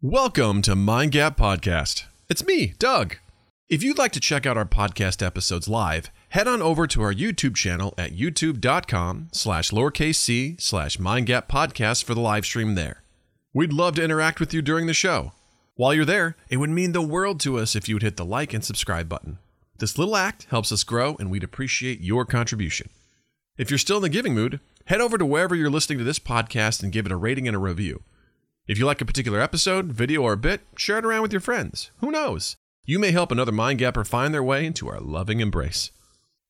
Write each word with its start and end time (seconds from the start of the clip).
Welcome 0.00 0.62
to 0.62 0.76
Mind 0.76 1.10
Gap 1.10 1.36
Podcast. 1.36 2.04
It's 2.28 2.46
me, 2.46 2.74
Doug. 2.78 3.16
If 3.68 3.82
you'd 3.82 3.98
like 3.98 4.12
to 4.12 4.20
check 4.20 4.46
out 4.46 4.56
our 4.56 4.64
podcast 4.64 5.26
episodes 5.26 5.66
live, 5.66 6.12
head 6.28 6.46
on 6.46 6.62
over 6.62 6.86
to 6.86 7.02
our 7.02 7.12
YouTube 7.12 7.56
channel 7.56 7.94
at 7.98 8.12
youtube.com 8.12 9.30
slash 9.32 9.72
lowercase 9.72 10.14
c 10.14 10.54
slash 10.60 10.98
mindgap 10.98 11.48
podcast 11.48 12.04
for 12.04 12.14
the 12.14 12.20
live 12.20 12.44
stream 12.44 12.76
there. 12.76 13.02
We'd 13.52 13.72
love 13.72 13.96
to 13.96 14.04
interact 14.04 14.38
with 14.38 14.54
you 14.54 14.62
during 14.62 14.86
the 14.86 14.94
show. 14.94 15.32
While 15.74 15.92
you're 15.92 16.04
there, 16.04 16.36
it 16.48 16.58
would 16.58 16.70
mean 16.70 16.92
the 16.92 17.02
world 17.02 17.40
to 17.40 17.58
us 17.58 17.74
if 17.74 17.88
you 17.88 17.96
would 17.96 18.04
hit 18.04 18.16
the 18.16 18.24
like 18.24 18.54
and 18.54 18.64
subscribe 18.64 19.08
button. 19.08 19.38
This 19.80 19.98
little 19.98 20.14
act 20.14 20.46
helps 20.50 20.70
us 20.70 20.84
grow, 20.84 21.16
and 21.18 21.28
we'd 21.28 21.42
appreciate 21.42 22.02
your 22.02 22.24
contribution. 22.24 22.88
If 23.56 23.68
you're 23.68 23.78
still 23.78 23.96
in 23.96 24.04
the 24.04 24.08
giving 24.08 24.32
mood, 24.32 24.60
head 24.84 25.00
over 25.00 25.18
to 25.18 25.26
wherever 25.26 25.56
you're 25.56 25.68
listening 25.70 25.98
to 25.98 26.04
this 26.04 26.20
podcast 26.20 26.84
and 26.84 26.92
give 26.92 27.04
it 27.04 27.10
a 27.10 27.16
rating 27.16 27.48
and 27.48 27.56
a 27.56 27.58
review. 27.58 28.04
If 28.68 28.78
you 28.78 28.84
like 28.84 29.00
a 29.00 29.06
particular 29.06 29.40
episode, 29.40 29.94
video, 29.94 30.20
or 30.20 30.36
bit, 30.36 30.60
share 30.76 30.98
it 30.98 31.04
around 31.06 31.22
with 31.22 31.32
your 31.32 31.40
friends. 31.40 31.90
Who 32.00 32.10
knows? 32.10 32.56
You 32.84 32.98
may 32.98 33.12
help 33.12 33.32
another 33.32 33.50
Mind 33.50 33.78
Gapper 33.78 34.04
find 34.04 34.34
their 34.34 34.42
way 34.42 34.66
into 34.66 34.88
our 34.88 35.00
loving 35.00 35.40
embrace. 35.40 35.90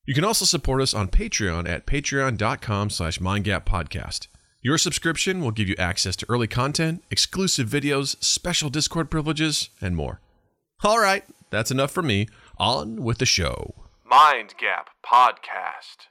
You 0.04 0.14
can 0.14 0.24
also 0.24 0.44
support 0.44 0.82
us 0.82 0.94
on 0.94 1.08
Patreon 1.08 1.68
at 1.68 1.86
patreon.com 1.86 2.90
slash 2.90 3.20
mindgappodcast. 3.20 4.26
Your 4.60 4.78
subscription 4.78 5.42
will 5.42 5.52
give 5.52 5.68
you 5.68 5.76
access 5.78 6.16
to 6.16 6.26
early 6.28 6.48
content, 6.48 7.04
exclusive 7.08 7.68
videos, 7.68 8.20
special 8.22 8.68
Discord 8.68 9.12
privileges, 9.12 9.70
and 9.80 9.94
more. 9.94 10.20
All 10.82 10.98
right, 10.98 11.22
that's 11.50 11.70
enough 11.70 11.92
for 11.92 12.02
me. 12.02 12.26
On 12.58 13.04
with 13.04 13.18
the 13.18 13.26
show. 13.26 13.74
Mind 14.04 14.54
Gap 14.58 14.88
Podcast. 15.06 16.08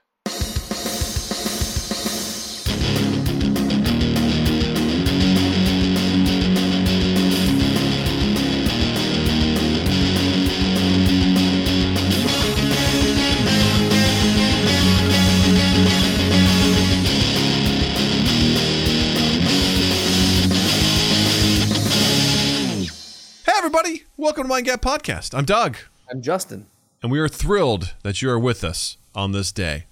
Everybody. 23.68 24.02
Welcome 24.16 24.44
to 24.44 24.48
Mind 24.48 24.64
Gap 24.64 24.80
Podcast. 24.80 25.36
I'm 25.36 25.44
Doug, 25.44 25.76
I'm 26.10 26.22
Justin. 26.22 26.68
and 27.02 27.12
we 27.12 27.18
are 27.18 27.28
thrilled 27.28 27.94
that 28.02 28.22
you 28.22 28.30
are 28.30 28.38
with 28.38 28.64
us 28.64 28.96
on 29.14 29.32
this 29.32 29.52
day. 29.52 29.84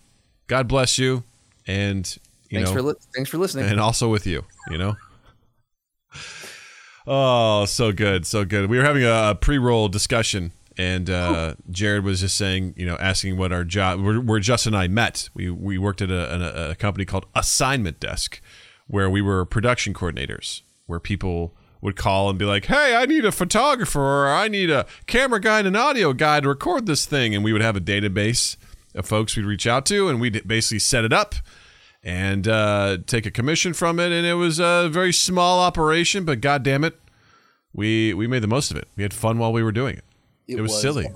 God 0.47 0.67
bless 0.67 0.97
you, 0.97 1.25
and 1.67 2.07
you 2.49 2.57
Thanks 2.61 2.71
know, 2.71 2.75
for 2.77 2.83
li- 2.83 2.95
thanks 3.15 3.29
for 3.29 3.37
listening. 3.37 3.67
and 3.67 3.79
also 3.79 4.09
with 4.09 4.27
you, 4.27 4.47
you 4.71 4.79
know. 4.79 4.97
Oh, 7.07 7.67
so 7.67 7.93
good, 7.93 8.25
so 8.27 8.47
good. 8.47 8.71
We 8.71 8.79
were 8.79 8.85
having 8.85 9.05
a, 9.05 9.33
a 9.33 9.35
pre-roll 9.35 9.89
discussion, 9.89 10.53
and 10.79 11.11
uh, 11.11 11.57
Jared 11.71 12.03
was 12.03 12.21
just 12.21 12.39
saying, 12.39 12.73
you 12.79 12.87
know, 12.87 12.97
asking 12.97 13.37
what 13.37 13.53
our 13.53 13.63
job, 13.63 14.01
where, 14.01 14.19
where 14.23 14.41
Justin 14.41 14.73
and 14.73 14.83
I 14.85 14.89
met. 14.89 15.29
We 15.35 15.51
we 15.51 15.77
worked 15.77 16.01
at 16.01 16.11
a, 16.11 16.69
a, 16.69 16.71
a 16.71 16.75
company 16.77 17.05
called 17.05 17.27
Assignment 17.35 18.01
Desk, 18.01 18.41
where 18.87 19.11
we 19.11 19.21
were 19.21 19.45
production 19.45 19.93
coordinators, 19.93 20.63
where 20.87 20.99
people 20.99 21.53
would 21.81 21.97
call 21.97 22.31
and 22.31 22.39
be 22.39 22.45
like, 22.45 22.67
"Hey, 22.67 22.95
I 22.95 23.07
need 23.07 23.25
a 23.25 23.33
photographer, 23.33 24.01
or 24.01 24.29
I 24.29 24.49
need 24.49 24.71
a 24.71 24.87
camera 25.07 25.41
guy 25.41 25.59
and 25.59 25.69
an 25.69 25.77
audio 25.77 26.13
guy 26.13 26.41
to 26.41 26.49
record 26.49 26.87
this 26.87 27.07
thing," 27.07 27.35
and 27.35 27.45
we 27.45 27.53
would 27.53 27.63
have 27.63 27.77
a 27.77 27.81
database 27.81 28.57
of 28.95 29.07
folks 29.07 29.37
we'd 29.37 29.45
reach 29.45 29.67
out 29.67 29.87
to, 29.87 30.09
and 30.09 30.21
we'd 30.21 30.47
basically 30.47 30.79
set 30.79 31.05
it 31.05 31.13
up 31.13 31.35
and 32.03 32.47
uh, 32.49 32.99
take 33.07 33.27
a 33.27 33.31
commission 33.31 33.73
from 33.73 33.99
it. 33.99 34.13
And 34.13 34.27
it 34.27 34.35
was 34.35 34.59
a 34.59 34.89
very 34.91 35.13
small 35.13 35.61
operation, 35.61 36.25
but 36.25 36.41
god 36.41 36.63
damn 36.63 36.85
it, 36.85 36.99
we 37.73 38.15
we 38.15 38.27
made 38.27 38.43
the 38.43 38.49
most 38.49 38.71
of 38.71 38.77
it. 38.77 38.89
We 38.97 39.03
had 39.03 39.13
fun 39.13 39.39
while 39.39 39.53
we 39.53 39.63
were 39.63 39.73
doing 39.73 39.97
it. 39.97 40.05
It, 40.49 40.61
was, 40.61 40.81
silly. 40.81 41.07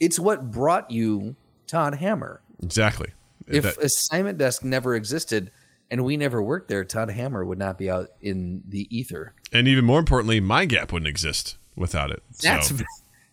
It's 0.00 0.18
what 0.18 0.50
brought 0.50 0.90
you 0.90 1.36
Todd 1.66 1.94
Hammer. 1.94 2.40
Exactly. 2.62 3.12
If 3.46 3.62
That- 3.62 3.78
assignment 3.78 4.38
desk 4.38 4.64
never 4.64 4.94
existed 4.94 5.50
and 5.92 6.04
we 6.04 6.16
never 6.16 6.42
worked 6.42 6.68
there, 6.68 6.84
Todd 6.84 7.10
Hammer 7.10 7.44
would 7.44 7.58
not 7.58 7.76
be 7.78 7.90
out 7.90 8.08
in 8.22 8.62
the 8.66 8.88
ether. 8.96 9.34
and 9.52 9.68
even 9.68 9.84
more 9.84 9.98
importantly, 10.00 10.40
Mind 10.40 10.70
Gap 10.70 10.90
wouldn't 10.90 11.06
exist 11.08 11.56
without 11.76 12.10
it. 12.10 12.22
That's 12.42 12.68
so 12.70 12.76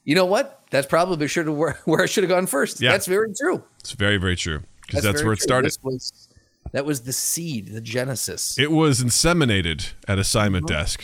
you 0.03 0.14
know 0.14 0.25
what? 0.25 0.62
That's 0.70 0.86
probably 0.88 1.28
should 1.28 1.47
have 1.47 1.56
where, 1.56 1.80
where 1.86 2.03
I 2.03 2.06
should 2.06 2.24
have 2.25 2.30
gone 2.30 2.47
first. 2.47 2.81
Yeah. 2.81 2.92
That's 2.92 3.06
very 3.08 3.34
true. 3.34 3.64
it's 3.80 3.94
very 3.94 4.18
very 4.18 4.36
true 4.36 4.62
because 4.86 5.03
that's, 5.03 5.22
very 5.22 5.25
where 5.28 5.34
it 5.34 5.42
started. 5.42 5.75
Was, 5.84 6.28
that 6.74 6.86
was 6.86 7.02
the 7.03 7.14
seed, 7.14 7.70
the 7.70 7.81
genesis. 7.81 8.59
It 8.59 8.72
was 8.72 9.02
inseminated 9.02 9.94
at 10.08 10.20
assignment 10.20 10.70
Uh-huh. 10.70 10.80
desk. 10.81 11.03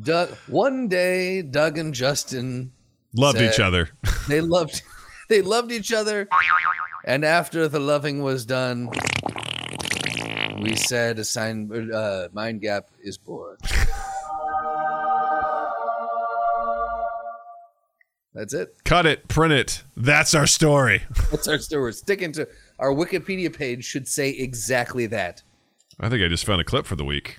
Doug, 0.00 0.30
one 0.46 0.86
day, 0.86 1.42
Doug 1.42 1.76
and 1.76 1.92
Justin 1.92 2.70
Loved 3.14 3.38
Sad. 3.38 3.52
each 3.52 3.58
other. 3.60 3.90
they 4.28 4.40
loved 4.40 4.82
they 5.28 5.42
loved 5.42 5.72
each 5.72 5.92
other 5.92 6.28
and 7.04 7.24
after 7.24 7.68
the 7.68 7.78
loving 7.80 8.22
was 8.22 8.44
done 8.44 8.90
we 10.60 10.74
said 10.74 11.18
a 11.18 11.24
sign 11.24 11.70
uh, 11.92 12.28
mind 12.32 12.60
gap 12.60 12.88
is 13.02 13.16
born 13.18 13.56
that's 18.34 18.54
it 18.54 18.74
Cut 18.84 19.04
it, 19.06 19.26
print 19.28 19.52
it. 19.52 19.82
That's 19.96 20.32
our 20.34 20.46
story. 20.46 21.02
that's 21.30 21.48
our 21.48 21.58
story 21.58 21.82
We're 21.82 21.92
sticking 21.92 22.32
to 22.32 22.46
our 22.78 22.90
wikipedia 22.90 23.54
page 23.54 23.84
should 23.84 24.06
say 24.06 24.30
exactly 24.30 25.06
that 25.06 25.42
I 26.00 26.08
think 26.08 26.22
I 26.22 26.28
just 26.28 26.44
found 26.44 26.60
a 26.60 26.64
clip 26.64 26.86
for 26.86 26.94
the 26.94 27.04
week. 27.04 27.38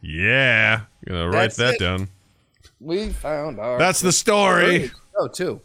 yeah, 0.00 0.82
gonna 1.06 1.26
write 1.28 1.52
That's 1.54 1.56
that 1.56 1.74
it. 1.74 1.80
down. 1.80 2.08
we 2.80 3.10
found 3.10 3.58
our 3.60 3.78
That's 3.78 4.00
the 4.00 4.12
story. 4.12 4.90
oh 5.18 5.28
too 5.28 5.60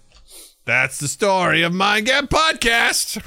That's 0.66 0.99
the 0.99 1.07
story 1.07 1.63
of 1.63 1.73
Mind 1.73 2.05
Gap 2.05 2.25
Podcast. 2.25 3.22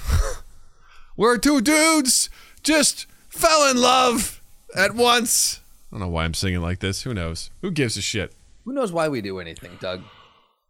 Where 1.16 1.36
two 1.36 1.60
dudes 1.60 2.30
just 2.62 3.06
fell 3.28 3.68
in 3.70 3.80
love 3.80 4.40
at 4.76 4.94
once. 4.94 5.60
I 5.90 5.96
don't 5.96 6.00
know 6.00 6.08
why 6.08 6.24
I'm 6.24 6.34
singing 6.34 6.60
like 6.60 6.78
this. 6.80 7.02
Who 7.02 7.14
knows? 7.14 7.50
Who 7.62 7.70
gives 7.70 7.96
a 7.96 8.02
shit? 8.02 8.32
who 8.64 8.72
knows 8.72 8.92
why 8.92 9.08
we 9.08 9.20
do 9.20 9.40
anything 9.40 9.76
doug 9.78 10.02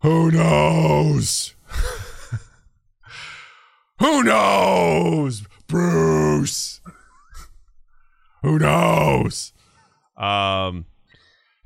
Who 0.00 0.32
knows? 0.32 1.54
Who 4.00 4.24
knows? 4.24 5.44
Bruce. 5.68 6.80
Who 8.42 8.58
knows? 8.58 9.52
Um 10.16 10.86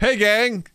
Hey 0.00 0.16
gang. 0.16 0.66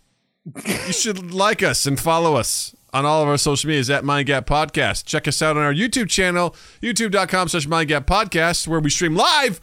You 0.65 0.93
should 0.93 1.33
like 1.33 1.61
us 1.61 1.85
and 1.85 1.99
follow 1.99 2.35
us 2.35 2.73
on 2.93 3.05
all 3.05 3.23
of 3.23 3.27
our 3.27 3.37
social 3.37 3.67
medias 3.67 3.89
at 3.89 4.03
MindGap 4.03 4.45
Podcast. 4.45 5.05
Check 5.05 5.27
us 5.27 5.41
out 5.41 5.57
on 5.57 5.63
our 5.63 5.73
YouTube 5.73 6.09
channel, 6.09 6.55
youtube.com 6.81 7.49
slash 7.49 7.67
MindGap 7.67 8.05
Podcast, 8.05 8.67
where 8.67 8.79
we 8.79 8.89
stream 8.89 9.15
live 9.15 9.59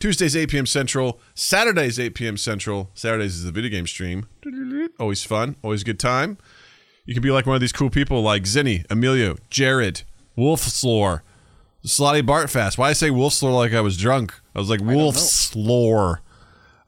Tuesdays 0.00 0.36
8 0.36 0.50
p.m. 0.50 0.66
Central, 0.66 1.20
Saturdays 1.34 1.98
8 2.00 2.14
p.m. 2.14 2.36
Central. 2.36 2.90
Saturdays 2.94 3.36
is 3.36 3.44
the 3.44 3.52
video 3.52 3.70
game 3.70 3.86
stream. 3.86 4.26
Always 4.98 5.22
fun, 5.22 5.56
always 5.62 5.82
a 5.82 5.84
good 5.84 6.00
time. 6.00 6.36
You 7.06 7.14
can 7.14 7.22
be 7.22 7.30
like 7.30 7.46
one 7.46 7.54
of 7.54 7.60
these 7.60 7.72
cool 7.72 7.90
people 7.90 8.22
like 8.22 8.42
Zinni, 8.44 8.84
Emilio, 8.90 9.36
Jared, 9.50 10.02
Wolfslore, 10.36 11.20
Slotty 11.86 12.22
Bartfast. 12.22 12.78
Why 12.78 12.88
I 12.88 12.92
say 12.94 13.10
Wolfslore 13.10 13.54
like 13.54 13.72
I 13.72 13.80
was 13.80 13.96
drunk? 13.96 14.34
I 14.54 14.58
was 14.58 14.70
like 14.70 14.80
Wolfslore. 14.80 16.18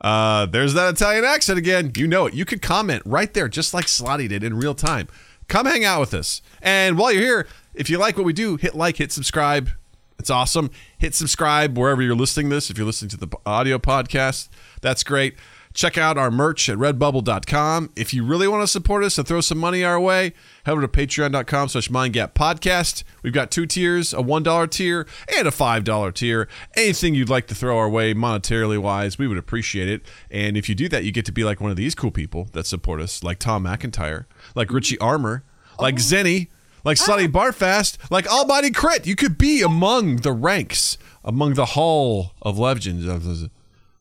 Uh, 0.01 0.47
there's 0.47 0.75
that 0.75 0.95
Italian 0.95 1.25
accent 1.25 1.59
again. 1.59 1.93
You 1.97 2.07
know 2.07 2.27
it. 2.27 2.35
You 2.35 2.45
could 2.45 2.63
comment 2.63 3.03
right 3.05 3.33
there, 3.33 3.49
just 3.49 3.75
like 3.75 3.87
Slotty 3.87 4.29
did 4.29 4.43
in 4.43 4.57
real 4.57 4.75
time. 4.75 5.09
Come 5.49 5.67
hang 5.67 5.85
out 5.85 6.01
with 6.01 6.15
us. 6.15 6.43
And 6.61 6.99
while 6.99 7.13
you're 7.13 7.23
here, 7.23 7.47
if 7.75 7.89
you 7.91 7.99
like 7.99 8.17
what 8.17 8.27
we 8.27 8.33
do, 8.33 8.57
hit 8.57 8.75
like, 8.75 8.97
hit 8.97 9.13
subscribe. 9.13 9.71
It's 10.19 10.31
awesome. 10.31 10.71
Hit 10.99 11.15
subscribe 11.15 11.77
wherever 11.77 12.03
you're 12.03 12.17
listening 12.17 12.49
this. 12.49 12.71
If 12.71 12.79
you're 12.79 12.87
listening 12.87 13.11
to 13.11 13.17
the 13.17 13.29
audio 13.45 13.79
podcast, 13.79 14.49
that's 14.81 15.05
great. 15.05 15.37
Check 15.77 15.99
out 15.99 16.17
our 16.17 16.31
merch 16.31 16.71
at 16.71 16.79
redbubble.com. 16.79 17.91
If 17.95 18.15
you 18.15 18.25
really 18.25 18.49
want 18.49 18.63
to 18.63 18.67
support 18.67 19.05
us 19.05 19.19
and 19.19 19.29
throw 19.29 19.43
some 19.43 19.59
money 19.59 19.85
our 19.85 20.01
way, 20.01 20.33
head 20.65 20.73
over 20.73 20.81
to 20.81 20.89
patreon.com 20.89 21.69
slash 21.69 21.89
mindgappodcast. 21.89 23.05
We've 23.23 23.35
got 23.35 23.51
two 23.51 23.67
tiers, 23.67 24.15
a 24.15 24.23
$1 24.23 24.71
tier 24.71 25.07
and 25.37 25.47
a 25.47 25.51
$5 25.51 26.15
tier. 26.15 26.49
Anything 26.79 27.15
you'd 27.15 27.29
like 27.29 27.47
to 27.49 27.55
throw 27.55 27.77
our 27.77 27.91
way 27.91 28.15
monetarily 28.15 28.79
wise, 28.79 29.19
we 29.19 29.29
would 29.29 29.37
appreciate 29.37 29.87
it. 29.91 30.01
And 30.31 30.57
if 30.57 30.71
you 30.71 30.75
do 30.75 30.89
that, 30.89 31.05
you 31.05 31.13
get 31.13 31.27
to 31.27 31.33
be 31.33 31.45
like 31.45 31.61
one 31.61 31.71
of 31.71 31.77
these 31.77 31.95
cool 31.95 32.11
people 32.11 32.49
that 32.53 32.67
support 32.67 33.03
us, 33.03 33.23
like 33.23 33.39
Tom 33.39 33.65
McIntyre, 33.65 34.25
like 34.55 34.73
Richie 34.73 34.99
Armour, 34.99 35.45
like 35.79 35.95
oh. 35.95 35.99
Zenny, 35.99 36.49
like 36.85 36.97
Slutty 36.97 37.27
ah. 37.27 37.39
Barfast, 37.39 37.99
like 38.11 38.27
Almighty 38.27 38.71
Crit. 38.71 39.07
You 39.07 39.17
could 39.17 39.39
be 39.39 39.63
among 39.63 40.17
the 40.17 40.33
ranks, 40.33 40.99
among 41.25 41.55
the 41.55 41.67
hall 41.67 42.33
of 42.43 42.59
legends, 42.59 43.07
of 43.07 43.25
the, 43.25 43.51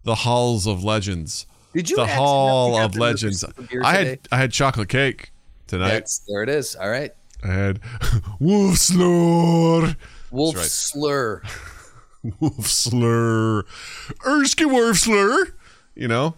the 0.04 0.16
halls 0.16 0.68
of 0.68 0.84
legends. 0.84 1.46
Did 1.74 1.90
you 1.90 1.98
the 1.98 2.08
hall 2.08 2.78
of 2.78 2.96
legends? 2.96 3.44
lose 3.44 3.56
some 3.56 3.84
I 3.84 3.98
today? 3.98 4.10
had 4.10 4.20
I 4.32 4.38
had 4.38 4.52
chocolate 4.52 4.88
cake 4.88 5.32
tonight. 5.68 5.90
That's 5.90 6.20
there 6.20 6.44
it 6.44 6.50
is. 6.50 6.76
All 6.76 6.90
right. 6.90 7.12
I 7.44 7.48
had 7.48 7.80
wolf 8.40 8.78
slur. 8.78 9.96
Wolf 10.32 10.56
right. 10.56 10.66
slur. 10.66 11.42
Wolf 12.40 12.68
slur. 12.68 13.64
Erskine 14.26 14.72
Wolf 14.72 14.98
slur. 14.98 15.54
You 15.96 16.08
know, 16.08 16.36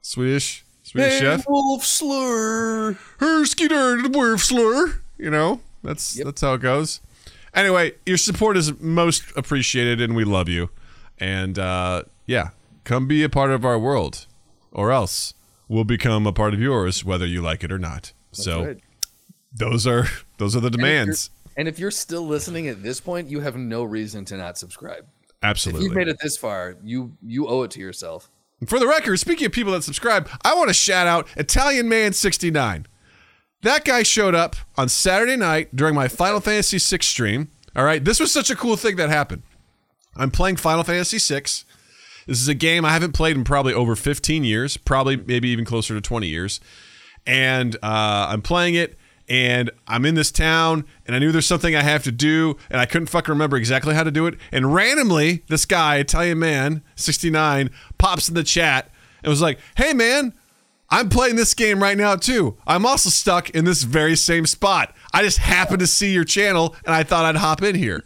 Swedish, 0.00 0.64
Swedish 0.96 1.20
chef. 1.20 1.44
wolf 1.48 1.84
slur. 1.84 2.96
Erskine 3.20 4.12
Wolf 4.12 4.42
slur. 4.42 5.00
You 5.18 5.30
know, 5.30 5.60
that's 5.82 6.14
that's 6.14 6.40
how 6.40 6.54
it 6.54 6.60
goes. 6.60 7.00
Anyway, 7.54 7.92
your 8.04 8.18
support 8.18 8.56
is 8.56 8.78
most 8.80 9.24
appreciated, 9.36 10.00
and 10.00 10.14
we 10.14 10.24
love 10.24 10.48
you. 10.48 10.70
And 11.18 11.58
uh, 11.58 12.02
yeah, 12.26 12.50
come 12.84 13.06
be 13.06 13.22
a 13.22 13.28
part 13.28 13.50
of 13.50 13.64
our 13.64 13.78
world, 13.78 14.26
or 14.72 14.92
else 14.92 15.34
we'll 15.68 15.84
become 15.84 16.26
a 16.26 16.32
part 16.32 16.54
of 16.54 16.60
yours, 16.60 17.04
whether 17.04 17.26
you 17.26 17.40
like 17.40 17.64
it 17.64 17.72
or 17.72 17.78
not. 17.78 18.12
so 18.32 18.64
right. 18.64 18.78
those 19.52 19.86
are 19.86 20.06
those 20.38 20.54
are 20.54 20.60
the 20.60 20.70
demands. 20.70 21.30
And 21.56 21.66
if 21.66 21.78
you're 21.78 21.90
still 21.90 22.26
listening 22.26 22.68
at 22.68 22.82
this 22.82 23.00
point, 23.00 23.30
you 23.30 23.40
have 23.40 23.56
no 23.56 23.82
reason 23.82 24.26
to 24.26 24.36
not 24.36 24.58
subscribe. 24.58 25.06
If 25.28 25.34
Absolutely. 25.42 25.84
you've 25.84 25.94
made 25.94 26.08
it 26.08 26.18
this 26.20 26.36
far, 26.36 26.76
you 26.82 27.16
you 27.22 27.48
owe 27.48 27.62
it 27.62 27.70
to 27.72 27.80
yourself. 27.80 28.30
For 28.64 28.78
the 28.78 28.86
record, 28.86 29.18
speaking 29.18 29.46
of 29.46 29.52
people 29.52 29.72
that 29.72 29.84
subscribe, 29.84 30.30
I 30.42 30.54
want 30.54 30.68
to 30.68 30.74
shout 30.74 31.06
out 31.06 31.28
Italian 31.36 31.88
Man 31.90 32.14
69. 32.14 32.86
That 33.62 33.84
guy 33.84 34.02
showed 34.02 34.34
up 34.34 34.56
on 34.76 34.88
Saturday 34.88 35.36
night 35.36 35.76
during 35.76 35.94
my 35.94 36.08
Final 36.08 36.40
Fantasy 36.40 36.78
VI 36.78 37.02
stream. 37.02 37.50
All 37.74 37.84
right, 37.84 38.02
this 38.02 38.18
was 38.18 38.32
such 38.32 38.48
a 38.48 38.56
cool 38.56 38.76
thing 38.76 38.96
that 38.96 39.10
happened. 39.10 39.42
I'm 40.16 40.30
playing 40.30 40.56
Final 40.56 40.84
Fantasy 40.84 41.18
VI. 41.18 41.42
This 42.26 42.40
is 42.40 42.48
a 42.48 42.54
game 42.54 42.84
I 42.84 42.92
haven't 42.92 43.12
played 43.12 43.36
in 43.36 43.44
probably 43.44 43.74
over 43.74 43.94
15 43.94 44.44
years, 44.44 44.76
probably 44.78 45.16
maybe 45.16 45.48
even 45.50 45.66
closer 45.66 45.94
to 45.94 46.00
20 46.00 46.26
years. 46.26 46.58
And 47.26 47.76
uh, 47.76 48.28
I'm 48.30 48.40
playing 48.40 48.74
it, 48.74 48.96
and 49.28 49.70
I'm 49.86 50.04
in 50.04 50.14
this 50.14 50.30
town, 50.30 50.84
and 51.06 51.16
I 51.16 51.18
knew 51.18 51.32
there's 51.32 51.46
something 51.46 51.74
I 51.74 51.82
have 51.82 52.04
to 52.04 52.12
do, 52.12 52.56
and 52.70 52.80
I 52.80 52.86
couldn't 52.86 53.08
fucking 53.08 53.32
remember 53.32 53.56
exactly 53.56 53.94
how 53.94 54.04
to 54.04 54.10
do 54.10 54.26
it. 54.26 54.34
And 54.52 54.72
randomly, 54.74 55.42
this 55.48 55.64
guy, 55.64 55.96
Italian 55.96 56.38
man, 56.38 56.82
69, 56.94 57.70
pops 57.98 58.28
in 58.28 58.34
the 58.34 58.44
chat 58.44 58.90
and 59.22 59.30
was 59.30 59.42
like, 59.42 59.58
"Hey, 59.76 59.92
man." 59.92 60.32
I'm 60.88 61.08
playing 61.08 61.34
this 61.34 61.52
game 61.52 61.82
right 61.82 61.98
now 61.98 62.14
too. 62.14 62.56
I'm 62.64 62.86
also 62.86 63.10
stuck 63.10 63.50
in 63.50 63.64
this 63.64 63.82
very 63.82 64.14
same 64.14 64.46
spot. 64.46 64.94
I 65.12 65.22
just 65.22 65.38
happened 65.38 65.80
to 65.80 65.86
see 65.88 66.12
your 66.12 66.22
channel 66.22 66.76
and 66.84 66.94
I 66.94 67.02
thought 67.02 67.24
I'd 67.24 67.34
hop 67.34 67.60
in 67.60 67.74
here. 67.74 68.04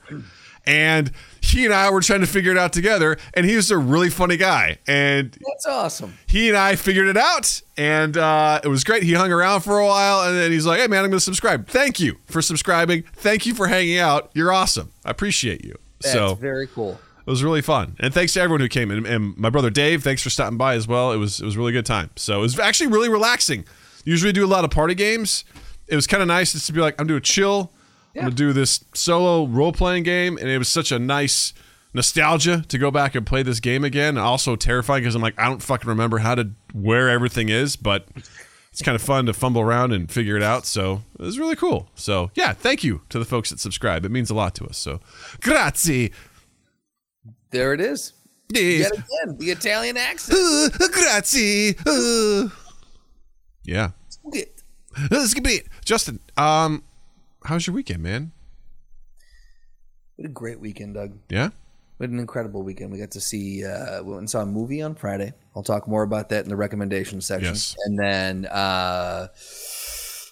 And 0.67 1.11
he 1.41 1.65
and 1.65 1.73
I 1.75 1.91
were 1.91 2.01
trying 2.01 2.21
to 2.21 2.27
figure 2.27 2.53
it 2.53 2.59
out 2.59 2.73
together, 2.73 3.17
and 3.35 3.47
he 3.47 3.57
was 3.57 3.71
a 3.71 3.79
really 3.79 4.11
funny 4.11 4.37
guy. 4.37 4.79
And 4.87 5.33
That's 5.33 5.67
awesome. 5.67 6.19
he 6.27 6.49
and 6.49 6.57
I 6.57 6.77
figured 6.77 7.09
it 7.09 7.17
out, 7.17 7.61
and 7.77 8.17
uh, 8.17 8.61
it 8.63 8.69
was 8.69 8.85
great. 8.85 9.03
He 9.03 9.15
hung 9.15 9.33
around 9.33 9.63
for 9.63 9.79
a 9.79 9.87
while, 9.87 10.29
and 10.29 10.37
then 10.37 10.53
he's 10.53 10.67
like, 10.67 10.81
"Hey, 10.81 10.87
man, 10.87 11.03
I'm 11.05 11.11
going 11.11 11.19
to 11.19 11.25
subscribe. 11.25 11.67
Thank 11.67 11.99
you 11.99 12.17
for 12.27 12.43
subscribing. 12.43 13.05
Thank 13.15 13.47
you 13.47 13.55
for 13.55 13.67
hanging 13.69 13.99
out. 13.99 14.31
You're 14.35 14.53
awesome. 14.53 14.93
I 15.05 15.11
appreciate 15.11 15.65
you." 15.65 15.77
That's 16.03 16.13
so 16.15 16.35
very 16.35 16.67
cool. 16.67 17.01
it 17.27 17.31
was 17.31 17.43
really 17.43 17.63
fun, 17.63 17.97
and 18.01 18.13
thanks 18.15 18.35
to 18.35 18.41
everyone 18.41 18.61
who 18.61 18.69
came 18.69 18.91
in, 18.91 19.05
and 19.07 19.37
my 19.37 19.51
brother 19.51 19.71
Dave. 19.71 20.03
Thanks 20.05 20.23
for 20.23 20.31
stopping 20.31 20.59
by 20.59 20.75
as 20.75 20.87
well. 20.87 21.13
It 21.13 21.17
was 21.17 21.41
it 21.41 21.45
was 21.45 21.57
a 21.57 21.59
really 21.59 21.73
good 21.73 21.87
time. 21.87 22.11
So 22.17 22.39
it 22.39 22.43
was 22.43 22.59
actually 22.59 22.89
really 22.89 23.09
relaxing. 23.09 23.65
Usually 24.05 24.33
do 24.33 24.45
a 24.45 24.47
lot 24.47 24.65
of 24.65 24.71
party 24.71 24.95
games. 24.95 25.45
It 25.89 25.97
was 25.97 26.07
kind 26.07 26.23
of 26.23 26.29
nice 26.29 26.53
just 26.53 26.67
to 26.69 26.73
be 26.73 26.81
like, 26.81 26.99
I'm 27.01 27.07
doing 27.07 27.21
chill. 27.23 27.73
I'm 28.17 28.23
gonna 28.23 28.35
do 28.35 28.53
this 28.53 28.85
solo 28.95 29.47
role 29.47 29.73
playing 29.73 30.03
game, 30.03 30.37
and 30.37 30.49
it 30.49 30.59
was 30.59 30.69
such 30.69 30.91
a 30.93 30.99
nice 30.99 31.53
nostalgia 31.93 32.65
to 32.69 32.79
go 32.79 32.91
back 32.91 33.15
and 33.15 33.27
play 33.27 33.43
this 33.43 33.61
game 33.61 33.85
again. 33.85 34.17
Also 34.19 34.57
terrifying 34.57 35.03
because 35.03 35.15
I'm 35.15 35.23
like, 35.23 35.39
I 35.39 35.47
don't 35.49 35.63
fucking 35.63 35.89
remember 35.89 36.19
how 36.19 36.35
to 36.35 36.51
where 36.73 37.09
everything 37.09 37.49
is, 37.49 37.77
but 37.77 38.07
it's 38.73 38.83
kind 38.83 38.95
of 38.95 39.03
fun 39.03 39.27
to 39.27 39.33
fumble 39.33 39.61
around 39.61 39.93
and 39.93 40.11
figure 40.11 40.37
it 40.37 40.43
out. 40.43 40.67
So 40.67 41.03
it 41.19 41.23
was 41.23 41.39
really 41.39 41.57
cool. 41.57 41.89
So 41.95 42.31
yeah, 42.35 42.53
thank 42.53 42.85
you 42.85 43.03
to 43.09 43.19
the 43.19 43.25
folks 43.25 43.51
that 43.51 43.61
subscribe. 43.61 44.05
It 44.05 44.11
means 44.11 44.31
a 44.31 44.35
lot 44.35 44.55
to 44.57 44.67
us. 44.67 44.79
So 44.79 45.01
grazie. 45.41 46.13
There 47.51 47.75
it 47.75 47.81
is. 47.81 48.13
Yet 48.53 48.93
again, 48.93 49.37
the 49.39 49.51
Italian 49.51 49.97
accent. 49.97 50.39
Uh, 50.81 50.89
grazie. 50.89 51.77
Uh. 51.87 52.49
Yeah. 53.65 53.91
Let's 55.11 55.35
get 55.35 55.47
it. 55.47 55.67
Justin, 55.85 56.19
um, 56.37 56.83
how's 57.45 57.67
your 57.67 57.75
weekend, 57.75 58.03
man? 58.03 58.33
We 60.17 60.23
had 60.23 60.31
a 60.31 60.35
great 60.35 60.61
weekend, 60.61 60.95
Doug. 60.95 61.19
Yeah? 61.29 61.51
We 61.99 62.05
had 62.05 62.11
an 62.11 62.19
incredible 62.19 62.63
weekend. 62.63 62.93
We 62.93 62.99
got 62.99 63.11
to 63.13 63.21
see, 63.21 63.65
uh, 63.65 64.03
we 64.03 64.11
went 64.11 64.21
and 64.21 64.31
saw 64.31 64.43
a 64.43 64.47
movie 64.47 64.83
on 64.83 64.95
Friday. 64.95 65.33
I'll 65.55 65.63
talk 65.63 65.87
more 65.87 66.03
about 66.03 66.31
that 66.31 66.45
in 66.45 66.49
the 66.49 66.57
recommendation 66.57 67.21
section. 67.21 67.55
Yes. 67.55 67.77
And 67.85 67.99
then, 67.99 68.47
uh, 68.47 69.29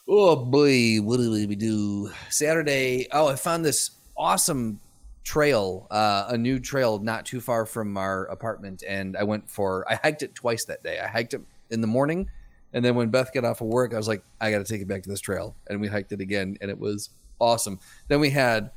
oh 0.08 0.36
boy, 0.36 0.96
what 0.98 1.18
did 1.18 1.48
we 1.48 1.56
do? 1.56 2.10
Saturday, 2.30 3.06
oh, 3.12 3.28
I 3.28 3.36
found 3.36 3.64
this 3.64 3.90
awesome 4.16 4.80
trail, 5.24 5.86
uh, 5.90 6.26
a 6.28 6.38
new 6.38 6.58
trail 6.58 6.98
not 7.00 7.26
too 7.26 7.40
far 7.40 7.66
from 7.66 7.98
our 7.98 8.24
apartment. 8.26 8.82
And 8.88 9.16
I 9.16 9.24
went 9.24 9.50
for, 9.50 9.84
I 9.90 9.96
hiked 9.96 10.22
it 10.22 10.34
twice 10.34 10.64
that 10.66 10.82
day. 10.82 10.98
I 10.98 11.06
hiked 11.06 11.34
it 11.34 11.42
in 11.70 11.82
the 11.82 11.86
morning. 11.86 12.30
And 12.72 12.84
then 12.84 12.94
when 12.94 13.08
Beth 13.10 13.32
got 13.32 13.44
off 13.44 13.60
of 13.60 13.68
work, 13.68 13.94
I 13.94 13.96
was 13.96 14.08
like, 14.08 14.22
I 14.40 14.50
got 14.50 14.58
to 14.58 14.64
take 14.64 14.82
it 14.82 14.88
back 14.88 15.02
to 15.04 15.08
this 15.08 15.20
trail. 15.20 15.56
And 15.68 15.80
we 15.80 15.88
hiked 15.88 16.12
it 16.12 16.20
again. 16.20 16.56
And 16.60 16.70
it 16.70 16.78
was 16.78 17.10
awesome. 17.40 17.78
Then 18.08 18.20
we 18.20 18.30
had 18.30 18.70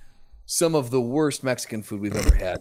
some 0.45 0.75
of 0.75 0.91
the 0.91 1.01
worst 1.01 1.43
Mexican 1.43 1.81
food 1.83 1.99
we've 2.01 2.15
ever 2.15 2.35
had. 2.35 2.57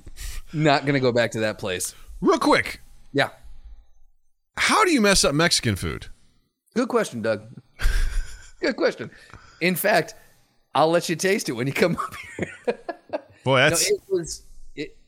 Not 0.53 0.83
going 0.83 0.95
to 0.95 1.01
go 1.01 1.13
back 1.13 1.31
to 1.33 1.41
that 1.41 1.59
place. 1.59 1.95
Real 2.21 2.39
quick, 2.39 2.81
Yeah. 3.13 3.31
how 4.57 4.85
do 4.85 4.91
you 4.93 5.01
mess 5.01 5.25
up 5.25 5.35
Mexican 5.35 5.77
food? 5.77 6.07
Good 6.75 6.89
question, 6.89 7.23
Doug. 7.23 7.43
Good 8.61 8.77
question. 8.77 9.11
In 9.61 9.75
fact, 9.75 10.15
I'll 10.75 10.91
let 10.91 11.09
you 11.09 11.17
taste 11.17 11.49
it 11.49 11.53
when 11.53 11.67
you 11.67 11.73
come 11.73 11.97
up 11.97 12.15
here. 12.37 12.79
Boy, 13.45 13.59
No, 13.71 13.77
it 13.77 14.01
was. 14.09 14.43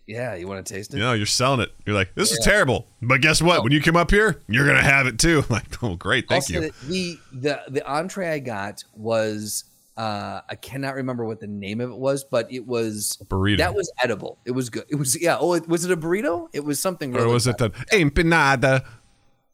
Yeah, 0.07 0.35
you 0.35 0.49
want 0.49 0.67
to 0.67 0.75
taste 0.75 0.93
it? 0.93 0.97
you 0.97 1.03
know, 1.03 1.13
you're 1.13 1.27
selling 1.27 1.61
it. 1.61 1.73
You're 1.87 1.95
like, 1.95 2.15
this 2.15 2.33
is 2.33 2.41
terrible. 2.43 2.87
But 3.01 3.21
guess 3.21 3.41
what? 3.41 3.63
When 3.63 3.73
you 3.73 3.81
come 3.81 3.97
up 3.97 4.11
here, 4.11 4.43
you're 4.49 4.67
gonna 4.67 4.83
have 4.83 5.07
it 5.07 5.19
too. 5.19 5.45
I'm 5.49 5.55
like, 5.55 5.83
oh 5.83 5.97
great, 5.97 6.29
thank 6.29 6.43
Also, 6.43 6.61
you. 6.61 6.71
The 6.87 7.19
the 7.33 7.61
the 7.69 7.87
entree 7.87 8.29
I 8.29 8.39
got 8.41 8.85
was 8.95 9.65
uh 9.97 10.41
I 10.49 10.55
cannot 10.57 10.97
remember 10.97 11.25
what 11.25 11.39
the 11.41 11.47
name 11.47 11.81
of 11.81 11.91
it 11.91 11.97
was, 11.97 12.25
but 12.25 12.53
it 12.53 12.67
was 12.67 13.19
Burrito. 13.29 13.59
That 13.59 13.75
was 13.75 13.93
edible. 14.03 14.39
It 14.45 14.53
was 14.53 14.71
good. 14.71 14.85
It 14.89 14.97
was 14.97 15.21
yeah. 15.21 15.37
Oh, 15.39 15.53
it, 15.55 15.69
was 15.69 15.85
it 15.85 15.93
a 15.93 15.97
burrito? 15.97 16.49
It 16.53 16.65
was 16.65 16.81
something. 16.81 17.15
or 17.15 17.21
really 17.21 17.33
was 17.33 17.47
it 17.47 17.59
the 17.59 17.71
empanada? 17.93 18.85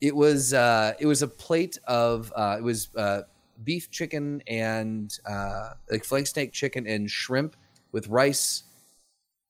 It 0.00 0.16
was 0.16 0.54
uh 0.54 0.94
it 0.98 1.06
was 1.06 1.22
a 1.22 1.28
plate 1.28 1.78
of 1.86 2.32
uh 2.34 2.56
it 2.58 2.62
was 2.62 2.88
uh 2.96 3.22
beef 3.64 3.90
chicken 3.90 4.42
and 4.46 5.12
uh 5.28 5.70
like 5.90 6.04
flank 6.04 6.26
steak 6.26 6.52
chicken 6.52 6.86
and 6.86 7.10
shrimp 7.10 7.56
with 7.92 8.06
rice, 8.08 8.62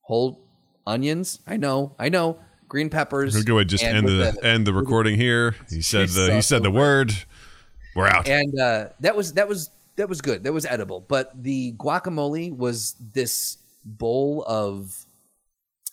whole 0.01 0.41
onions. 0.89 1.41
I 1.47 1.57
know, 1.57 1.95
I 1.99 2.09
know. 2.09 2.39
Green 2.69 2.91
peppers. 2.91 3.35
Ahead 3.35 3.69
just 3.69 3.83
end 3.83 4.05
with 4.05 4.35
the 4.35 4.45
end 4.45 4.67
the 4.67 4.75
recording 4.75 5.17
here. 5.17 5.55
He 5.71 5.81
said 5.81 6.09
the 6.11 6.35
he 6.35 6.43
said 6.43 6.63
the 6.63 6.71
word. 6.71 7.13
We're 7.95 8.09
out. 8.09 8.29
and 8.29 8.59
uh, 8.61 8.89
that 9.01 9.17
was 9.17 9.33
that 9.35 9.49
was 9.49 9.71
that 9.97 10.09
was 10.09 10.21
good. 10.21 10.45
That 10.45 10.53
was 10.53 10.65
edible. 10.65 11.01
But 11.01 11.43
the 11.43 11.73
guacamole 11.73 12.57
was 12.57 12.95
this 13.01 13.59
bowl 13.85 14.45
of, 14.47 15.05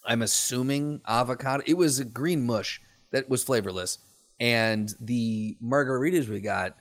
I'm 0.05 0.21
assuming 0.21 1.01
avocado. 1.07 1.63
It 1.65 1.75
was 1.75 1.99
a 1.99 2.05
green 2.05 2.45
mush 2.45 2.81
that 3.11 3.29
was 3.29 3.43
flavorless, 3.43 3.97
and 4.39 4.93
the 4.99 5.57
margaritas 5.63 6.29
we 6.29 6.39
got. 6.39 6.77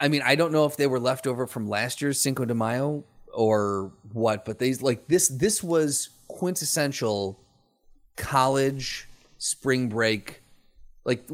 I 0.00 0.08
mean, 0.08 0.22
I 0.22 0.34
don't 0.34 0.52
know 0.52 0.66
if 0.66 0.76
they 0.76 0.86
were 0.86 1.00
left 1.00 1.26
over 1.26 1.46
from 1.46 1.68
last 1.68 2.02
year's 2.02 2.20
Cinco 2.20 2.44
de 2.44 2.54
Mayo 2.54 3.04
or 3.32 3.92
what, 4.12 4.44
but 4.44 4.58
they 4.58 4.74
like 4.74 5.08
this. 5.08 5.28
This 5.28 5.62
was 5.62 6.10
quintessential 6.28 7.40
college 8.16 9.08
spring 9.38 9.88
break 9.88 10.42
like 11.04 11.28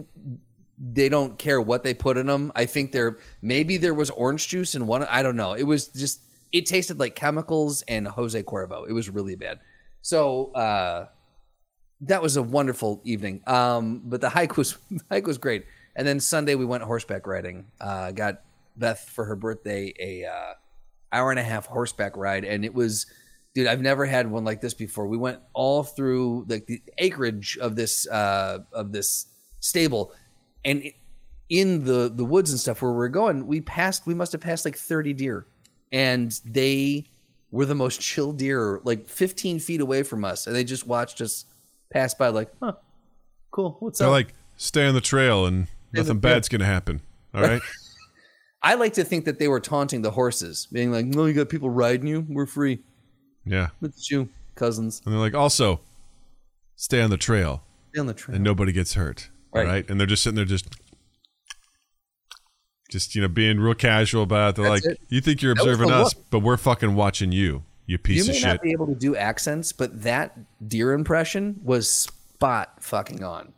they 0.78 1.08
don't 1.08 1.38
care 1.38 1.60
what 1.60 1.84
they 1.84 1.94
put 1.94 2.16
in 2.16 2.26
them. 2.26 2.50
I 2.54 2.66
think 2.66 2.92
there 2.92 3.18
maybe 3.40 3.76
there 3.76 3.94
was 3.94 4.10
orange 4.10 4.48
juice 4.48 4.74
in 4.74 4.86
one. 4.86 5.04
I 5.04 5.22
don't 5.22 5.36
know. 5.36 5.54
It 5.54 5.62
was 5.62 5.88
just 5.88 6.20
it 6.52 6.66
tasted 6.66 6.98
like 6.98 7.14
chemicals 7.14 7.82
and 7.82 8.06
Jose 8.06 8.40
Cuervo. 8.42 8.88
It 8.88 8.92
was 8.92 9.08
really 9.08 9.36
bad. 9.36 9.60
So 10.02 10.52
uh, 10.52 11.06
that 12.02 12.20
was 12.20 12.36
a 12.36 12.42
wonderful 12.42 13.00
evening. 13.04 13.42
Um, 13.46 14.02
but 14.04 14.20
the 14.20 14.28
hike 14.28 14.56
was 14.56 14.76
hike 15.10 15.26
was 15.26 15.38
great. 15.38 15.64
And 15.94 16.06
then 16.06 16.20
Sunday 16.20 16.54
we 16.54 16.64
went 16.64 16.82
horseback 16.82 17.26
riding. 17.26 17.66
Uh, 17.80 18.10
got 18.12 18.42
Beth 18.76 19.08
for 19.08 19.24
her 19.26 19.36
birthday 19.36 19.94
a 20.00 20.24
uh, 20.24 20.54
hour 21.12 21.30
and 21.30 21.38
a 21.38 21.42
half 21.42 21.66
horseback 21.66 22.16
ride, 22.16 22.44
and 22.44 22.64
it 22.64 22.74
was. 22.74 23.06
Dude, 23.54 23.66
I've 23.66 23.82
never 23.82 24.06
had 24.06 24.30
one 24.30 24.44
like 24.44 24.60
this 24.60 24.72
before. 24.72 25.06
We 25.06 25.18
went 25.18 25.40
all 25.52 25.82
through 25.82 26.46
like 26.48 26.66
the 26.66 26.82
acreage 26.98 27.58
of 27.60 27.76
this 27.76 28.08
uh, 28.08 28.60
of 28.72 28.92
this 28.92 29.26
stable, 29.60 30.14
and 30.64 30.84
in 31.50 31.84
the 31.84 32.10
the 32.14 32.24
woods 32.24 32.50
and 32.50 32.58
stuff 32.58 32.80
where 32.80 32.92
we 32.92 33.04
are 33.04 33.08
going, 33.08 33.46
we 33.46 33.60
passed. 33.60 34.06
We 34.06 34.14
must 34.14 34.32
have 34.32 34.40
passed 34.40 34.64
like 34.64 34.76
thirty 34.76 35.12
deer, 35.12 35.46
and 35.92 36.32
they 36.46 37.04
were 37.50 37.66
the 37.66 37.74
most 37.74 38.00
chill 38.00 38.32
deer, 38.32 38.80
like 38.84 39.06
fifteen 39.06 39.58
feet 39.58 39.82
away 39.82 40.02
from 40.02 40.24
us, 40.24 40.46
and 40.46 40.56
they 40.56 40.64
just 40.64 40.86
watched 40.86 41.20
us 41.20 41.44
pass 41.92 42.14
by, 42.14 42.28
like, 42.28 42.50
huh, 42.62 42.72
cool, 43.50 43.76
what's 43.80 44.00
up? 44.00 44.06
They're 44.06 44.08
up? 44.08 44.12
like, 44.12 44.34
stay 44.56 44.86
on 44.86 44.94
the 44.94 45.02
trail 45.02 45.44
and 45.44 45.66
nothing 45.92 46.20
bad's 46.20 46.48
gonna 46.48 46.64
happen. 46.64 47.02
All 47.34 47.42
right. 47.42 47.60
I 48.62 48.74
like 48.74 48.94
to 48.94 49.04
think 49.04 49.24
that 49.24 49.38
they 49.38 49.48
were 49.48 49.60
taunting 49.60 50.02
the 50.02 50.12
horses, 50.12 50.68
being 50.72 50.90
like, 50.92 51.04
"No, 51.04 51.26
you 51.26 51.34
got 51.34 51.48
people 51.48 51.68
riding 51.68 52.06
you. 52.06 52.24
We're 52.28 52.46
free. 52.46 52.78
Yeah. 53.44 53.68
Look 53.80 53.92
at 53.96 54.10
you." 54.10 54.28
cousins. 54.54 55.02
And 55.04 55.12
they're 55.12 55.20
like, 55.20 55.34
also, 55.34 55.80
stay 56.76 57.00
on 57.02 57.10
the 57.10 57.16
trail 57.16 57.62
Stay 57.90 58.00
on 58.00 58.06
the 58.06 58.14
trail. 58.14 58.34
and 58.36 58.44
nobody 58.44 58.72
gets 58.72 58.94
hurt. 58.94 59.28
Right. 59.52 59.66
Right. 59.66 59.90
And 59.90 59.98
they're 59.98 60.06
just 60.06 60.22
sitting 60.22 60.36
there 60.36 60.44
just 60.44 60.68
just, 62.90 63.14
you 63.14 63.22
know, 63.22 63.28
being 63.28 63.58
real 63.58 63.74
casual 63.74 64.22
about 64.22 64.50
it. 64.50 64.56
They're 64.56 64.70
That's 64.70 64.86
like, 64.86 64.94
it. 64.94 65.00
You 65.08 65.20
think 65.22 65.40
you're 65.40 65.52
observing 65.52 65.90
us, 65.90 66.12
but 66.12 66.40
we're 66.40 66.58
fucking 66.58 66.94
watching 66.94 67.32
you, 67.32 67.64
you 67.86 67.96
piece 67.96 68.26
you 68.26 68.32
of 68.32 68.36
shit. 68.36 68.42
You 68.42 68.46
may 68.48 68.52
not 68.52 68.62
be 68.62 68.72
able 68.72 68.86
to 68.88 68.94
do 68.94 69.16
accents, 69.16 69.72
but 69.72 70.02
that 70.02 70.38
deer 70.68 70.92
impression 70.92 71.58
was 71.62 71.90
spot 71.90 72.82
fucking 72.82 73.24
on. 73.24 73.54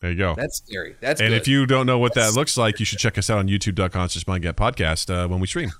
there 0.00 0.12
you 0.12 0.16
go. 0.16 0.36
That's 0.36 0.58
scary. 0.58 0.94
That's 1.00 1.20
and 1.20 1.30
good. 1.30 1.36
if 1.36 1.48
you 1.48 1.66
don't 1.66 1.86
know 1.86 1.98
what 1.98 2.14
that 2.14 2.34
looks 2.34 2.56
like, 2.56 2.78
you 2.78 2.86
should 2.86 3.00
check 3.00 3.18
us 3.18 3.28
out 3.28 3.38
on 3.38 3.48
youtube.com 3.48 4.08
slash 4.08 4.24
podcast 4.24 5.12
uh, 5.12 5.26
when 5.26 5.40
we 5.40 5.48
stream. 5.48 5.72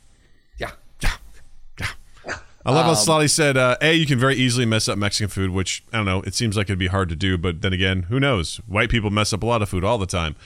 I 2.64 2.72
love 2.72 2.84
how 2.84 2.90
Um, 2.90 2.96
Slotty 2.96 3.30
said, 3.30 3.56
uh, 3.56 3.76
A, 3.80 3.94
you 3.94 4.04
can 4.06 4.18
very 4.18 4.34
easily 4.36 4.66
mess 4.66 4.86
up 4.88 4.98
Mexican 4.98 5.28
food, 5.28 5.50
which, 5.50 5.82
I 5.92 5.96
don't 5.96 6.06
know, 6.06 6.20
it 6.22 6.34
seems 6.34 6.56
like 6.56 6.66
it'd 6.66 6.78
be 6.78 6.88
hard 6.88 7.08
to 7.08 7.16
do, 7.16 7.38
but 7.38 7.62
then 7.62 7.72
again, 7.72 8.02
who 8.04 8.20
knows? 8.20 8.56
White 8.66 8.90
people 8.90 9.10
mess 9.10 9.32
up 9.32 9.42
a 9.42 9.46
lot 9.46 9.62
of 9.62 9.68
food 9.70 9.82
all 9.84 9.96
the 9.96 10.06
time. 10.06 10.36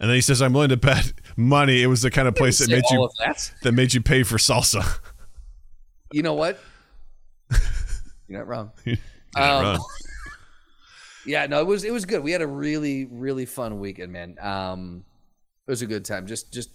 And 0.00 0.08
then 0.08 0.14
he 0.14 0.20
says, 0.20 0.40
I'm 0.40 0.52
willing 0.54 0.70
to 0.70 0.76
bet 0.76 1.12
money 1.36 1.82
it 1.82 1.88
was 1.88 2.02
the 2.02 2.10
kind 2.10 2.26
of 2.28 2.34
place 2.34 2.58
that 2.58 2.70
made 2.70 2.84
you 2.90 3.08
that. 3.18 3.52
that 3.64 3.72
made 3.72 3.92
you 3.94 4.00
pay 4.00 4.22
for 4.22 4.36
salsa. 4.38 4.98
You 6.12 6.22
know 6.22 6.34
what? 6.34 6.58
You're 8.28 8.38
not 8.38 8.46
wrong. 8.46 8.72
You're 8.84 8.96
not 9.36 9.42
Um, 9.42 9.64
wrong. 9.64 9.84
Yeah, 11.26 11.44
no, 11.46 11.60
it 11.60 11.66
was 11.66 11.84
it 11.84 11.92
was 11.92 12.06
good. 12.06 12.22
We 12.22 12.32
had 12.32 12.40
a 12.40 12.46
really 12.46 13.04
really 13.04 13.44
fun 13.44 13.80
weekend, 13.80 14.12
man. 14.14 14.38
Um, 14.40 15.04
it 15.66 15.70
was 15.70 15.82
a 15.82 15.86
good 15.86 16.06
time. 16.06 16.26
Just 16.26 16.50
just 16.54 16.70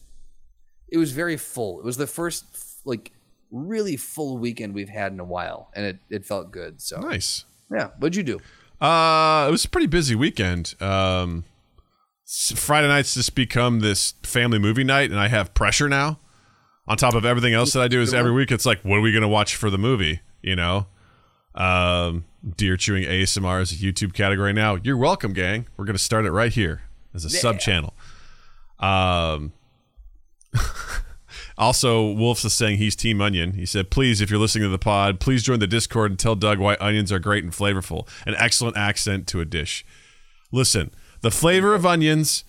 it 0.89 0.97
was 0.99 1.11
very 1.11 1.37
full. 1.37 1.79
It 1.79 1.85
was 1.85 1.97
the 1.97 2.05
first 2.05 2.45
like 2.85 3.11
really 3.53 3.95
full 3.95 4.37
weekend 4.39 4.73
we've 4.73 4.89
had 4.89 5.13
in 5.13 5.19
a 5.21 5.23
while, 5.23 5.69
and 5.75 5.85
it 5.85 5.99
it 6.09 6.25
felt 6.25 6.51
good. 6.51 6.81
So 6.81 6.99
Nice. 6.99 7.45
yeah, 7.71 7.91
what'd 7.99 8.15
you 8.15 8.23
do? 8.23 8.39
Uh, 8.81 9.45
it 9.47 9.51
was 9.51 9.63
a 9.63 9.69
pretty 9.69 9.87
busy 9.87 10.15
weekend. 10.15 10.73
Um, 10.81 11.45
Friday 12.25 12.87
nights 12.87 13.13
just 13.13 13.35
become 13.35 13.79
this 13.79 14.15
family 14.23 14.57
movie 14.59 14.83
night, 14.83 15.11
and 15.11 15.19
I 15.19 15.27
have 15.29 15.53
pressure 15.53 15.87
now. 15.87 16.19
On 16.87 16.97
top 16.97 17.13
of 17.13 17.23
everything 17.23 17.53
else 17.53 17.71
that 17.73 17.81
I 17.81 17.87
do, 17.87 18.01
is 18.01 18.13
every 18.13 18.31
week 18.33 18.51
it's 18.51 18.65
like, 18.65 18.81
what 18.81 18.97
are 18.97 19.01
we 19.01 19.13
gonna 19.13 19.29
watch 19.29 19.55
for 19.55 19.69
the 19.69 19.77
movie? 19.77 20.19
You 20.41 20.57
know, 20.57 20.87
um, 21.55 22.25
deer 22.57 22.75
chewing 22.75 23.03
ASMR 23.05 23.61
is 23.61 23.71
a 23.71 23.75
YouTube 23.75 24.13
category 24.13 24.51
now. 24.51 24.75
You're 24.83 24.97
welcome, 24.97 25.31
gang. 25.31 25.67
We're 25.77 25.85
gonna 25.85 25.97
start 25.97 26.25
it 26.25 26.31
right 26.31 26.51
here 26.51 26.81
as 27.13 27.23
a 27.23 27.29
sub 27.29 27.59
channel. 27.59 27.93
Um. 28.79 29.53
Also, 31.57 32.11
Wolf's 32.11 32.45
is 32.45 32.53
saying 32.53 32.77
he's 32.77 32.95
Team 32.95 33.21
Onion. 33.21 33.53
He 33.53 33.65
said, 33.65 33.89
please, 33.89 34.21
if 34.21 34.29
you're 34.29 34.39
listening 34.39 34.63
to 34.63 34.69
the 34.69 34.79
pod, 34.79 35.19
please 35.19 35.43
join 35.43 35.59
the 35.59 35.67
Discord 35.67 36.11
and 36.11 36.19
tell 36.19 36.35
Doug 36.35 36.59
why 36.59 36.77
onions 36.79 37.11
are 37.11 37.19
great 37.19 37.43
and 37.43 37.53
flavorful. 37.53 38.07
An 38.25 38.35
excellent 38.37 38.77
accent 38.77 39.27
to 39.27 39.39
a 39.39 39.45
dish. 39.45 39.85
Listen, 40.51 40.91
the 41.21 41.31
flavor 41.31 41.73
of 41.73 41.85
onions 41.85 42.43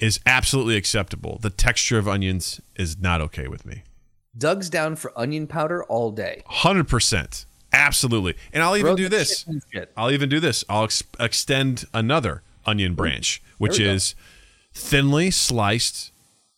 is 0.00 0.18
absolutely 0.26 0.76
acceptable. 0.76 1.38
The 1.40 1.50
texture 1.50 1.98
of 1.98 2.08
onions 2.08 2.60
is 2.76 2.98
not 2.98 3.20
okay 3.20 3.46
with 3.46 3.64
me. 3.64 3.84
Doug's 4.36 4.70
down 4.70 4.96
for 4.96 5.16
onion 5.18 5.46
powder 5.46 5.84
all 5.84 6.10
day. 6.10 6.42
100%. 6.50 7.46
Absolutely. 7.72 8.34
And 8.52 8.62
I'll 8.62 8.76
even 8.76 8.96
do 8.96 9.08
this. 9.08 9.46
I'll 9.96 10.10
even 10.10 10.28
do 10.28 10.40
this. 10.40 10.64
I'll 10.68 10.84
ex- 10.84 11.02
extend 11.18 11.84
another 11.94 12.42
onion 12.66 12.94
branch, 12.94 13.42
which 13.58 13.78
we 13.78 13.84
go. 13.84 13.92
is 13.92 14.14
thinly 14.74 15.30
sliced 15.30 16.11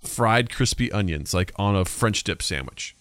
fried 0.07 0.51
crispy 0.51 0.91
onions, 0.93 1.33
like 1.35 1.53
on 1.57 1.75
a 1.77 1.85
French 1.85 2.25
dip 2.25 2.43
sandwich. 2.43 2.95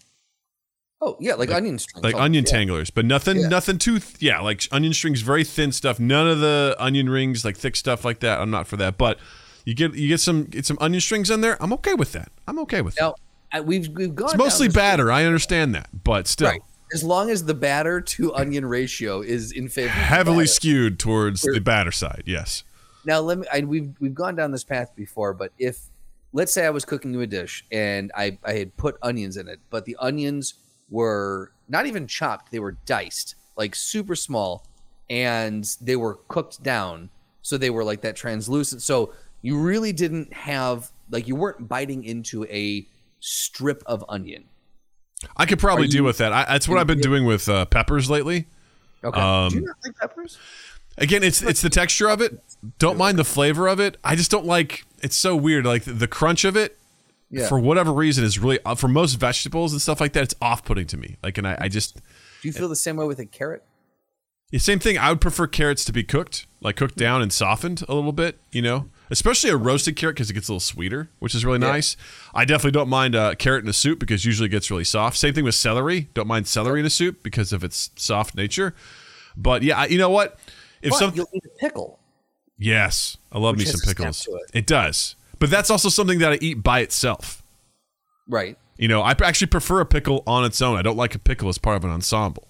Oh 1.01 1.17
yeah, 1.19 1.33
like, 1.33 1.51
onion 1.51 1.77
strings. 1.79 2.03
like 2.03 2.15
Oh, 2.15 2.19
onion 2.21 2.45
yeah. 2.47 2.51
tanglers, 2.51 2.89
but 2.89 3.03
nothing, 3.05 3.37
Yeah. 3.41 3.47
nothing 3.49 3.77
too. 3.77 3.99
Th- 3.99 4.15
yeah, 4.21 4.39
like 4.39 4.63
onion 4.71 4.93
strings, 4.93 5.19
very 5.21 5.43
thin 5.43 5.71
stuff. 5.73 5.99
None 5.99 6.27
of 6.29 6.39
the 6.39 6.75
onion 6.79 7.09
rings, 7.09 7.43
like 7.43 7.57
thick 7.57 7.75
stuff 7.75 8.05
like 8.05 8.21
that. 8.21 8.39
I'm 8.39 8.49
not 8.49 8.67
for 8.67 8.77
that. 8.77 8.97
But 8.97 9.19
you 9.65 9.73
get 9.73 9.95
you 9.95 10.07
get 10.07 10.21
some 10.21 10.45
get 10.45 10.65
some 10.65 10.77
onion 10.79 11.01
strings 11.01 11.29
in 11.29 11.41
there. 11.41 11.61
I'm 11.61 11.73
okay 11.73 11.93
with 11.93 12.13
that. 12.13 12.31
I'm 12.47 12.57
okay 12.59 12.81
with 12.81 12.95
that. 12.95 13.01
Now 13.01 13.15
I- 13.51 13.59
we've 13.61 13.89
we've 13.89 14.15
gone 14.15 14.29
It's 14.29 14.37
mostly 14.37 14.69
batter. 14.69 15.11
I 15.11 15.25
understand 15.25 15.75
that, 15.75 15.89
but 16.05 16.27
still 16.27 16.49
Right. 16.49 16.61
As 16.93 17.03
long 17.03 17.29
as 17.31 17.43
the 17.45 17.55
batter 17.55 17.99
to 18.01 18.35
onion 18.35 18.65
ratio 18.65 19.21
is 19.21 19.51
in 19.51 19.67
favor. 19.67 19.89
heavily 19.89 20.45
skewed 20.45 20.99
towards 20.99 21.41
the 21.41 21.59
batter 21.59 21.91
side. 21.91 22.23
Yes. 22.27 22.63
Now 23.03 23.19
let 23.19 23.39
me. 23.39 23.47
I, 23.51 23.59
we've 23.61 23.91
we've 23.99 24.13
gone 24.15 24.35
down 24.35 24.51
this 24.51 24.63
path 24.63 24.95
before, 24.95 25.33
but 25.33 25.51
if 25.57 25.79
let's 26.33 26.51
say 26.53 26.65
I 26.65 26.69
was 26.71 26.83
cooking 26.83 27.13
you 27.13 27.21
a 27.21 27.27
dish 27.27 27.65
and 27.71 28.11
I 28.15 28.37
I 28.43 28.53
had 28.53 28.75
put 28.75 28.97
onions 29.01 29.37
in 29.37 29.47
it, 29.47 29.59
but 29.69 29.85
the 29.85 29.95
onions 29.99 30.55
were 30.89 31.51
not 31.69 31.85
even 31.85 32.07
chopped; 32.07 32.51
they 32.51 32.59
were 32.59 32.77
diced, 32.85 33.35
like 33.55 33.75
super 33.75 34.15
small, 34.15 34.65
and 35.09 35.63
they 35.81 35.95
were 35.95 36.15
cooked 36.27 36.61
down, 36.63 37.09
so 37.41 37.57
they 37.57 37.69
were 37.69 37.83
like 37.83 38.01
that 38.01 38.15
translucent. 38.15 38.81
So 38.81 39.13
you 39.41 39.59
really 39.59 39.93
didn't 39.93 40.33
have 40.33 40.91
like 41.09 41.27
you 41.27 41.35
weren't 41.35 41.67
biting 41.67 42.03
into 42.03 42.45
a 42.45 42.85
strip 43.19 43.81
of 43.85 44.03
onion. 44.09 44.45
I 45.37 45.45
could 45.45 45.59
probably 45.59 45.85
Are 45.85 45.87
deal 45.87 45.97
you- 46.01 46.03
with 46.03 46.17
that. 46.17 46.33
I, 46.33 46.43
that's 46.45 46.67
what 46.67 46.77
I've 46.77 46.87
been 46.87 46.99
doing 46.99 47.23
with 47.25 47.47
uh, 47.47 47.65
peppers 47.65 48.09
lately. 48.09 48.47
Okay. 49.03 49.19
Um, 49.19 49.49
Do 49.49 49.55
you 49.55 49.61
not 49.61 49.75
like 49.85 49.97
peppers? 49.97 50.37
Again, 50.97 51.23
it's 51.23 51.41
it's 51.41 51.61
the 51.61 51.69
texture 51.69 52.09
of 52.09 52.21
it. 52.21 52.39
Don't 52.77 52.97
mind 52.97 53.17
the 53.17 53.23
flavor 53.23 53.67
of 53.67 53.79
it. 53.79 53.97
I 54.03 54.15
just 54.15 54.29
don't 54.31 54.45
like. 54.45 54.85
It's 55.03 55.15
so 55.15 55.35
weird. 55.35 55.65
Like 55.65 55.83
the, 55.83 56.07
crunch 56.07 56.45
of 56.45 56.55
it. 56.57 56.79
Yeah. 57.29 57.47
For 57.47 57.57
whatever 57.59 57.91
reason, 57.91 58.23
is 58.23 58.37
really 58.37 58.59
uh, 58.63 58.75
for 58.75 58.87
most 58.87 59.15
vegetables 59.15 59.71
and 59.73 59.81
stuff 59.81 59.99
like 59.99 60.13
that. 60.13 60.23
It's 60.23 60.35
off-putting 60.39 60.85
to 60.87 60.97
me. 60.97 61.17
Like, 61.23 61.37
and 61.39 61.47
I, 61.47 61.57
I 61.61 61.67
just 61.67 61.95
Do 61.95 62.01
you 62.47 62.53
feel 62.53 62.69
the 62.69 62.75
same 62.75 62.95
way 62.95 63.05
with 63.07 63.17
a 63.19 63.25
carrot? 63.25 63.63
the 64.51 64.59
same 64.59 64.77
thing. 64.77 64.99
I 64.99 65.09
would 65.09 65.19
prefer 65.19 65.47
carrots 65.47 65.83
to 65.85 65.91
be 65.91 66.03
cooked, 66.03 66.45
like 66.61 66.75
cooked 66.75 66.95
down 66.95 67.23
and 67.23 67.33
softened 67.33 67.83
a 67.89 67.95
little 67.95 68.11
bit. 68.11 68.37
You 68.51 68.61
know, 68.61 68.89
especially 69.09 69.49
a 69.49 69.57
roasted 69.57 69.95
carrot 69.95 70.15
because 70.15 70.29
it 70.29 70.33
gets 70.35 70.47
a 70.47 70.51
little 70.51 70.59
sweeter, 70.59 71.09
which 71.17 71.33
is 71.33 71.43
really 71.43 71.57
nice. 71.57 71.97
I 72.35 72.45
definitely 72.45 72.77
don't 72.77 72.89
mind 72.89 73.15
a 73.15 73.35
carrot 73.35 73.63
in 73.63 73.69
a 73.69 73.73
soup 73.73 73.97
because 73.97 74.25
usually 74.25 74.45
it 74.45 74.51
gets 74.51 74.69
really 74.69 74.83
soft. 74.83 75.17
Same 75.17 75.33
thing 75.33 75.43
with 75.43 75.55
celery. 75.55 76.09
Don't 76.13 76.27
mind 76.27 76.47
celery 76.47 76.81
in 76.81 76.85
a 76.85 76.89
soup 76.91 77.23
because 77.23 77.51
of 77.51 77.63
its 77.63 77.89
soft 77.95 78.35
nature. 78.35 78.75
But 79.35 79.63
yeah, 79.63 79.79
I- 79.79 79.85
you 79.87 79.97
know 79.97 80.11
what? 80.11 80.37
If 80.83 80.91
But 80.91 80.99
something 80.99 81.17
you'll 81.17 81.29
eat 81.33 81.45
a 81.45 81.57
pickle. 81.59 81.99
Yes, 82.63 83.17
I 83.31 83.39
love 83.39 83.57
me 83.57 83.65
some 83.65 83.73
has 83.73 83.81
a 83.81 83.83
snap 83.83 83.97
pickles. 83.97 84.27
it. 84.27 84.57
It 84.59 84.65
does, 84.67 85.15
but 85.39 85.49
that's 85.49 85.69
also 85.69 85.89
something 85.89 86.19
that 86.19 86.31
I 86.33 86.37
eat 86.41 86.63
by 86.63 86.79
itself. 86.79 87.43
Right. 88.27 88.57
You 88.77 88.87
know, 88.87 89.01
I 89.01 89.11
actually 89.11 89.47
prefer 89.47 89.81
a 89.81 89.85
pickle 89.85 90.23
on 90.25 90.45
its 90.45 90.61
own. 90.61 90.77
I 90.77 90.81
don't 90.81 90.97
like 90.97 91.13
a 91.13 91.19
pickle 91.19 91.49
as 91.49 91.57
part 91.57 91.75
of 91.77 91.83
an 91.83 91.91
ensemble. 91.91 92.47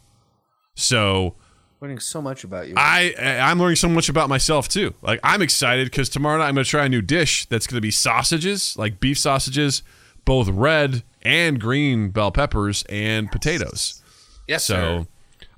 So 0.76 1.36
Learning 1.82 2.00
so 2.00 2.22
much 2.22 2.44
about 2.46 2.68
you. 2.70 2.76
I 2.78 3.14
I'm 3.42 3.60
learning 3.60 3.76
so 3.76 3.90
much 3.90 4.08
about 4.08 4.30
myself 4.30 4.70
too. 4.70 4.94
Like 5.02 5.20
I'm 5.24 5.42
excited 5.42 5.88
because 5.88 6.08
tomorrow 6.10 6.38
night 6.38 6.48
I'm 6.48 6.54
going 6.56 6.64
to 6.64 6.70
try 6.70 6.86
a 6.86 6.90
new 6.90 7.02
dish 7.02 7.46
that's 7.48 7.68
going 7.68 7.76
to 7.78 7.82
be 7.82 7.92
sausages, 7.92 8.78
like 8.78 9.00
beef 9.02 9.18
sausages, 9.20 9.84
both 10.26 10.48
red 10.48 11.04
and 11.24 11.60
green 11.60 12.10
bell 12.12 12.32
peppers 12.32 12.84
and 12.88 13.30
potatoes. 13.32 14.02
yes, 14.48 14.64
So 14.66 14.74
sir. 14.76 15.08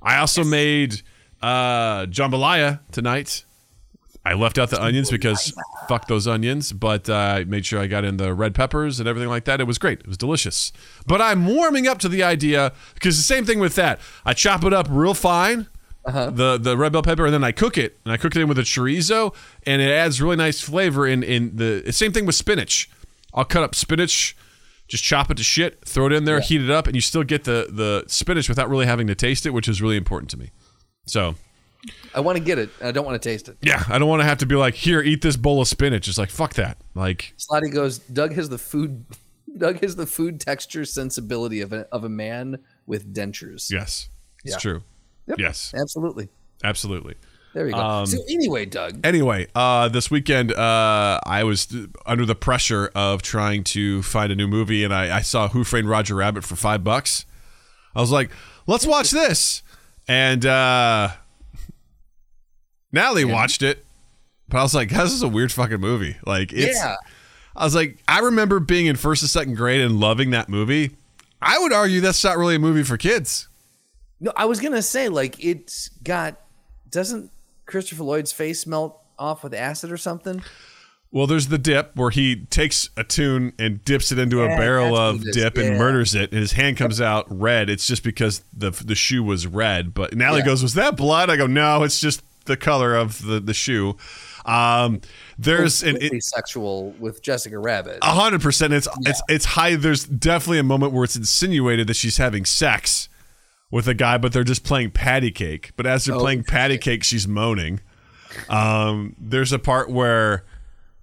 I 0.02 0.16
also 0.18 0.42
made 0.44 1.02
uh 1.42 2.06
jambalaya 2.06 2.80
tonight. 2.90 3.44
I 4.26 4.34
left 4.34 4.58
out 4.58 4.70
the 4.70 4.82
onions 4.82 5.08
because 5.08 5.56
fuck 5.88 6.08
those 6.08 6.26
onions, 6.26 6.72
but 6.72 7.08
uh, 7.08 7.14
I 7.14 7.44
made 7.44 7.64
sure 7.64 7.78
I 7.78 7.86
got 7.86 8.04
in 8.04 8.16
the 8.16 8.34
red 8.34 8.56
peppers 8.56 8.98
and 8.98 9.08
everything 9.08 9.28
like 9.28 9.44
that. 9.44 9.60
It 9.60 9.68
was 9.68 9.78
great. 9.78 10.00
It 10.00 10.08
was 10.08 10.16
delicious. 10.16 10.72
But 11.06 11.22
I'm 11.22 11.46
warming 11.46 11.86
up 11.86 12.00
to 12.00 12.08
the 12.08 12.24
idea 12.24 12.72
because 12.94 13.16
the 13.16 13.22
same 13.22 13.44
thing 13.44 13.60
with 13.60 13.76
that. 13.76 14.00
I 14.24 14.32
chop 14.32 14.64
it 14.64 14.72
up 14.72 14.88
real 14.90 15.14
fine, 15.14 15.68
the 16.04 16.58
the 16.60 16.76
red 16.76 16.90
bell 16.90 17.02
pepper, 17.02 17.26
and 17.26 17.32
then 17.34 17.44
I 17.44 17.52
cook 17.52 17.78
it, 17.78 18.00
and 18.04 18.12
I 18.12 18.16
cook 18.16 18.34
it 18.34 18.42
in 18.42 18.48
with 18.48 18.58
a 18.58 18.62
chorizo, 18.62 19.32
and 19.64 19.80
it 19.80 19.90
adds 19.90 20.20
really 20.20 20.34
nice 20.34 20.60
flavor. 20.60 21.06
In 21.06 21.22
in 21.22 21.54
the 21.54 21.92
same 21.92 22.10
thing 22.10 22.26
with 22.26 22.34
spinach. 22.34 22.90
I'll 23.32 23.44
cut 23.44 23.62
up 23.62 23.76
spinach, 23.76 24.36
just 24.88 25.04
chop 25.04 25.30
it 25.30 25.36
to 25.36 25.44
shit, 25.44 25.84
throw 25.84 26.06
it 26.06 26.12
in 26.12 26.24
there, 26.24 26.40
heat 26.40 26.62
it 26.62 26.70
up, 26.70 26.86
and 26.86 26.96
you 26.96 27.00
still 27.00 27.22
get 27.22 27.44
the 27.44 27.68
the 27.70 28.04
spinach 28.08 28.48
without 28.48 28.68
really 28.68 28.86
having 28.86 29.06
to 29.06 29.14
taste 29.14 29.46
it, 29.46 29.50
which 29.50 29.68
is 29.68 29.80
really 29.80 29.96
important 29.96 30.30
to 30.30 30.36
me. 30.36 30.50
So 31.06 31.36
I 32.14 32.20
want 32.20 32.38
to 32.38 32.42
get 32.44 32.58
it. 32.58 32.70
I 32.82 32.90
don't 32.92 33.04
want 33.04 33.20
to 33.20 33.28
taste 33.28 33.48
it. 33.48 33.56
yeah, 33.62 33.84
I 33.88 33.98
don't 33.98 34.08
want 34.08 34.20
to 34.20 34.24
have 34.26 34.38
to 34.38 34.46
be 34.46 34.54
like, 34.56 34.74
here, 34.74 35.00
eat 35.02 35.22
this 35.22 35.36
bowl 35.36 35.60
of 35.60 35.68
spinach. 35.68 36.08
It's 36.08 36.18
like 36.18 36.30
fuck 36.30 36.54
that. 36.54 36.78
Like 36.94 37.34
Slotty 37.38 37.72
goes. 37.72 37.98
Doug 37.98 38.32
has 38.34 38.48
the 38.48 38.58
food. 38.58 39.04
Doug 39.58 39.80
has 39.80 39.96
the 39.96 40.06
food 40.06 40.40
texture 40.40 40.84
sensibility 40.84 41.60
of 41.60 41.72
a 41.72 41.86
of 41.92 42.04
a 42.04 42.08
man 42.08 42.58
with 42.86 43.14
dentures. 43.14 43.70
yes, 43.70 44.08
it's 44.44 44.54
Yeah. 44.54 44.58
true. 44.58 44.82
Yep. 45.28 45.38
Yes, 45.40 45.72
Absolutely. 45.76 46.28
absolutely. 46.62 47.14
There 47.54 47.66
you 47.66 47.72
go. 47.72 47.80
Um, 47.80 48.06
so 48.06 48.18
anyway, 48.28 48.66
Doug. 48.66 49.00
Anyway, 49.04 49.46
uh, 49.54 49.88
this 49.88 50.10
weekend 50.10 50.52
uh, 50.52 51.18
I 51.24 51.42
was 51.44 51.74
under 52.04 52.26
the 52.26 52.34
pressure 52.34 52.90
of 52.94 53.22
trying 53.22 53.64
to 53.64 54.02
find 54.02 54.30
a 54.30 54.36
new 54.36 54.46
movie, 54.46 54.84
and 54.84 54.92
I, 54.92 55.16
I 55.16 55.20
saw 55.22 55.48
Who 55.48 55.64
Framed 55.64 55.88
Roger 55.88 56.14
Rabbit 56.16 56.44
for 56.44 56.54
five 56.54 56.84
bucks. 56.84 57.24
I 57.94 58.00
was 58.02 58.10
like, 58.12 58.30
let's 58.66 58.86
watch 58.86 59.10
this, 59.10 59.62
and 60.06 60.44
uh, 60.44 61.12
Natalie 62.92 63.24
watched 63.24 63.62
it, 63.62 63.84
but 64.48 64.58
I 64.58 64.62
was 64.62 64.74
like, 64.74 64.90
this 64.90 65.12
is 65.12 65.22
a 65.22 65.28
weird 65.28 65.52
fucking 65.52 65.80
movie. 65.80 66.16
Like, 66.24 66.52
it's, 66.52 66.78
yeah. 66.78 66.96
I 67.54 67.64
was 67.64 67.74
like, 67.74 67.98
I 68.06 68.20
remember 68.20 68.60
being 68.60 68.86
in 68.86 68.96
first 68.96 69.22
and 69.22 69.30
second 69.30 69.54
grade 69.56 69.80
and 69.80 69.98
loving 69.98 70.30
that 70.30 70.48
movie. 70.48 70.90
I 71.42 71.58
would 71.58 71.72
argue 71.72 72.00
that's 72.00 72.22
not 72.24 72.36
really 72.38 72.56
a 72.56 72.58
movie 72.58 72.82
for 72.82 72.96
kids. 72.96 73.48
No, 74.20 74.32
I 74.36 74.46
was 74.46 74.60
gonna 74.60 74.80
say 74.82 75.08
like 75.10 75.42
it's 75.44 75.88
got 76.02 76.40
doesn't 76.90 77.30
Christopher 77.66 78.04
Lloyd's 78.04 78.32
face 78.32 78.66
melt 78.66 78.98
off 79.18 79.44
with 79.44 79.52
acid 79.52 79.92
or 79.92 79.98
something? 79.98 80.42
Well, 81.12 81.26
there's 81.26 81.48
the 81.48 81.58
dip 81.58 81.94
where 81.96 82.10
he 82.10 82.44
takes 82.46 82.88
a 82.96 83.04
toon 83.04 83.52
and 83.58 83.84
dips 83.84 84.10
it 84.12 84.18
into 84.18 84.42
a 84.42 84.48
barrel 84.48 84.96
of 84.96 85.18
what 85.18 85.26
it 85.26 85.28
is. 85.30 85.36
dip 85.36 85.56
and 85.58 85.78
murders 85.78 86.14
it, 86.14 86.30
and 86.32 86.40
his 86.40 86.52
hand 86.52 86.78
comes 86.78 87.00
out 87.00 87.26
red. 87.28 87.68
It's 87.68 87.86
just 87.86 88.02
because 88.02 88.42
the 88.56 88.70
the 88.70 88.94
shoe 88.94 89.22
was 89.22 89.46
red. 89.46 89.92
But 89.92 90.14
Natalie 90.14 90.40
Yeah. 90.40 90.46
goes, 90.46 90.62
"Was 90.62 90.74
that 90.74 90.96
blood?" 90.96 91.28
I 91.28 91.36
go, 91.36 91.46
"No, 91.46 91.82
it's 91.82 92.00
just 92.00 92.22
the 92.46 92.56
color 92.56 92.94
of 92.94 93.24
the 93.24 93.40
the 93.40 93.54
shoe." 93.54 93.96
Um, 94.44 95.00
there's 95.38 95.82
an 95.82 95.90
Completely 95.94 96.20
sexual 96.20 96.92
with 97.00 97.20
Jessica 97.20 97.58
Rabbit. 97.58 97.98
a 98.02 98.12
hundred 98.12 98.40
percent. 98.42 98.72
It's 98.72 98.86
it's 99.00 99.20
it's 99.28 99.44
high. 99.44 99.74
There's 99.76 100.04
definitely 100.04 100.58
a 100.60 100.62
moment 100.64 100.92
where 100.92 101.04
it's 101.04 101.16
insinuated 101.16 101.88
that 101.88 101.96
she's 101.96 102.16
having 102.18 102.44
sex 102.44 103.08
with 103.72 103.88
a 103.88 103.94
guy, 103.94 104.16
but 104.18 104.32
they're 104.32 104.44
just 104.44 104.62
playing 104.62 104.92
patty 104.92 105.32
cake. 105.32 105.72
But 105.76 105.86
as 105.86 106.04
they're 106.04 106.14
Oh, 106.14 106.20
playing 106.20 106.44
patty 106.44 106.78
cake, 106.78 107.02
she's 107.02 107.26
moaning. 107.26 107.80
Um, 108.48 109.16
there's 109.18 109.52
a 109.52 109.58
part 109.58 109.90
where, 109.90 110.44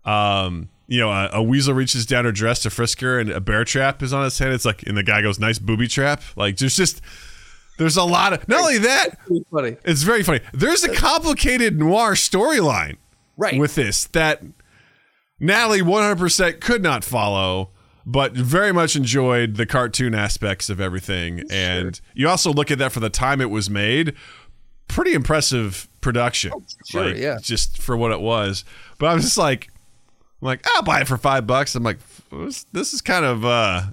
um, 0.05 0.69
you 0.87 0.99
know, 0.99 1.11
a, 1.11 1.29
a 1.33 1.43
weasel 1.43 1.73
reaches 1.73 2.05
down 2.05 2.23
her 2.25 2.31
dress 2.31 2.61
to 2.63 2.69
frisk 2.69 3.01
her, 3.01 3.19
and 3.19 3.29
a 3.29 3.41
bear 3.41 3.65
trap 3.65 4.01
is 4.01 4.13
on 4.13 4.23
his 4.23 4.37
head. 4.39 4.51
It's 4.53 4.63
like, 4.65 4.83
and 4.83 4.95
the 4.95 5.03
guy 5.03 5.21
goes, 5.21 5.39
"Nice 5.39 5.59
booby 5.59 5.87
trap." 5.89 6.21
Like, 6.37 6.57
there's 6.57 6.75
just 6.77 7.01
there's 7.77 7.97
a 7.97 8.03
lot 8.03 8.33
of. 8.33 8.47
Not 8.47 8.61
only 8.61 8.77
that, 8.79 9.19
Pretty 9.25 9.45
funny, 9.51 9.77
it's 9.83 10.03
very 10.03 10.23
funny. 10.23 10.41
There's 10.53 10.83
a 10.83 10.93
complicated 10.93 11.77
noir 11.77 12.13
storyline 12.13 12.97
right? 13.37 13.59
with 13.59 13.75
this 13.75 14.05
that 14.07 14.43
Natalie 15.39 15.81
100% 15.81 16.61
could 16.61 16.83
not 16.83 17.03
follow, 17.03 17.71
but 18.05 18.33
very 18.33 18.71
much 18.71 18.95
enjoyed 18.95 19.55
the 19.55 19.65
cartoon 19.65 20.13
aspects 20.15 20.69
of 20.69 20.79
everything. 20.79 21.43
And 21.49 21.99
you 22.13 22.29
also 22.29 22.53
look 22.53 22.71
at 22.71 22.77
that 22.79 22.91
for 22.91 22.99
the 22.99 23.09
time 23.09 23.41
it 23.41 23.49
was 23.49 23.69
made, 23.69 24.13
pretty 24.87 25.13
impressive 25.13 25.87
production. 26.01 26.51
sure, 26.87 27.07
like, 27.07 27.17
yeah. 27.17 27.37
Just 27.41 27.81
for 27.81 27.97
what 27.97 28.11
it 28.11 28.21
was. 28.21 28.63
But 28.99 29.07
I'm 29.07 29.19
just 29.19 29.37
like, 29.37 29.69
I'm 30.41 30.47
like, 30.47 30.65
I'll 30.75 30.83
buy 30.83 31.01
it 31.01 31.07
for 31.07 31.17
five 31.17 31.47
bucks. 31.47 31.75
I'm 31.75 31.83
like, 31.83 31.99
this, 32.31 32.65
this 32.71 32.93
is 32.93 33.01
kind 33.01 33.25
of, 33.25 33.43
uh, 33.43 33.83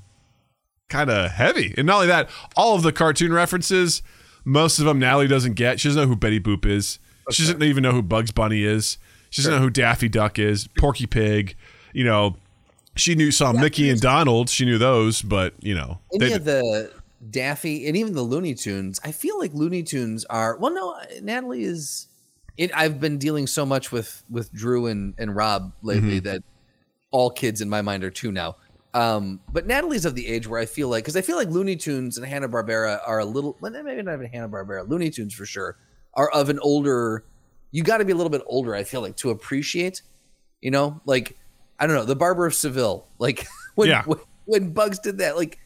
kind 0.91 1.09
of 1.11 1.31
heavy. 1.31 1.75
And 1.79 1.87
not 1.87 1.97
only 1.97 2.07
that, 2.09 2.29
all 2.57 2.75
of 2.77 2.83
the 2.83 2.93
cartoon 2.93 3.33
references, 3.33 4.03
most 4.45 4.79
of 4.79 4.85
them 4.85 4.99
Natalie 4.99 5.29
doesn't 5.29 5.55
get. 5.55 5.81
She 5.81 5.89
doesn't 5.89 6.03
know 6.03 6.09
who 6.09 6.17
Betty 6.17 6.41
Boop 6.41 6.67
is. 6.67 6.99
She 7.31 7.45
doesn't 7.45 7.63
even 7.63 7.83
know 7.83 7.93
who 7.93 8.03
Bugs 8.03 8.31
Bunny 8.33 8.65
is. 8.65 8.99
She 9.31 9.43
doesn't 9.43 9.53
know 9.55 9.61
who 9.61 9.71
Daffy 9.71 10.09
Duck 10.09 10.39
is, 10.39 10.67
Porky 10.79 11.07
Pig. 11.07 11.55
You 11.93 12.05
know, 12.05 12.37
she 12.97 13.15
knew 13.15 13.31
saw 13.31 13.53
Mickey 13.53 13.89
and 13.89 14.01
Donald. 14.01 14.51
She 14.51 14.65
knew 14.65 14.79
those, 14.79 15.23
but 15.23 15.55
you 15.61 15.75
know, 15.75 16.01
Any 16.13 16.29
they- 16.31 16.33
of 16.35 16.45
the 16.45 16.93
Daffy 17.31 17.87
and 17.87 17.97
even 17.97 18.15
the 18.15 18.23
Looney 18.23 18.55
Tunes, 18.55 18.99
I 19.05 19.13
feel 19.13 19.39
like 19.39 19.53
Looney 19.55 19.83
Tunes 19.83 20.25
are 20.25 20.57
well. 20.59 20.73
No, 20.73 20.97
Natalie 21.23 21.63
is. 21.65 22.09
It, 22.57 22.71
I've 22.77 22.99
been 23.01 23.19
dealing 23.19 23.47
so 23.47 23.65
much 23.65 23.93
with 23.93 24.23
with 24.29 24.53
Drew 24.53 24.87
and 24.87 25.15
and 25.19 25.37
Rob 25.37 25.73
lately 25.83 26.17
Mm-hmm. 26.17 26.27
that 26.27 26.43
all 27.13 27.31
kids 27.31 27.61
in 27.61 27.69
my 27.69 27.83
mind 27.83 28.03
are 28.05 28.11
two 28.11 28.33
now. 28.33 28.57
Um, 28.93 29.41
but 29.53 29.67
Natalie's 29.67 30.05
of 30.05 30.15
the 30.17 30.27
age 30.27 30.49
where 30.49 30.61
I 30.61 30.67
feel 30.67 30.89
like 30.89 31.05
because 31.05 31.17
I 31.17 31.21
feel 31.21 31.37
like 31.37 31.49
Looney 31.49 31.77
Tunes 31.77 32.17
and 32.17 32.27
Hanna 32.27 32.49
Barbera 32.49 33.01
are 33.07 33.21
a 33.21 33.25
little 33.25 33.57
well, 33.61 33.71
maybe 33.71 34.03
not 34.03 34.15
even 34.15 34.27
Hanna 34.27 34.49
Barbera, 34.49 34.89
Looney 34.89 35.11
Tunes 35.11 35.33
for 35.35 35.47
sure 35.47 35.77
are 36.15 36.29
of 36.31 36.49
an 36.49 36.59
older. 36.61 37.25
You 37.71 37.85
got 37.85 37.99
to 37.99 38.05
be 38.05 38.11
a 38.13 38.17
little 38.17 38.31
bit 38.31 38.43
older, 38.47 38.75
I 38.75 38.83
feel 38.83 39.01
like, 39.01 39.17
to 39.19 39.31
appreciate. 39.31 40.03
You 40.61 40.71
know, 40.73 41.01
like 41.07 41.37
I 41.79 41.87
don't 41.87 41.95
know, 41.97 42.05
the 42.05 42.17
Barber 42.17 42.47
of 42.47 42.55
Seville, 42.55 43.07
like 43.19 43.47
when 43.77 43.89
Yeah. 43.89 44.03
when, 44.05 44.19
when 44.47 44.73
Bugs 44.73 44.99
did 44.99 45.19
that, 45.19 45.37
like 45.37 45.59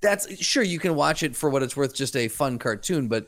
that's 0.00 0.36
sure 0.44 0.62
you 0.62 0.78
can 0.80 0.96
watch 0.96 1.22
it 1.22 1.36
for 1.36 1.48
what 1.48 1.62
it's 1.62 1.76
worth, 1.76 1.94
just 1.94 2.16
a 2.16 2.26
fun 2.28 2.58
cartoon, 2.58 3.06
but 3.08 3.26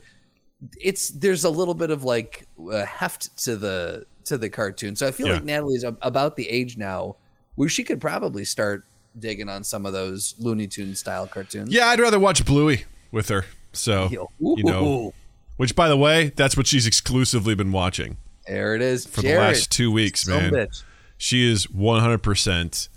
it's 0.79 1.09
there's 1.09 1.43
a 1.45 1.49
little 1.49 1.73
bit 1.73 1.89
of 1.89 2.03
like 2.03 2.47
uh, 2.71 2.85
heft 2.85 3.35
to 3.45 3.55
the 3.55 4.05
to 4.25 4.37
the 4.37 4.49
cartoon. 4.49 4.95
So 4.97 5.07
I 5.07 5.11
feel 5.11 5.27
Yeah. 5.27 5.33
like 5.35 5.45
Natalie's 5.45 5.85
about 6.01 6.35
the 6.35 6.49
age 6.49 6.75
now 6.77 7.15
where 7.55 7.69
she 7.69 7.83
could 7.85 8.01
probably 8.01 8.43
start 8.43 8.83
digging 9.19 9.49
on 9.49 9.63
some 9.63 9.85
of 9.85 9.93
those 9.93 10.35
Looney 10.39 10.67
Tune 10.67 10.95
style 10.95 11.27
cartoons. 11.27 11.71
yeah, 11.71 11.87
I'd 11.87 11.99
rather 11.99 12.19
watch 12.19 12.45
Bluey 12.45 12.85
with 13.11 13.29
her. 13.29 13.45
So 13.73 14.07
Yo, 14.11 14.29
you 14.39 14.63
know, 14.63 15.13
which 15.57 15.75
by 15.75 15.87
the 15.89 15.97
way, 15.97 16.31
that's 16.35 16.55
what 16.55 16.67
she's 16.67 16.85
exclusively 16.87 17.55
been 17.55 17.71
watching 17.71 18.17
there 18.47 18.75
it 18.75 18.81
is 18.81 19.05
for 19.05 19.21
the 19.21 19.35
last 19.35 19.71
two 19.71 19.91
weeks, 19.91 20.27
man. 20.27 20.51
bitch. 20.51 20.83
She 21.17 21.49
is 21.49 21.67
100% 21.67 22.89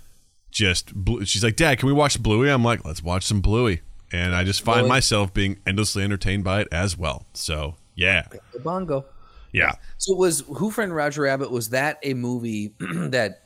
just 0.51 0.95
blue. 0.95 1.25
She's 1.25 1.43
like, 1.43 1.57
Dad, 1.57 1.79
can 1.79 1.87
we 1.87 1.93
watch 1.93 2.23
Bluey? 2.23 2.51
I'm 2.51 2.65
like, 2.65 2.85
let's 2.85 3.03
watch 3.03 3.25
some 3.25 3.41
Bluey. 3.41 3.81
And 4.13 4.35
I 4.35 4.45
just 4.45 4.63
find 4.63 4.81
Bluey. 4.81 4.89
myself 4.89 5.33
being 5.33 5.59
endlessly 5.67 6.03
entertained 6.03 6.45
by 6.45 6.63
it 6.63 6.69
as 6.71 6.97
well. 6.97 7.27
So, 7.33 7.77
yeah. 7.95 8.27
The 8.53 8.61
bongo. 8.61 9.05
Yeah. 9.53 9.73
So 9.99 10.15
was 10.15 10.45
Who 10.57 10.71
Framed 10.71 10.93
Roger 10.93 11.23
Rabbit? 11.23 11.51
Was 11.51 11.71
that 11.71 11.99
a 12.03 12.15
movie 12.15 12.75
that 12.79 13.43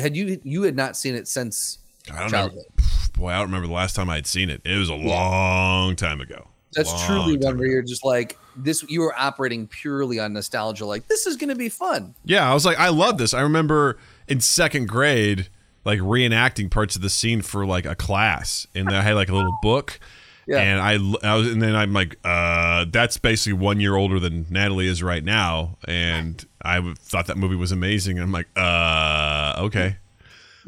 had 0.00 0.16
you 0.16 0.40
you 0.44 0.62
had 0.62 0.76
not 0.76 0.96
seen 0.96 1.14
it 1.14 1.26
since 1.26 1.78
I 2.12 2.20
don't 2.20 2.30
childhood? 2.30 2.64
know. 2.78 2.84
Boy, 3.14 3.28
I 3.30 3.38
don't 3.38 3.46
remember 3.46 3.66
the 3.66 3.72
last 3.72 3.96
time 3.96 4.08
I'd 4.08 4.26
seen 4.26 4.48
it. 4.50 4.60
It 4.64 4.78
was 4.78 4.88
a 4.88 4.94
long 4.94 5.96
time 5.96 6.20
ago. 6.20 6.48
That's 6.74 6.92
Long 6.92 7.06
truly 7.06 7.36
one 7.38 7.56
where 7.56 7.66
ago. 7.66 7.72
you're 7.72 7.82
just 7.82 8.04
like 8.04 8.38
this. 8.54 8.84
You 8.88 9.00
were 9.00 9.14
operating 9.18 9.66
purely 9.66 10.18
on 10.20 10.34
nostalgia. 10.34 10.84
Like 10.84 11.08
this 11.08 11.26
is 11.26 11.36
going 11.36 11.48
to 11.48 11.56
be 11.56 11.68
fun. 11.70 12.14
Yeah, 12.24 12.48
I 12.48 12.54
was 12.54 12.66
like, 12.66 12.78
I 12.78 12.90
love 12.90 13.16
this. 13.18 13.32
I 13.32 13.40
remember 13.40 13.98
in 14.28 14.40
second 14.40 14.86
grade, 14.86 15.48
like 15.84 15.98
reenacting 16.00 16.70
parts 16.70 16.94
of 16.94 17.00
the 17.02 17.08
scene 17.08 17.40
for 17.40 17.64
like 17.64 17.86
a 17.86 17.94
class, 17.94 18.66
and 18.74 18.90
I 18.90 19.00
had 19.00 19.14
like 19.14 19.28
a 19.30 19.34
little 19.34 19.56
book. 19.62 19.98
Yeah. 20.50 20.60
And 20.60 20.80
I, 20.80 20.92
I 21.30 21.34
was, 21.36 21.52
and 21.52 21.60
then 21.60 21.76
I'm 21.76 21.92
like, 21.92 22.16
uh, 22.24 22.86
that's 22.90 23.18
basically 23.18 23.52
one 23.52 23.80
year 23.80 23.96
older 23.96 24.18
than 24.18 24.46
Natalie 24.48 24.86
is 24.86 25.02
right 25.02 25.22
now, 25.22 25.76
and 25.86 26.42
I 26.62 26.94
thought 27.00 27.26
that 27.26 27.36
movie 27.36 27.54
was 27.54 27.70
amazing. 27.70 28.16
And 28.16 28.24
I'm 28.24 28.32
like, 28.32 28.46
uh, 28.56 29.56
okay. 29.66 29.98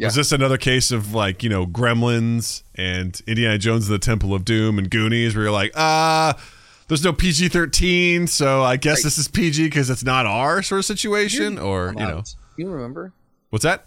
Yeah. 0.01 0.07
Was 0.07 0.15
this 0.15 0.33
another 0.33 0.57
case 0.57 0.91
of 0.91 1.13
like 1.15 1.43
you 1.43 1.51
know 1.51 1.67
Gremlins 1.67 2.63
and 2.75 3.21
Indiana 3.27 3.59
Jones 3.59 3.87
and 3.89 3.95
the 3.95 3.99
Temple 4.05 4.35
of 4.35 4.45
Doom 4.47 4.79
and 4.79 4.91
Goonies, 4.91 5.35
where 5.35 5.45
you're 5.45 5.53
like, 5.53 5.73
ah, 5.77 6.41
there's 6.89 7.05
no 7.05 7.13
PG-13, 7.13 8.27
so 8.29 8.63
I 8.63 8.77
guess 8.77 8.99
Right. 8.99 9.05
this 9.05 9.19
is 9.19 9.29
PG 9.29 9.65
because 9.65 9.91
it's 9.91 10.03
not 10.03 10.25
our 10.27 10.63
sort 10.63 10.79
of 10.79 10.85
situation, 10.87 11.59
or 11.59 11.89
you 11.91 12.01
know, 12.07 12.23
you 12.57 12.71
remember? 12.71 13.13
what's 13.51 13.63
that? 13.65 13.87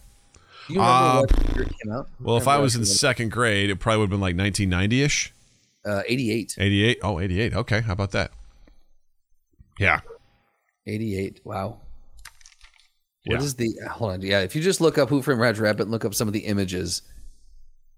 You 0.70 0.76
remember 0.76 0.94
Uh, 0.94 1.20
what 1.22 1.56
year 1.56 1.66
came 1.84 1.92
out? 1.92 2.10
Well, 2.22 2.38
if 2.38 2.48
I 2.48 2.60
was 2.60 2.76
in 2.76 2.86
second 2.86 3.32
grade, 3.32 3.70
it 3.72 3.78
probably 3.80 3.98
would 4.00 4.04
have 4.06 4.10
been 4.12 4.22
like 4.22 4.36
1990ish, 4.36 5.32
uh, 5.86 6.04
88. 6.08 6.56
88. 6.60 7.00
Oh, 7.02 7.20
88. 7.20 7.54
Okay, 7.56 7.82
how 7.82 7.92
about 7.94 8.12
that? 8.12 8.32
Yeah, 9.80 10.02
88. 10.86 11.42
Wow. 11.44 11.80
What 13.26 13.40
Yeah. 13.40 13.46
is 13.46 13.56
the 13.56 13.74
hold 13.92 14.12
on? 14.14 14.22
Yeah, 14.22 14.42
if 14.42 14.56
you 14.56 14.62
just 14.62 14.82
look 14.82 14.98
up 14.98 15.10
Who 15.10 15.22
Framed 15.22 15.40
Roger 15.42 15.64
Rabbit 15.64 15.84
and 15.84 15.92
look 15.92 16.04
up 16.06 16.14
some 16.14 16.28
of 16.28 16.34
the 16.34 16.42
images, 16.42 17.02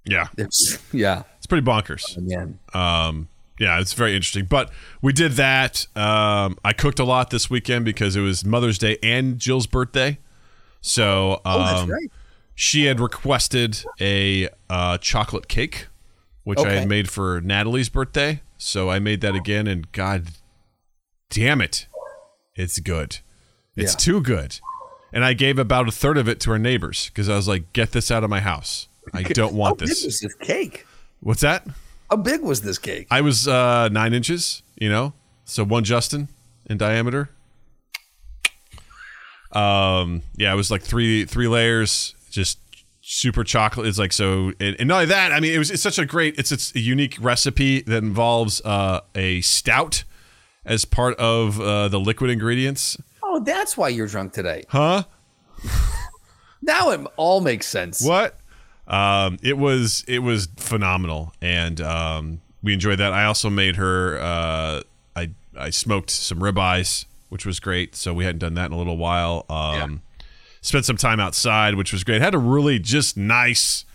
yeah, 0.05 0.27
there's 0.35 0.77
yeah, 0.91 1.23
it's 1.37 1.47
pretty 1.47 1.65
bonkers. 1.65 2.17
man. 2.17 2.59
Um, 2.73 3.27
yeah, 3.59 3.79
it's 3.79 3.93
very 3.93 4.15
interesting. 4.15 4.45
But 4.45 4.69
we 5.01 5.13
did 5.13 5.33
that. 5.33 5.87
Um, 5.95 6.57
I 6.63 6.73
cooked 6.73 6.99
a 6.99 7.05
lot 7.05 7.29
this 7.31 7.49
weekend 7.49 7.85
because 7.85 8.15
it 8.15 8.21
was 8.21 8.43
Mother's 8.45 8.77
Day 8.77 8.97
and 9.01 9.39
Jill's 9.39 9.65
birthday. 9.65 10.19
So 10.81 11.35
um, 11.35 11.41
Oh, 11.45 11.87
right. 11.87 12.11
she 12.53 12.85
had 12.85 12.99
requested 12.99 13.83
a 13.99 14.49
uh, 14.69 14.97
chocolate 14.99 15.47
cake, 15.47 15.87
which 16.43 16.59
I 16.59 16.73
had 16.73 16.87
made 16.89 17.09
for 17.09 17.41
Natalie's 17.41 17.89
birthday. 17.89 18.41
So 18.57 18.89
I 18.91 18.99
made 18.99 19.21
that 19.21 19.33
again, 19.35 19.65
and 19.67 19.91
God 19.91 20.27
damn 21.31 21.61
it, 21.61 21.87
it's 22.55 22.77
good. 22.79 23.17
It's 23.75 23.93
Yeah. 23.93 23.97
too 23.97 24.21
good. 24.21 24.59
And 25.13 25.23
I 25.23 25.33
gave 25.33 25.57
about 25.57 25.87
a 25.87 25.91
third 25.91 26.17
of 26.17 26.27
it 26.27 26.39
to 26.41 26.51
our 26.51 26.59
neighbors 26.59 27.09
because 27.09 27.29
I 27.29 27.35
was 27.35 27.47
like, 27.47 27.71
"Get 27.73 27.91
this 27.91 28.11
out 28.11 28.23
of 28.23 28.29
my 28.29 28.41
house. 28.41 28.87
I 29.13 29.23
don't 29.23 29.53
want 29.53 29.53
How 29.53 29.57
want 29.57 29.79
big 29.79 29.89
this." 29.89 30.03
was 30.03 30.19
this 30.19 30.33
cake? 30.35 30.85
What's 31.21 31.41
that? 31.41 31.65
How 32.09 32.17
big 32.17 32.41
was 32.41 32.61
this 32.61 32.77
cake? 32.77 33.07
I 33.09 33.21
was 33.21 33.47
uh, 33.47 33.89
nine 33.89 34.13
inches, 34.13 34.61
you 34.75 34.89
know, 34.89 35.13
so 35.45 35.63
one 35.63 35.83
Justin 35.83 36.29
in 36.65 36.77
diameter. 36.77 37.29
Um, 39.51 40.21
yeah, 40.35 40.51
it 40.51 40.55
was 40.55 40.69
like 40.69 40.81
three 40.81 41.25
three 41.25 41.47
layers, 41.47 42.13
just 42.29 42.59
super 43.01 43.43
chocolate. 43.43 43.87
It's 43.87 43.97
like 43.97 44.11
so, 44.11 44.51
and, 44.59 44.75
and 44.79 44.87
not 44.87 44.95
only 44.95 45.05
that. 45.07 45.31
I 45.31 45.39
mean, 45.39 45.53
it 45.53 45.57
was 45.57 45.71
it's 45.71 45.81
such 45.81 45.97
a 45.97 46.05
great. 46.05 46.37
It's 46.37 46.51
it's 46.51 46.75
a 46.75 46.79
unique 46.79 47.17
recipe 47.21 47.81
that 47.81 48.03
involves 48.03 48.61
uh, 48.65 49.01
a 49.15 49.41
stout 49.41 50.03
as 50.65 50.83
part 50.83 51.15
of 51.17 51.61
uh, 51.61 51.87
the 51.87 51.99
liquid 51.99 52.29
ingredients. 52.29 52.97
Oh, 53.35 53.39
that's 53.41 53.75
why 53.75 53.89
you're 53.89 54.07
drunk 54.07 54.31
today. 54.31 54.63
Huh? 54.69 55.03
Now 56.61 56.89
it 56.89 57.01
all 57.15 57.41
makes 57.41 57.67
sense. 57.67 58.01
What? 58.01 58.39
Um, 58.87 59.37
it 59.43 59.55
was 59.55 60.03
it 60.07 60.19
was 60.19 60.47
phenomenal, 60.57 61.31
and 61.39 61.79
um, 61.79 62.41
we 62.63 62.73
enjoyed 62.73 62.97
that. 62.97 63.13
I 63.13 63.25
also 63.25 63.51
made 63.51 63.75
her. 63.75 64.17
Uh, 64.17 64.81
I 65.15 65.29
I 65.55 65.69
smoked 65.69 66.09
some 66.09 66.39
ribeyes, 66.39 67.05
which 67.29 67.45
was 67.45 67.59
great. 67.59 67.95
So 67.95 68.15
we 68.15 68.25
hadn't 68.25 68.39
done 68.39 68.55
that 68.55 68.65
in 68.67 68.71
a 68.71 68.77
little 68.77 68.97
while. 68.97 69.45
Um, 69.47 70.01
Spent 70.61 70.85
some 70.85 70.97
time 70.97 71.19
outside, 71.19 71.75
which 71.75 71.93
was 71.93 72.03
great. 72.03 72.19
Had 72.23 72.33
a 72.33 72.39
really 72.39 72.79
just 72.79 73.15
nice, 73.15 73.85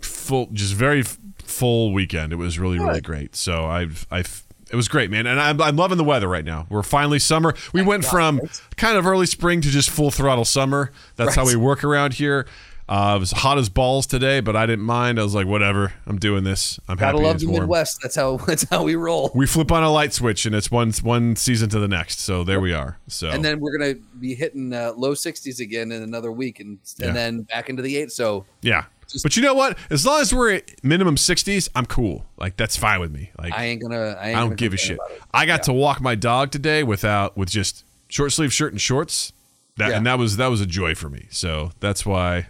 full, 0.00 0.48
just 0.50 0.72
very 0.72 1.02
full 1.02 1.92
weekend. 1.92 2.32
It 2.32 2.36
was 2.36 2.58
really 2.58 2.78
really 2.78 3.02
great. 3.02 3.36
So 3.36 3.66
I've 3.66 4.06
I've 4.10 4.43
It 4.74 4.76
was 4.76 4.88
great, 4.88 5.08
man, 5.08 5.28
and 5.28 5.40
I'm, 5.40 5.62
I'm 5.62 5.76
loving 5.76 5.98
the 5.98 6.02
weather 6.04 6.26
right 6.26 6.44
now. 6.44 6.66
We're 6.68 6.82
finally 6.82 7.20
summer. 7.20 7.54
We 7.72 7.80
went 7.80 8.04
from 8.04 8.40
kind 8.76 8.98
of 8.98 9.06
early 9.06 9.26
spring 9.26 9.60
to 9.60 9.68
just 9.68 9.88
full 9.88 10.10
throttle 10.10 10.44
summer. 10.44 10.90
That's 11.14 11.36
how 11.36 11.46
we 11.46 11.54
work 11.54 11.84
around 11.84 12.14
here. 12.14 12.48
Uh, 12.88 13.14
it 13.16 13.20
was 13.20 13.30
hot 13.30 13.56
as 13.56 13.68
balls 13.68 14.04
today, 14.04 14.40
but 14.40 14.56
I 14.56 14.66
didn't 14.66 14.84
mind. 14.84 15.20
I 15.20 15.22
was 15.22 15.32
like, 15.32 15.46
whatever, 15.46 15.92
I'm 16.06 16.18
doing 16.18 16.42
this. 16.42 16.80
I'm 16.88 16.96
Gotta 16.96 17.12
happy 17.18 17.24
love 17.24 17.36
it's 17.36 17.44
the 17.44 17.50
warm. 17.50 17.62
Midwest. 17.62 18.00
That's 18.02 18.16
how 18.16 18.36
that's 18.48 18.68
how 18.68 18.82
we 18.82 18.96
roll. 18.96 19.30
We 19.32 19.46
flip 19.46 19.70
on 19.70 19.84
a 19.84 19.90
light 19.92 20.12
switch, 20.12 20.44
and 20.44 20.56
it's 20.56 20.72
one 20.72 20.90
one 21.02 21.36
season 21.36 21.68
to 21.70 21.78
the 21.78 21.86
next. 21.88 22.18
So 22.18 22.42
there 22.42 22.60
we 22.60 22.72
are. 22.74 22.98
So 23.06 23.30
And 23.30 23.44
then 23.44 23.60
we're 23.60 23.78
gonna 23.78 23.94
be 24.18 24.34
hitting 24.34 24.72
uh, 24.74 24.92
low 24.96 25.12
60s 25.14 25.60
again 25.60 25.92
in 25.92 26.02
another 26.02 26.32
week, 26.32 26.58
and 26.58 26.78
Yeah. 26.98 27.06
and 27.06 27.16
then 27.16 27.42
back 27.42 27.70
into 27.70 27.80
the 27.80 27.96
eight. 27.96 28.10
So 28.10 28.44
yeah. 28.60 28.86
But 29.22 29.36
you 29.36 29.42
know 29.42 29.54
what? 29.54 29.78
As 29.90 30.04
long 30.06 30.20
as 30.20 30.34
we're 30.34 30.54
at 30.54 30.84
minimum 30.84 31.16
60s, 31.16 31.68
I'm 31.74 31.86
cool. 31.86 32.26
Like 32.36 32.56
that's 32.56 32.76
fine 32.76 33.00
with 33.00 33.12
me. 33.12 33.30
Like 33.38 33.52
I 33.52 33.64
ain't 33.66 33.82
gonna. 33.82 33.96
I, 33.96 34.06
ain't 34.08 34.18
I 34.18 34.32
gonna 34.32 34.48
don't 34.50 34.56
give 34.56 34.72
a 34.74 34.76
shit. 34.76 34.98
I 35.32 35.46
got 35.46 35.62
to 35.64 35.72
walk 35.72 36.00
my 36.00 36.14
dog 36.14 36.50
today 36.50 36.82
without 36.82 37.36
with 37.36 37.50
just 37.50 37.84
short 38.08 38.32
sleeve 38.32 38.52
shirt 38.52 38.72
and 38.72 38.80
shorts. 38.80 39.32
That 39.76 39.90
Yeah. 39.90 39.96
and 39.96 40.06
that 40.06 40.18
was 40.18 40.36
that 40.36 40.48
was 40.48 40.60
a 40.60 40.66
joy 40.66 40.94
for 40.94 41.08
me. 41.10 41.26
So 41.30 41.72
that's 41.80 42.06
why 42.06 42.48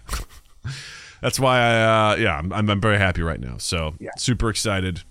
that's 1.20 1.40
why 1.40 1.58
I 1.58 2.12
uh, 2.12 2.16
yeah 2.16 2.36
I'm, 2.38 2.52
I'm 2.52 2.68
I'm 2.70 2.80
very 2.80 2.98
happy 2.98 3.22
right 3.22 3.40
now. 3.40 3.56
So 3.58 3.94
Yeah. 3.98 4.10
super 4.18 4.50
excited 4.50 5.02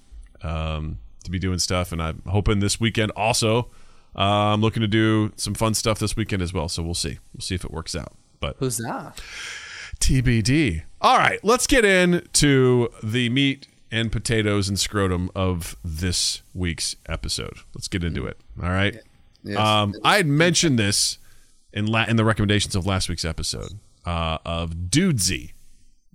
um, 0.43 0.99
to 1.23 1.31
be 1.31 1.39
doing 1.39 1.59
stuff, 1.59 1.91
and 1.91 2.01
I'm 2.01 2.21
hoping 2.27 2.59
this 2.59 2.79
weekend 2.79 3.11
also. 3.11 3.69
Uh, 4.15 4.53
I'm 4.53 4.61
looking 4.61 4.81
to 4.81 4.87
do 4.87 5.31
some 5.37 5.55
fun 5.55 5.73
stuff 5.73 5.97
this 5.97 6.15
weekend 6.15 6.43
as 6.43 6.53
well. 6.53 6.69
So 6.69 6.83
we'll 6.83 6.93
see. 6.93 7.17
We'll 7.33 7.41
see 7.41 7.55
if 7.55 7.65
it 7.65 7.71
works 7.71 7.95
out. 7.95 8.13
But 8.39 8.57
who's 8.59 8.77
that? 8.77 9.19
TBD. 9.99 10.83
All 11.03 11.17
right, 11.17 11.37
let's 11.43 11.67
get 11.67 11.83
into 11.83 12.87
the 13.03 13.27
meat 13.27 13.67
and 13.91 14.09
potatoes 14.09 14.69
and 14.69 14.79
scrotum 14.79 15.29
of 15.35 15.75
this 15.83 16.41
week's 16.53 16.95
episode. 17.09 17.57
Let's 17.75 17.89
get 17.89 18.05
into 18.05 18.25
it. 18.25 18.37
All 18.61 18.69
right. 18.69 18.95
Yes. 19.43 19.57
Um, 19.57 19.93
I 20.05 20.15
had 20.15 20.27
mentioned 20.27 20.79
this 20.79 21.17
in 21.73 21.87
la- 21.87 22.05
in 22.05 22.15
the 22.15 22.23
recommendations 22.23 22.73
of 22.73 22.85
last 22.85 23.09
week's 23.09 23.25
episode 23.25 23.79
uh, 24.05 24.37
of 24.45 24.89
Dudesy, 24.89 25.51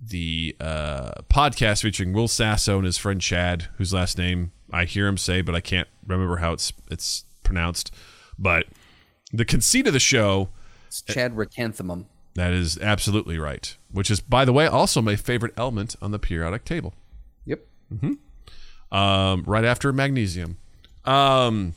the 0.03 0.55
uh, 0.59 1.21
podcast 1.29 1.83
featuring 1.83 2.11
Will 2.11 2.27
Sasso 2.27 2.77
and 2.77 2.85
his 2.85 2.97
friend 2.97 3.21
Chad, 3.21 3.67
whose 3.77 3.93
last 3.93 4.17
name 4.17 4.53
I 4.71 4.85
hear 4.85 5.05
him 5.05 5.17
say, 5.17 5.41
but 5.41 5.53
I 5.53 5.61
can't 5.61 5.87
remember 6.05 6.37
how 6.37 6.53
it's 6.53 6.73
it's 6.89 7.25
pronounced. 7.43 7.93
But 8.39 8.65
the 9.31 9.45
conceit 9.45 9.85
of 9.85 9.93
the 9.93 9.99
show 9.99 10.49
It's 10.87 11.03
Chad 11.03 11.35
Chrysanthemum. 11.35 12.07
That 12.35 12.53
is 12.53 12.77
absolutely 12.79 13.37
right. 13.37 13.75
Which 13.91 14.09
is, 14.11 14.19
by 14.19 14.45
the 14.45 14.53
way, 14.53 14.67
also 14.67 15.01
my 15.01 15.15
favorite 15.15 15.53
element 15.57 15.95
on 16.01 16.11
the 16.11 16.19
periodic 16.19 16.63
table. 16.65 16.93
Yep. 17.45 17.65
Um, 18.91 19.43
right 19.45 19.65
after 19.65 19.91
magnesium. 19.93 20.57
Um, 21.05 21.73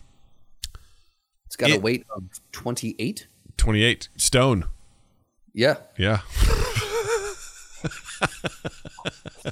It's 1.47 1.57
got 1.57 1.71
a 1.71 1.79
weight 1.79 2.05
of 2.15 2.25
28. 2.53 3.27
28 3.57 4.09
stone. 4.17 4.65
Yeah. 5.55 5.77
Yeah. 5.99 6.19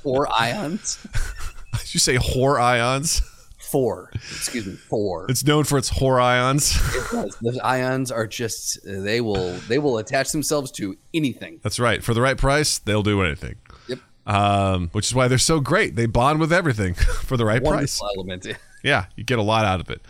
Four 0.02 0.28
ions. 0.32 0.98
Did 1.78 1.94
you 1.94 2.00
say 2.00 2.16
whore 2.16 2.60
ions? 2.60 3.22
Four. 3.70 4.10
Excuse 4.14 4.66
me. 4.66 4.74
Four. 4.74 5.26
It's 5.30 5.44
known 5.44 5.64
for 5.64 5.78
its 5.78 5.90
whore 5.90 6.20
ions. 6.20 6.76
Yes, 7.12 7.36
Those 7.36 7.58
ions 7.58 8.10
are 8.10 8.26
just 8.26 8.78
they 8.84 9.20
will 9.20 9.52
they 9.68 9.78
will 9.78 9.98
attach 9.98 10.32
themselves 10.32 10.70
to 10.72 10.96
anything. 11.14 11.60
That's 11.62 11.78
right. 11.78 12.02
For 12.02 12.12
the 12.14 12.20
right 12.20 12.36
price, 12.36 12.78
they'll 12.78 13.02
do 13.02 13.22
anything. 13.22 13.56
Yep. 13.88 13.98
Um, 14.26 14.88
which 14.92 15.06
is 15.06 15.14
why 15.14 15.28
they're 15.28 15.38
so 15.38 15.60
great. 15.60 15.96
They 15.96 16.06
bond 16.06 16.40
with 16.40 16.52
everything 16.52 16.94
for 17.24 17.36
the 17.36 17.44
right 17.44 17.62
price. 17.64 18.00
Wonderful 18.00 18.10
element. 18.16 18.46
Yeah, 18.82 19.04
you 19.14 19.24
get 19.24 19.38
a 19.38 19.42
lot 19.42 19.66
out 19.66 19.80
of 19.80 19.90
it. 19.90 20.00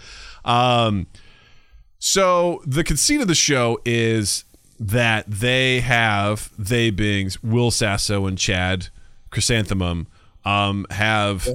Um, 0.44 1.08
so 1.98 2.62
the 2.64 2.84
conceit 2.84 3.20
of 3.20 3.26
the 3.26 3.34
show 3.34 3.80
is 3.84 4.44
that 4.78 5.28
they 5.28 5.80
have 5.80 6.50
they 6.56 6.90
being 6.90 7.30
Will 7.42 7.72
Sasso 7.72 8.26
and 8.26 8.38
Chad 8.38 8.86
Chrysanthemum 9.30 10.06
um, 10.44 10.86
have 10.90 11.46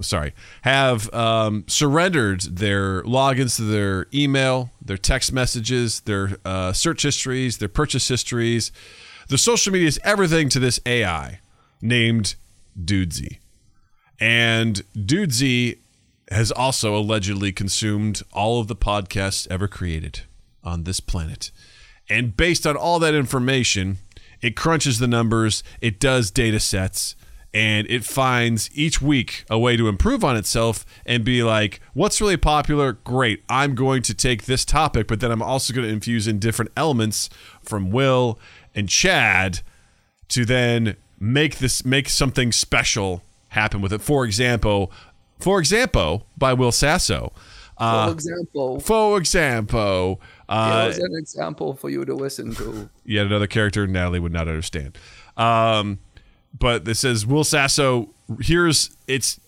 sorry 0.00 0.32
have 0.62 1.12
um, 1.12 1.64
surrendered 1.66 2.40
their 2.42 3.02
logins 3.02 3.56
to 3.56 3.62
their 3.62 4.06
email, 4.14 4.70
their 4.80 4.98
text 4.98 5.32
messages, 5.32 6.00
their 6.00 6.38
uh, 6.44 6.72
search 6.72 7.02
histories, 7.02 7.58
their 7.58 7.68
purchase 7.68 8.08
histories, 8.08 8.70
the 9.28 9.38
social 9.38 9.72
medias, 9.72 9.98
everything 10.04 10.48
to 10.50 10.60
this 10.60 10.78
AI 10.86 11.40
named 11.82 12.36
Dudesy. 12.80 13.38
And 14.20 14.82
Dudesy 14.94 15.78
has 16.30 16.50
also 16.50 16.96
allegedly 16.96 17.52
consumed 17.52 18.22
all 18.32 18.60
of 18.60 18.68
the 18.68 18.76
podcasts 18.76 19.46
ever 19.50 19.68
created 19.68 20.22
on 20.64 20.84
this 20.84 21.00
planet. 21.00 21.50
And 22.08 22.36
based 22.36 22.66
on 22.66 22.76
all 22.76 22.98
that 23.00 23.14
information, 23.14 23.98
it 24.40 24.56
crunches 24.56 24.98
the 24.98 25.08
numbers, 25.08 25.62
it 25.80 25.98
does 26.00 26.30
data 26.30 26.60
sets, 26.60 27.16
and 27.54 27.86
it 27.90 28.04
finds 28.04 28.68
each 28.74 29.00
week 29.00 29.44
a 29.48 29.58
way 29.58 29.76
to 29.76 29.88
improve 29.88 30.22
on 30.24 30.36
itself 30.36 30.84
and 31.06 31.24
be 31.24 31.42
like, 31.42 31.80
what's 31.94 32.20
really 32.20 32.36
popular? 32.36 32.92
Great. 32.92 33.42
I'm 33.48 33.74
going 33.74 34.02
to 34.02 34.14
take 34.14 34.44
this 34.44 34.64
topic, 34.64 35.06
but 35.06 35.20
then 35.20 35.30
I'm 35.30 35.42
also 35.42 35.72
going 35.72 35.86
to 35.86 35.92
infuse 35.92 36.26
in 36.26 36.38
different 36.38 36.70
elements 36.76 37.30
from 37.62 37.90
Will 37.90 38.38
and 38.74 38.88
Chad 38.88 39.60
to 40.28 40.44
then 40.44 40.96
make 41.18 41.58
this 41.58 41.84
make 41.84 42.08
something 42.08 42.52
special 42.52 43.22
happen 43.50 43.80
with 43.80 43.92
it. 43.92 44.02
For 44.02 44.24
example, 44.24 44.92
for 45.38 45.58
example, 45.58 46.26
by 46.36 46.52
Will 46.52 46.72
Sasso. 46.72 47.32
Uh, 47.78 48.06
For 48.06 48.12
example, 48.12 48.80
for 48.80 49.18
example, 49.18 50.20
uh, 50.48 50.84
here's 50.84 50.98
an 50.98 51.14
example 51.18 51.74
for 51.74 51.90
you 51.90 52.04
to 52.06 52.14
listen 52.14 52.54
to. 52.54 52.88
yet 53.04 53.26
another 53.26 53.46
character 53.46 53.86
Natalie 53.86 54.18
would 54.20 54.32
not 54.32 54.48
understand. 54.48 54.96
Um, 55.36 55.98
but 56.58 56.84
this 56.84 57.00
says 57.00 57.26
Will 57.26 57.44
Sasso. 57.44 58.10
Here's 58.40 58.96
it's 59.06 59.40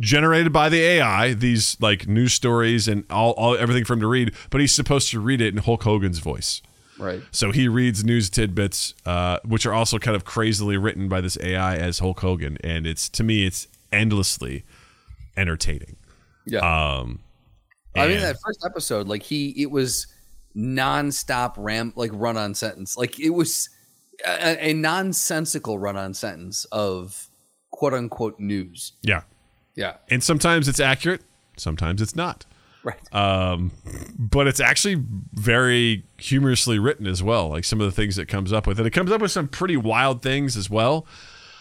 generated 0.00 0.52
by 0.52 0.68
the 0.68 0.80
AI. 0.80 1.34
These 1.34 1.76
like 1.80 2.06
news 2.06 2.32
stories 2.32 2.88
and 2.88 3.04
all, 3.10 3.32
all 3.32 3.56
everything 3.56 3.84
for 3.84 3.94
him 3.94 4.00
to 4.00 4.06
read. 4.06 4.32
But 4.50 4.60
he's 4.60 4.72
supposed 4.72 5.10
to 5.10 5.20
read 5.20 5.40
it 5.40 5.54
in 5.54 5.58
Hulk 5.58 5.82
Hogan's 5.82 6.18
voice. 6.18 6.62
Right. 6.98 7.22
So 7.30 7.52
he 7.52 7.68
reads 7.68 8.04
news 8.04 8.30
tidbits, 8.30 8.94
uh, 9.04 9.38
which 9.44 9.66
are 9.66 9.72
also 9.72 9.98
kind 9.98 10.16
of 10.16 10.24
crazily 10.24 10.76
written 10.76 11.08
by 11.08 11.20
this 11.20 11.36
AI 11.42 11.76
as 11.76 11.98
Hulk 11.98 12.20
Hogan, 12.20 12.56
and 12.64 12.86
it's 12.86 13.08
to 13.10 13.24
me 13.24 13.46
it's 13.46 13.68
endlessly 13.92 14.64
entertaining. 15.36 15.96
Yeah. 16.46 16.60
Um, 16.60 17.20
I 17.94 18.08
mean 18.08 18.20
that 18.20 18.36
first 18.44 18.64
episode, 18.64 19.08
like 19.08 19.22
he, 19.22 19.50
it 19.62 19.70
was 19.70 20.06
nonstop 20.54 21.54
ram, 21.56 21.92
like 21.96 22.10
run-on 22.12 22.54
sentence. 22.54 22.96
Like 22.96 23.18
it 23.20 23.30
was 23.30 23.68
a, 24.24 24.70
a 24.70 24.72
nonsensical 24.72 25.78
run-on 25.78 26.14
sentence 26.14 26.64
of 26.72 27.28
quote 27.70 27.92
unquote 27.94 28.38
news. 28.40 28.92
yeah, 29.02 29.22
Yeah. 29.74 29.96
and 30.10 30.22
sometimes 30.22 30.68
it's 30.68 30.80
accurate, 30.80 31.22
sometimes 31.56 32.00
it's 32.00 32.16
not. 32.16 32.46
Right. 32.82 33.12
um, 33.12 33.72
but 34.16 34.46
it's 34.46 34.60
actually 34.60 35.02
very 35.32 36.04
humorously 36.18 36.78
written 36.78 37.08
as 37.08 37.20
well. 37.20 37.48
Like 37.48 37.64
some 37.64 37.80
of 37.80 37.86
the 37.86 37.90
things 37.90 38.16
it 38.16 38.26
comes 38.26 38.52
up 38.52 38.64
with, 38.66 38.78
and 38.78 38.86
it 38.86 38.92
comes 38.92 39.10
up 39.10 39.20
with 39.20 39.32
some 39.32 39.48
pretty 39.48 39.76
wild 39.76 40.22
things 40.22 40.56
as 40.56 40.70
well. 40.70 41.04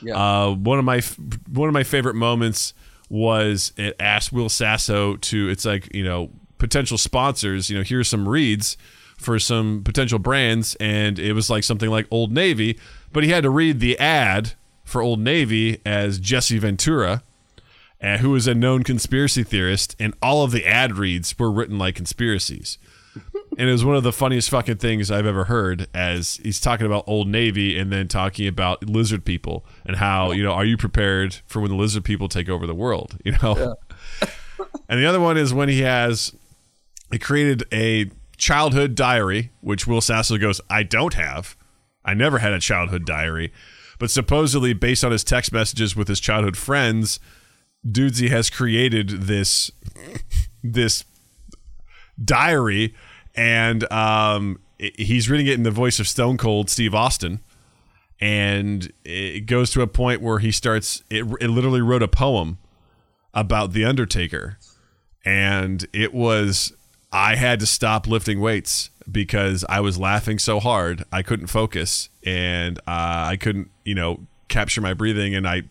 Yeah. 0.03 0.15
Uh, 0.15 0.51
one 0.53 0.77
of 0.77 0.85
my 0.85 1.01
one 1.49 1.67
of 1.67 1.73
my 1.73 1.81
favorite 1.83 2.13
moments 2.13 2.75
was 3.09 3.73
it 3.75 3.95
asked 3.99 4.31
Will 4.33 4.49
Sasso 4.49 5.15
to. 5.15 5.49
It's 5.49 5.65
like 5.65 5.91
you 5.95 6.03
know 6.03 6.29
potential 6.59 6.97
sponsors. 6.99 7.71
You 7.71 7.77
know, 7.77 7.83
here's 7.83 8.07
some 8.07 8.29
reads 8.29 8.77
for 9.17 9.39
some 9.39 9.81
potential 9.83 10.19
brands, 10.19 10.75
and 10.79 11.17
it 11.19 11.33
was 11.33 11.49
like 11.49 11.63
something 11.63 11.89
like 11.89 12.07
Old 12.11 12.31
Navy, 12.31 12.77
but 13.11 13.23
he 13.23 13.29
had 13.31 13.43
to 13.43 13.49
read 13.49 13.79
the 13.79 13.97
ad 13.99 14.53
for 14.83 15.01
Old 15.01 15.19
Navy 15.19 15.81
as 15.85 16.19
Jesse 16.19 16.59
Ventura 16.59 17.23
uh, 18.01 18.17
who 18.17 18.35
is 18.35 18.47
a 18.47 18.53
known 18.53 18.83
conspiracy 18.83 19.43
theorist, 19.43 19.95
and 19.99 20.13
all 20.21 20.43
of 20.43 20.51
the 20.51 20.65
ad 20.65 20.97
reads 20.97 21.37
were 21.39 21.51
written 21.51 21.77
like 21.77 21.95
conspiracies. 21.95 22.77
and 23.57 23.69
it 23.69 23.71
was 23.71 23.85
one 23.85 23.95
of 23.95 24.03
the 24.03 24.11
funniest 24.11 24.49
fucking 24.49 24.77
things 24.77 25.09
I've 25.09 25.25
ever 25.25 25.45
heard. 25.45 25.87
As 25.93 26.39
he's 26.43 26.59
talking 26.59 26.85
about 26.85 27.05
Old 27.07 27.27
Navy 27.27 27.79
and 27.79 27.91
then 27.91 28.07
talking 28.07 28.47
about 28.47 28.87
lizard 28.87 29.25
people 29.25 29.65
and 29.85 29.95
how 29.95 30.31
you 30.31 30.43
know, 30.43 30.51
are 30.51 30.65
you 30.65 30.77
prepared 30.77 31.35
for 31.47 31.61
when 31.61 31.71
the 31.71 31.77
lizard 31.77 32.03
people 32.03 32.27
take 32.27 32.49
over 32.49 32.67
the 32.67 32.75
world? 32.75 33.17
You 33.25 33.31
know. 33.41 33.75
and 34.87 34.99
the 34.99 35.05
other 35.07 35.19
one 35.19 35.35
is 35.35 35.53
when 35.53 35.67
he 35.67 35.81
has 35.81 36.35
he 37.11 37.17
created 37.17 37.63
a 37.73 38.11
childhood 38.37 38.95
diary, 38.95 39.51
which 39.61 39.87
Will 39.87 40.01
Sasso 40.01 40.37
goes, 40.37 40.61
I 40.69 40.83
don't 40.83 41.13
have. 41.13 41.55
I 42.03 42.13
never 42.13 42.39
had 42.39 42.53
a 42.53 42.59
childhood 42.59 43.05
diary. 43.05 43.51
But 43.97 44.11
supposedly, 44.11 44.73
based 44.73 45.03
on 45.03 45.11
his 45.11 45.23
text 45.23 45.51
messages 45.51 45.95
with 45.95 46.07
his 46.07 46.19
childhood 46.19 46.57
friends, 46.57 47.19
Dudesy 47.85 48.29
has 48.29 48.49
created 48.49 49.09
this 49.09 49.71
this 50.63 51.03
diary, 52.23 52.93
and 53.35 53.89
um, 53.91 54.59
he's 54.77 55.29
reading 55.29 55.47
it 55.47 55.53
in 55.53 55.63
the 55.63 55.71
voice 55.71 55.99
of 55.99 56.07
Stone 56.07 56.37
Cold 56.37 56.69
Steve 56.69 56.95
Austin, 56.95 57.39
and 58.19 58.91
it 59.03 59.45
goes 59.45 59.71
to 59.71 59.81
a 59.81 59.87
point 59.87 60.21
where 60.21 60.39
he 60.39 60.51
starts. 60.51 61.03
It, 61.09 61.25
it 61.39 61.49
literally 61.49 61.81
wrote 61.81 62.03
a 62.03 62.07
poem 62.07 62.57
about 63.33 63.73
the 63.73 63.85
Undertaker, 63.85 64.57
and 65.23 65.85
it 65.93 66.13
was 66.13 66.73
I 67.15 67.35
had 67.35 67.61
to 67.61 67.65
stop 67.65 68.07
lifting 68.07 68.41
weights 68.41 68.89
because 69.09 69.63
I 69.69 69.79
was 69.79 69.97
laughing 69.97 70.37
so 70.37 70.59
hard 70.59 71.05
I 71.13 71.21
couldn't 71.21 71.47
focus 71.47 72.09
and 72.25 72.77
uh, 72.79 72.81
I 72.87 73.37
couldn't 73.39 73.71
you 73.85 73.95
know 73.95 74.19
capture 74.49 74.81
my 74.81 74.93
breathing 74.93 75.33
and 75.33 75.47
I 75.47 75.63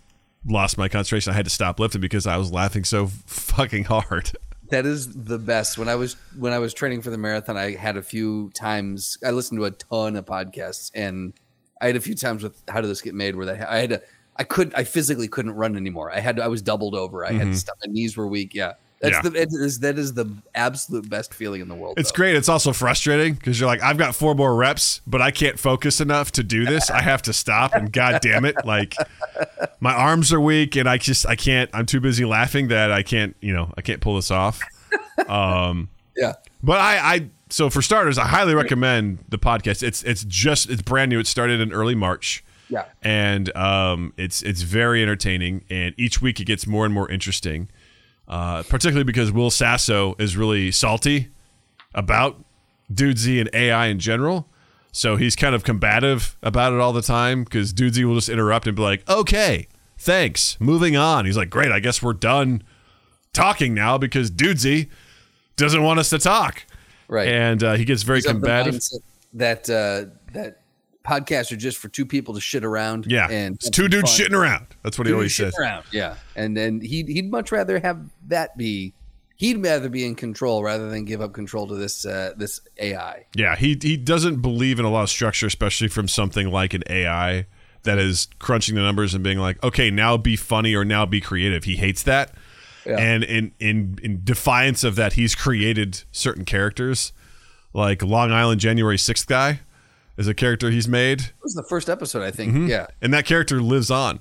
lost 0.47 0.79
my 0.79 0.89
concentration. 0.89 1.35
I 1.35 1.37
had 1.37 1.45
to 1.45 1.51
stop 1.51 1.79
lifting 1.79 2.01
because 2.01 2.27
I 2.27 2.39
was 2.39 2.51
laughing 2.51 2.85
so 2.85 3.09
fucking 3.27 3.85
hard. 3.85 4.33
That 4.71 4.87
is 4.87 5.13
the 5.13 5.39
best. 5.39 5.77
When 5.77 5.91
I 5.91 5.95
was 5.95 6.17
when 6.39 6.55
I 6.55 6.59
was 6.59 6.73
training 6.73 7.03
for 7.03 7.11
the 7.11 7.19
marathon, 7.19 7.59
I 7.59 7.77
had 7.77 7.99
a 7.99 8.03
few 8.03 8.51
times. 8.55 9.19
I 9.23 9.31
listened 9.31 9.61
to 9.61 9.67
a 9.67 9.71
ton 9.71 10.17
of 10.17 10.25
podcasts, 10.25 10.91
and 10.95 11.35
I 11.83 11.87
had 11.89 11.97
a 11.97 12.01
few 12.01 12.15
times 12.15 12.43
with 12.43 12.61
"How 12.67 12.81
did 12.81 12.89
this 12.89 13.03
get 13.03 13.15
made?" 13.15 13.37
where 13.37 13.45
they, 13.45 13.61
I 13.61 13.81
had 13.81 13.91
to, 13.91 14.03
I 14.37 14.45
could, 14.45 14.73
I 14.75 14.85
physically 14.85 15.29
couldn't 15.29 15.53
run 15.53 15.77
anymore. 15.77 16.11
I 16.11 16.21
had, 16.21 16.37
to, 16.37 16.45
I 16.45 16.49
was 16.49 16.63
doubled 16.63 16.95
over. 16.95 17.27
I 17.27 17.33
had 17.33 17.49
to 17.49 17.57
stop. 17.57 17.77
My 17.87 17.93
knees 17.93 18.17
were 18.17 18.27
weak. 18.27 18.55
Yeah, 18.55 18.73
that's. 19.01 19.15
Yeah. 19.17 19.31
the 19.31 19.43
it 19.43 19.49
is, 19.53 19.79
that 19.81 19.99
is 19.99 20.15
the 20.15 20.27
absolute 20.55 21.09
best 21.09 21.35
feeling 21.35 21.61
in 21.61 21.69
the 21.69 21.75
world. 21.75 21.99
It's 21.99 22.11
though. 22.11 22.17
great. 22.17 22.37
It's 22.37 22.49
also 22.49 22.73
frustrating 22.73 23.35
because 23.35 23.59
you're 23.61 23.67
like, 23.67 23.83
I've 23.83 23.99
got 23.99 24.15
four 24.15 24.35
more 24.35 24.55
reps, 24.55 25.01
but 25.07 25.21
I 25.21 25.31
can't 25.31 25.59
focus 25.59 26.01
enough 26.01 26.33
to 26.33 26.43
do 26.43 26.65
this. 26.65 26.91
I 26.91 27.03
have 27.03 27.23
to 27.23 27.33
stop, 27.33 27.75
and 27.75 27.93
god 27.93 28.21
damn 28.23 28.45
it, 28.45 28.57
like 28.65 28.95
my 29.81 29.93
arms 29.93 30.33
are 30.33 30.41
weak, 30.41 30.77
and 30.77 30.89
I 30.89 30.99
just 30.99 31.27
I 31.27 31.37
can't. 31.37 31.69
I'm 31.73 31.87
too 31.87 32.01
busy 32.01 32.25
laughing 32.25 32.69
that 32.69 32.91
I 32.91 33.03
can't. 33.03 33.37
You 33.41 33.53
know, 33.55 33.73
I 33.77 33.83
can't 33.83 34.01
pull 34.01 34.17
this 34.17 34.31
off. 34.31 34.61
Um, 35.29 35.89
Yeah, 36.17 36.35
but 36.63 36.79
I, 36.81 37.15
I 37.15 37.29
so 37.51 37.69
for 37.71 37.83
starters, 37.83 38.19
I 38.19 38.27
highly 38.27 38.55
recommend 38.55 39.19
the 39.29 39.39
podcast. 39.39 39.83
It's 39.83 40.05
it's 40.05 40.23
just 40.25 40.71
it's 40.71 40.81
brand 40.81 41.09
new. 41.11 41.19
It 41.19 41.27
started 41.27 41.61
in 41.61 41.73
early 41.73 41.97
March. 41.97 42.45
yeah. 42.69 42.85
and 43.03 43.55
um, 43.57 44.13
it's 44.17 44.43
it's 44.43 44.63
very 44.63 45.03
entertaining. 45.03 45.65
And 45.71 45.93
each 45.99 46.23
week 46.23 46.39
it 46.39 46.45
gets 46.45 46.69
more 46.69 46.85
and 46.85 46.95
more 46.95 47.11
interesting, 47.11 47.69
uh, 48.29 48.63
particularly 48.65 49.05
because 49.05 49.33
Will 49.33 49.51
Sasso 49.51 50.15
is 50.19 50.37
really 50.37 50.71
salty 50.71 51.29
about 51.95 52.45
Dudesy 52.93 53.41
and 53.41 53.51
AI 53.53 53.87
in 53.87 53.99
general. 53.99 54.49
So 54.93 55.17
he's 55.17 55.35
kind 55.35 55.55
of 55.55 55.65
combative 55.65 56.37
about 56.43 56.73
it 56.73 56.81
all 56.81 56.93
the 56.93 57.03
time 57.03 57.45
because 57.45 57.73
Dudesy 57.73 58.05
will 58.05 58.15
just 58.15 58.29
interrupt 58.29 58.67
and 58.67 58.77
be 58.77 58.83
like, 58.83 59.09
"Okay, 59.09 59.67
thanks, 59.99 60.57
moving 60.61 60.97
on." 60.97 61.27
He's 61.27 61.37
like, 61.37 61.51
"Great, 61.51 61.73
I 61.73 61.81
guess 61.81 62.03
we're 62.03 62.13
done 62.13 62.63
talking 63.33 63.75
now 63.75 63.99
because 63.99 64.31
Dudesy 64.31 64.89
doesn't 65.57 65.83
want 65.83 65.99
us 65.99 66.11
to 66.11 66.19
talk." 66.19 66.65
Right. 67.09 67.29
And 67.29 67.63
uh, 67.63 67.75
he 67.75 67.85
gets 67.85 68.03
very 68.03 68.19
He's 68.19 68.27
combative. 68.27 68.81
That 69.33 69.69
uh, 69.69 70.15
that 70.33 70.61
podcasts 71.07 71.53
are 71.53 71.57
just 71.57 71.79
for 71.79 71.89
two 71.89 72.07
people 72.07 72.35
to 72.35 72.41
shit 72.41 72.65
around. 72.65 73.07
Yeah, 73.07 73.29
and 73.31 73.57
it's 73.57 73.71
two 73.71 73.89
dudes 73.89 74.17
fun. 74.17 74.27
shitting 74.27 74.39
around. 74.39 74.67
That's 74.83 74.99
what 74.99 75.07
he 75.07 75.13
always 75.13 75.37
says. 75.37 75.55
around. 75.59 75.85
Yeah, 75.93 76.17
and 76.37 76.57
then 76.57 76.81
he'd 76.81 77.09
he'd 77.09 77.31
much 77.31 77.53
rather 77.53 77.79
have 77.79 78.01
that 78.29 78.57
be. 78.57 78.95
He'd 79.37 79.63
rather 79.63 79.89
be 79.89 80.07
in 80.07 80.15
control 80.15 80.63
rather 80.63 80.89
than 80.89 81.05
give 81.05 81.21
up 81.21 81.33
control 81.33 81.67
to 81.67 81.75
this 81.75 82.07
uh, 82.07 82.33
this 82.37 82.61
AI. 82.79 83.27
Yeah, 83.35 83.57
he 83.57 83.77
he 83.81 83.97
doesn't 83.97 84.41
believe 84.43 84.79
in 84.79 84.85
a 84.85 84.91
lot 84.91 85.03
of 85.03 85.11
structure, 85.11 85.47
especially 85.47 85.89
from 85.89 86.07
something 86.09 86.51
like 86.51 86.73
an 86.73 86.83
AI 86.89 87.47
that 87.83 87.99
is 87.99 88.29
crunching 88.39 88.75
the 88.77 88.81
numbers 88.81 89.13
and 89.13 89.23
being 89.23 89.39
like, 89.39 89.63
okay, 89.63 89.91
now 89.91 90.17
be 90.17 90.37
funny 90.37 90.75
or 90.75 90.85
now 90.85 91.05
be 91.05 91.21
creative. 91.21 91.65
He 91.65 91.77
hates 91.77 92.03
that, 92.05 92.33
Yeah. 92.87 92.97
and 92.99 93.25
in 93.25 93.53
in 93.59 93.99
in 94.03 94.21
defiance 94.25 94.85
of 94.85 94.95
that, 94.97 95.15
he's 95.15 95.35
created 95.35 96.05
certain 96.13 96.45
characters, 96.45 97.13
like 97.75 98.03
Long 98.03 98.31
Island 98.31 98.61
January 98.61 98.97
Sixth 98.97 99.27
guy, 99.27 99.61
is 100.17 100.29
a 100.29 100.35
character 100.35 100.71
he's 100.71 100.89
made, 100.89 101.21
It 101.21 101.33
was 101.43 101.55
the 101.55 101.65
first 101.65 101.89
episode, 101.89 102.23
I 102.23 102.31
think. 102.31 102.53
Mm-hmm. 102.53 102.67
Yeah, 102.69 102.87
and 103.03 103.13
that 103.13 103.27
character 103.27 103.61
lives 103.61 103.91
on. 103.91 104.21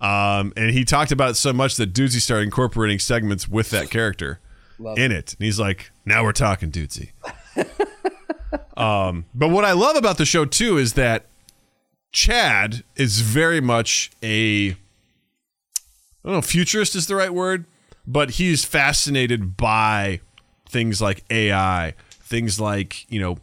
Um, 0.00 0.52
and 0.56 0.70
he 0.70 0.84
talked 0.84 1.12
about 1.12 1.30
it 1.30 1.34
so 1.34 1.52
much 1.52 1.76
that 1.76 1.92
Dudesy 1.92 2.20
started 2.20 2.44
incorporating 2.44 2.98
segments 2.98 3.46
with 3.48 3.70
that 3.70 3.88
character 3.88 4.40
Love 4.80 4.98
in 4.98 5.12
it. 5.12 5.34
And 5.38 5.44
he's 5.44 5.60
like, 5.60 5.92
now 6.04 6.24
we're 6.24 6.32
talking 6.32 6.72
Dudesy. 6.72 7.12
um, 8.76 9.26
but 9.32 9.48
what 9.48 9.64
I 9.64 9.72
love 9.72 9.94
about 9.94 10.18
the 10.18 10.24
show, 10.24 10.44
too, 10.44 10.76
is 10.76 10.94
that 10.94 11.26
Chad 12.10 12.82
is 12.96 13.20
very 13.20 13.60
much 13.60 14.10
a, 14.24 14.70
I 14.70 14.74
don't 16.24 16.34
know, 16.34 16.42
futurist 16.42 16.96
is 16.96 17.06
the 17.06 17.14
right 17.14 17.32
word, 17.32 17.64
but 18.04 18.32
he's 18.32 18.64
fascinated 18.64 19.56
by 19.56 20.20
things 20.68 21.00
like 21.00 21.22
AI, 21.30 21.94
things 22.22 22.58
like, 22.58 23.08
you 23.08 23.20
know, 23.20 23.38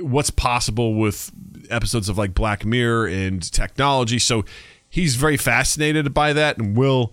what's 0.00 0.30
possible 0.30 0.94
with 0.94 1.30
episodes 1.70 2.08
of 2.08 2.18
like 2.18 2.34
Black 2.34 2.64
Mirror 2.64 3.06
and 3.06 3.52
technology. 3.52 4.18
So 4.18 4.44
he's 4.88 5.16
very 5.16 5.36
fascinated 5.36 6.12
by 6.12 6.32
that. 6.32 6.58
And 6.58 6.76
Will 6.76 7.12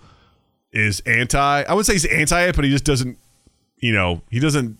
is 0.71 1.01
anti. 1.01 1.63
I 1.63 1.73
would 1.73 1.85
say 1.85 1.93
he's 1.93 2.05
anti 2.05 2.41
it, 2.41 2.55
but 2.55 2.65
he 2.65 2.71
just 2.71 2.85
doesn't. 2.85 3.17
You 3.77 3.93
know, 3.93 4.21
he 4.31 4.39
doesn't 4.39 4.77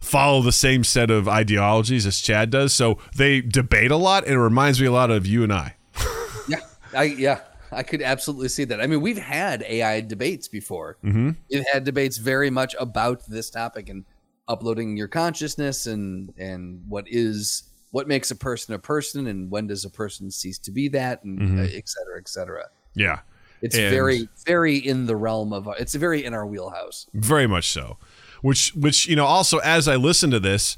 follow 0.00 0.42
the 0.42 0.52
same 0.52 0.82
set 0.82 1.10
of 1.10 1.28
ideologies 1.28 2.06
as 2.06 2.20
Chad 2.20 2.50
does. 2.50 2.74
So 2.74 2.98
they 3.16 3.40
debate 3.40 3.90
a 3.90 3.96
lot, 3.96 4.24
and 4.24 4.34
it 4.34 4.40
reminds 4.40 4.80
me 4.80 4.86
a 4.86 4.92
lot 4.92 5.10
of 5.10 5.26
you 5.26 5.44
and 5.44 5.52
I. 5.52 5.76
yeah, 6.48 6.60
I 6.94 7.04
yeah. 7.04 7.40
I 7.70 7.82
could 7.82 8.02
absolutely 8.02 8.50
see 8.50 8.64
that. 8.64 8.82
I 8.82 8.86
mean, 8.86 9.00
we've 9.00 9.16
had 9.16 9.62
AI 9.62 10.02
debates 10.02 10.46
before. 10.46 10.98
Mm-hmm. 11.02 11.30
We've 11.50 11.64
had 11.72 11.84
debates 11.84 12.18
very 12.18 12.50
much 12.50 12.76
about 12.78 13.24
this 13.26 13.48
topic 13.48 13.88
and 13.88 14.04
uploading 14.48 14.96
your 14.96 15.08
consciousness 15.08 15.86
and 15.86 16.32
and 16.36 16.82
what 16.88 17.04
is 17.08 17.64
what 17.92 18.08
makes 18.08 18.30
a 18.30 18.36
person 18.36 18.74
a 18.74 18.78
person 18.78 19.26
and 19.26 19.50
when 19.50 19.66
does 19.66 19.84
a 19.84 19.90
person 19.90 20.30
cease 20.30 20.58
to 20.58 20.70
be 20.70 20.88
that 20.88 21.22
and 21.24 21.60
uh, 21.60 21.62
et 21.64 21.88
cetera, 21.88 22.18
et 22.18 22.28
cetera. 22.28 22.64
Yeah, 22.94 23.20
It's 23.60 23.76
And- 23.76 23.90
very, 23.90 24.28
very 24.46 24.76
in 24.76 25.06
the 25.06 25.14
realm 25.16 25.52
of. 25.52 25.68
It's 25.78 25.94
very 25.94 26.24
in 26.24 26.32
our 26.34 26.46
wheelhouse. 26.46 27.06
very 27.14 27.46
much 27.46 27.68
so. 27.70 27.98
Which, 28.40 28.74
which 28.74 29.06
you 29.06 29.14
know, 29.14 29.24
also 29.26 29.58
as 29.58 29.86
I 29.88 29.96
listen 29.96 30.30
to 30.32 30.40
this, 30.40 30.76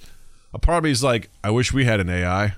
a 0.52 0.58
part 0.58 0.78
of 0.78 0.84
me 0.84 0.90
is 0.90 1.02
like, 1.02 1.30
I 1.42 1.50
wish 1.50 1.72
we 1.72 1.84
had 1.86 1.98
an 2.00 2.10
AI 2.10 2.54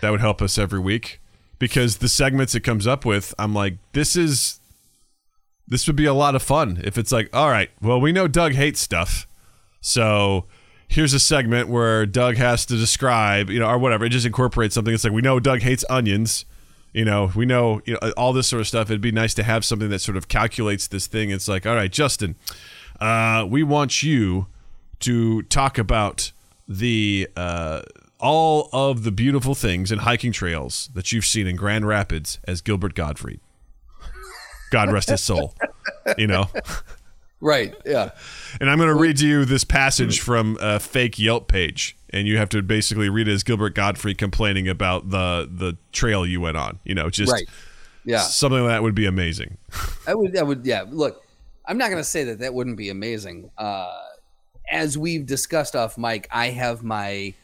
that 0.00 0.10
would 0.10 0.20
help 0.20 0.42
us 0.42 0.58
every 0.58 0.80
week 0.80 1.20
because 1.60 1.98
the 1.98 2.08
segments 2.08 2.54
it 2.54 2.60
comes 2.60 2.86
up 2.86 3.04
with, 3.04 3.34
I'm 3.38 3.54
like, 3.54 3.76
this 3.92 4.16
is 4.16 4.58
this 5.68 5.86
would 5.86 5.96
be 5.96 6.06
a 6.06 6.14
lot 6.14 6.34
of 6.34 6.42
fun 6.42 6.80
if 6.82 6.98
it's 6.98 7.12
like, 7.12 7.30
all 7.34 7.48
right, 7.50 7.70
well, 7.80 8.00
we 8.00 8.10
know 8.10 8.26
Doug 8.26 8.52
hates 8.52 8.80
stuff, 8.80 9.26
so 9.82 10.46
here's 10.88 11.12
a 11.12 11.20
segment 11.20 11.68
where 11.68 12.06
Doug 12.06 12.36
has 12.36 12.64
to 12.66 12.76
describe, 12.76 13.50
you 13.50 13.58
know, 13.58 13.66
or 13.66 13.78
whatever. 13.78 14.04
It 14.04 14.10
just 14.10 14.24
incorporates 14.24 14.74
something. 14.74 14.94
It's 14.94 15.04
like 15.04 15.12
we 15.12 15.20
know 15.20 15.40
Doug 15.40 15.60
hates 15.60 15.84
onions. 15.90 16.46
You 16.94 17.04
know, 17.04 17.32
we 17.34 17.46
know, 17.46 17.80
you 17.84 17.94
know 17.94 18.12
all 18.16 18.32
this 18.32 18.46
sort 18.46 18.60
of 18.60 18.68
stuff. 18.68 18.90
It'd 18.90 19.00
be 19.00 19.12
nice 19.12 19.34
to 19.34 19.42
have 19.42 19.64
something 19.64 19.88
that 19.90 20.00
sort 20.00 20.16
of 20.16 20.28
calculates 20.28 20.86
this 20.86 21.06
thing. 21.06 21.30
It's 21.30 21.48
like, 21.48 21.66
all 21.66 21.74
right, 21.74 21.90
Justin, 21.90 22.36
uh, 23.00 23.46
we 23.48 23.62
want 23.62 24.02
you 24.02 24.46
to 25.00 25.42
talk 25.42 25.78
about 25.78 26.32
the 26.68 27.28
uh, 27.36 27.82
all 28.20 28.68
of 28.72 29.02
the 29.02 29.10
beautiful 29.10 29.54
things 29.54 29.90
and 29.90 30.02
hiking 30.02 30.32
trails 30.32 30.90
that 30.94 31.10
you've 31.10 31.24
seen 31.24 31.46
in 31.46 31.56
Grand 31.56 31.86
Rapids 31.86 32.38
as 32.44 32.60
Gilbert 32.60 32.94
Gottfried. 32.94 33.40
God 34.70 34.92
rest 34.92 35.08
his 35.10 35.20
soul. 35.20 35.54
You 36.16 36.26
know, 36.26 36.48
Right. 37.42 37.74
Yeah. 37.84 38.10
and 38.60 38.70
I'm 38.70 38.78
going 38.78 38.88
to 38.88 38.94
read 38.94 39.16
to 39.18 39.26
you 39.26 39.44
this 39.44 39.64
passage 39.64 40.20
from 40.20 40.56
a 40.60 40.78
fake 40.78 41.18
Yelp 41.18 41.48
page, 41.48 41.96
and 42.10 42.26
you 42.28 42.38
have 42.38 42.48
to 42.50 42.62
basically 42.62 43.08
read 43.08 43.26
it 43.26 43.32
as 43.32 43.42
Gilbert 43.42 43.74
Gottfried 43.74 44.16
complaining 44.16 44.68
about 44.68 45.10
the 45.10 45.48
the 45.52 45.76
trail 45.90 46.24
you 46.24 46.40
went 46.40 46.56
on. 46.56 46.78
You 46.84 46.94
know, 46.94 47.10
just 47.10 47.32
Right. 47.32 47.48
Yeah. 48.04 48.20
something 48.20 48.60
like 48.62 48.70
that 48.70 48.82
would 48.82 48.94
be 48.94 49.06
amazing. 49.06 49.58
I 50.06 50.14
would. 50.14 50.36
I 50.38 50.42
would. 50.44 50.64
Yeah. 50.64 50.84
Look, 50.88 51.24
I'm 51.66 51.78
not 51.78 51.86
going 51.90 52.00
to 52.00 52.08
say 52.08 52.24
that 52.24 52.38
that 52.38 52.54
wouldn't 52.54 52.76
be 52.76 52.88
amazing. 52.90 53.50
Uh, 53.58 53.98
as 54.70 54.96
we've 54.96 55.26
discussed 55.26 55.74
off 55.76 55.98
mic, 55.98 56.28
I 56.30 56.50
have 56.50 56.82
my, 56.84 57.34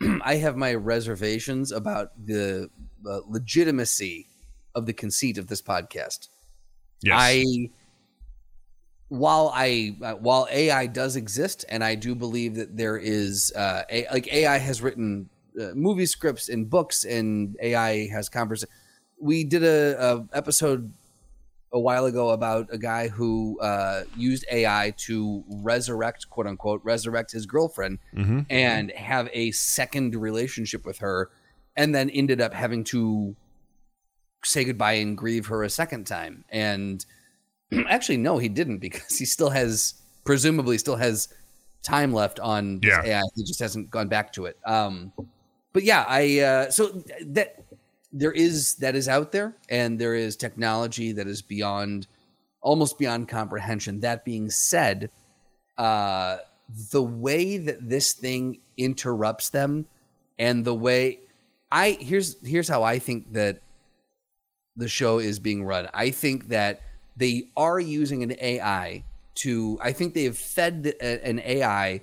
I 0.22 0.36
have 0.36 0.56
my 0.56 0.74
reservations 0.74 1.72
about 1.72 2.12
the, 2.26 2.70
the 3.02 3.22
legitimacy 3.26 4.26
of 4.74 4.84
the 4.86 4.92
conceit 4.92 5.38
of 5.38 5.46
this 5.48 5.60
podcast. 5.62 6.28
Yes. 7.02 7.16
I 7.18 7.44
while 9.08 9.50
I 9.54 9.96
uh, 10.02 10.14
while 10.14 10.46
AI 10.50 10.86
does 10.86 11.16
exist, 11.16 11.64
and 11.68 11.82
I 11.82 11.94
do 11.94 12.14
believe 12.14 12.54
that 12.56 12.76
there 12.76 12.96
is 12.96 13.52
uh, 13.56 13.82
a, 13.90 14.06
like 14.12 14.32
AI 14.32 14.58
has 14.58 14.82
written 14.82 15.28
uh, 15.60 15.72
movie 15.74 16.06
scripts 16.06 16.48
and 16.48 16.68
books, 16.68 17.04
and 17.04 17.56
AI 17.62 18.06
has 18.08 18.28
conversation. 18.28 18.68
We 19.20 19.44
did 19.44 19.64
a, 19.64 19.96
a 19.98 20.36
episode 20.36 20.92
a 21.72 21.78
while 21.78 22.06
ago 22.06 22.30
about 22.30 22.68
a 22.72 22.78
guy 22.78 23.08
who 23.08 23.58
uh, 23.60 24.04
used 24.16 24.44
AI 24.50 24.94
to 24.96 25.44
resurrect, 25.50 26.30
quote 26.30 26.46
unquote, 26.46 26.80
resurrect 26.82 27.32
his 27.32 27.44
girlfriend 27.44 27.98
Mhm. 28.14 28.46
and 28.48 28.90
have 28.92 29.28
a 29.34 29.50
second 29.50 30.14
relationship 30.14 30.86
with 30.86 30.98
her, 30.98 31.30
and 31.76 31.94
then 31.94 32.08
ended 32.10 32.40
up 32.40 32.54
having 32.54 32.84
to 32.84 33.36
say 34.44 34.64
goodbye 34.64 34.94
and 34.94 35.16
grieve 35.18 35.46
her 35.46 35.62
a 35.62 35.68
second 35.70 36.06
time. 36.06 36.44
And 36.48 37.04
actually, 37.88 38.16
no, 38.16 38.38
he 38.38 38.48
didn't 38.48 38.78
because 38.78 39.18
he 39.18 39.24
still 39.24 39.50
has, 39.50 39.94
presumably, 40.24 40.78
still 40.78 40.96
has 40.96 41.28
time 41.82 42.12
left 42.12 42.40
on 42.40 42.80
Yeah. 42.82 43.02
AI. 43.04 43.22
He 43.36 43.44
just 43.44 43.60
hasn't 43.60 43.90
gone 43.90 44.08
back 44.08 44.32
to 44.34 44.46
it. 44.46 44.58
Um, 44.64 45.12
but 45.72 45.82
yeah, 45.82 46.04
I 46.08 46.40
uh, 46.40 46.70
so 46.70 47.02
that 47.26 47.62
there 48.12 48.32
is 48.32 48.74
that 48.76 48.96
is 48.96 49.08
out 49.08 49.32
there, 49.32 49.54
and 49.68 49.98
there 49.98 50.14
is 50.14 50.36
technology 50.36 51.12
that 51.12 51.26
is 51.26 51.42
beyond, 51.42 52.06
almost 52.62 52.98
beyond 52.98 53.28
comprehension. 53.28 54.00
That 54.00 54.24
being 54.24 54.50
said, 54.50 55.10
uh, 55.76 56.38
the 56.90 57.02
way 57.02 57.58
that 57.58 57.88
this 57.88 58.14
thing 58.14 58.60
interrupts 58.76 59.50
them, 59.50 59.86
and 60.38 60.64
the 60.64 60.74
way 60.74 61.20
I 61.70 61.98
here's 62.00 62.36
here's 62.44 62.68
how 62.68 62.82
I 62.82 62.98
think 62.98 63.32
that 63.34 63.60
the 64.76 64.88
show 64.88 65.18
is 65.18 65.38
being 65.38 65.64
run. 65.64 65.88
I 65.92 66.10
think 66.10 66.48
that 66.48 66.80
they 67.18 67.50
are 67.56 67.78
using 67.78 68.22
an 68.22 68.34
AI 68.40 69.04
to. 69.36 69.78
I 69.82 69.92
think 69.92 70.14
they 70.14 70.24
have 70.24 70.38
fed 70.38 70.82
the- 70.84 70.96
a- 71.00 71.24
an 71.26 71.40
AI 71.40 72.02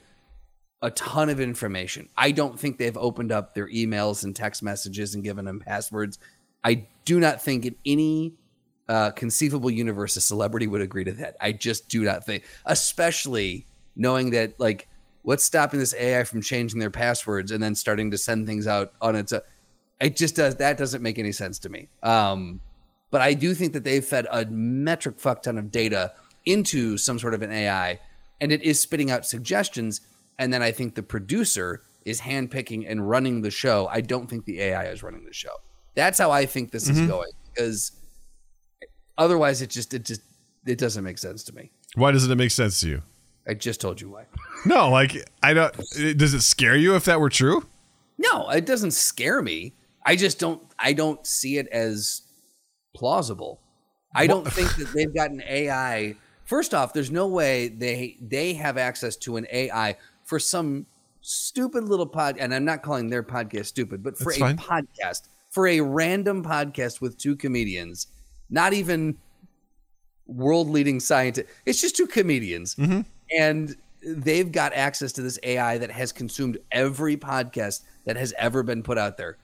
a 0.82 0.92
ton 0.92 1.30
of 1.30 1.40
information. 1.40 2.10
I 2.16 2.32
don't 2.32 2.60
think 2.60 2.78
they've 2.78 2.98
opened 2.98 3.32
up 3.32 3.56
their 3.56 3.68
emails 3.68 4.24
and 4.24 4.36
text 4.36 4.62
messages 4.62 5.16
and 5.16 5.24
given 5.24 5.46
them 5.46 5.60
passwords. 5.60 6.20
I 6.64 6.86
do 7.06 7.20
not 7.20 7.42
think 7.42 7.66
in 7.66 7.76
any 7.86 8.34
uh, 8.88 9.10
conceivable 9.12 9.72
universe 9.72 10.16
a 10.16 10.22
celebrity 10.22 10.68
would 10.68 10.82
agree 10.82 11.04
to 11.04 11.12
that. 11.14 11.38
I 11.42 11.54
just 11.54 11.90
do 11.90 12.04
not 12.04 12.24
think, 12.24 12.44
especially 12.66 13.66
knowing 13.96 14.30
that 14.32 14.60
like 14.60 14.88
what's 15.24 15.44
stopping 15.44 15.80
this 15.80 15.96
AI 15.96 16.24
from 16.24 16.42
changing 16.42 16.80
their 16.80 16.92
passwords 16.92 17.50
and 17.52 17.64
then 17.64 17.74
starting 17.74 18.12
to 18.12 18.18
send 18.18 18.46
things 18.46 18.68
out 18.68 18.94
on 19.02 19.16
its 19.16 19.34
own. 19.34 19.42
It 20.00 20.16
just 20.16 20.36
does 20.36 20.58
that 20.58 20.78
doesn't 20.78 21.02
make 21.02 21.18
any 21.18 21.32
sense 21.32 21.58
to 21.60 21.70
me. 21.70 21.88
Um, 22.04 22.62
but 23.16 23.22
I 23.22 23.34
do 23.34 23.54
think 23.54 23.72
that 23.72 23.86
they've 23.86 24.04
fed 24.04 24.28
a 24.30 24.44
metric 24.48 25.22
fuck 25.22 25.44
ton 25.44 25.58
of 25.58 25.72
data 25.72 26.12
into 26.46 26.98
some 26.98 27.18
sort 27.18 27.34
of 27.34 27.42
an 27.42 27.50
AI, 27.50 27.98
and 28.42 28.52
it 28.52 28.62
is 28.62 28.78
spitting 28.78 29.10
out 29.10 29.26
suggestions. 29.26 30.02
And 30.38 30.52
then 30.52 30.62
I 30.62 30.74
think 30.74 30.96
the 30.96 31.02
producer 31.02 31.84
is 32.04 32.20
handpicking 32.20 32.84
and 32.92 33.10
running 33.10 33.42
the 33.42 33.52
show. 33.52 33.88
I 33.90 34.02
don't 34.02 34.30
think 34.30 34.44
the 34.44 34.60
AI 34.60 34.88
is 34.88 35.02
running 35.02 35.24
the 35.24 35.32
show. 35.32 35.62
That's 35.94 36.20
how 36.20 36.30
I 36.30 36.46
think 36.46 36.72
this 36.72 36.90
is 36.90 36.98
mm-hmm. 36.98 37.08
going 37.08 37.32
because 37.54 37.94
otherwise 39.18 39.62
it 39.62 39.70
just 39.70 39.94
it 39.94 40.04
just 40.04 40.20
it 40.66 40.78
doesn't 40.78 41.06
make 41.06 41.18
sense 41.18 41.42
to 41.46 41.56
me. 41.56 41.72
Why 41.96 42.12
doesn't 42.12 42.30
it 42.30 42.36
make 42.36 42.52
sense 42.52 42.82
to 42.82 42.90
you? 42.90 43.02
I 43.48 43.54
just 43.54 43.80
told 43.80 44.02
you 44.02 44.10
why. 44.10 44.26
No, 44.66 44.90
like 44.90 45.16
I 45.42 45.54
don't. 45.54 45.74
Does 46.18 46.34
it 46.34 46.42
scare 46.42 46.76
you 46.76 46.98
if 46.98 47.06
that 47.06 47.22
were 47.22 47.30
true? 47.30 47.66
No, 48.18 48.50
it 48.50 48.66
doesn't 48.66 48.92
scare 48.92 49.42
me. 49.42 49.74
I 50.06 50.18
just 50.18 50.38
don't 50.38 50.62
I 50.78 50.92
don't 50.92 51.26
see 51.26 51.60
it 51.60 51.70
as 51.70 52.24
plausible. 52.96 53.60
I 54.16 54.28
don't 54.28 54.48
think 54.52 54.76
that 54.78 54.94
they've 54.94 55.14
got 55.14 55.32
an 55.32 55.44
AI. 55.48 56.16
First 56.46 56.74
off, 56.74 56.94
there's 56.94 57.12
no 57.12 57.28
way 57.28 57.68
they 57.68 58.18
they 58.22 58.54
have 58.54 58.78
access 58.78 59.16
to 59.18 59.38
an 59.38 59.46
AI 59.52 59.98
for 60.24 60.40
some 60.40 60.86
stupid 61.22 61.84
little 61.84 62.06
pod 62.06 62.38
and 62.40 62.54
I'm 62.54 62.66
not 62.66 62.82
calling 62.82 63.10
their 63.10 63.24
podcast 63.24 63.66
stupid, 63.66 64.04
but 64.04 64.18
for 64.18 64.32
That's 64.32 64.38
a 64.38 64.40
fine. 64.40 64.58
podcast, 64.58 65.28
for 65.50 65.68
a 65.68 65.82
random 65.82 66.44
podcast 66.44 67.02
with 67.02 67.18
two 67.18 67.36
comedians, 67.36 68.08
not 68.50 68.74
even 68.74 69.18
world 70.28 70.70
leading 70.70 71.00
scientists. 71.00 71.52
It's 71.66 71.82
just 71.82 71.96
two 71.96 72.08
comedians. 72.08 72.76
Mm-hmm. 72.76 73.02
And 73.38 73.76
they've 74.06 74.52
got 74.52 74.74
access 74.74 75.12
to 75.14 75.22
this 75.22 75.40
AI 75.44 75.78
that 75.80 75.92
has 75.92 76.12
consumed 76.12 76.58
every 76.72 77.18
podcast 77.18 77.82
that 78.06 78.16
has 78.18 78.34
ever 78.38 78.64
been 78.64 78.84
put 78.84 78.98
out 78.98 79.18
there. 79.18 79.38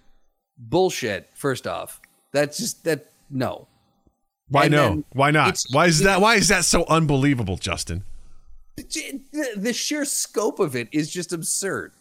Bullshit, 0.58 1.30
first 1.34 1.66
off. 1.66 2.00
That's 2.32 2.58
just 2.58 2.84
that 2.86 3.11
no. 3.32 3.68
Why 4.50 4.66
And 4.66 4.72
no? 4.72 5.04
Why 5.14 5.32
not? 5.32 5.64
Why 5.72 5.86
is 5.88 6.00
that? 6.00 6.20
Why 6.20 6.36
is 6.36 6.50
that 6.50 6.66
so 6.66 6.86
unbelievable, 6.88 7.58
Justin? 7.58 8.04
The, 8.76 9.54
the 9.56 9.74
sheer 9.74 10.06
scope 10.06 10.60
of 10.60 10.76
it 10.76 10.90
is 10.92 11.10
just 11.12 11.34
absurd. 11.34 11.94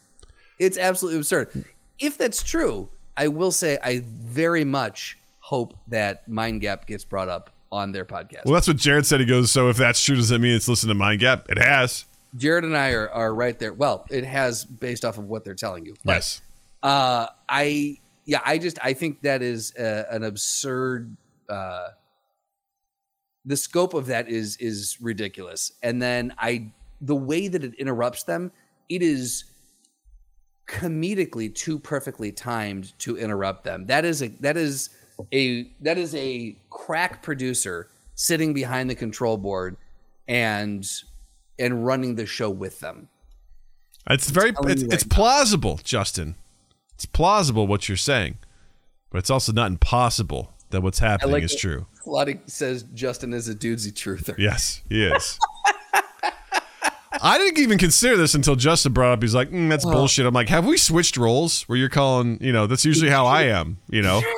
It's 0.59 0.77
absolutely 0.77 1.19
absurd. 1.19 1.65
If 1.99 2.19
that's 2.19 2.43
true, 2.43 2.89
I 3.17 3.29
will 3.29 3.53
say 3.53 3.79
I 3.83 4.03
very 4.05 4.65
much 4.65 5.19
hope 5.39 5.75
that 5.89 6.27
Mind 6.29 6.61
Gap 6.61 6.87
gets 6.87 7.05
brought 7.05 7.29
up 7.29 7.51
on 7.71 7.93
their 7.93 8.05
podcast. 8.05 8.45
Well, 8.45 8.55
that's 8.55 8.67
what 8.67 8.77
Jared 8.77 9.07
said. 9.07 9.21
He 9.21 9.27
goes, 9.27 9.53
"So 9.53 9.69
if 9.69 9.77
that's 9.77 10.03
true, 10.03 10.17
does 10.17 10.31
that 10.31 10.41
mean 10.41 10.55
it's 10.55 10.69
listened 10.69 10.91
to 10.91 10.95
Mind 10.95 11.21
Gap? 11.21 11.49
It 11.51 11.59
has. 11.59 12.05
Jared 12.37 12.65
and 12.65 12.77
I 12.77 12.91
are, 12.93 13.09
are 13.11 13.35
right 13.35 13.59
there. 13.59 13.73
Well, 13.73 14.07
it 14.11 14.25
has 14.25 14.65
based 14.65 15.05
off 15.05 15.19
of 15.19 15.25
what 15.25 15.45
they're 15.45 15.55
telling 15.55 15.85
you. 15.85 15.97
But, 16.05 16.15
Yes. 16.15 16.43
Uh, 16.83 17.27
I 17.49 17.99
yeah, 18.25 18.41
I 18.45 18.59
just 18.59 18.79
I 18.83 18.95
think 18.95 19.23
that 19.23 19.43
is 19.43 19.75
uh, 19.77 20.05
an 20.11 20.23
absurd. 20.25 21.17
Uh, 21.51 21.89
the 23.45 23.57
scope 23.57 23.95
of 23.95 24.07
that 24.07 24.29
is 24.29 24.57
is 24.59 24.99
ridiculous, 25.01 25.73
and 25.83 26.01
then 26.01 26.33
I 26.39 26.73
the 27.01 27.17
way 27.17 27.49
that 27.49 27.65
it 27.65 27.75
interrupts 27.75 28.25
them, 28.25 28.53
it 28.89 29.03
is 29.03 29.45
comedically 30.69 31.53
too 31.53 31.79
perfectly 31.79 32.31
timed 32.31 32.97
to 33.01 33.17
interrupt 33.17 33.65
them. 33.65 33.87
That 33.87 34.05
is 34.05 34.23
a 34.23 34.29
that 34.41 34.57
is 34.57 34.91
a 35.33 35.71
that 35.81 35.99
is 35.99 36.15
a 36.15 36.57
crack 36.71 37.23
producer 37.23 37.89
sitting 38.15 38.53
behind 38.53 38.89
the 38.91 38.95
control 38.95 39.37
board 39.37 39.77
and 40.29 40.87
and 41.59 41.85
running 41.85 42.15
the 42.15 42.27
show 42.27 42.51
with 42.51 42.81
them. 42.81 43.09
It's 44.09 44.31
very. 44.31 44.53
It's, 44.65 44.83
you 44.83 44.89
it's 44.91 45.07
now. 45.07 45.17
plausible, 45.17 45.81
Justin. 45.83 46.37
It's 46.95 47.07
plausible 47.07 47.67
what 47.67 47.89
you're 47.89 47.97
saying, 47.97 48.37
but 49.11 49.19
it's 49.19 49.31
also 49.31 49.53
not 49.53 49.71
impossible 49.71 50.53
that 50.71 50.81
what's 50.83 50.99
happening 50.99 51.33
like 51.33 51.43
is 51.43 51.55
true. 51.55 51.87
Lottie 52.07 52.41
says 52.47 52.83
Justin 52.95 53.33
is 53.35 53.49
a 53.49 53.55
dudesy 53.55 53.93
truther. 53.93 54.37
Yes, 54.39 54.81
he 54.89 55.05
is. 55.05 55.39
I 57.23 57.39
didn't 57.39 57.59
even 57.59 57.77
consider 57.79 58.17
this 58.17 58.35
until 58.35 58.57
Justin 58.57 58.93
brought 58.93 59.13
up. 59.13 59.23
He's 59.23 59.35
like, 59.35 59.51
mm, 59.51 59.69
"That's 59.69 59.85
bullshit." 59.85 60.25
I'm 60.27 60.33
like, 60.35 60.49
"Have 60.49 60.65
we 60.65 60.77
switched 60.77 61.17
roles? 61.17 61.63
Where 61.63 61.77
you're 61.77 61.89
calling, 61.89 62.39
you 62.41 62.53
know, 62.53 62.67
that's 62.67 62.85
usually 62.85 63.11
how 63.11 63.27
I 63.27 63.43
am, 63.43 63.79
you 63.91 64.03
know." 64.03 64.23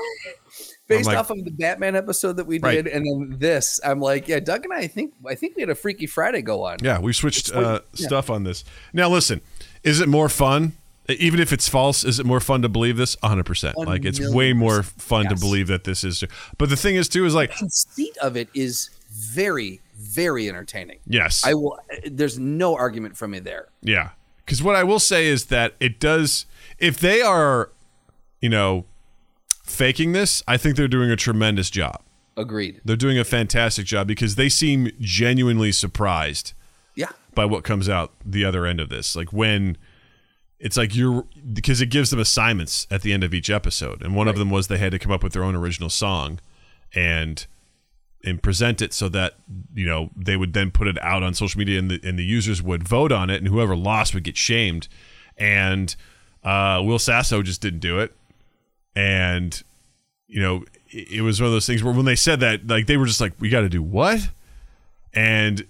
Based 0.88 1.06
like- 1.06 1.16
off 1.16 1.30
of 1.30 1.44
the 1.44 1.50
Batman 1.50 1.94
episode 1.96 2.36
that 2.38 2.46
we 2.46 2.58
Right. 2.58 2.82
did, 2.82 2.86
and 2.88 3.06
then 3.06 3.38
this, 3.38 3.80
I'm 3.84 4.00
like, 4.00 4.26
yeah, 4.28 4.40
Doug 4.40 4.64
and 4.64 4.74
I, 4.74 4.78
I 4.78 4.86
think 4.88 5.14
I 5.26 5.34
think 5.34 5.56
we 5.56 5.62
had 5.62 5.70
a 5.70 5.74
Freaky 5.74 6.06
Friday 6.06 6.42
go 6.42 6.64
on. 6.64 6.78
Yeah, 6.82 6.98
we 6.98 7.12
switched 7.12 7.52
uh, 7.54 7.80
yeah. 7.94 8.06
stuff 8.06 8.28
on 8.28 8.42
this. 8.44 8.64
Now, 8.92 9.08
listen, 9.08 9.40
is 9.84 10.00
it 10.00 10.08
more 10.08 10.28
fun? 10.28 10.72
Even 11.08 11.40
if 11.40 11.52
it's 11.52 11.68
false, 11.68 12.04
is 12.04 12.20
it 12.20 12.26
more 12.26 12.38
fun 12.40 12.62
to 12.62 12.68
believe 12.68 12.96
this? 12.96 13.16
100%. 13.16 13.74
One 13.74 13.86
Like, 13.88 14.04
it's 14.04 14.20
way 14.32 14.52
more 14.52 14.82
fun 14.84 15.26
to 15.28 15.34
believe 15.36 15.66
that 15.66 15.84
this 15.84 16.04
is. 16.04 16.22
But 16.58 16.68
the 16.70 16.76
thing 16.76 16.94
is, 16.94 17.08
too, 17.08 17.24
is 17.26 17.34
like, 17.34 17.50
the 17.50 17.56
conceit 17.56 18.16
of 18.18 18.36
it 18.36 18.48
is 18.54 18.88
very, 19.10 19.80
very 19.96 20.48
entertaining. 20.48 20.98
yes. 21.06 21.44
I 21.44 21.54
will. 21.54 21.78
There's 22.06 22.38
no 22.38 22.76
argument 22.76 23.16
from 23.16 23.32
me 23.32 23.40
there. 23.40 23.66
Yeah. 23.82 24.10
Because 24.44 24.62
what 24.62 24.76
I 24.76 24.84
will 24.84 24.98
say 25.00 25.26
is 25.26 25.46
that 25.46 25.74
it 25.80 25.98
does, 25.98 26.46
if 26.78 26.98
they 26.98 27.20
are, 27.20 27.70
you 28.40 28.48
know, 28.48 28.84
faking 29.64 30.12
this, 30.12 30.42
I 30.46 30.56
think 30.56 30.76
they're 30.76 30.88
doing 30.88 31.10
a 31.10 31.16
tremendous 31.16 31.68
job. 31.70 32.00
Agreed. 32.36 32.80
They're 32.84 32.96
doing 32.96 33.18
a 33.18 33.24
fantastic 33.24 33.86
job 33.86 34.06
because 34.06 34.36
they 34.36 34.48
seem 34.48 34.90
genuinely 35.00 35.70
surprised 35.72 36.54
Yeah. 36.94 37.10
by 37.34 37.44
what 37.44 37.62
comes 37.64 37.88
out 37.88 38.12
the 38.24 38.44
other 38.44 38.66
end 38.66 38.80
of 38.80 38.88
this. 38.88 39.14
Like 39.14 39.32
when 39.32 39.76
it's 40.62 40.76
like 40.76 40.94
you're 40.94 41.24
because 41.52 41.80
it 41.80 41.86
gives 41.86 42.10
them 42.10 42.20
assignments 42.20 42.86
at 42.90 43.02
the 43.02 43.12
end 43.12 43.24
of 43.24 43.34
each 43.34 43.50
episode, 43.50 44.00
and 44.00 44.14
one 44.14 44.28
of 44.28 44.38
them 44.38 44.48
was 44.48 44.68
they 44.68 44.78
had 44.78 44.92
to 44.92 44.98
come 44.98 45.12
up 45.12 45.22
with 45.22 45.32
their 45.32 45.44
own 45.44 45.54
original 45.54 45.90
song 45.90 46.38
and 46.94 47.46
and 48.24 48.40
present 48.40 48.80
it 48.80 48.94
so 48.94 49.08
that 49.08 49.34
you 49.74 49.84
know 49.84 50.10
they 50.16 50.36
would 50.36 50.52
then 50.52 50.70
put 50.70 50.86
it 50.86 50.96
out 51.02 51.24
on 51.24 51.34
social 51.34 51.58
media 51.58 51.78
and 51.78 51.90
the 51.90 52.00
and 52.04 52.18
the 52.18 52.24
users 52.24 52.62
would 52.62 52.86
vote 52.86 53.12
on 53.12 53.28
it, 53.28 53.38
and 53.38 53.48
whoever 53.48 53.76
lost 53.76 54.14
would 54.14 54.24
get 54.24 54.36
shamed. 54.36 54.88
And 55.36 55.94
uh, 56.44 56.80
Will 56.84 57.00
Sasso 57.00 57.42
just 57.42 57.60
didn't 57.60 57.80
do 57.80 57.98
it, 57.98 58.14
and 58.94 59.60
you 60.28 60.40
know 60.40 60.64
it, 60.88 61.10
it 61.12 61.20
was 61.22 61.40
one 61.40 61.46
of 61.46 61.52
those 61.52 61.66
things 61.66 61.82
where 61.82 61.92
when 61.92 62.04
they 62.04 62.16
said 62.16 62.40
that, 62.40 62.66
like 62.66 62.86
they 62.86 62.96
were 62.96 63.06
just 63.06 63.20
like, 63.20 63.32
"We 63.40 63.48
got 63.50 63.62
to 63.62 63.68
do 63.68 63.82
what?" 63.82 64.30
and 65.14 65.66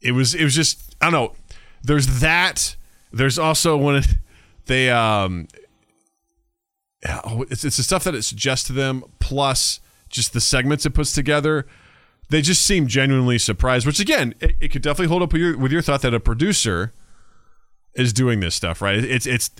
it 0.00 0.12
was 0.12 0.34
it 0.34 0.44
was 0.44 0.54
just 0.54 0.96
I 1.00 1.10
don't 1.10 1.12
know. 1.12 1.32
There's 1.82 2.20
that. 2.20 2.76
There's 3.12 3.38
also 3.38 3.76
when 3.76 4.02
they 4.66 4.90
um, 4.90 5.48
oh, 7.24 7.44
it's 7.50 7.64
it's 7.64 7.76
the 7.76 7.82
stuff 7.82 8.04
that 8.04 8.14
it 8.14 8.22
suggests 8.22 8.66
to 8.68 8.72
them 8.72 9.04
plus 9.18 9.80
just 10.08 10.32
the 10.32 10.40
segments 10.40 10.84
it 10.86 10.90
puts 10.90 11.12
together. 11.12 11.66
They 12.28 12.42
just 12.42 12.64
seem 12.64 12.86
genuinely 12.86 13.38
surprised, 13.38 13.86
which 13.86 13.98
again, 13.98 14.34
it, 14.40 14.54
it 14.60 14.68
could 14.68 14.82
definitely 14.82 15.08
hold 15.08 15.22
up 15.22 15.32
with 15.32 15.42
your 15.42 15.58
with 15.58 15.72
your 15.72 15.82
thought 15.82 16.02
that 16.02 16.14
a 16.14 16.20
producer 16.20 16.92
is 17.94 18.12
doing 18.12 18.38
this 18.40 18.54
stuff, 18.54 18.80
right? 18.80 18.98
It's 19.04 19.26
it's, 19.26 19.50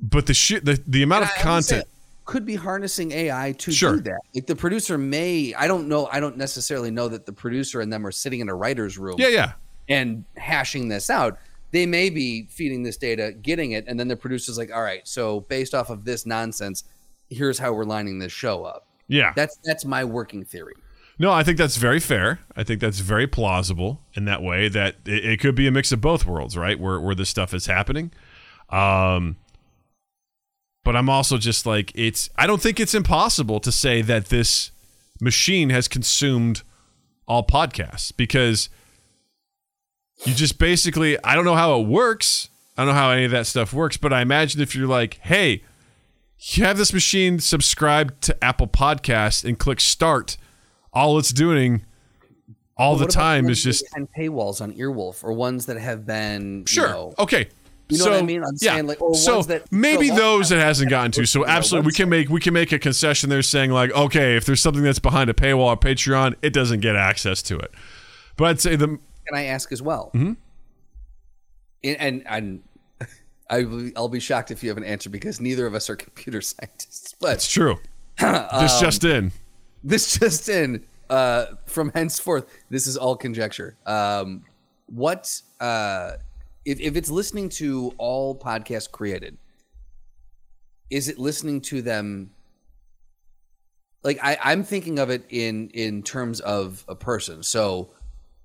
but 0.00 0.26
the 0.26 0.34
shit 0.34 0.64
the 0.64 0.80
the 0.86 1.02
amount 1.02 1.24
of 1.24 1.30
would 1.30 1.36
say 1.36 1.42
content. 1.42 1.84
could 2.24 2.46
be 2.46 2.54
harnessing 2.54 3.10
AI 3.10 3.52
to 3.58 3.72
Sure. 3.72 3.96
do 3.96 4.02
that. 4.02 4.20
Like 4.36 4.46
the 4.46 4.54
producer 4.54 4.96
may, 4.98 5.52
I 5.54 5.66
don't 5.66 5.88
know, 5.88 6.06
I 6.12 6.20
don't 6.20 6.36
necessarily 6.36 6.92
know 6.92 7.08
that 7.08 7.26
the 7.26 7.32
producer 7.32 7.80
and 7.80 7.92
them 7.92 8.06
are 8.06 8.12
sitting 8.12 8.38
in 8.38 8.48
a 8.48 8.54
writer's 8.54 8.98
room 8.98 9.16
Yeah, 9.18 9.28
yeah. 9.28 9.52
and 9.88 10.24
hashing 10.36 10.88
this 10.88 11.10
out. 11.10 11.38
They 11.72 11.86
may 11.86 12.10
be 12.10 12.46
feeding 12.50 12.82
this 12.82 12.96
data, 12.96 13.32
getting 13.32 13.72
it, 13.72 13.84
and 13.88 13.98
then 13.98 14.08
the 14.08 14.16
producer's 14.16 14.56
like, 14.56 14.72
all 14.72 14.82
right, 14.82 15.06
so 15.06 15.40
based 15.40 15.74
off 15.74 15.90
of 15.90 16.04
this 16.04 16.24
nonsense, 16.24 16.84
here's 17.28 17.58
how 17.58 17.72
we're 17.72 17.84
lining 17.84 18.18
this 18.18 18.32
show 18.32 18.64
up. 18.64 18.86
Yeah. 19.08 19.32
That's 19.36 19.58
that's 19.64 19.84
my 19.84 20.04
working 20.04 20.44
theory. 20.44 20.74
No, 21.18 21.32
I 21.32 21.42
think 21.42 21.56
that's 21.58 21.76
very 21.76 22.00
fair. 22.00 22.40
I 22.56 22.62
think 22.62 22.80
that's 22.80 22.98
very 22.98 23.26
plausible 23.26 24.02
in 24.14 24.26
that 24.26 24.42
way 24.42 24.68
that 24.68 24.96
it, 25.06 25.24
it 25.24 25.40
could 25.40 25.54
be 25.54 25.66
a 25.66 25.70
mix 25.70 25.90
of 25.92 26.00
both 26.00 26.26
worlds, 26.26 26.56
right? 26.56 26.78
Where 26.78 27.00
where 27.00 27.14
this 27.14 27.30
stuff 27.30 27.54
is 27.54 27.66
happening. 27.66 28.12
Um 28.70 29.36
but 30.84 30.94
I'm 30.94 31.08
also 31.08 31.38
just 31.38 31.66
like 31.66 31.92
it's 31.94 32.30
I 32.36 32.46
don't 32.46 32.62
think 32.62 32.78
it's 32.78 32.94
impossible 32.94 33.60
to 33.60 33.72
say 33.72 34.02
that 34.02 34.26
this 34.26 34.70
machine 35.20 35.70
has 35.70 35.88
consumed 35.88 36.62
all 37.26 37.44
podcasts 37.44 38.12
because 38.16 38.68
you 40.24 40.34
just 40.34 40.58
basically 40.58 41.22
I 41.22 41.34
don't 41.34 41.44
know 41.44 41.54
how 41.54 41.80
it 41.80 41.86
works. 41.86 42.48
I 42.76 42.84
don't 42.84 42.94
know 42.94 43.00
how 43.00 43.10
any 43.10 43.24
of 43.24 43.30
that 43.30 43.46
stuff 43.46 43.72
works, 43.72 43.96
but 43.96 44.12
I 44.12 44.20
imagine 44.20 44.60
if 44.60 44.74
you're 44.74 44.86
like, 44.86 45.18
hey, 45.22 45.62
you 46.38 46.64
have 46.64 46.76
this 46.76 46.92
machine 46.92 47.38
subscribed 47.40 48.20
to 48.22 48.44
Apple 48.44 48.68
Podcasts 48.68 49.44
and 49.44 49.58
click 49.58 49.80
start, 49.80 50.36
all 50.92 51.18
it's 51.18 51.32
doing 51.32 51.84
all 52.76 52.96
the 52.96 53.06
time 53.06 53.48
is 53.48 53.62
just 53.62 53.84
behind 53.90 54.08
paywalls 54.16 54.60
on 54.60 54.72
Earwolf 54.74 55.24
or 55.24 55.32
ones 55.32 55.66
that 55.66 55.78
have 55.78 56.06
been 56.06 56.64
Sure. 56.66 56.88
You 56.88 56.92
know, 56.92 57.14
okay. 57.18 57.48
You 57.88 57.98
know 57.98 58.04
so, 58.04 58.10
what 58.10 58.22
I 58.22 58.26
mean? 58.26 58.42
I'm 58.42 58.56
yeah. 58.60 58.74
saying, 58.74 58.86
like, 58.88 59.00
or 59.00 59.14
so 59.14 59.36
ones 59.36 59.46
that- 59.46 59.70
maybe 59.70 60.10
those 60.10 60.50
it 60.50 60.58
hasn't 60.58 60.90
gotten 60.90 61.12
to. 61.12 61.24
So 61.24 61.46
absolutely, 61.46 61.86
we 61.86 61.92
can 61.92 62.08
make 62.08 62.28
we 62.28 62.40
can 62.40 62.52
make 62.52 62.72
a 62.72 62.80
concession 62.80 63.30
there, 63.30 63.42
saying 63.42 63.70
like, 63.70 63.92
okay, 63.92 64.36
if 64.36 64.44
there's 64.44 64.60
something 64.60 64.82
that's 64.82 64.98
behind 64.98 65.30
a 65.30 65.34
paywall 65.34 65.66
or 65.66 65.76
Patreon, 65.76 66.34
it 66.42 66.52
doesn't 66.52 66.80
get 66.80 66.96
access 66.96 67.42
to 67.42 67.58
it. 67.58 67.70
But 68.36 68.46
I'd 68.46 68.60
say 68.60 68.74
the 68.74 68.98
can 69.26 69.36
I 69.36 69.44
ask 69.44 69.72
as 69.72 69.82
well? 69.82 70.10
Mm-hmm. 70.14 70.32
And, 71.84 71.96
and 72.00 72.22
and 72.26 72.62
I 73.48 73.62
will- 73.64 74.08
be 74.08 74.20
shocked 74.20 74.50
if 74.50 74.62
you 74.62 74.68
have 74.70 74.76
an 74.76 74.84
answer 74.84 75.08
because 75.10 75.40
neither 75.40 75.66
of 75.66 75.74
us 75.74 75.88
are 75.90 75.96
computer 75.96 76.40
scientists. 76.42 77.14
But 77.20 77.34
it's 77.34 77.50
true. 77.50 77.78
Um, 78.18 78.62
this 78.62 78.80
just 78.80 79.04
in. 79.04 79.30
this 79.84 80.18
just 80.18 80.48
in 80.48 80.84
uh, 81.10 81.46
from 81.66 81.90
henceforth 81.94 82.46
this 82.70 82.86
is 82.86 82.96
all 82.96 83.14
conjecture 83.14 83.76
um, 83.84 84.42
what 84.86 85.38
uh, 85.60 86.12
if, 86.64 86.80
if 86.80 86.96
it's 86.96 87.10
listening 87.10 87.50
to 87.50 87.92
all 87.98 88.34
podcasts 88.34 88.90
created 88.90 89.36
is 90.88 91.08
it 91.10 91.18
listening 91.18 91.60
to 91.60 91.82
them 91.82 92.30
like 94.02 94.18
I, 94.22 94.38
i'm 94.42 94.64
thinking 94.64 94.98
of 94.98 95.10
it 95.10 95.24
in 95.28 95.68
in 95.70 96.02
terms 96.02 96.40
of 96.40 96.84
a 96.88 96.94
person 96.94 97.42
so 97.42 97.90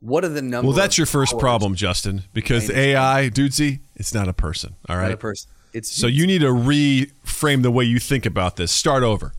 what 0.01 0.25
are 0.25 0.29
the 0.29 0.41
numbers 0.41 0.67
Well, 0.67 0.75
that's 0.75 0.97
your 0.97 1.07
first 1.07 1.39
problem, 1.39 1.75
Justin, 1.75 2.23
because 2.33 2.69
AI, 2.69 3.29
dudesy, 3.29 3.79
it's 3.95 4.13
not 4.13 4.27
a 4.27 4.33
person. 4.33 4.75
All 4.89 4.97
right, 4.97 5.03
not 5.03 5.11
a 5.13 5.17
person 5.17 5.49
it's 5.73 5.89
So 5.89 6.07
you 6.07 6.27
need 6.27 6.39
to 6.39 6.47
reframe 6.47 7.61
the 7.61 7.71
way 7.71 7.85
you 7.85 7.97
think 7.97 8.25
about 8.25 8.57
this. 8.57 8.73
Start 8.73 9.03
over. 9.03 9.31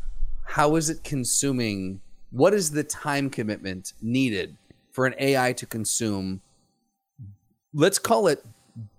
how 0.53 0.77
is 0.77 0.91
it 0.91 1.03
consuming 1.03 1.99
what 2.31 2.53
is 2.53 2.73
the 2.73 2.85
time 2.85 3.31
commitment 3.31 3.95
needed 4.03 4.55
for 4.91 5.07
an 5.07 5.15
ai 5.19 5.51
to 5.51 5.65
consume 5.65 6.43
let's 7.73 7.99
call 7.99 8.27
it 8.27 8.45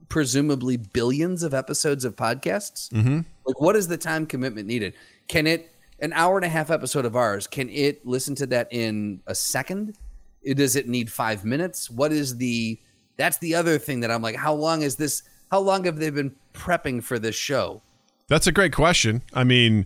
presumably 0.10 0.78
billions 0.78 1.44
of 1.44 1.54
episodes 1.54 2.06
of 2.06 2.16
podcasts 2.16 2.90
mm-hmm. 2.90 3.20
like 3.46 3.62
what 3.62 3.76
is 3.76 3.88
the 3.88 3.98
time 3.98 4.26
commitment 4.26 4.68
needed 4.68 4.96
can 5.28 5.46
it 5.46 5.72
an 6.00 6.12
hour 6.14 6.38
and 6.38 6.46
a 6.46 6.50
half 6.50 6.72
episode 6.72 7.06
of 7.06 7.16
ours 7.16 7.46
can 7.46 7.70
it 7.70 8.04
listen 8.04 8.34
to 8.34 8.48
that 8.48 8.68
in 8.72 9.22
a 9.28 9.36
second 9.36 9.96
It- 10.44 10.56
does 10.56 10.76
it 10.76 10.88
need 10.88 11.12
five 11.12 11.44
minutes 11.46 11.90
what 11.90 12.12
is 12.12 12.38
the 12.38 12.80
that's 13.18 13.38
the 13.38 13.56
other 13.56 13.78
thing 13.80 14.02
that 14.02 14.12
i'm 14.12 14.22
like 14.22 14.36
how 14.36 14.54
long 14.54 14.82
is 14.82 14.96
this 14.96 15.24
how 15.52 15.60
long 15.60 15.84
have 15.86 15.98
they 15.98 16.10
been 16.10 16.36
prepping 16.54 17.04
for 17.04 17.20
this 17.20 17.36
show 17.36 17.82
That's 18.28 18.48
a 18.48 18.52
great 18.52 18.74
question. 18.74 19.22
I 19.34 19.44
mean, 19.44 19.86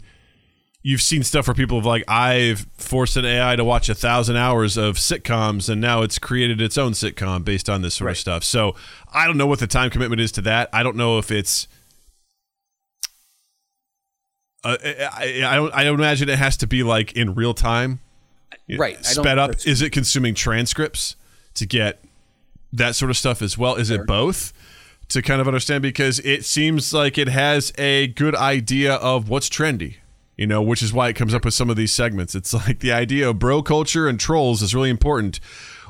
you've 0.84 1.02
seen 1.02 1.24
stuff 1.24 1.48
where 1.48 1.56
people 1.56 1.78
have 1.80 1.86
like, 1.86 2.04
I've 2.08 2.68
forced 2.78 3.18
an 3.18 3.26
AI 3.26 3.56
to 3.58 3.64
watch 3.66 3.90
a 3.90 3.96
thousand 3.96 4.38
hours 4.38 4.78
of 4.78 4.96
sitcoms, 4.96 5.68
and 5.70 5.82
now 5.82 6.04
it's 6.04 6.20
created 6.20 6.62
its 6.62 6.78
own 6.78 6.94
sitcom 6.94 7.44
based 7.44 7.68
on 7.70 7.82
this 7.82 7.96
sort 7.96 8.12
of 8.12 8.18
stuff. 8.18 8.44
So 8.44 8.76
I 9.12 9.26
don't 9.26 9.38
know 9.38 9.48
what 9.48 9.60
the 9.60 9.68
time 9.68 9.90
commitment 9.90 10.22
is 10.22 10.32
to 10.34 10.42
that. 10.44 10.70
I 10.72 10.84
don't 10.84 10.96
know 10.96 11.18
if 11.18 11.32
it's. 11.32 11.68
Uh, 14.64 14.78
I, 14.84 15.10
I, 15.44 15.52
I 15.52 15.56
don't. 15.56 15.74
I 15.74 15.84
don't 15.84 15.96
imagine 16.00 16.30
it 16.30 16.40
has 16.40 16.58
to 16.58 16.68
be 16.68 16.84
like 16.84 17.14
in 17.14 17.34
real 17.34 17.54
time. 17.54 18.00
Right. 18.70 19.04
Sped 19.06 19.38
up. 19.38 19.52
Is 19.66 19.82
it 19.82 19.92
consuming 19.92 20.34
transcripts 20.34 21.16
to 21.54 21.66
get 21.66 22.04
that 22.74 22.96
sort 22.96 23.10
of 23.10 23.18
stuff 23.18 23.42
as 23.42 23.58
well? 23.58 23.76
Is 23.76 23.90
it 23.90 24.06
both? 24.06 24.54
To 25.10 25.22
kind 25.22 25.40
of 25.40 25.48
understand 25.48 25.82
because 25.82 26.20
it 26.20 26.44
seems 26.44 26.94
like 26.94 27.18
it 27.18 27.30
has 27.30 27.72
a 27.78 28.08
good 28.08 28.36
idea 28.36 28.96
of 28.96 29.30
what's 29.30 29.50
trendy, 29.50 29.96
you 30.36 30.46
know, 30.46 30.62
which 30.62 30.84
is 30.84 30.92
why 30.92 31.08
it 31.08 31.14
comes 31.14 31.34
up 31.34 31.46
with 31.46 31.54
some 31.54 31.70
of 31.70 31.78
these 31.78 31.94
segments. 31.94 32.36
It's 32.36 32.54
like 32.54 32.80
the 32.80 32.92
idea 32.92 33.30
of 33.30 33.40
bro 33.40 33.62
culture 33.64 34.10
and 34.10 34.20
trolls 34.20 34.62
is 34.62 34.76
really 34.76 34.90
important. 34.90 35.40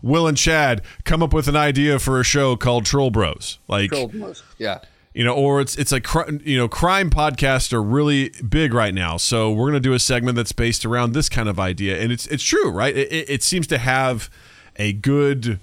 Will 0.03 0.27
and 0.27 0.37
Chad 0.37 0.83
come 1.03 1.23
up 1.23 1.33
with 1.33 1.47
an 1.47 1.55
idea 1.55 1.97
for 1.97 2.19
a 2.19 2.23
show 2.23 2.55
called 2.55 2.85
Troll 2.85 3.09
Bros. 3.09 3.57
Like 3.67 3.89
troll 3.89 4.09
bros. 4.09 4.43
yeah 4.59 4.81
you 5.17 5.23
know, 5.23 5.33
or 5.33 5.59
it's 5.61 5.75
it's 5.77 5.91
like 5.91 6.03
cri- 6.03 6.39
you 6.43 6.59
know, 6.59 6.67
crime 6.67 7.09
podcasts 7.09 7.73
are 7.73 7.81
really 7.81 8.29
big 8.47 8.71
right 8.71 8.93
now. 8.93 9.17
So 9.17 9.51
we're 9.51 9.65
gonna 9.65 9.79
do 9.79 9.93
a 9.93 9.99
segment 9.99 10.35
that's 10.35 10.51
based 10.51 10.85
around 10.85 11.13
this 11.13 11.27
kind 11.27 11.49
of 11.49 11.59
idea, 11.59 11.99
and 11.99 12.11
it's 12.11 12.27
it's 12.27 12.43
true, 12.43 12.69
right? 12.69 12.95
It, 12.95 13.11
it, 13.11 13.29
it 13.31 13.43
seems 13.43 13.65
to 13.67 13.79
have 13.79 14.29
a 14.75 14.93
good 14.93 15.59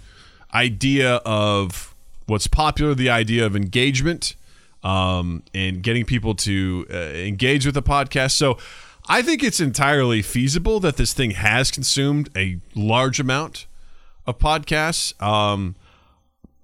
idea 0.53 1.21
of 1.25 1.95
what's 2.27 2.49
popular, 2.49 2.97
the 2.97 3.09
idea 3.09 3.47
of 3.47 3.55
engagement, 3.55 4.35
um, 4.83 5.45
and 5.55 5.85
getting 5.85 6.05
people 6.05 6.35
to 6.35 6.85
uh, 6.93 6.97
engage 6.97 7.65
with 7.65 7.77
the 7.77 7.83
podcast. 7.83 8.33
So 8.33 8.59
I 9.09 9.23
think 9.23 9.45
it's 9.45 9.61
entirely 9.61 10.21
feasible 10.21 10.81
that 10.81 10.97
this 10.97 11.13
thing 11.13 11.31
has 11.31 11.71
consumed 11.71 12.29
a 12.37 12.59
large 12.75 13.21
amount 13.21 13.67
of 14.27 14.37
podcasts. 14.41 15.15
Um, 15.23 15.77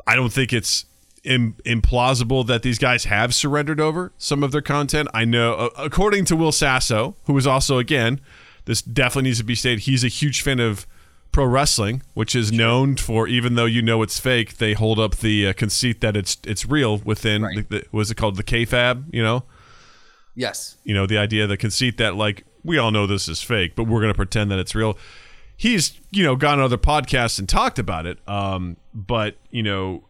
I 0.08 0.16
don't 0.16 0.32
think 0.32 0.52
it's 0.52 0.86
Im- 1.22 1.54
implausible 1.66 2.46
that 2.46 2.62
these 2.62 2.78
guys 2.78 3.04
have 3.04 3.34
surrendered 3.34 3.78
over 3.80 4.12
some 4.16 4.42
of 4.42 4.52
their 4.52 4.62
content. 4.62 5.08
I 5.12 5.24
know, 5.26 5.52
uh, 5.54 5.68
according 5.76 6.24
to 6.26 6.36
Will 6.36 6.52
Sasso, 6.52 7.14
who 7.24 7.36
is 7.36 7.46
also, 7.46 7.78
again, 7.78 8.20
this 8.64 8.80
definitely 8.80 9.28
needs 9.28 9.38
to 9.38 9.44
be 9.44 9.54
stated, 9.54 9.80
he's 9.80 10.02
a 10.04 10.08
huge 10.08 10.40
fan 10.42 10.60
of 10.60 10.86
pro 11.32 11.44
wrestling, 11.44 12.02
which 12.14 12.34
is 12.34 12.50
known 12.50 12.96
for, 12.96 13.28
even 13.28 13.54
though 13.54 13.64
you 13.66 13.82
know 13.82 14.02
it's 14.02 14.18
fake, 14.18 14.56
they 14.56 14.72
hold 14.72 14.98
up 14.98 15.16
the 15.16 15.48
uh, 15.48 15.52
conceit 15.52 16.00
that 16.00 16.16
it's 16.16 16.38
it's 16.44 16.64
real 16.66 16.98
within, 16.98 17.42
Right. 17.42 17.68
the, 17.68 17.78
the, 17.80 17.86
was 17.92 18.10
it 18.10 18.16
called 18.16 18.36
the 18.36 18.42
kayfabe, 18.44 19.04
you 19.12 19.22
know? 19.22 19.44
yes 20.36 20.76
you 20.84 20.94
know 20.94 21.06
the 21.06 21.18
idea 21.18 21.44
the 21.48 21.56
conceit 21.56 21.98
that 21.98 22.14
like 22.14 22.44
we 22.62 22.78
all 22.78 22.92
know 22.92 23.04
this 23.04 23.28
is 23.28 23.42
fake 23.42 23.74
but 23.74 23.84
we're 23.84 24.00
going 24.00 24.12
to 24.12 24.16
pretend 24.16 24.48
that 24.48 24.60
it's 24.60 24.76
real 24.76 24.96
he's 25.56 25.98
you 26.12 26.22
know 26.22 26.36
gone 26.36 26.60
on 26.60 26.64
other 26.64 26.78
podcasts 26.78 27.40
and 27.40 27.48
talked 27.48 27.80
about 27.80 28.06
it 28.06 28.16
um 28.28 28.76
but 28.94 29.34
you 29.50 29.60
know 29.62 30.04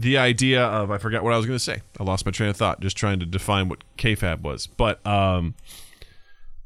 the 0.00 0.16
idea 0.16 0.62
of 0.64 0.90
i 0.92 0.98
forgot 0.98 1.24
what 1.24 1.32
i 1.32 1.36
was 1.36 1.44
going 1.44 1.56
to 1.58 1.64
say 1.64 1.80
i 1.98 2.04
lost 2.04 2.24
my 2.24 2.30
train 2.30 2.48
of 2.48 2.56
thought 2.56 2.80
just 2.80 2.96
trying 2.96 3.18
to 3.18 3.26
define 3.26 3.68
what 3.68 3.82
kayfabe 3.96 4.40
was 4.42 4.66
but 4.68 5.04
um 5.04 5.54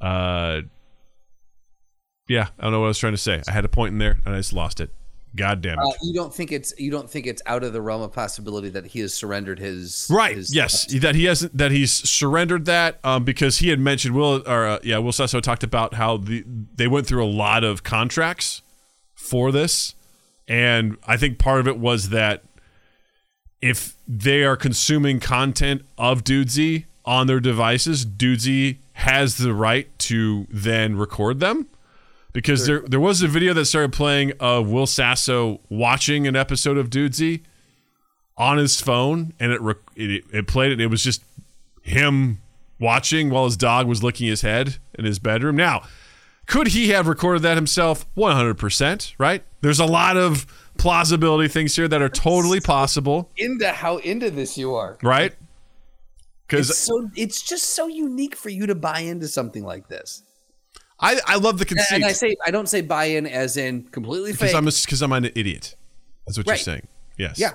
uh 0.01 0.61
yeah 2.29 2.49
i 2.59 2.63
don't 2.63 2.73
know 2.73 2.81
what 2.81 2.87
i 2.87 2.89
was 2.89 2.99
trying 2.99 3.13
to 3.15 3.17
say 3.19 3.43
i 3.49 3.53
had 3.53 3.65
a 3.65 3.69
point 3.69 3.93
in 3.93 3.99
there 3.99 4.19
and 4.25 4.35
i 4.35 4.39
just 4.39 4.53
lost 4.53 4.81
it 4.81 4.91
god 5.35 5.63
damn 5.63 5.79
it 5.79 5.83
Uh, 5.87 5.91
you 6.03 6.13
don't 6.13 6.35
think 6.35 6.53
it's 6.53 6.75
you 6.79 6.91
don't 6.91 7.09
think 7.09 7.27
it's 7.27 7.41
out 7.47 7.65
of 7.65 7.73
the 7.73 7.81
realm 7.81 8.03
of 8.03 8.13
possibility 8.13 8.69
that 8.69 8.87
he 8.87 9.01
has 9.01 9.15
surrendered 9.15 9.59
his 9.59 10.07
Right. 10.11 10.37
his- 10.37 10.55
yes. 10.55 10.85
That 11.01 11.15
he 11.15 11.25
hasn't. 11.25 11.57
That 11.57 11.71
he's 11.71 11.91
surrendered 11.91 12.67
that 12.67 12.99
um, 13.03 13.25
because 13.25 13.59
he 13.59 13.71
had 13.71 13.81
mentioned 13.81 14.15
Will 14.15 14.43
or 14.47 14.67
uh, 14.67 14.79
yeah 14.83 14.99
Will 14.99 15.13
Sasso 15.13 15.41
talked 15.41 15.65
about 15.65 15.95
how 15.95 16.19
the 16.19 16.45
they 16.47 16.87
went 16.87 17.07
through 17.07 17.25
a 17.25 17.33
lot 17.33 17.65
of 17.65 17.83
contracts 17.83 18.61
for 19.15 19.51
this, 19.51 19.95
and 20.47 20.99
I 21.07 21.17
think 21.17 21.39
part 21.39 21.61
of 21.61 21.67
it 21.69 21.79
was 21.79 22.11
that 22.11 22.43
if 23.63 23.95
they 24.07 24.43
are 24.43 24.57
consuming 24.57 25.21
content 25.21 25.83
of 25.97 26.25
Dudesy 26.25 26.85
on 27.05 27.29
their 27.29 27.41
devices, 27.41 28.05
Dudesy 28.05 28.77
has 28.95 29.39
the 29.39 29.55
right 29.55 29.89
to 30.01 30.47
then 30.51 30.97
record 30.97 31.41
them. 31.41 31.69
Because 32.33 32.67
there 32.67 32.81
there 32.81 33.01
was 33.01 33.21
a 33.21 33.29
video 33.29 33.53
that 33.53 33.67
started 33.67 33.93
playing 33.93 34.33
of 34.41 34.71
Will 34.71 34.87
Sasso 34.87 35.61
watching 35.69 36.27
an 36.27 36.35
episode 36.35 36.79
of 36.79 36.89
Dudesy 36.89 37.43
on 38.39 38.57
his 38.57 38.81
phone, 38.81 39.35
and 39.39 39.53
it 39.53 39.61
rec- 39.61 39.77
it, 39.95 40.25
it 40.33 40.47
played 40.47 40.73
it. 40.73 40.81
It 40.81 40.87
was 40.87 41.03
just 41.03 41.23
him 41.83 42.41
watching 42.81 43.29
while 43.29 43.45
his 43.45 43.59
dog 43.59 43.87
was 43.87 44.03
licking 44.03 44.29
his 44.29 44.41
head 44.41 44.79
in 44.99 45.05
his 45.05 45.19
bedroom. 45.19 45.57
Now, 45.57 45.83
could 46.47 46.69
he 46.69 46.89
have 46.89 47.07
recorded 47.07 47.43
that 47.43 47.59
himself? 47.59 48.07
One 48.15 48.35
hundred 48.35 48.57
percent, 48.57 49.15
right? 49.19 49.43
There's 49.61 49.81
a 49.81 49.85
lot 49.85 50.17
of 50.17 50.47
plausibility 50.83 51.49
things 51.49 51.75
here 51.77 51.89
that 51.89 52.03
are 52.03 52.09
totally 52.09 52.61
possible, 52.61 53.31
into 53.37 53.69
how 53.71 53.99
into 53.99 54.31
this 54.31 54.59
you 54.59 54.75
are. 54.75 54.99
right? 55.03 55.33
It's 55.33 55.39
Because 56.69 56.77
so 56.79 57.09
it's 57.17 57.41
just 57.41 57.71
so 57.71 57.87
unique 57.87 58.35
for 58.37 58.51
you 58.51 58.67
to 58.67 58.75
buy 58.75 59.01
into 59.01 59.29
something 59.29 59.65
like 59.65 59.89
this. 59.89 60.23
I, 61.01 61.19
I 61.27 61.37
love 61.37 61.59
the 61.59 61.65
conceit 61.65 61.97
and 61.97 62.05
I 62.05 62.13
say 62.13 62.37
I 62.47 62.51
don't 62.51 62.69
say 62.69 62.81
buy 62.83 63.05
in 63.07 63.27
as 63.27 63.57
in 63.57 63.85
completely 63.85 64.33
because 64.33 64.51
fake. 64.51 64.57
I'm 64.57 64.65
because 64.67 65.03
I'm 65.03 65.13
an 65.13 65.31
idiot. 65.35 65.75
That's 66.27 66.37
what 66.39 66.47
Right. 66.47 66.55
you're 66.55 66.65
saying. 66.65 66.87
Yes. 67.17 67.39
yeah. 67.39 67.53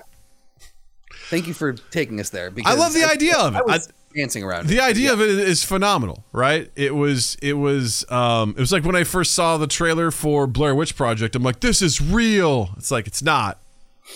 Thank 1.30 1.46
you 1.46 1.54
for 1.54 1.72
taking 1.72 2.18
us 2.20 2.30
there. 2.30 2.50
Because 2.50 2.74
I 2.74 2.78
love 2.78 2.92
the 2.94 3.04
idea 3.04 3.36
of 3.36 3.54
it. 3.54 3.58
I 3.58 3.62
was 3.62 3.88
I- 3.88 3.92
dancing 4.14 4.42
around. 4.42 4.66
the 4.66 4.76
it. 4.78 4.82
idea 4.82 5.12
of 5.12 5.20
it 5.20 5.28
is 5.28 5.62
phenomenal, 5.64 6.24
right? 6.32 6.70
It 6.74 6.94
was 6.94 7.36
it 7.42 7.52
was 7.54 8.10
um 8.10 8.50
it 8.56 8.60
was 8.60 8.72
like 8.72 8.84
when 8.84 8.96
I 8.96 9.04
first 9.04 9.34
saw 9.34 9.56
the 9.58 9.66
trailer 9.66 10.10
for 10.10 10.46
Blair 10.46 10.74
Witch 10.74 10.96
Project, 10.96 11.36
I'm 11.36 11.42
like, 11.42 11.60
this 11.60 11.82
is 11.82 12.00
real. 12.00 12.70
It's 12.76 12.90
like 12.90 13.06
it's 13.06 13.22
not. 13.22 13.58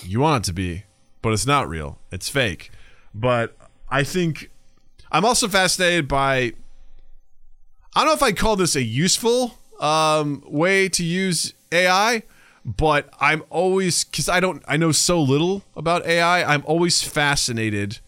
You 0.03 0.21
want 0.21 0.45
it 0.45 0.47
to 0.49 0.53
be, 0.55 0.85
but 1.21 1.33
it's 1.35 1.47
not 1.47 1.69
real. 1.69 1.99
It's 2.11 2.29
fake. 2.31 2.71
But 3.15 3.55
I 3.91 4.05
think 4.05 4.51
I'm 5.11 5.25
also 5.27 5.49
fascinated 5.49 6.09
by 6.09 6.53
I 7.95 8.01
don't 8.01 8.07
know 8.07 8.13
if 8.15 8.23
I'd 8.23 8.39
call 8.39 8.57
this 8.57 8.75
a 8.75 8.83
useful 8.83 9.59
um 9.81 10.43
way 10.47 10.89
to 10.89 11.05
use 11.05 11.53
AI, 11.71 12.23
but 12.65 13.09
I'm 13.21 13.43
always 13.51 14.05
because 14.05 14.29
I 14.29 14.41
don't 14.41 14.63
I 14.69 14.77
know 14.77 14.93
so 14.93 15.21
little 15.21 15.63
about 15.77 16.07
AI. 16.07 16.43
I'm 16.45 16.63
always 16.67 17.03
fascinated 17.03 17.99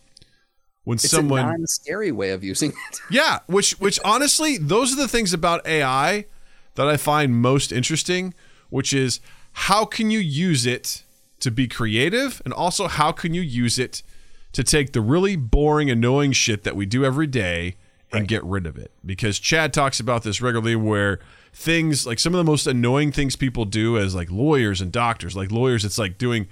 when 0.85 0.97
It's 0.97 1.11
someone 1.11 1.41
a 1.41 1.51
non-scary 1.51 2.13
way 2.13 2.31
of 2.31 2.45
using 2.45 2.71
it. 2.93 3.01
yeah, 3.11 3.41
which 3.47 3.73
which 3.81 3.99
honestly, 4.05 4.59
those 4.59 4.93
are 4.93 4.97
the 4.97 5.09
things 5.09 5.33
about 5.33 5.67
AI 5.67 6.27
that 6.75 6.89
I 6.89 6.97
find 6.97 7.37
most 7.41 7.73
interesting, 7.73 8.35
which 8.71 8.93
is 8.93 9.21
how 9.53 9.85
can 9.85 10.11
you 10.11 10.19
use 10.19 10.67
it 10.67 11.05
to 11.41 11.51
be 11.51 11.69
creative 11.69 12.41
and 12.45 12.53
also 12.53 12.89
how 12.89 13.13
can 13.13 13.35
you 13.35 13.43
use 13.43 13.79
it 13.79 14.03
to 14.53 14.63
take 14.65 14.93
the 14.93 15.01
really 15.01 15.37
boring 15.37 15.91
annoying 15.91 16.33
shit 16.33 16.63
that 16.65 16.77
we 16.77 16.87
do 16.87 17.05
every 17.05 17.27
day 17.27 17.77
and 18.13 18.29
get 18.29 18.45
rid 18.45 18.67
of 18.67 18.77
it. 18.79 18.93
Because 19.05 19.39
Chad 19.41 19.73
talks 19.73 19.99
about 19.99 20.23
this 20.23 20.41
regularly 20.41 20.77
where 20.77 21.19
things 21.55 22.07
like 22.07 22.19
some 22.19 22.35
of 22.35 22.39
the 22.39 22.51
most 22.51 22.67
annoying 22.67 23.13
things 23.13 23.37
people 23.37 23.65
do 23.65 23.97
as 23.97 24.15
like 24.15 24.31
lawyers 24.31 24.81
and 24.81 24.93
doctors, 24.93 25.37
like 25.37 25.51
lawyers 25.51 25.85
it's 25.85 25.99
like 25.99 26.19
doing 26.19 26.49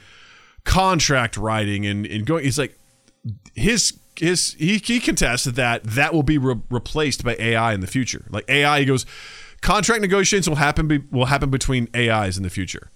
contract 0.65 1.37
writing 1.37 1.85
and, 1.85 2.07
and 2.07 2.25
going 2.25 2.47
it's 2.47 2.59
like 2.59 2.79
his 3.55 3.99
his 4.17 4.55
he, 4.55 4.79
he 4.79 5.01
contests 5.01 5.45
that 5.45 5.83
that 5.85 6.15
will 6.15 6.23
be 6.23 6.39
re- 6.39 6.61
replaced 6.71 7.25
by 7.25 7.37
AI 7.39 7.75
in 7.75 7.81
the 7.81 7.87
future. 7.87 8.25
Like 8.31 8.49
AI, 8.49 8.81
he 8.81 8.85
goes, 8.85 9.05
contract 9.61 10.01
negotiations 10.03 10.49
will 10.49 10.57
happen 10.57 10.87
be, 10.87 10.99
will 11.11 11.27
happen 11.27 11.51
between 11.51 11.89
AIs 11.95 12.37
in 12.37 12.43
the 12.43 12.51
future. 12.51 12.91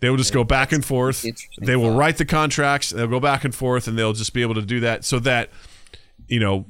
They 0.00 0.10
will 0.10 0.16
just 0.16 0.32
go 0.32 0.42
back 0.42 0.72
and 0.72 0.84
forth. 0.84 1.24
They 1.60 1.76
will 1.76 1.94
write 1.94 2.18
the 2.18 2.24
contracts. 2.24 2.90
They'll 2.90 3.06
go 3.06 3.20
back 3.20 3.44
and 3.44 3.54
forth, 3.54 3.86
and 3.86 3.96
they'll 3.96 4.12
just 4.12 4.34
be 4.34 4.42
able 4.42 4.54
to 4.54 4.62
do 4.62 4.80
that 4.80 5.04
so 5.04 5.20
that 5.20 5.50
you 6.26 6.40
know 6.40 6.66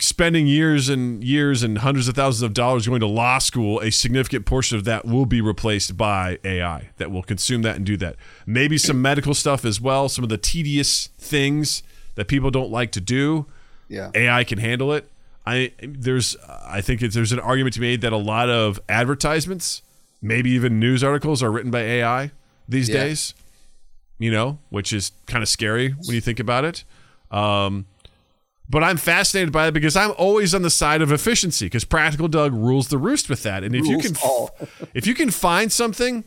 spending 0.00 0.46
years 0.46 0.88
and 0.88 1.22
years 1.24 1.62
and 1.64 1.78
hundreds 1.78 2.06
of 2.06 2.14
thousands 2.14 2.42
of 2.42 2.54
dollars 2.54 2.86
going 2.86 3.00
to 3.00 3.06
law 3.06 3.38
school, 3.38 3.80
a 3.80 3.90
significant 3.90 4.46
portion 4.46 4.78
of 4.78 4.84
that 4.84 5.04
will 5.04 5.26
be 5.26 5.40
replaced 5.40 5.96
by 5.96 6.38
AI 6.44 6.90
that 6.98 7.10
will 7.10 7.22
consume 7.24 7.62
that 7.62 7.74
and 7.76 7.84
do 7.84 7.96
that. 7.96 8.14
Maybe 8.46 8.78
some 8.78 9.02
medical 9.02 9.34
stuff 9.34 9.64
as 9.64 9.80
well, 9.80 10.08
some 10.08 10.22
of 10.22 10.28
the 10.30 10.38
tedious 10.38 11.08
things 11.18 11.82
that 12.14 12.28
people 12.28 12.50
don't 12.50 12.70
like 12.70 12.92
to 12.92 13.00
do. 13.00 13.46
Yeah. 13.88 14.10
AI 14.14 14.44
can 14.44 14.58
handle 14.58 14.92
it. 14.92 15.10
I 15.44 15.72
there's 15.82 16.36
I 16.64 16.80
think 16.82 17.00
there's 17.00 17.32
an 17.32 17.40
argument 17.40 17.74
to 17.74 17.80
be 17.80 17.88
made 17.88 18.02
that 18.02 18.12
a 18.12 18.16
lot 18.18 18.48
of 18.48 18.78
advertisements, 18.88 19.82
maybe 20.22 20.50
even 20.50 20.78
news 20.78 21.02
articles, 21.02 21.42
are 21.42 21.50
written 21.50 21.70
by 21.72 21.80
AI 21.80 22.30
these 22.68 22.88
Yeah. 22.88 23.02
days. 23.04 23.34
You 24.18 24.30
know, 24.30 24.58
which 24.68 24.92
is 24.92 25.12
kind 25.26 25.42
of 25.42 25.48
scary 25.48 25.88
when 26.04 26.14
you 26.14 26.20
think 26.20 26.38
about 26.38 26.64
it. 26.66 26.84
Um, 27.30 27.86
but 28.70 28.84
I'm 28.84 28.96
fascinated 28.96 29.52
by 29.52 29.66
it 29.66 29.72
because 29.72 29.96
I'm 29.96 30.12
always 30.16 30.54
on 30.54 30.62
the 30.62 30.70
side 30.70 31.02
of 31.02 31.10
efficiency 31.10 31.66
because 31.66 31.84
Practical 31.84 32.28
Doug 32.28 32.52
rules 32.54 32.86
the 32.86 32.98
roost 32.98 33.28
with 33.28 33.42
that. 33.42 33.64
And 33.64 33.74
if 33.74 33.84
you 33.86 33.98
can, 33.98 34.14
if 34.94 35.08
you 35.08 35.14
can 35.14 35.30
find 35.32 35.72
something 35.72 36.22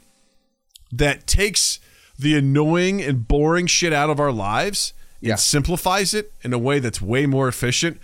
that 0.91 1.25
takes 1.25 1.79
the 2.19 2.35
annoying 2.37 3.01
and 3.01 3.27
boring 3.27 3.65
shit 3.67 3.93
out 3.93 4.09
of 4.09 4.19
our 4.19 4.31
lives 4.31 4.93
and 5.21 5.29
Yeah. 5.29 5.35
simplifies 5.35 6.13
it 6.13 6.33
in 6.43 6.51
a 6.51 6.57
way 6.59 6.79
that's 6.79 7.01
way 7.01 7.25
more 7.25 7.47
efficient, 7.47 7.97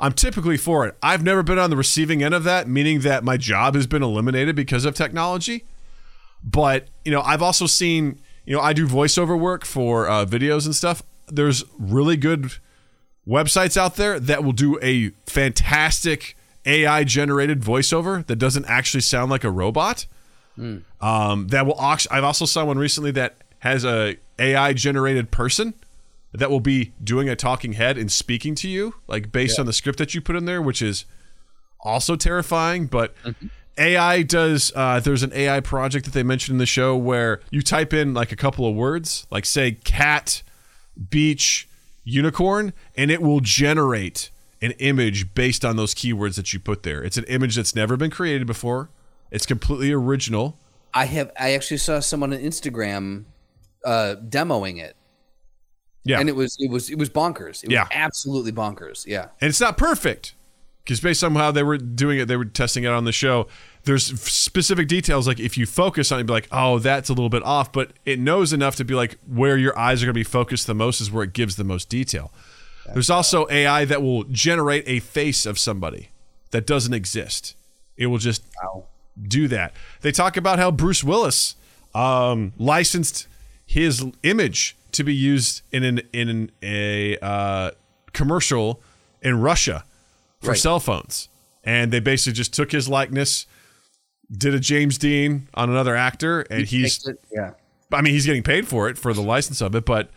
I'm 0.00 0.12
typically 0.12 0.56
for 0.56 0.86
it. 0.86 0.96
I've 1.00 1.22
never 1.22 1.44
been 1.44 1.58
on 1.60 1.70
the 1.70 1.76
receiving 1.76 2.20
end 2.22 2.34
of 2.34 2.42
that, 2.44 2.66
meaning 2.68 3.00
that 3.00 3.22
my 3.22 3.36
job 3.36 3.76
has 3.76 3.86
been 3.86 4.02
eliminated 4.02 4.56
because 4.56 4.84
of 4.84 4.96
technology. 4.96 5.64
But 6.42 6.88
you 7.04 7.12
know, 7.12 7.20
I've 7.22 7.42
also 7.42 7.66
seen, 7.66 8.18
you 8.44 8.54
know, 8.56 8.60
I 8.60 8.72
do 8.72 8.88
voiceover 8.88 9.38
work 9.38 9.64
for 9.64 10.08
uh, 10.08 10.26
videos 10.26 10.66
and 10.66 10.74
stuff. 10.74 11.02
There's 11.28 11.64
really 11.78 12.16
good 12.16 12.52
websites 13.26 13.76
out 13.76 13.96
there 13.96 14.20
that 14.20 14.44
will 14.44 14.52
do 14.52 14.78
a 14.82 15.10
fantastic 15.26 16.36
AI 16.66 17.04
generated 17.04 17.60
voiceover 17.60 18.26
that 18.26 18.36
doesn't 18.36 18.64
actually 18.66 19.00
sound 19.00 19.30
like 19.30 19.44
a 19.44 19.50
robot. 19.50 20.06
Um, 21.00 21.48
that 21.48 21.66
will. 21.66 21.78
I've 21.78 22.24
also 22.24 22.44
saw 22.44 22.64
one 22.64 22.78
recently 22.78 23.10
that 23.12 23.36
has 23.60 23.84
a 23.84 24.16
AI 24.38 24.72
generated 24.72 25.30
person 25.30 25.74
that 26.32 26.50
will 26.50 26.60
be 26.60 26.92
doing 27.02 27.28
a 27.28 27.36
talking 27.36 27.74
head 27.74 27.96
and 27.98 28.10
speaking 28.10 28.54
to 28.56 28.68
you, 28.68 28.94
like 29.08 29.32
based 29.32 29.58
on 29.58 29.66
the 29.66 29.72
script 29.72 29.98
that 29.98 30.14
you 30.14 30.20
put 30.20 30.36
in 30.36 30.44
there, 30.44 30.60
which 30.62 30.80
is 30.82 31.04
also 31.80 32.16
terrifying. 32.16 32.86
But 32.86 33.14
AI 33.78 34.22
does. 34.22 34.72
Uh, 34.76 35.00
there's 35.00 35.22
an 35.24 35.32
AI 35.34 35.60
project 35.60 36.04
that 36.04 36.14
they 36.14 36.22
mentioned 36.22 36.54
in 36.54 36.58
the 36.58 36.66
show 36.66 36.96
where 36.96 37.40
you 37.50 37.62
type 37.62 37.92
in 37.92 38.14
like 38.14 38.30
a 38.32 38.36
couple 38.36 38.66
of 38.68 38.74
words, 38.76 39.26
like 39.30 39.44
say 39.44 39.72
cat, 39.72 40.42
beach, 41.10 41.68
unicorn, 42.04 42.72
and 42.96 43.10
it 43.10 43.20
will 43.22 43.40
generate 43.40 44.30
an 44.62 44.70
image 44.72 45.34
based 45.34 45.64
on 45.64 45.76
those 45.76 45.94
keywords 45.94 46.36
that 46.36 46.52
you 46.52 46.60
put 46.60 46.82
there. 46.84 47.02
It's 47.02 47.16
an 47.16 47.24
image 47.24 47.56
that's 47.56 47.74
never 47.74 47.96
been 47.96 48.10
created 48.10 48.46
before. 48.46 48.88
It's 49.30 49.46
completely 49.46 49.92
original. 49.92 50.58
I 50.92 51.06
have. 51.06 51.32
I 51.38 51.54
actually 51.54 51.78
saw 51.78 52.00
someone 52.00 52.32
on 52.32 52.38
Instagram 52.38 53.24
uh, 53.84 54.14
demoing 54.28 54.80
it, 54.80 54.94
Yeah. 56.04 56.20
and 56.20 56.28
it 56.28 56.36
was 56.36 56.56
it 56.60 56.70
was 56.70 56.88
it 56.88 56.98
was 56.98 57.10
bonkers. 57.10 57.62
It 57.64 57.68
was 57.68 57.72
Yeah. 57.74 57.88
absolutely 57.90 58.52
bonkers. 58.52 59.04
Yeah. 59.06 59.28
and 59.40 59.48
it's 59.48 59.60
not 59.60 59.76
perfect 59.76 60.34
because 60.84 61.00
based 61.00 61.24
on 61.24 61.34
how 61.34 61.50
they 61.50 61.62
were 61.62 61.78
doing 61.78 62.18
it, 62.18 62.26
they 62.28 62.36
were 62.36 62.44
testing 62.44 62.84
it 62.84 62.88
on 62.88 63.04
the 63.04 63.12
show. 63.12 63.46
There's 63.84 64.04
specific 64.20 64.86
details 64.86 65.26
like 65.26 65.40
if 65.40 65.56
you 65.58 65.64
focus 65.66 66.12
on 66.12 66.20
it, 66.20 66.24
be 66.26 66.32
like, 66.32 66.48
oh, 66.52 66.78
that's 66.78 67.08
a 67.08 67.12
little 67.12 67.28
bit 67.30 67.42
off, 67.42 67.72
but 67.72 67.92
it 68.04 68.18
knows 68.18 68.52
enough 68.52 68.76
to 68.76 68.84
be 68.84 68.94
like 68.94 69.18
where 69.26 69.56
your 69.56 69.78
eyes 69.78 70.02
are 70.02 70.06
going 70.06 70.14
to 70.14 70.18
be 70.20 70.24
focused 70.24 70.66
the 70.66 70.74
most 70.74 71.00
is 71.00 71.10
where 71.10 71.24
it 71.24 71.32
gives 71.32 71.56
the 71.56 71.64
most 71.64 71.88
detail. 71.88 72.30
There's 72.92 73.08
also 73.08 73.46
AI 73.48 73.86
that 73.86 74.02
will 74.02 74.24
generate 74.24 74.84
a 74.86 75.00
face 75.00 75.46
of 75.46 75.58
somebody 75.58 76.10
that 76.50 76.66
doesn't 76.66 76.92
exist. 76.92 77.56
It 77.96 78.06
will 78.08 78.18
just 78.18 78.42
Wow. 78.62 78.84
do 79.26 79.48
that. 79.48 79.72
They 80.02 80.12
talk 80.12 80.36
about 80.36 80.58
how 80.58 80.70
Bruce 80.70 81.02
Willis 81.02 81.56
um, 81.94 82.52
licensed 82.58 83.26
his 83.64 84.04
image 84.22 84.76
to 84.92 85.02
be 85.02 85.14
used 85.14 85.62
in 85.72 85.82
an 85.82 86.02
in 86.12 86.28
an, 86.28 86.50
a 86.62 87.16
uh, 87.18 87.70
commercial 88.12 88.82
in 89.22 89.40
Russia 89.40 89.84
for 90.44 90.50
Right. 90.52 90.58
cell 90.60 90.78
phones, 90.80 91.28
and 91.64 91.92
they 91.92 92.00
basically 92.00 92.34
just 92.34 92.52
took 92.54 92.70
his 92.72 92.88
likeness, 92.88 93.46
did 94.30 94.54
a 94.54 94.60
James 94.60 94.98
Dean 94.98 95.48
on 95.54 95.70
another 95.70 95.96
actor, 95.96 96.42
and 96.42 96.66
he's 96.66 97.06
it. 97.06 97.18
Yeah. 97.32 97.52
I 97.92 98.00
mean, 98.02 98.12
he's 98.14 98.26
getting 98.26 98.42
paid 98.42 98.66
for 98.66 98.88
it 98.88 98.98
for 98.98 99.12
the 99.12 99.22
license 99.22 99.60
of 99.60 99.74
it, 99.74 99.84
but 99.84 100.10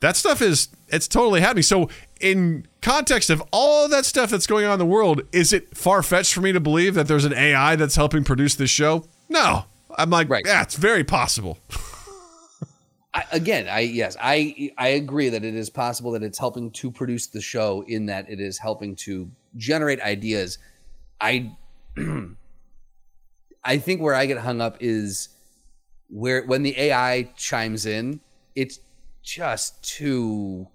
that 0.00 0.16
stuff 0.16 0.42
is 0.42 0.68
it's 0.88 1.06
totally 1.08 1.40
happening. 1.40 1.62
So, 1.62 1.88
in 2.20 2.66
context 2.82 3.30
of 3.30 3.42
all 3.52 3.88
that 3.88 4.04
stuff 4.04 4.30
that's 4.30 4.46
going 4.46 4.64
on 4.66 4.72
in 4.74 4.78
the 4.78 4.86
world, 4.86 5.22
is 5.32 5.52
it 5.52 5.76
far 5.76 6.02
fetched 6.02 6.32
for 6.34 6.40
me 6.40 6.52
to 6.52 6.60
believe 6.60 6.94
that 6.94 7.06
there's 7.08 7.24
an 7.24 7.32
AI 7.34 7.76
that's 7.76 7.96
helping 7.96 8.24
produce 8.24 8.54
this 8.54 8.70
show? 8.70 9.04
No, 9.28 9.64
I'm 9.96 10.10
like, 10.10 10.28
Right. 10.28 10.44
yeah, 10.46 10.62
it's 10.62 10.74
very 10.76 11.04
possible. 11.04 11.58
I, 13.14 13.24
again, 13.32 13.66
I 13.68 13.80
yes, 13.80 14.14
I 14.20 14.70
I 14.76 14.88
agree 14.88 15.30
that 15.30 15.42
it 15.42 15.54
is 15.54 15.70
possible 15.70 16.10
that 16.12 16.22
it's 16.22 16.38
helping 16.38 16.70
to 16.72 16.90
produce 16.90 17.26
the 17.28 17.40
show 17.40 17.82
in 17.88 18.06
that 18.06 18.28
it 18.28 18.40
is 18.40 18.58
helping 18.58 18.94
to 18.96 19.30
generate 19.56 20.00
ideas. 20.00 20.58
I 21.20 21.52
I 23.64 23.78
think 23.78 24.00
where 24.00 24.14
I 24.14 24.26
get 24.26 24.38
hung 24.38 24.60
up 24.60 24.78
is 24.80 25.28
where 26.08 26.44
when 26.44 26.62
the 26.62 26.78
AI 26.78 27.30
chimes 27.36 27.86
in, 27.86 28.20
it's 28.54 28.80
just 29.22 29.82
too. 29.82 30.68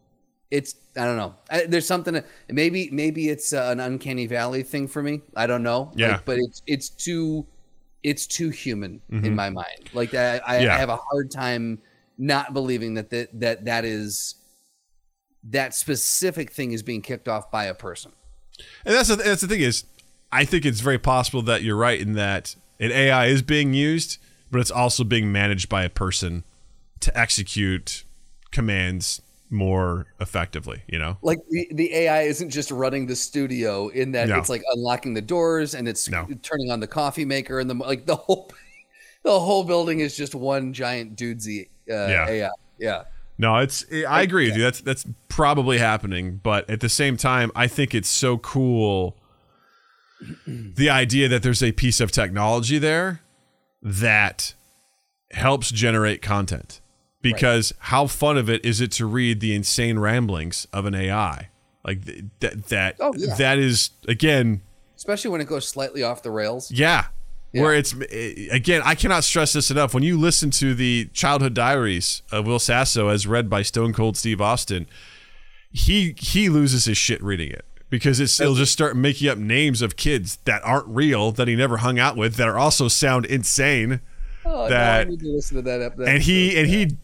It's 0.49 0.75
I 0.97 1.05
don't 1.05 1.15
know. 1.15 1.36
I, 1.49 1.65
there's 1.65 1.88
something. 1.88 2.21
Maybe 2.49 2.89
maybe 2.91 3.29
it's 3.29 3.53
uh, 3.53 3.69
an 3.71 3.79
uncanny 3.79 4.27
valley 4.27 4.63
thing 4.63 4.88
for 4.88 5.01
me. 5.01 5.21
I 5.36 5.47
don't 5.47 5.63
know. 5.63 5.91
Yeah. 5.95 6.13
Like, 6.13 6.25
but 6.25 6.38
it's 6.39 6.61
it's 6.67 6.89
too 6.89 7.47
it's 8.03 8.27
too 8.27 8.49
human 8.49 8.99
in 9.09 9.36
my 9.36 9.49
mind. 9.49 9.91
Like 9.93 10.11
that, 10.11 10.47
I, 10.47 10.61
Yeah. 10.61 10.73
I 10.73 10.77
have 10.77 10.89
a 10.89 10.97
hard 10.97 11.29
time 11.29 11.79
not 12.17 12.53
believing 12.53 12.95
that 12.95 13.09
that 13.11 13.39
that 13.39 13.65
that 13.65 13.86
is 13.86 14.36
that 15.43 15.73
specific 15.73 16.51
thing 16.51 16.71
is 16.71 16.84
being 16.84 17.01
kicked 17.01 17.27
off 17.27 17.49
by 17.51 17.65
a 17.65 17.73
person. 17.73 18.11
And 18.85 18.95
that's 18.95 19.09
the, 19.09 19.15
that's 19.17 19.41
the 19.41 19.47
thing 19.47 19.61
is, 19.61 19.85
I 20.31 20.45
think 20.45 20.65
it's 20.65 20.79
very 20.79 20.99
possible 20.99 21.41
that 21.43 21.61
you're 21.63 21.75
right 21.75 21.99
in 21.99 22.13
that 22.13 22.55
an 22.79 22.91
AI 22.91 23.25
is 23.27 23.41
being 23.41 23.73
used, 23.73 24.17
but 24.49 24.59
it's 24.61 24.71
also 24.71 25.03
being 25.03 25.31
managed 25.31 25.69
by 25.69 25.83
a 25.83 25.89
person 25.89 26.43
to 27.01 27.17
execute 27.17 28.03
commands 28.51 29.21
more 29.49 30.07
effectively. 30.19 30.83
You 30.87 30.99
know. 30.99 31.17
Like 31.21 31.39
the, 31.49 31.67
the 31.73 31.93
AI 31.93 32.21
isn't 32.23 32.49
just 32.49 32.71
running 32.71 33.07
the 33.07 33.15
studio 33.15 33.89
in 33.89 34.13
that 34.13 34.29
No. 34.29 34.37
it's 34.37 34.49
like 34.49 34.63
unlocking 34.73 35.13
the 35.13 35.21
doors 35.21 35.75
and 35.75 35.87
it's 35.87 36.09
No. 36.09 36.27
turning 36.41 36.71
on 36.71 36.79
the 36.79 36.87
coffee 36.87 37.25
maker 37.25 37.59
and 37.59 37.69
the 37.69 37.73
like 37.75 38.05
the 38.05 38.15
whole 38.15 38.51
the 39.23 39.39
whole 39.39 39.63
building 39.63 39.99
is 39.99 40.15
just 40.15 40.33
one 40.33 40.73
giant 40.73 41.15
dudesy 41.17 41.67
uh, 41.89 41.93
Yeah. 42.07 42.27
AI. 42.29 42.49
Yeah. 42.79 43.03
No, 43.41 43.57
it's 43.57 43.83
I 44.07 44.21
agree 44.21 44.45
with 44.47 44.55
you. 44.57 44.63
That's 44.63 44.81
that's 44.81 45.05
probably 45.27 45.79
happening, 45.79 46.39
but 46.43 46.69
at 46.69 46.79
the 46.79 46.89
same 46.89 47.17
time, 47.17 47.51
I 47.55 47.65
think 47.67 47.95
it's 47.95 48.07
so 48.09 48.37
cool 48.37 49.17
the 50.37 50.89
idea 50.89 51.27
that 51.27 51.41
there's 51.41 51.63
a 51.63 51.71
piece 51.71 51.99
of 51.99 52.11
technology 52.11 52.77
there 52.77 53.21
that 53.81 54.53
helps 55.31 55.71
generate 55.71 56.21
content. 56.21 56.79
Because 57.23 57.73
how 57.79 58.07
fun 58.07 58.37
of 58.37 58.49
it 58.49 58.63
is 58.65 58.81
it 58.81 58.91
to 58.93 59.05
read 59.05 59.39
the 59.41 59.55
insane 59.55 59.97
ramblings 59.99 60.67
of 60.73 60.85
an 60.85 60.93
AI? 60.95 61.49
Like 61.85 62.05
th- 62.05 62.23
that 62.41 62.65
that 62.67 62.95
Oh, 62.99 63.13
yeah. 63.17 63.33
that 63.35 63.57
is 63.59 63.89
again, 64.07 64.61
Especially 64.95 65.31
when 65.31 65.41
it 65.41 65.47
goes 65.47 65.67
slightly 65.67 66.03
off 66.03 66.21
the 66.23 66.29
rails. 66.31 66.71
yeah. 66.71 67.05
Where 67.51 67.73
it's 67.73 67.93
eh, 68.11 68.47
again 68.51 68.81
I 68.85 68.95
cannot 68.95 69.23
stress 69.23 69.53
this 69.53 69.69
enough. 69.71 69.93
When 69.93 70.03
you 70.03 70.17
listen 70.17 70.51
to 70.51 70.73
the 70.73 71.09
childhood 71.13 71.53
diaries 71.53 72.21
of 72.31 72.45
Will 72.45 72.59
Sasso 72.59 73.09
as 73.09 73.27
read 73.27 73.49
by 73.49 73.61
Stone 73.61 73.93
Cold 73.93 74.17
Steve 74.17 74.39
Austin 74.41 74.87
he 75.71 76.15
he 76.17 76.49
loses 76.49 76.85
his 76.85 76.97
shit 76.97 77.21
reading 77.23 77.49
it 77.51 77.65
because 77.89 78.19
it's 78.19 78.37
he'll 78.37 78.55
just 78.55 78.71
start 78.73 78.95
making 78.95 79.27
up 79.29 79.37
names 79.37 79.81
of 79.81 79.95
kids 79.95 80.37
that 80.45 80.61
aren't 80.65 80.87
real 80.87 81.31
that 81.31 81.47
he 81.47 81.55
never 81.55 81.77
hung 81.77 81.97
out 81.99 82.17
with 82.17 82.35
that 82.35 82.47
are 82.47 82.57
also 82.57 82.87
sound 82.87 83.25
insane 83.25 84.01
Oh, 84.43 84.67
that- 84.69 85.07
no, 85.07 85.13
I 85.13 85.15
need 85.15 85.19
to 85.21 85.27
listen 85.35 85.57
to 85.57 85.61
that. 85.63 85.81
ep- 85.81 85.95
that 85.97 86.07
and 86.07 86.23
he 86.23 86.57
and 86.57 86.67
he 86.67 86.97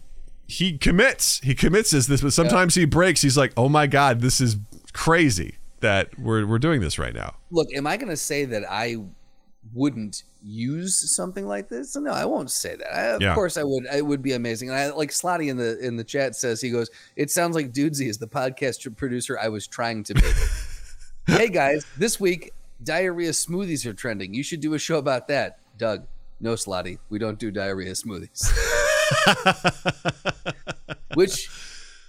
he 0.48 0.78
commits 0.78 1.40
he 1.42 1.54
commits 1.56 1.94
as 1.94 2.08
this 2.08 2.22
but 2.22 2.34
sometimes 2.34 2.74
he 2.76 2.86
breaks. 2.86 3.22
He's 3.22 3.38
like 3.38 3.52
oh 3.58 3.70
my 3.70 3.86
god 3.88 4.22
this 4.22 4.40
is 4.42 4.58
crazy 4.94 5.56
that 5.82 6.18
we're 6.18 6.46
we're 6.48 6.58
doing 6.58 6.82
this 6.82 6.98
right 6.98 7.14
now. 7.14 7.36
Look. 7.52 7.68
Am 7.76 7.86
I 7.86 7.98
going 7.98 8.10
to 8.10 8.18
say 8.18 8.46
that 8.46 8.64
I 8.70 8.98
wouldn't 9.78 10.24
use 10.44 10.96
something 11.16 11.46
like 11.48 11.70
this? 11.70 11.96
No, 11.96 12.12
I 12.12 12.26
won't 12.26 12.50
say 12.52 12.76
that. 12.76 12.94
I, 12.94 13.02
of 13.16 13.22
Yeah. 13.22 13.36
course, 13.36 13.58
I 13.58 13.64
would. 13.64 13.86
It 13.94 14.06
would 14.06 14.22
be 14.24 14.34
amazing. 14.34 14.70
And 14.70 14.78
I 14.78 14.90
like 14.92 15.12
Slotty 15.12 15.50
in 15.50 15.58
the 15.58 15.78
in 15.80 15.96
the 15.98 16.04
chat 16.04 16.36
says 16.36 16.60
he 16.62 16.70
goes. 16.72 16.90
It 17.16 17.30
sounds 17.32 17.56
like 17.56 17.72
Dudesy 17.72 18.08
is 18.10 18.18
the 18.18 18.28
podcast 18.28 18.96
producer 18.98 19.38
I 19.40 19.50
was 19.50 19.68
trying 19.68 20.04
to 20.06 20.14
be. 20.16 20.22
hey 21.28 21.50
guys, 21.50 21.86
this 21.98 22.20
week 22.20 22.54
diarrhea 22.84 23.32
smoothies 23.32 23.86
are 23.86 23.94
trending. 23.94 24.34
You 24.34 24.44
should 24.44 24.62
do 24.62 24.74
a 24.74 24.80
show 24.80 24.98
about 24.98 25.28
that. 25.28 25.60
Doug, 25.78 26.06
no 26.40 26.54
Slotty, 26.54 26.98
we 27.10 27.20
don't 27.20 27.38
do 27.38 27.52
diarrhea 27.52 27.92
smoothies. 27.94 28.52
Which 31.14 31.50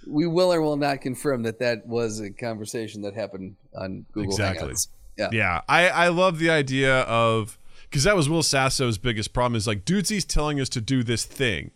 we 0.07 0.25
will 0.27 0.51
or 0.53 0.61
will 0.61 0.77
not 0.77 1.01
confirm 1.01 1.43
that 1.43 1.59
that 1.59 1.85
was 1.85 2.19
a 2.19 2.31
conversation 2.31 3.01
that 3.03 3.13
happened 3.15 3.55
on 3.75 4.05
Google 4.11 4.31
Exactly. 4.31 4.69
Hangouts. 4.73 4.87
Yeah. 5.17 5.29
yeah 5.33 5.61
i 5.67 5.89
i 5.89 6.07
love 6.07 6.39
the 6.39 6.49
idea 6.49 7.01
of 7.01 7.58
because 7.89 8.03
that 8.03 8.15
was 8.15 8.29
will 8.29 8.43
sasso's 8.43 8.97
biggest 8.97 9.33
problem 9.33 9.55
is 9.55 9.67
like 9.67 9.85
dudesy's 9.85 10.25
telling 10.25 10.59
us 10.59 10.69
to 10.69 10.81
do 10.81 11.03
this 11.03 11.25
thing 11.25 11.71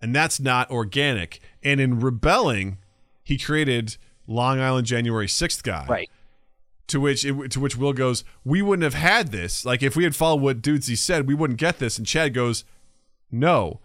and 0.00 0.14
that's 0.14 0.38
not 0.38 0.70
organic 0.70 1.40
and 1.62 1.80
in 1.80 1.98
rebelling 2.00 2.78
he 3.24 3.38
created 3.38 3.96
long 4.26 4.60
island 4.60 4.86
january 4.86 5.26
6th 5.26 5.62
guy 5.62 5.86
Right. 5.88 6.10
to 6.88 7.00
which 7.00 7.24
it, 7.24 7.50
to 7.50 7.60
which 7.60 7.76
Will 7.76 7.92
goes, 7.92 8.22
we 8.44 8.62
wouldn't 8.62 8.84
have 8.84 8.94
had 8.94 9.32
this. 9.32 9.64
Like 9.64 9.82
if 9.82 9.96
we 9.96 10.04
had 10.04 10.14
followed 10.14 10.40
what 10.40 10.62
Dudesy 10.62 10.96
said, 10.96 11.26
we 11.26 11.34
wouldn't 11.34 11.58
get 11.58 11.78
this. 11.80 11.98
And 11.98 12.06
Chad 12.06 12.32
goes, 12.32 12.64
no, 13.30 13.80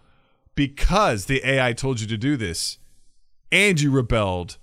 because 0.54 1.24
the 1.24 1.44
AI 1.44 1.72
told 1.72 2.00
you 2.00 2.06
to 2.06 2.16
do 2.16 2.36
this, 2.36 2.78
and 3.50 3.80
you 3.80 3.90
rebelled. 3.90 4.56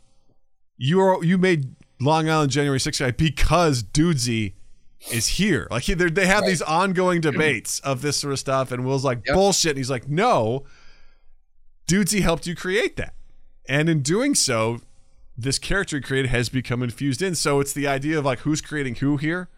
You 0.77 1.01
are 1.01 1.21
you 1.23 1.37
made 1.37 1.75
Long 1.99 2.29
Island 2.29 2.51
January 2.51 2.79
6th 2.79 2.99
guy 2.99 3.11
because 3.11 3.83
Dudesy 3.83 4.53
is 5.11 5.27
here. 5.27 5.67
Like 5.71 5.85
they 5.85 6.25
have 6.25 6.45
these 6.45 6.61
ongoing 6.61 7.21
debates 7.21 7.79
of 7.81 8.01
this 8.01 8.17
sort 8.17 8.33
of 8.33 8.39
stuff, 8.39 8.71
and 8.71 8.85
Will's 8.85 9.05
like 9.05 9.25
Yep. 9.25 9.35
bullshit, 9.35 9.71
and 9.71 9.77
he's 9.77 9.89
like, 9.89 10.07
no, 10.07 10.65
Dudesy 11.87 12.21
helped 12.21 12.45
you 12.47 12.55
create 12.55 12.97
that, 12.97 13.13
and 13.67 13.89
in 13.89 14.01
doing 14.01 14.35
so, 14.35 14.81
this 15.37 15.57
character 15.57 15.97
he 15.97 16.01
created 16.01 16.29
has 16.29 16.49
become 16.49 16.83
infused 16.83 17.21
in. 17.21 17.33
So 17.33 17.59
it's 17.59 17.73
the 17.73 17.87
idea 17.87 18.19
of 18.19 18.25
like 18.25 18.39
who's 18.39 18.61
creating 18.61 18.95
who 18.95 19.17
here. 19.17 19.49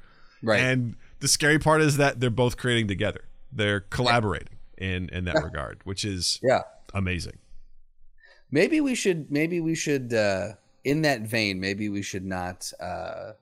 Right. 0.44 0.60
And 0.60 0.96
the 1.20 1.28
scary 1.28 1.60
part 1.60 1.82
is 1.82 1.98
that 1.98 2.20
they're 2.20 2.30
both 2.30 2.58
creating 2.58 2.88
together. 2.88 3.22
They're 3.52 3.82
collaborating 3.82 4.58
in 4.78 5.10
in 5.10 5.26
that 5.26 5.44
regard, 5.44 5.80
which 5.84 6.06
is 6.06 6.40
yeah. 6.44 6.62
amazing. 6.94 7.38
Maybe 8.52 8.82
we 8.82 8.96
should 8.96 9.32
maybe 9.32 9.60
we 9.60 9.76
should 9.76 10.14
uh 10.14 10.54
in 10.84 11.02
that 11.04 11.22
vein, 11.22 11.60
maybe 11.60 11.90
we 11.90 12.02
should 12.02 12.26
not 12.26 12.72
uh 12.80 13.34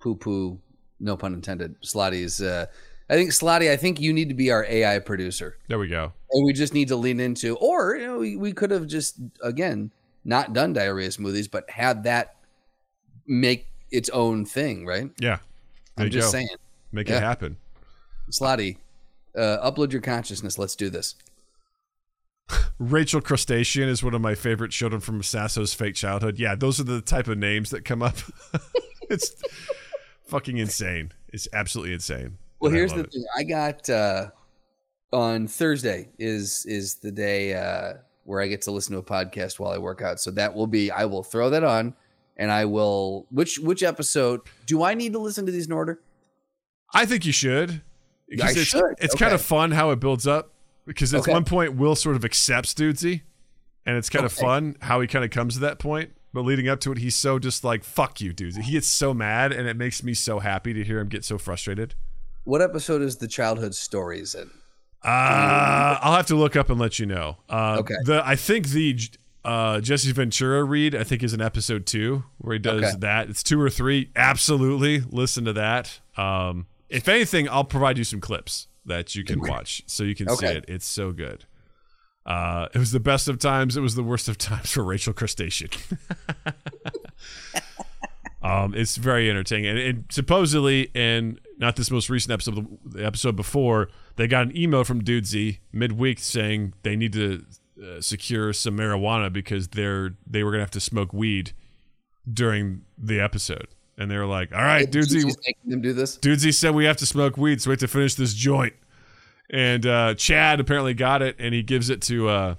poo 0.00 0.16
poo 0.16 0.60
no 1.02 1.16
pun 1.16 1.34
intended 1.34 1.74
Slotty's 1.82 2.40
uh 2.40 2.66
I 3.10 3.14
think 3.14 3.30
Slotty, 3.30 3.70
I 3.70 3.76
think 3.76 4.00
you 4.00 4.10
need 4.12 4.30
to 4.30 4.34
be 4.34 4.50
our 4.50 4.64
AI 4.64 4.98
producer. 5.00 5.58
There 5.68 5.78
we 5.78 5.88
go. 5.88 6.12
And 6.30 6.46
we 6.46 6.54
just 6.54 6.72
need 6.72 6.88
to 6.88 6.96
lean 6.96 7.20
into 7.20 7.56
or 7.56 7.96
you 7.96 8.06
know, 8.06 8.18
we, 8.18 8.36
we 8.36 8.52
could 8.52 8.70
have 8.70 8.86
just 8.86 9.16
again 9.42 9.90
not 10.24 10.54
done 10.54 10.72
diarrhea 10.72 11.08
smoothies, 11.08 11.50
but 11.50 11.68
had 11.68 12.04
that 12.04 12.36
make 13.26 13.66
its 13.90 14.08
own 14.10 14.46
thing, 14.46 14.86
right? 14.86 15.10
Yeah. 15.18 15.38
There 15.96 16.06
I'm 16.06 16.10
just 16.10 16.28
go. 16.28 16.38
saying. 16.38 16.48
Make 16.92 17.08
Yeah. 17.08 17.18
it 17.18 17.22
happen. 17.22 17.56
Slotty, 18.30 18.78
uh 19.36 19.70
upload 19.70 19.92
your 19.92 20.00
consciousness. 20.00 20.58
Let's 20.58 20.76
do 20.76 20.88
this. 20.88 21.16
Rachel 22.78 23.20
Crustacean 23.20 23.88
is 23.88 24.02
one 24.02 24.14
of 24.14 24.20
my 24.20 24.34
favorite 24.34 24.70
children 24.70 25.00
from 25.00 25.22
Sasso's 25.22 25.74
fake 25.74 25.94
childhood. 25.94 26.38
Yeah, 26.38 26.54
those 26.54 26.80
are 26.80 26.84
the 26.84 27.00
type 27.00 27.28
of 27.28 27.36
names 27.38 27.70
that 27.70 27.84
come 27.84 28.02
up. 28.02 28.16
it's 29.10 29.34
fucking 30.32 30.58
insane. 30.58 31.12
It's 31.32 31.46
absolutely 31.52 31.94
insane. 31.94 32.38
Well, 32.60 32.70
And 32.70 32.76
here's 32.76 32.92
the 32.92 33.00
it. 33.00 33.12
thing. 33.12 33.24
I 33.36 33.42
got 33.44 33.88
uh, 33.90 34.30
on 35.12 35.46
Thursday 35.46 36.08
is 36.18 36.64
is 36.66 36.96
the 36.96 37.12
day 37.12 37.54
uh, 37.54 37.94
where 38.24 38.40
I 38.40 38.46
get 38.48 38.62
to 38.62 38.70
listen 38.70 38.92
to 38.92 38.98
a 38.98 39.02
podcast 39.02 39.58
while 39.58 39.70
I 39.72 39.78
work 39.78 40.02
out. 40.02 40.20
So 40.20 40.30
that 40.32 40.54
will 40.54 40.66
be 40.66 40.90
I 40.90 41.04
will 41.04 41.22
throw 41.22 41.50
that 41.50 41.64
on, 41.64 41.94
and 42.36 42.50
I 42.50 42.64
will. 42.64 43.26
Which 43.30 43.58
which 43.58 43.82
episode 43.82 44.40
do 44.66 44.82
I 44.82 44.94
need 44.94 45.12
to 45.12 45.18
listen 45.18 45.46
to 45.46 45.52
these 45.52 45.66
in 45.66 45.72
order? 45.72 46.00
I 46.94 47.06
think 47.06 47.24
you 47.24 47.32
should. 47.32 47.70
I 47.70 48.50
it's, 48.50 48.62
should. 48.64 48.94
It's 48.98 49.14
kind 49.14 49.34
of 49.34 49.42
fun 49.42 49.72
how 49.72 49.90
it 49.90 50.00
builds 50.00 50.26
up. 50.26 50.50
Because 50.84 51.14
at 51.14 51.20
Okay. 51.20 51.32
one 51.32 51.44
point, 51.44 51.76
Will 51.76 51.94
sort 51.94 52.16
of 52.16 52.24
accepts 52.24 52.74
Dudesy, 52.74 53.22
and 53.86 53.96
it's 53.96 54.08
kind 54.08 54.24
of 54.24 54.32
fun 54.32 54.76
how 54.80 55.00
he 55.00 55.06
kind 55.06 55.24
of 55.24 55.30
comes 55.30 55.54
to 55.54 55.60
that 55.60 55.78
point. 55.78 56.10
But 56.34 56.42
leading 56.42 56.68
up 56.68 56.80
to 56.80 56.92
it, 56.92 56.98
he's 56.98 57.14
so 57.16 57.38
just 57.38 57.62
like 57.64 57.84
"fuck 57.84 58.20
you, 58.20 58.32
Dudesy." 58.32 58.62
He 58.62 58.72
gets 58.72 58.88
so 58.88 59.12
mad, 59.12 59.52
and 59.52 59.68
it 59.68 59.76
makes 59.76 60.02
me 60.02 60.14
so 60.14 60.38
happy 60.38 60.72
to 60.72 60.82
hear 60.84 60.98
him 60.98 61.08
get 61.08 61.24
so 61.24 61.36
frustrated. 61.38 61.94
What 62.44 62.62
episode 62.62 63.02
is 63.02 63.16
the 63.18 63.28
childhood 63.28 63.74
stories 63.74 64.34
in? 64.34 64.50
Uh, 65.04 65.98
I'll 66.00 66.16
have 66.16 66.26
to 66.26 66.36
look 66.36 66.56
up 66.56 66.70
and 66.70 66.78
let 66.80 66.98
you 66.98 67.06
know. 67.06 67.36
Uh, 67.48 67.76
Okay. 67.80 67.94
The 68.04 68.22
I 68.26 68.36
think 68.36 68.68
the 68.68 68.98
uh, 69.44 69.80
Jesse 69.80 70.12
Ventura 70.12 70.62
read 70.64 70.94
I 70.94 71.02
think 71.04 71.22
is 71.22 71.34
in 71.34 71.40
episode 71.40 71.84
two 71.86 72.24
where 72.38 72.52
he 72.54 72.58
does 72.58 72.82
Okay. 72.82 72.96
that. 73.00 73.28
It's 73.28 73.42
two 73.42 73.60
or 73.60 73.68
three. 73.70 74.10
Absolutely, 74.16 75.00
listen 75.10 75.44
to 75.44 75.52
that. 75.54 76.00
Um, 76.16 76.66
if 76.88 77.08
anything, 77.08 77.48
I'll 77.48 77.64
provide 77.64 77.98
you 77.98 78.04
some 78.04 78.20
clips 78.20 78.68
that 78.86 79.14
you 79.14 79.24
can 79.24 79.40
watch 79.40 79.82
so 79.86 80.02
you 80.04 80.14
can 80.14 80.28
see 80.36 80.46
it. 80.46 80.64
It's 80.68 80.86
so 80.86 81.12
good. 81.12 81.44
Uh, 82.24 82.68
it 82.74 82.78
was 82.78 82.92
the 82.92 83.00
best 83.00 83.28
of 83.28 83.38
times. 83.38 83.76
It 83.76 83.80
was 83.80 83.94
the 83.94 84.02
worst 84.02 84.28
of 84.28 84.38
times 84.38 84.70
for 84.72 84.84
Rachel 84.84 85.12
Crustacean. 85.12 85.70
um, 88.42 88.74
it's 88.74 88.96
very 88.96 89.28
entertaining, 89.28 89.66
and, 89.66 89.78
and 89.78 90.04
supposedly, 90.10 90.90
in 90.94 91.38
not 91.58 91.76
this 91.76 91.90
most 91.90 92.08
recent 92.08 92.32
episode, 92.32 92.54
but 92.54 92.92
the 92.92 93.04
episode 93.04 93.36
before, 93.36 93.88
they 94.16 94.26
got 94.26 94.46
an 94.46 94.56
email 94.56 94.84
from 94.84 95.02
Dudesy 95.02 95.58
midweek 95.72 96.18
saying 96.20 96.74
they 96.82 96.96
need 96.96 97.12
to 97.14 97.44
uh, 97.82 98.00
secure 98.00 98.52
some 98.52 98.76
marijuana 98.76 99.32
because 99.32 99.68
they're 99.68 100.14
they 100.26 100.44
were 100.44 100.52
gonna 100.52 100.62
have 100.62 100.70
to 100.72 100.80
smoke 100.80 101.12
weed 101.12 101.52
during 102.32 102.82
the 102.96 103.18
episode, 103.18 103.66
and 103.98 104.10
they 104.10 104.16
were 104.16 104.26
like, 104.26 104.52
"All 104.54 104.62
right, 104.62 104.88
Dudesy, 104.88 105.22
She's 105.22 105.36
making 105.44 105.70
them 105.70 105.80
do 105.80 105.92
this. 105.92 106.18
Dudesy 106.18 106.54
said 106.54 106.74
we 106.74 106.84
have 106.84 106.98
to 106.98 107.06
smoke 107.06 107.36
weed, 107.36 107.60
so 107.60 107.70
we 107.70 107.72
have 107.72 107.80
to 107.80 107.88
finish 107.88 108.14
this 108.14 108.34
joint. 108.34 108.74
And 109.52 109.84
uh, 109.86 110.14
Chad 110.14 110.60
apparently 110.60 110.94
got 110.94 111.20
it, 111.20 111.36
and 111.38 111.54
he 111.54 111.62
gives 111.62 111.90
it 111.90 112.00
to 112.02 112.28
uh, 112.28 112.54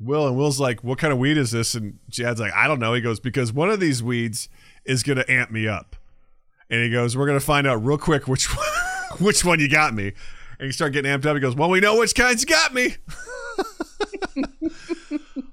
Will, 0.00 0.26
and 0.26 0.34
Will's 0.36 0.58
like, 0.58 0.82
"What 0.82 0.98
kind 0.98 1.12
of 1.12 1.18
weed 1.18 1.36
is 1.36 1.50
this?" 1.50 1.74
And 1.74 1.98
Chad's 2.10 2.40
like, 2.40 2.54
"I 2.54 2.66
don't 2.66 2.80
know." 2.80 2.94
He 2.94 3.00
goes, 3.02 3.20
"Because 3.20 3.52
one 3.52 3.68
of 3.70 3.80
these 3.80 4.02
weeds 4.02 4.48
is 4.86 5.02
gonna 5.02 5.24
amp 5.28 5.50
me 5.50 5.68
up," 5.68 5.94
and 6.70 6.82
he 6.82 6.88
goes, 6.90 7.16
"We're 7.16 7.26
gonna 7.26 7.38
find 7.40 7.66
out 7.66 7.84
real 7.84 7.98
quick 7.98 8.26
which 8.26 8.46
one, 8.56 8.66
which 9.20 9.44
one 9.44 9.60
you 9.60 9.68
got 9.68 9.92
me." 9.94 10.12
And 10.58 10.66
you 10.66 10.72
start 10.72 10.92
getting 10.94 11.10
amped 11.12 11.26
up. 11.26 11.34
He 11.36 11.40
goes, 11.40 11.54
"Well, 11.54 11.68
we 11.68 11.80
know 11.80 11.98
which 11.98 12.14
kinds 12.14 12.42
you 12.42 12.46
got 12.48 12.72
me." 12.72 12.96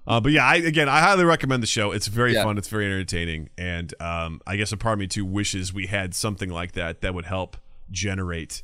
Uh, 0.08 0.20
but 0.20 0.32
yeah, 0.34 0.44
I, 0.46 0.56
again, 0.56 0.90
I 0.90 1.00
highly 1.00 1.24
recommend 1.24 1.64
the 1.64 1.68
show. 1.68 1.92
It's 1.92 2.08
very 2.08 2.34
Yeah. 2.34 2.44
fun. 2.44 2.58
It's 2.58 2.68
very 2.68 2.86
entertaining, 2.86 3.50
and 3.58 3.94
um, 4.02 4.42
I 4.46 4.58
guess 4.58 4.74
a 4.74 4.78
part 4.78 4.94
of 4.94 5.00
me 5.00 5.08
too 5.08 5.24
wishes 5.24 5.72
we 5.74 5.88
had 5.88 6.14
something 6.14 6.50
like 6.50 6.74
that 6.74 7.00
that 7.02 7.14
would 7.14 7.26
help 7.26 7.56
generate 7.92 8.62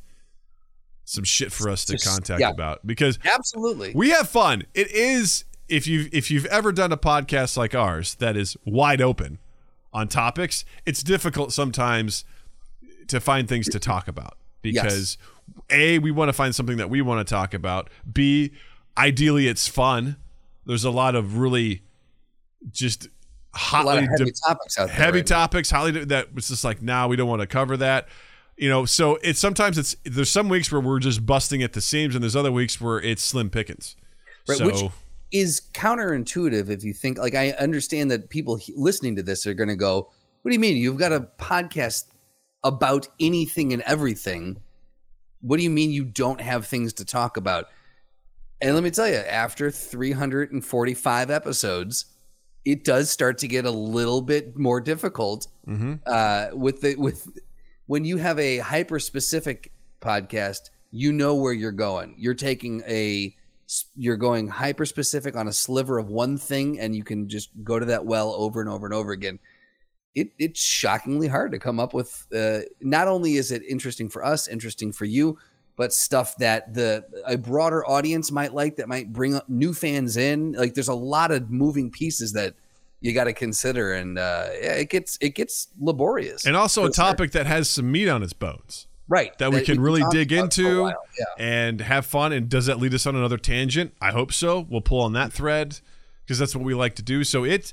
some 1.08 1.24
shit 1.24 1.50
for 1.52 1.70
us 1.70 1.84
to 1.86 1.92
Just- 1.94 2.06
contact 2.06 2.40
yeah. 2.40 2.50
about 2.50 2.86
because 2.86 3.18
Absolutely. 3.24 3.92
we 3.94 4.10
have 4.10 4.28
fun. 4.28 4.64
It 4.74 4.90
is 4.90 5.44
if 5.68 5.86
you 5.86 6.08
if 6.12 6.30
you've 6.30 6.46
ever 6.46 6.70
done 6.72 6.92
a 6.92 6.96
podcast 6.96 7.56
like 7.56 7.74
ours 7.74 8.14
that 8.16 8.36
is 8.36 8.56
wide 8.64 9.00
open 9.00 9.38
on 9.92 10.08
topics, 10.08 10.64
it's 10.84 11.02
difficult 11.02 11.52
sometimes 11.52 12.24
to 13.06 13.20
find 13.20 13.48
things 13.48 13.68
to 13.70 13.78
talk 13.78 14.06
about 14.06 14.36
because 14.60 15.16
a 15.70 15.98
we 15.98 16.10
want 16.10 16.28
to 16.28 16.32
find 16.34 16.54
something 16.54 16.76
that 16.76 16.90
we 16.90 17.00
want 17.00 17.26
to 17.26 17.30
talk 17.34 17.54
about. 17.54 17.88
B 18.12 18.52
ideally 18.96 19.48
it's 19.48 19.66
fun. 19.66 20.16
There's 20.66 20.84
a 20.84 20.90
lot 20.90 21.14
of 21.14 21.38
really 21.38 21.82
just 22.70 23.08
hotly 23.54 24.02
heavy 24.06 24.24
de- 24.26 24.32
topics 24.46 24.78
out 24.78 24.88
there. 24.88 24.96
heavy 24.96 25.18
right 25.20 25.30
now. 25.30 25.36
topics 25.38 25.70
highly 25.70 25.92
de- 25.92 26.04
that 26.06 26.34
was 26.34 26.48
just 26.48 26.64
like 26.64 26.82
nah 26.82 27.06
we 27.06 27.16
don't 27.16 27.28
want 27.28 27.40
to 27.40 27.46
cover 27.46 27.76
that 27.78 28.08
you 28.58 28.68
know, 28.68 28.84
so 28.84 29.18
it's 29.22 29.38
sometimes 29.38 29.78
it's 29.78 29.96
there's 30.04 30.30
some 30.30 30.48
weeks 30.48 30.70
where 30.72 30.80
we're 30.80 30.98
just 30.98 31.24
busting 31.24 31.62
at 31.62 31.72
the 31.72 31.80
seams, 31.80 32.14
and 32.14 32.22
there's 32.22 32.36
other 32.36 32.50
weeks 32.50 32.80
where 32.80 33.00
it's 33.00 33.22
slim 33.22 33.50
pickings. 33.50 33.96
Right, 34.48 34.58
so, 34.58 34.66
which 34.66 34.92
is 35.30 35.62
counterintuitive 35.74 36.68
if 36.68 36.82
you 36.82 36.92
think 36.92 37.18
like 37.18 37.34
I 37.34 37.50
understand 37.52 38.10
that 38.10 38.30
people 38.30 38.58
listening 38.74 39.14
to 39.16 39.22
this 39.22 39.46
are 39.46 39.54
going 39.54 39.68
to 39.68 39.76
go, 39.76 40.10
"What 40.42 40.50
do 40.50 40.54
you 40.54 40.60
mean? 40.60 40.76
You've 40.76 40.98
got 40.98 41.12
a 41.12 41.28
podcast 41.38 42.06
about 42.64 43.08
anything 43.20 43.72
and 43.72 43.82
everything. 43.82 44.60
What 45.40 45.58
do 45.58 45.62
you 45.62 45.70
mean 45.70 45.92
you 45.92 46.04
don't 46.04 46.40
have 46.40 46.66
things 46.66 46.92
to 46.94 47.04
talk 47.04 47.36
about?" 47.36 47.68
And 48.60 48.74
let 48.74 48.82
me 48.82 48.90
tell 48.90 49.08
you, 49.08 49.14
after 49.14 49.70
345 49.70 51.30
episodes, 51.30 52.06
it 52.64 52.82
does 52.82 53.08
start 53.08 53.38
to 53.38 53.46
get 53.46 53.64
a 53.64 53.70
little 53.70 54.20
bit 54.20 54.58
more 54.58 54.80
difficult 54.80 55.46
mm-hmm. 55.64 55.94
uh, 56.04 56.48
with 56.52 56.80
the 56.80 56.96
with 56.96 57.28
when 57.88 58.04
you 58.04 58.18
have 58.18 58.38
a 58.38 58.58
hyper 58.58 59.00
specific 59.00 59.72
podcast, 60.00 60.70
you 60.90 61.10
know 61.10 61.34
where 61.34 61.54
you're 61.54 61.72
going. 61.72 62.14
You're 62.18 62.34
taking 62.34 62.82
a 62.86 63.34
you're 63.96 64.16
going 64.16 64.48
hyper 64.48 64.86
specific 64.86 65.36
on 65.36 65.48
a 65.48 65.52
sliver 65.52 65.98
of 65.98 66.08
one 66.08 66.38
thing 66.38 66.80
and 66.80 66.96
you 66.96 67.04
can 67.04 67.28
just 67.28 67.50
go 67.62 67.78
to 67.78 67.84
that 67.86 68.06
well 68.06 68.32
over 68.32 68.60
and 68.62 68.70
over 68.70 68.86
and 68.86 68.94
over 68.94 69.12
again. 69.12 69.38
It, 70.14 70.32
it's 70.38 70.60
shockingly 70.60 71.28
hard 71.28 71.52
to 71.52 71.58
come 71.58 71.78
up 71.78 71.92
with. 71.92 72.26
Uh, 72.34 72.60
not 72.80 73.08
only 73.08 73.36
is 73.36 73.52
it 73.52 73.62
interesting 73.68 74.08
for 74.08 74.24
us, 74.24 74.48
interesting 74.48 74.92
for 74.92 75.04
you, 75.04 75.38
but 75.76 75.92
stuff 75.92 76.36
that 76.38 76.72
the 76.74 77.04
a 77.26 77.36
broader 77.36 77.86
audience 77.86 78.32
might 78.32 78.54
like 78.54 78.76
that 78.76 78.88
might 78.88 79.12
bring 79.12 79.38
new 79.48 79.74
fans 79.74 80.16
in. 80.16 80.52
Like 80.52 80.74
there's 80.74 80.88
a 80.88 80.94
lot 80.94 81.30
of 81.30 81.50
moving 81.50 81.90
pieces 81.90 82.32
that 82.32 82.54
you 83.00 83.12
got 83.12 83.24
to 83.24 83.32
consider, 83.32 83.92
and 83.92 84.18
uh, 84.18 84.48
yeah, 84.60 84.72
it 84.72 84.90
gets 84.90 85.18
it 85.20 85.34
gets 85.34 85.68
laborious. 85.78 86.46
And 86.46 86.56
also 86.56 86.84
a 86.84 86.90
topic 86.90 87.32
sure. 87.32 87.42
that 87.42 87.46
has 87.46 87.68
some 87.70 87.90
meat 87.90 88.08
on 88.08 88.22
its 88.22 88.32
bones 88.32 88.88
right 89.08 89.36
that, 89.38 89.50
that 89.50 89.58
we, 89.58 89.64
can 89.64 89.80
really 89.80 90.02
dig 90.10 90.32
into 90.32 90.86
yeah. 90.86 91.24
and 91.38 91.80
have 91.80 92.06
fun 92.06 92.32
and 92.32 92.48
does 92.48 92.66
that 92.66 92.78
lead 92.78 92.94
us 92.94 93.06
on 93.06 93.16
another 93.16 93.38
tangent 93.38 93.92
i 94.00 94.10
hope 94.10 94.32
so 94.32 94.66
we'll 94.68 94.80
pull 94.80 95.00
on 95.00 95.14
that 95.14 95.32
thread 95.32 95.80
because 96.24 96.38
that's 96.38 96.54
what 96.54 96.64
we 96.64 96.74
like 96.74 96.94
to 96.94 97.02
do 97.02 97.24
so 97.24 97.44
it 97.44 97.72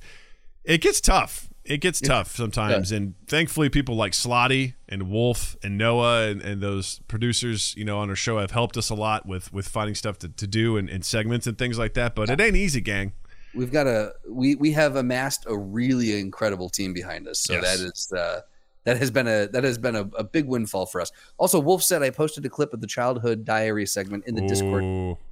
it 0.63 0.81
gets 0.81 1.01
tough 1.01 1.49
it 1.65 1.77
gets 1.77 2.01
yeah. 2.01 2.07
tough 2.07 2.35
sometimes 2.35 2.91
yeah. 2.91 2.97
and 2.97 3.15
thankfully 3.27 3.69
people 3.69 3.95
like 3.95 4.13
slotty 4.13 4.75
and 4.87 5.09
wolf 5.09 5.57
and 5.61 5.77
noah 5.77 6.27
and, 6.27 6.41
and, 6.41 6.61
those 6.61 6.99
producers 7.07 7.75
you 7.75 7.83
know 7.83 7.99
on 7.99 8.09
our 8.09 8.15
show 8.15 8.39
have 8.39 8.51
helped 8.51 8.77
us 8.77 8.89
a 8.89 8.95
lot 8.95 9.25
with 9.25 9.51
with 9.51 9.67
finding 9.67 9.95
stuff 9.95 10.17
to, 10.17 10.29
to 10.29 10.47
do 10.47 10.77
and, 10.77 10.89
and 10.89 11.03
segments 11.03 11.45
and 11.47 11.57
things 11.57 11.77
like 11.77 11.93
that 11.95 12.15
but 12.15 12.29
it 12.29 12.39
ain't 12.39 12.55
easy 12.55 12.81
gang 12.81 13.11
we've 13.55 13.71
got 13.71 13.87
a 13.87 14.13
we 14.27 14.55
we 14.55 14.71
have 14.71 14.95
amassed 14.95 15.45
a 15.47 15.57
really 15.57 16.19
incredible 16.19 16.69
team 16.69 16.93
behind 16.93 17.27
us. 17.27 17.39
So 17.39 17.53
yes. 17.53 17.63
that 17.63 17.85
is 17.85 18.11
uh, 18.11 18.41
that 18.83 18.97
has 18.97 19.11
been 19.11 19.27
a 19.27 19.47
that 19.47 19.63
has 19.63 19.77
been 19.77 19.95
a, 19.95 20.01
a, 20.17 20.23
big 20.23 20.45
windfall 20.45 20.85
for 20.85 21.01
us. 21.01 21.11
Also, 21.37 21.59
Wolf 21.59 21.83
said 21.83 22.03
I 22.03 22.09
posted 22.09 22.45
a 22.45 22.49
clip 22.49 22.73
of 22.73 22.81
the 22.81 22.87
childhood 22.87 23.45
diary 23.45 23.85
segment 23.85 24.25
in 24.27 24.35
the 24.35 24.43
Ooh, 24.43 24.47
Discord. 24.47 24.83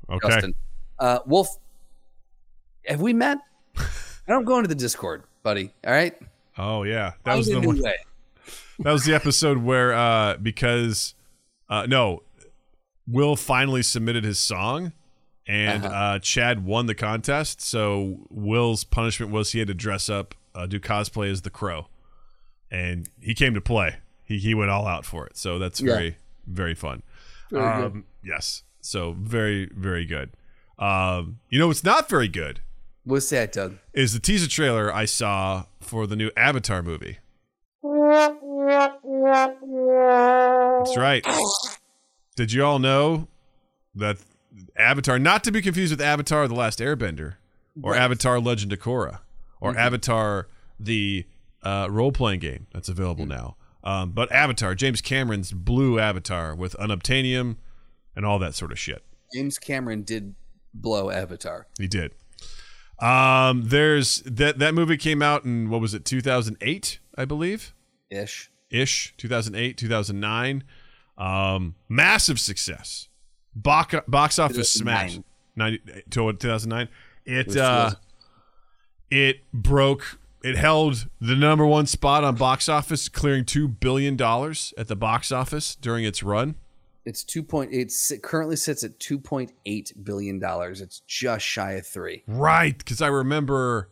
Okay. 0.10 0.28
Justin, 0.28 0.56
uh, 1.00 1.20
Wolf, 1.26 1.58
have 2.86 3.02
we 3.02 3.14
met? 3.14 3.38
I 3.78 3.84
don't 4.28 4.46
go 4.46 4.58
into 4.58 4.70
the 4.70 4.76
Discord, 4.76 5.24
buddy. 5.44 5.72
All 5.86 5.94
right. 5.94 6.16
Oh 6.58 6.84
yeah, 6.84 7.14
that 7.24 7.36
was 7.36 7.48
the 7.48 7.60
one. 7.60 7.82
Way. 7.82 7.96
That 8.80 8.92
was 8.92 9.06
the 9.06 9.14
episode 9.14 9.60
where 9.60 9.94
uh, 9.94 10.38
because 10.38 11.14
uh, 11.70 11.86
no, 11.88 12.24
Will 13.08 13.36
finally 13.36 13.84
submitted 13.84 14.24
his 14.24 14.40
song 14.40 14.94
and 15.48 15.86
uh-huh. 15.86 15.96
uh, 15.96 16.20
Chad 16.20 16.66
won 16.66 16.86
the 16.86 16.96
contest. 16.96 17.62
So 17.62 18.20
Will's 18.30 18.84
punishment 18.84 19.32
was 19.32 19.52
he 19.52 19.60
had 19.60 19.68
to 19.68 19.74
dress 19.74 20.10
up, 20.10 20.36
uh, 20.56 20.66
do 20.66 20.80
cosplay 20.80 21.32
as 21.32 21.42
the 21.42 21.50
Crow, 21.50 21.88
and 22.72 23.10
he 23.22 23.34
came 23.34 23.54
to 23.54 23.62
play. 23.62 23.98
He 24.24 24.38
he 24.40 24.54
went 24.54 24.72
all 24.72 24.88
out 24.88 25.06
for 25.06 25.26
it. 25.28 25.38
So 25.38 25.60
that's 25.60 25.80
very 25.80 26.06
yeah. 26.06 26.14
very 26.48 26.76
fun. 26.76 27.04
Very 27.52 27.64
um, 27.64 28.06
yes. 28.24 28.64
So 28.82 29.16
very 29.20 29.70
very 29.76 30.06
good. 30.06 30.32
Um, 30.80 31.40
you 31.50 31.60
know 31.60 31.70
it's 31.70 31.84
not 31.84 32.10
very 32.10 32.28
good? 32.28 32.62
What's 33.06 33.30
that, 33.32 33.52
Doug? 33.52 33.78
Is 33.94 34.14
the 34.14 34.20
teaser 34.20 34.48
trailer 34.48 34.94
I 34.94 35.04
saw 35.06 35.66
for 35.82 36.08
the 36.08 36.16
new 36.16 36.32
Avatar 36.38 36.82
movie? 36.82 37.18
That's 40.84 40.98
right. 40.98 41.26
Did 42.38 42.54
you 42.54 42.64
all 42.64 42.80
know 42.80 43.28
that 43.94 44.18
Avatar, 44.76 45.20
not 45.20 45.44
to 45.44 45.52
be 45.52 45.62
confused 45.62 45.92
with 45.92 46.02
Avatar: 46.02 46.48
The 46.48 46.56
Last 46.56 46.80
Airbender, 46.80 47.36
or. 47.82 47.96
Avatar: 47.96 48.40
Legend 48.40 48.74
of 48.74 48.80
Korra, 48.80 49.20
or 49.60 49.72
mm-hmm. 49.72 49.80
Avatar: 49.80 50.48
The 50.80 51.26
uh, 51.64 51.88
Role 51.90 52.12
Playing 52.12 52.40
Game 52.40 52.68
that's 52.74 52.90
available 52.90 53.26
mm-hmm. 53.26 53.34
now. 53.34 53.56
Um, 53.84 54.12
but 54.12 54.32
Avatar, 54.32 54.76
James 54.76 55.02
Cameron's 55.02 55.52
blue 55.52 56.00
Avatar 56.00 56.56
with 56.56 56.74
unobtainium 56.80 57.58
and 58.16 58.26
all 58.26 58.40
that 58.40 58.56
sort 58.56 58.72
of 58.72 58.80
shit. 58.80 59.04
James 59.34 59.60
Cameron 59.60 60.04
did 60.04 60.36
blow 60.74 61.10
Avatar. 61.10 61.68
He 61.78 61.88
did. 61.88 62.14
Um, 63.00 63.64
there's 63.66 64.22
that 64.22 64.60
that 64.60 64.74
movie 64.74 64.98
came 64.98 65.22
out 65.22 65.44
in 65.44 65.70
what 65.70 65.82
was 65.82 65.94
it 65.94 66.06
2008, 66.06 67.00
I 67.18 67.26
believe. 67.26 67.74
Ish. 68.10 68.52
Ish. 68.70 69.14
2008, 69.18 69.78
2009. 69.78 70.64
Um, 71.18 71.76
massive 71.90 72.40
success. 72.40 73.10
Box, 73.56 73.96
box 74.08 74.40
office 74.40 74.72
smash 74.72 75.20
90, 75.56 76.04
2009. 76.10 76.90
It 77.26 77.56
uh, 77.56 77.92
it 79.10 79.42
broke. 79.54 80.20
It 80.44 80.58
held 80.58 81.08
the 81.22 81.36
number 81.36 81.66
one 81.66 81.86
spot 81.86 82.24
on 82.24 82.36
box 82.36 82.68
office, 82.68 83.08
clearing 83.08 83.46
two 83.46 83.68
billion 83.68 84.18
dollars 84.18 84.74
at 84.78 84.88
the 84.88 84.96
box 84.96 85.32
office 85.32 85.76
during 85.76 86.04
its 86.04 86.22
run. 86.22 86.56
It's 87.06 87.24
two 87.24 87.44
point. 87.44 87.72
It 87.74 87.94
currently 88.24 88.56
sits 88.56 88.84
at 88.84 89.00
two 89.00 89.20
point 89.20 89.54
eight 89.66 89.94
billion 90.04 90.40
dollars. 90.40 90.82
It's 90.82 91.02
just 91.02 91.46
shy 91.46 91.74
of 91.74 91.88
three. 91.88 92.24
Right, 92.28 92.78
because 92.78 93.02
I 93.02 93.08
remember 93.08 93.90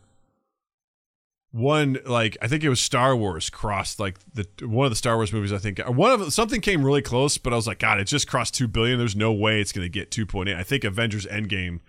one 1.52 1.98
like 2.06 2.38
I 2.40 2.48
think 2.48 2.64
it 2.64 2.70
was 2.70 2.80
Star 2.80 3.14
Wars 3.14 3.50
crossed 3.50 4.00
like 4.00 4.18
the 4.32 4.46
one 4.66 4.86
of 4.86 4.90
the 4.90 4.96
Star 4.96 5.16
Wars 5.16 5.32
movies 5.32 5.52
I 5.52 5.58
think 5.58 5.78
one 5.86 6.10
of 6.10 6.32
something 6.32 6.62
came 6.62 6.84
really 6.84 7.02
close, 7.02 7.36
but 7.38 7.52
I 7.52 7.56
was 7.56 7.66
like, 7.66 7.78
God, 7.78 8.00
it 8.00 8.04
just 8.04 8.26
crossed 8.26 8.54
two 8.54 8.66
billion. 8.66 8.98
There's 8.98 9.14
no 9.14 9.32
way 9.32 9.60
it's 9.60 9.70
going 9.70 9.84
to 9.84 9.90
get 9.90 10.10
two 10.10 10.24
point 10.26 10.48
eight. 10.48 10.56
I 10.56 10.62
think 10.62 10.82
Avengers 10.82 11.26
Endgame 11.26 11.80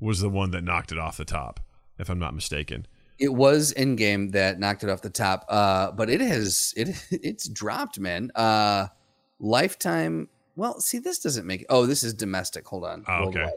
was 0.00 0.20
the 0.20 0.28
one 0.28 0.52
that 0.52 0.62
knocked 0.62 0.92
it 0.92 0.98
off 0.98 1.16
the 1.16 1.24
top, 1.24 1.58
if 1.98 2.08
I'm 2.08 2.20
not 2.20 2.32
mistaken. 2.32 2.86
It 3.18 3.34
was 3.34 3.74
Endgame 3.74 4.30
that 4.32 4.60
knocked 4.60 4.84
it 4.84 4.90
off 4.90 5.02
the 5.02 5.10
top, 5.10 5.44
uh, 5.48 5.90
but 5.90 6.08
it 6.08 6.20
has 6.20 6.72
it 6.76 6.88
it's 7.10 7.48
dropped, 7.48 7.98
man. 7.98 8.30
Uh, 8.36 8.86
lifetime. 9.40 10.28
Well, 10.54 10.80
see, 10.80 11.00
this 11.00 11.18
doesn't 11.18 11.46
make. 11.46 11.66
Oh, 11.68 11.86
this 11.86 12.04
is 12.04 12.14
domestic. 12.14 12.66
Hold 12.68 12.84
on. 12.84 13.04
Oh, 13.08 13.28
okay. 13.28 13.48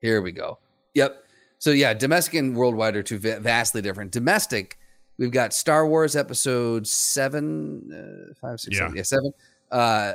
Here 0.00 0.22
we 0.22 0.32
go. 0.32 0.58
Yep. 0.94 1.22
So 1.58 1.70
yeah, 1.70 1.92
domestic 1.92 2.34
and 2.34 2.56
worldwide 2.56 2.96
are 2.96 3.02
two 3.02 3.18
vastly 3.18 3.82
different. 3.82 4.10
Domestic 4.10 4.78
We've 5.22 5.30
got 5.30 5.54
Star 5.54 5.86
Wars 5.86 6.16
Episode 6.16 6.84
Seven, 6.84 7.92
uh, 7.92 8.34
five, 8.40 8.58
six, 8.58 8.76
yeah. 8.76 8.86
seven, 8.86 8.96
yeah, 8.96 9.02
seven. 9.04 9.32
Uh, 9.70 10.14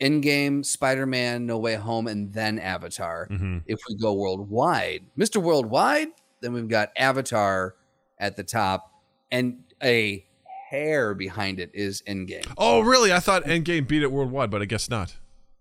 Endgame, 0.00 0.64
Spider 0.64 1.04
Man, 1.04 1.46
No 1.46 1.58
Way 1.58 1.74
Home, 1.74 2.06
and 2.06 2.32
then 2.32 2.60
Avatar. 2.60 3.26
Mm-hmm. 3.28 3.58
If 3.66 3.80
we 3.88 3.96
go 3.96 4.12
worldwide, 4.14 5.02
Mr. 5.18 5.42
Worldwide, 5.42 6.10
then 6.42 6.52
we've 6.52 6.68
got 6.68 6.92
Avatar 6.96 7.74
at 8.20 8.36
the 8.36 8.44
top, 8.44 8.92
and 9.32 9.64
a 9.82 10.24
hair 10.70 11.14
behind 11.14 11.58
it 11.58 11.72
is 11.74 12.02
Endgame. 12.02 12.46
Oh, 12.56 12.82
really? 12.82 13.12
I 13.12 13.18
thought 13.18 13.42
Endgame 13.46 13.88
beat 13.88 14.04
it 14.04 14.12
worldwide, 14.12 14.52
but 14.52 14.62
I 14.62 14.66
guess 14.66 14.88
not. 14.88 15.16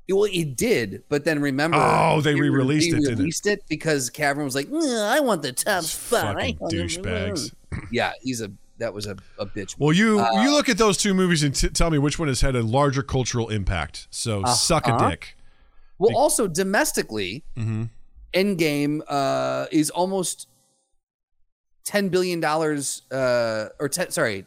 Well, 0.08 0.30
it 0.32 0.56
did, 0.56 1.02
but 1.10 1.26
then 1.26 1.42
remember, 1.42 1.80
oh, 1.82 2.22
they 2.22 2.36
re-released 2.36 2.94
it, 2.94 3.20
it, 3.20 3.48
it 3.48 3.64
because 3.68 4.12
Cameron 4.12 4.46
was 4.46 4.54
like, 4.54 4.68
"I 4.72 5.20
want 5.22 5.42
the 5.42 5.54
top 5.54 5.86
five. 5.86 6.36
Douchebags. 6.36 7.52
yeah, 7.92 8.14
he's 8.22 8.42
a 8.42 8.52
that 8.78 8.94
was 8.94 9.06
a, 9.06 9.16
a 9.40 9.46
bitch. 9.46 9.76
Well, 9.78 9.94
you 9.94 10.20
uh, 10.20 10.44
you 10.44 10.52
look 10.52 10.70
at 10.70 10.78
those 10.78 10.98
two 10.98 11.14
movies 11.14 11.44
and 11.44 11.56
t- 11.56 11.70
tell 11.70 11.90
me 11.90 11.98
which 11.98 12.20
one 12.20 12.28
has 12.28 12.42
had 12.42 12.56
a 12.56 12.62
larger 12.62 13.04
cultural 13.04 13.50
impact. 13.50 14.08
So 14.10 14.44
uh, 14.44 14.54
suck 14.54 14.88
a 14.88 14.98
dick. 15.10 15.36
Well, 15.98 16.10
Be- 16.10 16.16
also 16.16 16.48
domestically, 16.48 17.44
mm-hmm. 17.56 17.86
Endgame 18.34 19.02
uh, 19.08 19.68
is 19.72 19.90
almost 19.90 20.48
ten 21.84 22.10
billion 22.10 22.40
dollars, 22.40 23.04
uh, 23.12 23.70
or 23.80 23.88
ten. 23.88 24.12
Sorry. 24.12 24.46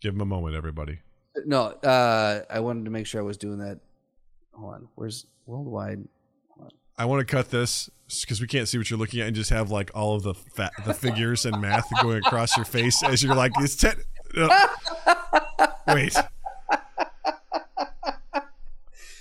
Give 0.00 0.14
him 0.14 0.20
a 0.20 0.26
moment, 0.26 0.54
everybody. 0.54 1.00
No, 1.44 1.64
uh, 1.66 2.42
I 2.50 2.60
wanted 2.60 2.86
to 2.86 2.90
make 2.90 3.06
sure 3.06 3.20
I 3.20 3.24
was 3.24 3.36
doing 3.36 3.58
that. 3.58 3.80
Hold 4.52 4.74
on. 4.74 4.88
Where's 4.94 5.26
worldwide? 5.46 6.06
On. 6.58 6.70
I 6.96 7.04
want 7.04 7.26
to 7.26 7.30
cut 7.30 7.50
this 7.50 7.90
because 8.20 8.40
we 8.40 8.46
can't 8.46 8.68
see 8.68 8.78
what 8.78 8.90
you're 8.90 8.98
looking 8.98 9.20
at 9.20 9.26
and 9.26 9.36
just 9.36 9.50
have 9.50 9.70
like 9.70 9.90
all 9.94 10.14
of 10.14 10.22
the 10.22 10.34
fat, 10.34 10.72
the 10.84 10.94
figures 10.94 11.46
and 11.46 11.60
math 11.60 11.86
going 12.02 12.18
across 12.18 12.56
your 12.56 12.66
face 12.66 13.02
as 13.02 13.22
you're 13.22 13.34
like 13.34 13.52
it's 13.58 13.76
ten 13.76 13.94
wait. 15.86 16.16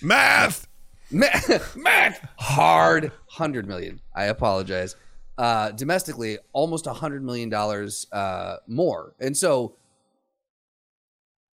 Math! 0.02 0.68
Math, 1.12 1.76
math. 1.78 2.28
hard. 2.38 3.04
100 3.04 3.68
million. 3.68 4.00
I 4.16 4.26
apologize. 4.26 4.96
Uh, 5.38 5.72
domestically 5.72 6.38
almost 6.52 6.86
100 6.86 7.24
million 7.24 7.50
dollars 7.50 8.08
uh, 8.12 8.58
more. 8.68 9.14
And 9.20 9.36
so 9.36 9.76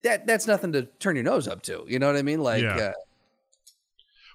that 0.02 0.26
that's 0.26 0.46
nothing 0.46 0.72
to 0.72 0.82
turn 0.98 1.16
your 1.16 1.24
nose 1.24 1.48
up 1.48 1.62
to. 1.62 1.84
You 1.88 1.98
know 1.98 2.06
what 2.06 2.16
i 2.16 2.22
mean? 2.22 2.40
Like 2.40 2.62
yeah. 2.62 2.76
uh, 2.76 2.92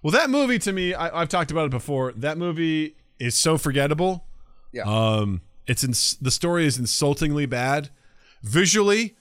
well, 0.07 0.13
that 0.13 0.29
movie 0.29 0.57
to 0.59 0.71
me, 0.71 0.93
I, 0.93 1.19
have 1.19 1.27
talked 1.27 1.51
about 1.51 1.65
it 1.65 1.71
before. 1.71 2.13
That 2.13 2.37
movie 2.37 2.95
is 3.19 3.35
so 3.35 3.57
forgettable. 3.57 4.23
Yeah. 4.71 4.83
Um, 4.83 5.41
it's 5.67 6.13
the 6.13 6.31
story 6.31 6.65
is 6.65 6.77
insultingly 6.77 7.45
bad. 7.45 7.89
Visually, 8.41 9.17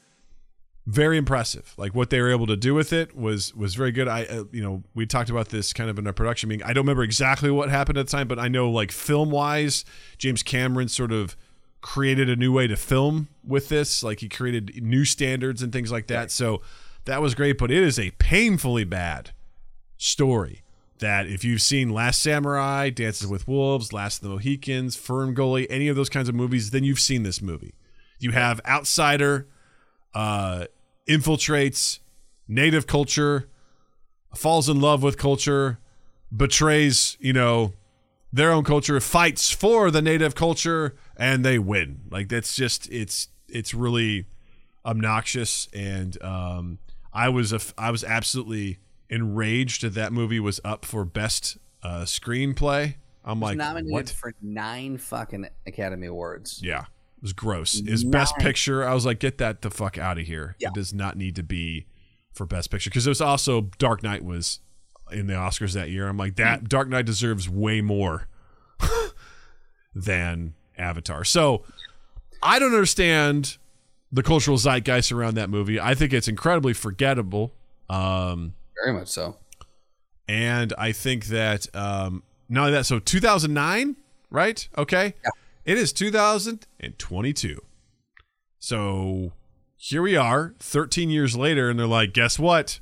very 0.86 1.18
impressive. 1.18 1.74
Like 1.76 1.96
what 1.96 2.10
they 2.10 2.20
were 2.20 2.30
able 2.30 2.46
to 2.46 2.54
do 2.54 2.72
with 2.72 2.92
it 2.92 3.16
was 3.16 3.52
was 3.52 3.74
very 3.74 3.90
good. 3.90 4.06
I 4.06 4.26
uh, 4.26 4.44
you 4.52 4.62
know 4.62 4.84
we 4.94 5.06
talked 5.06 5.28
about 5.28 5.48
this 5.48 5.72
kind 5.72 5.90
of 5.90 5.98
in 5.98 6.06
our 6.06 6.12
production 6.12 6.50
meeting. 6.50 6.64
I 6.64 6.72
don't 6.72 6.84
remember 6.84 7.02
exactly 7.02 7.50
what 7.50 7.68
happened 7.68 7.98
at 7.98 8.06
the 8.06 8.12
time, 8.12 8.28
but 8.28 8.38
I 8.38 8.46
know 8.46 8.70
like 8.70 8.92
film 8.92 9.32
wise, 9.32 9.84
James 10.18 10.44
Cameron 10.44 10.86
sort 10.86 11.10
of 11.10 11.36
created 11.80 12.30
a 12.30 12.36
new 12.36 12.52
way 12.52 12.68
to 12.68 12.76
film 12.76 13.26
with 13.44 13.70
this. 13.70 14.04
Like 14.04 14.20
he 14.20 14.28
created 14.28 14.80
new 14.80 15.04
standards 15.04 15.62
and 15.62 15.72
things 15.72 15.90
like 15.90 16.06
that. 16.06 16.16
Right. 16.16 16.30
So 16.30 16.62
that 17.06 17.20
was 17.20 17.34
great, 17.34 17.58
but 17.58 17.72
it 17.72 17.82
is 17.82 17.98
a 17.98 18.12
painfully 18.20 18.84
bad 18.84 19.32
story. 19.96 20.62
That 21.00 21.26
if 21.26 21.44
you've 21.44 21.62
seen 21.62 21.90
Last 21.90 22.22
Samurai, 22.22 22.90
Dances 22.90 23.26
with 23.26 23.46
Wolves, 23.46 23.92
Last 23.92 24.18
of 24.18 24.22
the 24.22 24.28
Mohicans, 24.30 24.96
Ferngully, 24.96 25.66
any 25.68 25.88
of 25.88 25.96
those 25.96 26.08
kinds 26.08 26.28
of 26.28 26.34
movies, 26.34 26.70
then 26.70 26.84
you've 26.84 27.00
seen 27.00 27.22
this 27.22 27.42
movie. 27.42 27.74
You 28.18 28.30
have 28.32 28.60
Outsider, 28.66 29.46
uh, 30.14 30.66
infiltrates 31.08 31.98
native 32.48 32.86
culture, 32.86 33.48
falls 34.34 34.68
in 34.68 34.80
love 34.80 35.02
with 35.02 35.18
culture, 35.18 35.78
betrays, 36.34 37.16
you 37.20 37.32
know, 37.32 37.74
their 38.32 38.50
own 38.50 38.64
culture, 38.64 39.00
fights 39.00 39.50
for 39.50 39.90
the 39.90 40.02
native 40.02 40.34
culture, 40.34 40.94
and 41.16 41.44
they 41.44 41.58
win. 41.58 42.00
Like 42.10 42.28
that's 42.28 42.54
just 42.54 42.90
it's 42.90 43.28
it's 43.48 43.72
really 43.72 44.26
obnoxious, 44.84 45.68
and 45.72 46.20
um, 46.22 46.78
I 47.12 47.28
was 47.28 47.52
a, 47.52 47.60
I 47.78 47.90
was 47.90 48.04
absolutely 48.04 48.78
enraged 49.08 49.82
that 49.82 49.94
that 49.94 50.12
movie 50.12 50.40
was 50.40 50.60
up 50.64 50.84
for 50.84 51.04
best 51.04 51.58
uh, 51.82 52.02
screenplay. 52.02 52.96
I'm 53.24 53.40
like, 53.40 53.56
nominated 53.56 53.92
what? 53.92 54.10
for 54.10 54.34
nine 54.40 54.98
fucking 54.98 55.48
Academy 55.66 56.06
Awards. 56.06 56.60
Yeah, 56.62 56.82
it 56.82 57.22
was 57.22 57.32
gross. 57.32 57.80
His 57.80 58.04
best 58.04 58.36
picture, 58.38 58.86
I 58.86 58.94
was 58.94 59.04
like, 59.04 59.18
get 59.18 59.38
that 59.38 59.62
the 59.62 59.70
fuck 59.70 59.98
out 59.98 60.18
of 60.18 60.26
here. 60.26 60.56
Yeah. 60.58 60.68
It 60.68 60.74
does 60.74 60.94
not 60.94 61.16
need 61.16 61.34
to 61.36 61.42
be 61.42 61.86
for 62.32 62.46
best 62.46 62.70
picture 62.70 62.90
because 62.90 63.06
it 63.06 63.10
was 63.10 63.20
also 63.20 63.62
Dark 63.78 64.02
Knight 64.02 64.24
was 64.24 64.60
in 65.10 65.26
the 65.26 65.34
Oscars 65.34 65.72
that 65.72 65.90
year. 65.90 66.06
I'm 66.08 66.16
like, 66.16 66.36
that 66.36 66.68
Dark 66.68 66.88
Knight 66.88 67.06
deserves 67.06 67.48
way 67.48 67.80
more 67.80 68.28
than 69.94 70.54
Avatar. 70.78 71.24
So 71.24 71.64
I 72.42 72.58
don't 72.58 72.72
understand 72.72 73.56
the 74.12 74.22
cultural 74.22 74.56
zeitgeist 74.56 75.10
around 75.10 75.34
that 75.34 75.50
movie. 75.50 75.80
I 75.80 75.94
think 75.94 76.12
it's 76.12 76.28
incredibly 76.28 76.72
forgettable. 76.72 77.52
Um, 77.88 78.54
Very 78.84 78.96
much 78.96 79.08
so. 79.08 79.36
and 80.28 80.72
I 80.78 80.92
think 80.92 81.26
that 81.26 81.74
um, 81.74 82.22
not 82.48 82.60
only 82.62 82.72
that, 82.72 82.86
so 82.86 82.98
2009, 82.98 83.96
right? 84.30 84.68
Okay. 84.76 85.14
Yeah. 85.24 85.30
It 85.64 85.78
is 85.78 85.92
2022. 85.92 87.60
So 88.58 89.32
here 89.76 90.02
we 90.02 90.16
are, 90.16 90.54
13 90.58 91.10
years 91.10 91.36
later, 91.36 91.70
and 91.70 91.78
they're 91.78 91.86
like, 91.86 92.12
guess 92.12 92.38
what? 92.38 92.80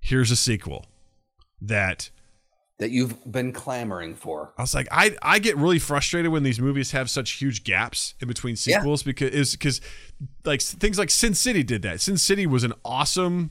Here's 0.00 0.30
a 0.30 0.36
sequel 0.36 0.86
that 1.60 2.10
That 2.78 2.90
you've 2.90 3.30
been 3.30 3.52
clamoring 3.52 4.14
for. 4.14 4.52
I 4.58 4.62
was 4.62 4.74
like, 4.74 4.86
I 4.90 5.16
I 5.22 5.38
get 5.38 5.56
really 5.56 5.78
frustrated 5.78 6.30
when 6.30 6.42
these 6.42 6.60
movies 6.60 6.92
have 6.92 7.10
such 7.10 7.32
huge 7.32 7.64
gaps 7.64 8.14
in 8.20 8.28
between 8.28 8.52
Yeah. 8.64 8.78
sequels 8.78 9.02
because 9.02 9.30
is 9.30 9.52
because 9.52 9.80
like 10.44 10.60
things 10.62 10.98
like 10.98 11.10
Sin 11.10 11.34
City 11.34 11.62
did 11.62 11.82
that. 11.82 12.00
Sin 12.00 12.18
City 12.18 12.46
was 12.46 12.62
an 12.64 12.72
awesome 12.84 13.50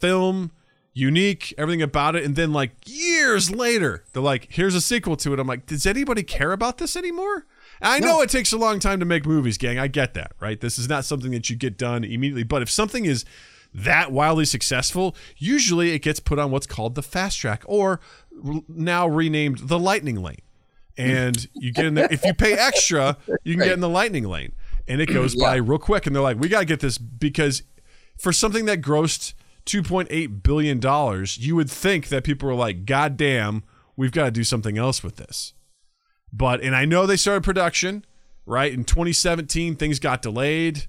film, 0.00 0.50
unique, 0.98 1.54
everything 1.56 1.82
about 1.82 2.16
it, 2.16 2.24
and 2.24 2.34
then 2.34 2.52
like 2.52 2.72
years 2.86 3.50
later, 3.50 4.04
they're 4.12 4.22
like, 4.22 4.48
here's 4.50 4.74
a 4.74 4.80
sequel 4.80 5.16
to 5.16 5.32
it. 5.32 5.38
I'm 5.38 5.46
like, 5.46 5.66
does 5.66 5.86
anybody 5.86 6.22
care 6.22 6.52
about 6.52 6.78
this 6.78 6.96
anymore? 6.96 7.46
And 7.80 7.92
I 7.92 7.98
know 8.00 8.20
it 8.20 8.30
takes 8.30 8.52
a 8.52 8.58
long 8.58 8.80
time 8.80 8.98
to 8.98 9.06
make 9.06 9.24
movies, 9.24 9.56
gang. 9.56 9.78
I 9.78 9.86
get 9.86 10.14
that, 10.14 10.32
right? 10.40 10.60
This 10.60 10.78
is 10.78 10.88
not 10.88 11.04
something 11.04 11.30
that 11.30 11.48
you 11.48 11.54
get 11.54 11.78
done 11.78 12.02
immediately. 12.02 12.42
But 12.42 12.62
if 12.62 12.70
something 12.70 13.04
is 13.04 13.24
that 13.72 14.10
wildly 14.10 14.44
successful, 14.44 15.14
usually 15.36 15.92
it 15.92 16.00
gets 16.00 16.18
put 16.18 16.40
on 16.40 16.50
what's 16.50 16.66
called 16.66 16.96
the 16.96 17.02
fast 17.02 17.38
track, 17.38 17.62
or 17.66 18.00
now 18.68 19.06
renamed 19.06 19.68
the 19.68 19.78
lightning 19.78 20.20
lane. 20.20 20.42
And 20.96 21.46
you 21.54 21.72
get 21.72 21.84
in 21.84 21.94
there. 21.94 22.08
If 22.10 22.24
you 22.24 22.34
pay 22.34 22.54
extra, 22.54 23.16
you 23.44 23.54
can 23.54 23.62
get 23.62 23.72
in 23.74 23.80
the 23.80 23.88
lightning 23.88 24.24
lane, 24.24 24.52
and 24.88 25.00
it 25.00 25.06
goes 25.06 25.36
by 25.36 25.54
real 25.54 25.78
quick. 25.78 26.06
And 26.06 26.16
they're 26.16 26.22
like, 26.22 26.40
"We 26.40 26.48
got 26.48 26.60
to 26.60 26.64
get 26.64 26.80
this 26.80 26.98
because 26.98 27.62
for 28.18 28.32
something 28.32 28.64
that 28.64 28.80
grossed 28.80 29.34
2.8 29.68 30.42
billion 30.42 30.80
dollars, 30.80 31.36
you 31.38 31.54
would 31.54 31.70
think 31.70 32.08
that 32.08 32.24
people 32.24 32.48
were 32.48 32.54
like, 32.54 32.86
"God 32.86 33.16
damn, 33.16 33.62
we've 33.96 34.12
got 34.12 34.24
to 34.24 34.30
do 34.30 34.42
something 34.42 34.78
else 34.78 35.02
with 35.02 35.16
this." 35.16 35.52
But 36.32 36.62
and 36.62 36.74
I 36.74 36.84
know 36.86 37.06
they 37.06 37.16
started 37.16 37.44
production 37.44 38.04
right 38.46 38.72
in 38.72 38.84
2017. 38.84 39.76
Things 39.76 39.98
got 39.98 40.22
delayed. 40.22 40.86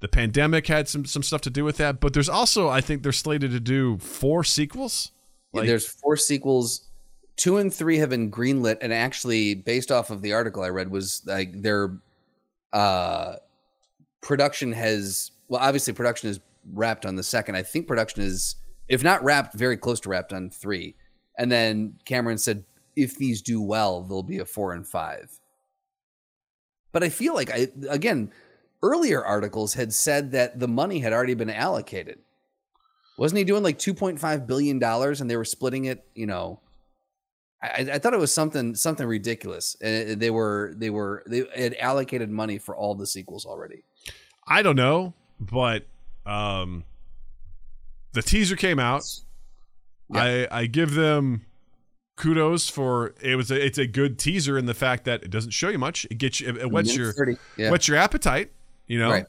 The 0.00 0.08
pandemic 0.08 0.66
had 0.66 0.88
some 0.88 1.04
some 1.04 1.22
stuff 1.22 1.42
to 1.42 1.50
do 1.50 1.62
with 1.62 1.76
that. 1.76 2.00
But 2.00 2.14
there's 2.14 2.28
also 2.28 2.68
I 2.68 2.80
think 2.80 3.02
they're 3.02 3.12
slated 3.12 3.50
to 3.52 3.60
do 3.60 3.98
four 3.98 4.44
sequels. 4.44 5.12
Like- 5.52 5.66
There's 5.66 5.86
four 5.86 6.16
sequels. 6.16 6.88
Two 7.36 7.58
and 7.58 7.72
three 7.72 7.98
have 7.98 8.10
been 8.10 8.30
greenlit, 8.30 8.78
and 8.82 8.92
actually, 8.92 9.54
based 9.54 9.90
off 9.90 10.10
of 10.10 10.22
the 10.22 10.32
article 10.32 10.62
I 10.62 10.68
read, 10.68 10.90
was 10.90 11.22
like 11.26 11.62
their 11.62 11.98
uh, 12.72 13.36
production 14.20 14.72
has 14.72 15.32
well, 15.48 15.60
obviously, 15.60 15.92
production 15.92 16.30
is 16.30 16.40
wrapped 16.70 17.06
on 17.06 17.16
the 17.16 17.22
second. 17.22 17.56
I 17.56 17.62
think 17.62 17.86
production 17.86 18.22
is, 18.22 18.56
if 18.88 19.02
not 19.02 19.22
wrapped, 19.24 19.54
very 19.54 19.76
close 19.76 20.00
to 20.00 20.08
wrapped 20.08 20.32
on 20.32 20.50
three. 20.50 20.96
And 21.38 21.50
then 21.50 21.94
Cameron 22.04 22.38
said, 22.38 22.64
if 22.96 23.16
these 23.16 23.42
do 23.42 23.60
well, 23.62 24.02
there'll 24.02 24.22
be 24.22 24.38
a 24.38 24.44
four 24.44 24.72
and 24.72 24.86
five. 24.86 25.38
But 26.92 27.02
I 27.02 27.08
feel 27.08 27.34
like 27.34 27.50
I 27.50 27.68
again, 27.88 28.32
earlier 28.82 29.24
articles 29.24 29.74
had 29.74 29.92
said 29.92 30.32
that 30.32 30.60
the 30.60 30.68
money 30.68 30.98
had 30.98 31.12
already 31.12 31.34
been 31.34 31.50
allocated. 31.50 32.18
Wasn't 33.16 33.38
he 33.38 33.44
doing 33.44 33.62
like 33.62 33.78
two 33.78 33.94
point 33.94 34.20
five 34.20 34.46
billion 34.46 34.78
dollars, 34.78 35.20
and 35.20 35.30
they 35.30 35.36
were 35.36 35.44
splitting 35.44 35.86
it? 35.86 36.04
You 36.14 36.26
know, 36.26 36.60
I, 37.62 37.88
I 37.92 37.98
thought 37.98 38.12
it 38.12 38.20
was 38.20 38.32
something 38.32 38.74
something 38.74 39.06
ridiculous. 39.06 39.76
And 39.80 40.20
they 40.20 40.30
were 40.30 40.74
they 40.76 40.90
were 40.90 41.22
they 41.26 41.44
had 41.56 41.74
allocated 41.78 42.30
money 42.30 42.58
for 42.58 42.76
all 42.76 42.94
the 42.94 43.06
sequels 43.06 43.46
already. 43.46 43.84
I 44.46 44.62
don't 44.62 44.76
know, 44.76 45.14
but 45.40 45.86
um, 46.26 46.84
the 48.12 48.22
teaser 48.22 48.56
came 48.56 48.78
out. 48.78 49.04
I 50.14 50.46
I 50.50 50.66
give 50.66 50.94
them 50.94 51.46
kudos 52.16 52.68
for 52.68 53.14
it 53.20 53.36
was 53.36 53.50
a, 53.50 53.64
it's 53.64 53.78
a 53.78 53.86
good 53.86 54.18
teaser 54.18 54.58
in 54.58 54.66
the 54.66 54.74
fact 54.74 55.04
that 55.04 55.22
it 55.22 55.30
doesn't 55.30 55.52
show 55.52 55.68
you 55.68 55.78
much. 55.78 56.06
It 56.10 56.18
gets 56.18 56.40
you 56.40 56.48
it 56.48 56.70
whets 56.70 56.94
your 56.94 57.14
yeah. 57.56 57.70
whets 57.70 57.88
your 57.88 57.96
appetite. 57.96 58.50
You 58.86 58.98
know, 58.98 59.10
Right. 59.10 59.26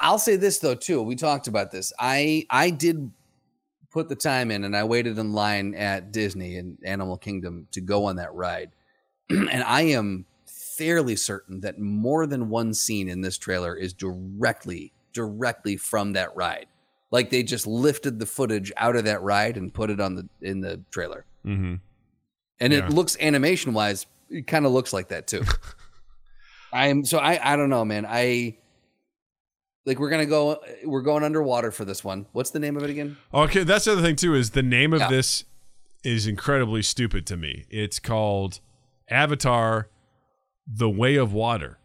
I'll 0.00 0.18
say 0.18 0.36
this 0.36 0.58
though 0.58 0.74
too. 0.74 1.02
We 1.02 1.16
talked 1.16 1.48
about 1.48 1.70
this. 1.70 1.92
I 1.98 2.46
I 2.50 2.70
did 2.70 3.12
put 3.90 4.08
the 4.08 4.16
time 4.16 4.50
in, 4.50 4.64
and 4.64 4.76
I 4.76 4.84
waited 4.84 5.18
in 5.18 5.32
line 5.32 5.74
at 5.74 6.12
Disney 6.12 6.56
and 6.56 6.78
Animal 6.84 7.16
Kingdom 7.16 7.68
to 7.72 7.80
go 7.80 8.06
on 8.06 8.16
that 8.16 8.34
ride, 8.34 8.72
and 9.30 9.62
I 9.62 9.82
am 9.82 10.26
fairly 10.46 11.16
certain 11.16 11.60
that 11.60 11.78
more 11.78 12.26
than 12.26 12.50
one 12.50 12.74
scene 12.74 13.08
in 13.08 13.22
this 13.22 13.38
trailer 13.38 13.74
is 13.74 13.94
directly 13.94 14.92
directly 15.16 15.76
from 15.76 16.12
that 16.12 16.36
ride. 16.36 16.66
Like 17.10 17.30
they 17.30 17.42
just 17.42 17.66
lifted 17.66 18.18
the 18.20 18.26
footage 18.26 18.70
out 18.76 18.94
of 18.96 19.04
that 19.06 19.22
ride 19.22 19.56
and 19.56 19.72
put 19.74 19.90
it 19.90 20.00
on 20.00 20.14
the 20.14 20.28
in 20.40 20.60
the 20.60 20.80
trailer, 20.92 21.24
hmm 21.44 21.74
and 22.60 22.72
Yeah. 22.72 22.86
it 22.86 22.90
looks 22.92 23.16
animation 23.20 23.72
wise, 23.74 24.06
it 24.30 24.46
kind 24.46 24.64
of 24.66 24.72
looks 24.72 24.92
like 24.92 25.08
that 25.08 25.26
too. 25.26 25.42
I'm 26.72 27.04
so 27.04 27.18
I 27.18 27.52
I 27.52 27.56
don't 27.56 27.70
know, 27.70 27.84
man. 27.84 28.06
I 28.08 28.56
like 29.86 29.98
we're 30.00 30.10
gonna 30.10 30.26
go 30.26 30.60
we're 30.84 31.02
going 31.02 31.22
underwater 31.24 31.70
for 31.70 31.84
this 31.84 32.02
one. 32.04 32.26
What's 32.32 32.50
the 32.50 32.58
name 32.58 32.76
of 32.76 32.82
it 32.82 32.90
again? 32.90 33.16
Okay, 33.32 33.62
that's 33.62 33.84
the 33.86 33.92
other 33.92 34.02
thing 34.02 34.16
too. 34.16 34.34
Is 34.34 34.50
the 34.50 34.62
name 34.62 34.92
of 34.92 35.00
Yeah. 35.00 35.08
this 35.08 35.44
is 36.04 36.26
incredibly 36.26 36.82
stupid 36.82 37.24
to 37.26 37.36
me. 37.36 37.64
It's 37.70 37.98
called 37.98 38.60
Avatar: 39.08 39.88
The 40.66 40.90
Way 40.90 41.16
of 41.16 41.32
Water. 41.32 41.78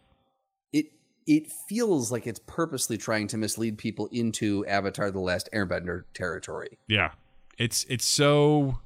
It 1.26 1.50
feels 1.68 2.10
like 2.10 2.26
it's 2.26 2.40
purposely 2.46 2.98
trying 2.98 3.26
to 3.28 3.36
mislead 3.36 3.78
people 3.78 4.08
into 4.12 4.66
Avatar: 4.66 5.10
The 5.10 5.20
Last 5.20 5.48
Airbender 5.54 6.04
territory. 6.14 6.78
Yeah. 6.88 7.12
It's 7.58 7.84
it's 7.88 8.04
so 8.06 8.78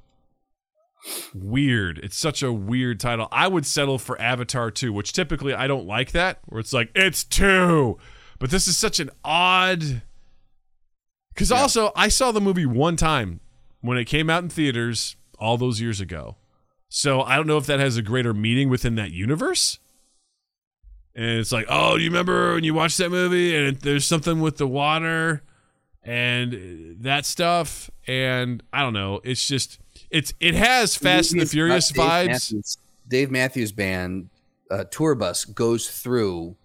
weird. 1.33 1.99
It's 1.99 2.17
such 2.17 2.43
a 2.43 2.51
weird 2.51 2.99
title. 2.99 3.27
I 3.31 3.47
would 3.47 3.65
settle 3.65 3.97
for 3.97 4.19
Avatar 4.21 4.71
2, 4.71 4.91
which 4.91 5.13
typically 5.13 5.53
I 5.53 5.67
don't 5.67 5.85
like 5.85 6.11
that, 6.11 6.39
where 6.45 6.59
it's 6.59 6.73
like, 6.73 6.91
it's 6.95 7.23
2. 7.23 7.97
But 8.39 8.49
this 8.51 8.67
is 8.67 8.77
such 8.77 8.99
an 8.99 9.09
odd 9.23 10.01
Cuz 11.35 11.51
Yeah. 11.51 11.57
also 11.61 11.91
I 11.95 12.07
saw 12.07 12.31
the 12.31 12.41
movie 12.41 12.65
one 12.65 12.95
time 12.97 13.39
when 13.81 13.97
it 13.97 14.05
came 14.05 14.29
out 14.29 14.43
in 14.43 14.49
theaters 14.49 15.15
all 15.39 15.57
those 15.57 15.79
years 15.79 16.01
ago. 16.01 16.35
So 16.89 17.21
I 17.21 17.35
don't 17.35 17.47
know 17.47 17.57
if 17.57 17.65
that 17.67 17.79
has 17.79 17.95
a 17.97 18.01
greater 18.01 18.33
meaning 18.33 18.69
within 18.69 18.95
that 18.95 19.11
universe. 19.11 19.77
And 21.17 21.39
it's 21.39 21.51
like, 21.51 21.65
oh, 21.67 21.95
you 21.95 22.05
remember 22.05 22.53
when 22.53 22.63
you 22.63 22.75
watched 22.75 22.99
that 22.99 23.09
movie 23.09 23.55
and 23.55 23.75
there's 23.77 24.05
something 24.05 24.39
with 24.39 24.57
the 24.57 24.67
water 24.67 25.41
and 26.03 26.97
that 26.99 27.25
stuff 27.25 27.89
and 28.05 28.61
I 28.71 28.83
don't 28.83 28.93
know, 28.93 29.19
it's 29.23 29.47
just 29.47 29.79
it's 30.11 30.31
it 30.39 30.53
has 30.53 30.95
Fast 30.95 31.31
and 31.31 31.41
the 31.41 31.45
Dave 31.45 31.51
Furious 31.51 31.91
vibes. 31.91 32.27
Matthews, 32.27 32.77
Dave 33.07 33.31
Matthews 33.31 33.71
Band 33.71 34.29
uh, 34.69 34.83
tour 34.91 35.15
bus 35.15 35.43
goes 35.43 35.89
through 35.89 36.55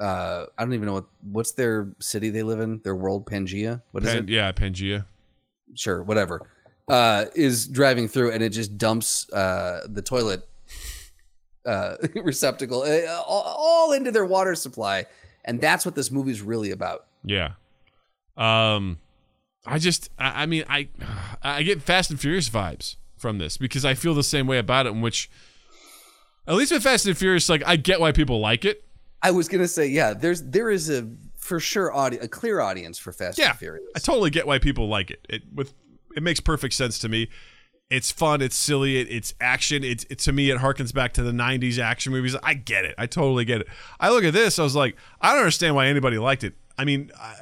uh 0.00 0.46
I 0.58 0.64
don't 0.64 0.74
even 0.74 0.86
know 0.86 0.94
what 0.94 1.06
what's 1.22 1.52
their 1.52 1.94
city 2.00 2.30
they 2.30 2.42
live 2.42 2.58
in, 2.58 2.80
their 2.82 2.96
world 2.96 3.24
Pangea. 3.24 3.82
What 3.92 4.02
is 4.02 4.10
Pan- 4.10 4.24
it? 4.24 4.30
yeah, 4.30 4.50
Pangea. 4.50 5.06
Sure, 5.76 6.02
whatever. 6.02 6.50
Uh 6.88 7.26
is 7.36 7.68
driving 7.68 8.08
through 8.08 8.32
and 8.32 8.42
it 8.42 8.50
just 8.50 8.76
dumps 8.76 9.30
uh 9.32 9.86
the 9.88 10.02
toilet 10.02 10.46
uh 11.66 11.96
receptacle 12.22 12.82
uh, 12.82 13.22
all, 13.26 13.42
all 13.42 13.92
into 13.92 14.10
their 14.10 14.24
water 14.24 14.54
supply. 14.54 15.06
And 15.44 15.60
that's 15.60 15.84
what 15.84 15.94
this 15.94 16.10
movie's 16.10 16.40
really 16.40 16.70
about. 16.70 17.06
Yeah. 17.22 17.52
Um, 18.36 18.98
I 19.66 19.78
just, 19.78 20.10
I, 20.18 20.42
I 20.42 20.46
mean, 20.46 20.64
I, 20.68 20.88
I 21.42 21.62
get 21.62 21.82
Fast 21.82 22.10
and 22.10 22.20
Furious 22.20 22.48
vibes 22.48 22.96
from 23.16 23.38
this 23.38 23.56
because 23.56 23.84
I 23.84 23.94
feel 23.94 24.14
the 24.14 24.22
same 24.22 24.46
way 24.46 24.58
about 24.58 24.86
it. 24.86 24.90
In 24.90 25.00
which, 25.00 25.30
at 26.46 26.54
least 26.54 26.72
with 26.72 26.82
Fast 26.82 27.06
and 27.06 27.16
Furious, 27.16 27.48
like 27.48 27.62
I 27.66 27.76
get 27.76 28.00
why 28.00 28.12
people 28.12 28.40
like 28.40 28.64
it. 28.64 28.84
I 29.22 29.30
was 29.30 29.48
gonna 29.48 29.68
say, 29.68 29.86
yeah, 29.86 30.12
there's 30.12 30.42
there 30.42 30.70
is 30.70 30.90
a 30.90 31.08
for 31.38 31.58
sure 31.58 31.94
audi- 31.94 32.18
a 32.18 32.28
clear 32.28 32.60
audience 32.60 32.98
for 32.98 33.12
Fast 33.12 33.38
Yeah, 33.38 33.50
and 33.50 33.58
Furious. 33.58 33.86
I 33.96 33.98
totally 33.98 34.30
get 34.30 34.46
why 34.46 34.58
people 34.58 34.88
like 34.88 35.10
it. 35.10 35.24
It 35.28 35.42
with 35.54 35.72
it 36.14 36.22
makes 36.22 36.40
perfect 36.40 36.74
sense 36.74 36.98
to 37.00 37.08
me. 37.08 37.28
It's 37.94 38.10
fun. 38.10 38.42
It's 38.42 38.56
silly. 38.56 38.98
It, 38.98 39.08
it's 39.10 39.34
action. 39.40 39.84
It's 39.84 40.04
it, 40.10 40.18
to 40.20 40.32
me. 40.32 40.50
It 40.50 40.58
harkens 40.58 40.92
back 40.92 41.12
to 41.14 41.22
the 41.22 41.32
'90s 41.32 41.78
action 41.78 42.12
movies. 42.12 42.34
I 42.42 42.54
get 42.54 42.84
it. 42.84 42.94
I 42.98 43.06
totally 43.06 43.44
get 43.44 43.60
it. 43.60 43.68
I 44.00 44.10
look 44.10 44.24
at 44.24 44.32
this. 44.32 44.58
I 44.58 44.62
was 44.64 44.74
like, 44.74 44.96
I 45.20 45.30
don't 45.30 45.38
understand 45.40 45.74
why 45.76 45.86
anybody 45.86 46.18
liked 46.18 46.42
it. 46.44 46.54
I 46.76 46.84
mean, 46.84 47.10
I, 47.18 47.34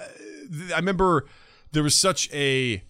I 0.75 0.77
remember 0.77 1.27
there 1.73 1.83
was 1.83 1.95
such 1.95 2.31
a 2.35 2.83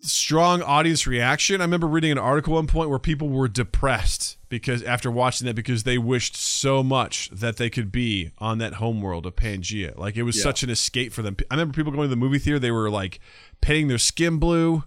strong 0.00 0.62
audience 0.62 1.06
reaction. 1.06 1.60
I 1.60 1.64
remember 1.64 1.86
reading 1.86 2.12
an 2.12 2.18
article 2.18 2.54
at 2.54 2.56
one 2.56 2.66
point 2.66 2.90
where 2.90 2.98
people 2.98 3.28
were 3.28 3.48
depressed 3.48 4.36
because 4.48 4.82
after 4.82 5.10
watching 5.10 5.46
that 5.46 5.54
because 5.56 5.84
they 5.84 5.96
wished 5.96 6.36
so 6.36 6.82
much 6.82 7.30
that 7.30 7.56
they 7.56 7.70
could 7.70 7.90
be 7.90 8.30
on 8.38 8.58
that 8.58 8.74
homeworld 8.74 9.24
of 9.26 9.34
Pangea. 9.36 9.96
Like 9.96 10.16
it 10.16 10.22
was 10.24 10.36
Yeah. 10.36 10.42
such 10.42 10.62
an 10.62 10.70
escape 10.70 11.12
for 11.12 11.22
them. 11.22 11.36
I 11.50 11.54
remember 11.54 11.72
people 11.74 11.92
going 11.92 12.04
to 12.04 12.10
the 12.10 12.16
movie 12.16 12.38
theater, 12.38 12.58
they 12.58 12.70
were 12.70 12.90
like 12.90 13.18
painting 13.60 13.88
their 13.88 13.98
skin 13.98 14.38
blue. 14.38 14.84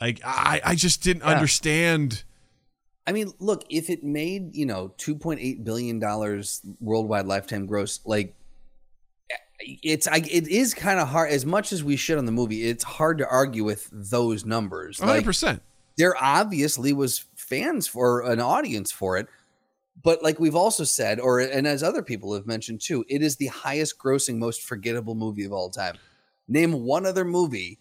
Like 0.00 0.20
I, 0.24 0.60
I 0.64 0.74
just 0.74 1.02
didn't 1.02 1.22
Yeah. 1.22 1.28
understand. 1.30 2.24
I 3.06 3.12
mean, 3.12 3.32
look, 3.38 3.64
if 3.68 3.90
it 3.90 4.04
made, 4.04 4.54
you 4.54 4.66
know, 4.66 4.94
$2.8 4.98 5.64
billion 5.64 5.98
worldwide 6.80 7.26
lifetime 7.26 7.66
gross, 7.66 7.98
like, 8.04 8.34
it's, 9.60 10.06
I, 10.06 10.18
it 10.18 10.48
is 10.48 10.72
kind 10.74 10.98
of 11.00 11.08
hard, 11.08 11.30
as 11.30 11.44
much 11.44 11.72
as 11.72 11.84
we 11.84 11.96
shit 11.96 12.16
on 12.18 12.24
the 12.24 12.32
movie, 12.32 12.64
it's 12.68 12.84
hard 12.84 13.18
to 13.18 13.28
argue 13.28 13.64
with 13.64 13.88
those 13.92 14.44
numbers. 14.46 15.00
One 15.00 15.08
hundred 15.08 15.24
percent. 15.24 15.62
there 15.98 16.14
obviously 16.22 16.92
was 16.94 17.24
fans 17.36 17.86
for 17.86 18.22
an 18.22 18.40
audience 18.40 18.90
for 18.90 19.18
it. 19.18 19.26
But 20.02 20.22
like 20.22 20.40
we've 20.40 20.54
also 20.54 20.84
said, 20.84 21.20
or, 21.20 21.40
and 21.40 21.66
as 21.66 21.82
other 21.82 22.02
people 22.02 22.32
have 22.34 22.46
mentioned 22.46 22.80
too, 22.80 23.04
it 23.08 23.20
is 23.22 23.36
the 23.36 23.48
highest 23.48 23.98
grossing, 23.98 24.38
most 24.38 24.62
forgettable 24.62 25.14
movie 25.14 25.44
of 25.44 25.52
all 25.52 25.68
time. 25.68 25.96
Name 26.48 26.72
one 26.72 27.04
other 27.04 27.24
movie 27.24 27.78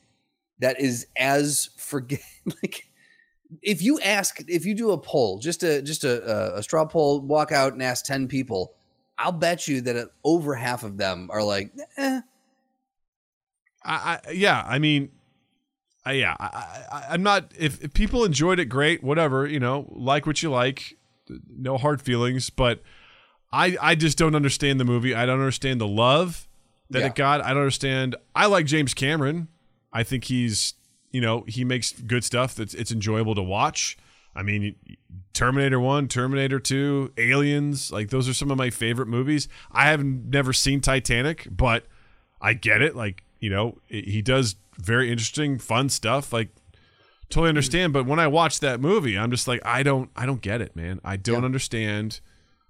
that 0.60 0.80
is 0.80 1.07
as 1.18 1.70
forget, 1.78 2.22
like, 2.45 2.89
if 3.62 3.82
you 3.82 3.99
ask 4.01 4.43
if 4.47 4.66
you 4.66 4.76
do 4.76 4.91
a 4.91 4.97
poll 4.97 5.39
just 5.39 5.64
a 5.64 5.82
just 5.82 6.03
a, 6.03 6.57
a, 6.57 6.62
straw 6.62 6.86
poll 6.86 7.20
walk 7.20 7.51
out 7.51 7.74
and 7.74 7.82
ask 7.82 8.05
10 8.05 8.28
people 8.28 8.76
i'll 9.18 9.32
bet 9.32 9.68
you 9.68 9.82
that 9.82 9.95
uh, 9.95 10.05
over 10.24 10.53
half 10.53 10.84
of 10.84 10.97
them 10.97 11.30
are 11.32 11.41
like 11.41 11.72
eh. 11.97 12.22
I, 13.84 14.20
I 14.28 14.32
yeah, 14.32 14.64
I 14.68 14.80
mean, 14.80 15.10
I, 16.05 16.14
yeah, 16.14 16.36
I, 16.39 16.86
I, 16.91 17.05
I'm 17.12 17.24
not. 17.24 17.51
If, 17.57 17.84
if 17.84 17.93
people 17.93 18.26
enjoyed 18.26 18.60
it, 18.60 18.66
great, 18.66 19.03
whatever. 19.03 19.47
You 19.47 19.60
know, 19.60 19.88
like 19.89 20.26
what 20.26 20.41
you 20.43 20.49
like, 20.51 20.97
no 21.49 21.78
hard 21.78 22.01
feelings. 22.01 22.49
But 22.49 22.82
I, 23.51 23.78
I 23.82 23.95
just 23.95 24.18
don't 24.18 24.36
understand 24.36 24.80
the 24.80 24.86
movie. 24.86 25.16
I 25.16 25.26
don't 25.26 25.39
understand 25.39 25.80
the 25.82 25.88
love 25.88 26.47
that 26.89 26.99
Yeah. 26.99 27.07
it 27.07 27.16
got. 27.16 27.41
I 27.41 27.49
don't 27.49 27.60
understand. 27.60 28.16
I 28.36 28.47
like 28.47 28.66
James 28.66 28.93
Cameron. 28.93 29.47
I 29.91 30.03
think 30.03 30.25
he's, 30.25 30.73
you 31.11 31.21
know, 31.21 31.43
he 31.47 31.63
makes 31.65 31.91
good 31.93 32.23
stuff. 32.23 32.55
That's 32.55 32.73
it's 32.73 32.91
enjoyable 32.91 33.35
to 33.35 33.41
watch. 33.41 33.97
I 34.35 34.43
mean, 34.43 34.75
Terminator 35.33 35.79
One, 35.79 36.07
Terminator 36.07 36.59
Two, 36.59 37.11
Aliens, 37.17 37.91
like 37.91 38.09
those 38.09 38.29
are 38.29 38.33
some 38.33 38.51
of 38.51 38.57
my 38.57 38.69
favorite 38.69 39.07
movies. 39.07 39.47
I 39.71 39.85
have 39.89 40.03
never 40.03 40.53
seen 40.53 40.81
Titanic, 40.81 41.47
but 41.49 41.85
I 42.41 42.53
get 42.53 42.81
it. 42.81 42.95
Like, 42.95 43.23
you 43.39 43.49
know, 43.49 43.79
i- 43.91 44.03
he 44.05 44.21
does 44.21 44.55
very 44.77 45.11
interesting, 45.11 45.57
fun 45.57 45.89
stuff. 45.89 46.31
Like, 46.31 46.49
totally 47.29 47.49
understand. 47.49 47.91
But 47.93 48.05
when 48.05 48.19
I 48.19 48.27
watch 48.27 48.59
that 48.61 48.79
movie, 48.79 49.17
I'm 49.17 49.31
just 49.31 49.47
like, 49.47 49.59
I 49.65 49.83
don't, 49.83 50.09
I 50.15 50.25
don't 50.25 50.41
get 50.41 50.61
it, 50.61 50.75
man. 50.75 51.01
I 51.03 51.17
don't 51.17 51.41
Yeah. 51.41 51.45
understand 51.45 52.19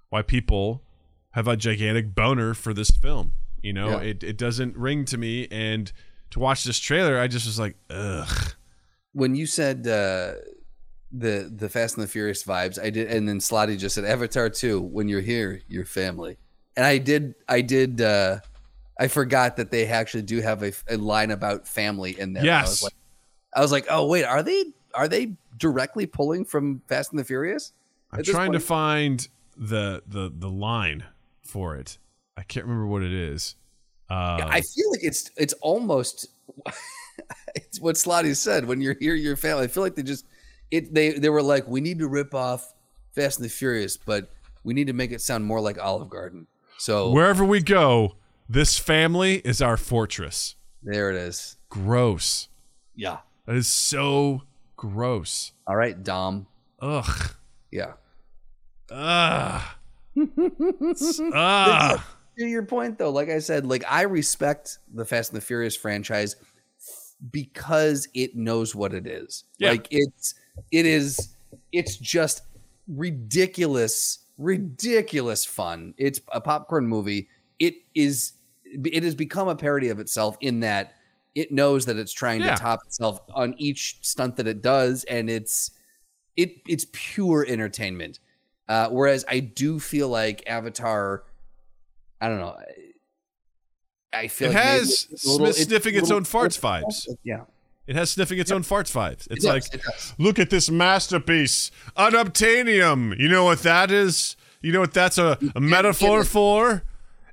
why 0.08 0.22
people 0.22 0.82
have 1.32 1.46
a 1.46 1.56
gigantic 1.56 2.14
boner 2.14 2.54
for 2.54 2.74
this 2.74 2.90
film. 2.90 3.32
You 3.62 3.72
know, 3.74 3.90
Yeah. 3.90 4.08
it, 4.08 4.24
it 4.24 4.36
doesn't 4.38 4.76
ring 4.76 5.04
to 5.04 5.18
me. 5.18 5.46
And 5.50 5.92
to 6.30 6.38
watch 6.38 6.64
this 6.64 6.78
trailer, 6.78 7.18
I 7.18 7.26
just 7.28 7.46
was 7.46 7.58
like, 7.58 7.76
ugh. 7.90 8.54
when 9.12 9.34
you 9.34 9.46
said 9.46 9.86
uh 9.86 10.34
the 11.12 11.50
the 11.54 11.68
fast 11.68 11.96
and 11.96 12.04
the 12.04 12.08
furious 12.08 12.44
vibes 12.44 12.80
i 12.80 12.88
did 12.88 13.10
and 13.10 13.28
then 13.28 13.40
slotty 13.40 13.76
just 13.76 13.96
said 13.96 14.04
avatar 14.04 14.48
2 14.48 14.80
when 14.80 15.08
you're 15.08 15.20
here 15.20 15.60
your 15.66 15.84
family 15.84 16.38
and 16.76 16.86
i 16.86 16.98
did 16.98 17.34
i 17.48 17.60
did 17.60 18.00
uh 18.00 18.38
i 18.96 19.08
forgot 19.08 19.56
that 19.56 19.72
they 19.72 19.88
actually 19.88 20.22
do 20.22 20.40
have 20.40 20.62
a, 20.62 20.72
a 20.88 20.96
line 20.96 21.32
about 21.32 21.66
family 21.66 22.16
in 22.20 22.32
there 22.32 22.44
i 22.44 22.46
Yes. 22.46 22.68
was 22.68 22.82
like 22.84 22.94
i 23.56 23.60
was 23.60 23.72
like 23.72 23.86
oh 23.90 24.06
wait 24.06 24.22
are 24.22 24.44
they 24.44 24.66
are 24.94 25.08
they 25.08 25.32
directly 25.58 26.06
pulling 26.06 26.44
from 26.44 26.80
fast 26.86 27.10
and 27.10 27.18
the 27.18 27.24
furious 27.24 27.72
I'm 28.12 28.22
trying 28.22 28.52
to 28.52 28.60
find 28.60 29.26
the 29.56 30.04
the 30.06 30.32
the 30.32 30.48
line 30.48 31.02
for 31.42 31.74
it. 31.76 31.98
I 32.36 32.42
can't 32.42 32.66
remember 32.66 32.86
what 32.86 33.02
it 33.02 33.12
is. 33.12 33.56
Uh, 34.10 34.36
Yeah, 34.40 34.46
I 34.48 34.60
feel 34.60 34.90
like 34.90 35.04
it's 35.04 35.30
it's 35.36 35.52
almost 35.54 36.26
it's 37.54 37.80
what 37.80 37.94
Slotty 37.96 38.34
said. 38.36 38.64
When 38.66 38.80
you're 38.80 38.96
here, 38.98 39.14
your 39.14 39.36
family. 39.36 39.64
I 39.64 39.66
feel 39.68 39.82
like 39.82 39.94
they 39.94 40.02
just 40.02 40.26
it 40.70 40.92
they 40.92 41.12
they 41.12 41.28
were 41.28 41.42
like, 41.42 41.66
we 41.66 41.80
need 41.80 41.98
to 42.00 42.08
rip 42.08 42.34
off 42.34 42.74
Fast 43.14 43.38
and 43.38 43.44
the 43.44 43.50
Furious, 43.50 43.96
but 43.96 44.30
we 44.64 44.74
need 44.74 44.88
to 44.88 44.92
make 44.92 45.12
it 45.12 45.20
sound 45.20 45.44
more 45.44 45.60
like 45.60 45.78
Olive 45.78 46.08
Garden. 46.10 46.46
So 46.78 47.10
wherever 47.12 47.44
we 47.44 47.62
go, 47.62 48.16
this 48.48 48.78
family 48.78 49.36
is 49.44 49.62
our 49.62 49.76
fortress. 49.76 50.56
there 50.82 51.10
it 51.10 51.16
is. 51.16 51.56
Gross. 51.68 52.48
Yeah. 52.96 53.18
That 53.46 53.56
is 53.56 53.68
so 53.68 54.42
gross. 54.76 55.52
All 55.66 55.76
right, 55.76 56.02
Dom. 56.02 56.46
Ugh. 56.80 57.32
Yeah. 57.70 57.92
Ugh. 58.90 59.62
Ugh. 61.34 62.00
To 62.40 62.46
your 62.46 62.62
point 62.62 62.96
though, 62.96 63.10
like 63.10 63.28
I 63.28 63.38
said, 63.38 63.66
like 63.66 63.84
I 63.86 64.02
respect 64.02 64.78
the 64.94 65.04
Fast 65.04 65.32
and 65.32 65.36
the 65.36 65.44
Furious 65.44 65.76
franchise 65.76 66.36
because 67.30 68.08
it 68.14 68.34
knows 68.34 68.74
what 68.74 68.94
it 68.94 69.06
is. 69.06 69.44
Yeah. 69.58 69.72
Like 69.72 69.86
it's 69.90 70.34
it 70.72 70.86
is 70.86 71.34
it's 71.70 71.96
just 71.98 72.40
ridiculous, 72.88 74.20
ridiculous 74.38 75.44
fun. 75.44 75.92
It's 75.98 76.18
a 76.32 76.40
popcorn 76.40 76.86
movie. 76.86 77.28
It 77.58 77.74
is 77.94 78.32
it 78.64 79.02
has 79.02 79.14
become 79.14 79.48
a 79.48 79.54
parody 79.54 79.90
of 79.90 80.00
itself 80.00 80.38
in 80.40 80.60
that 80.60 80.94
it 81.34 81.52
knows 81.52 81.84
that 81.84 81.98
it's 81.98 82.12
trying 82.12 82.40
Yeah. 82.40 82.54
to 82.54 82.62
top 82.62 82.80
itself 82.86 83.20
on 83.34 83.54
each 83.58 83.98
stunt 84.00 84.36
that 84.36 84.46
it 84.46 84.62
does 84.62 85.04
and 85.04 85.28
it's 85.28 85.72
it 86.38 86.54
it's 86.66 86.86
pure 86.92 87.44
entertainment. 87.46 88.18
Uh, 88.66 88.88
whereas 88.88 89.26
I 89.28 89.40
do 89.40 89.78
feel 89.78 90.08
like 90.08 90.42
Avatar, 90.46 91.24
I 92.20 92.28
don't 92.28 92.38
know. 92.40 92.56
I- 92.58 92.64
I 94.12 94.26
feel 94.28 94.50
It 94.50 94.54
like 94.54 94.62
has 94.64 95.06
it's 95.12 95.24
little- 95.24 95.52
sniffing 95.52 95.94
its 95.94 96.02
little- 96.10 96.16
own 96.16 96.24
farts 96.24 96.58
vibes. 96.58 97.06
Yeah, 97.22 97.42
It 97.86 97.94
has 97.94 98.10
sniffing 98.10 98.40
its 98.40 98.50
own 98.50 98.62
farts 98.64 98.90
vibes. 98.92 99.28
It's 99.30 99.44
It 99.44 99.48
like, 99.48 99.70
does, 99.70 99.80
it 99.80 100.14
look 100.18 100.38
at 100.40 100.50
this 100.50 100.68
masterpiece, 100.68 101.70
unobtainium. 101.96 103.16
You 103.18 103.28
know 103.28 103.44
what 103.44 103.62
that 103.62 103.90
is? 103.92 104.34
You 104.62 104.72
know 104.72 104.80
what 104.80 104.92
that's 104.94 105.16
a, 105.16 105.38
a 105.54 105.60
metaphor 105.60 106.24
for? 106.24 106.82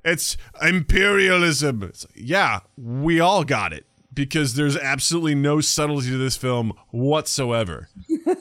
It's 0.04 0.36
imperialism. 0.62 1.82
It's 1.82 2.04
like, 2.06 2.14
yeah, 2.16 2.60
we 2.76 3.18
all 3.18 3.42
got 3.44 3.72
it 3.72 3.84
because 4.14 4.54
there's 4.54 4.76
absolutely 4.76 5.34
no 5.34 5.60
subtlety 5.60 6.10
to 6.10 6.16
this 6.16 6.36
film 6.36 6.72
whatsoever. 6.90 7.88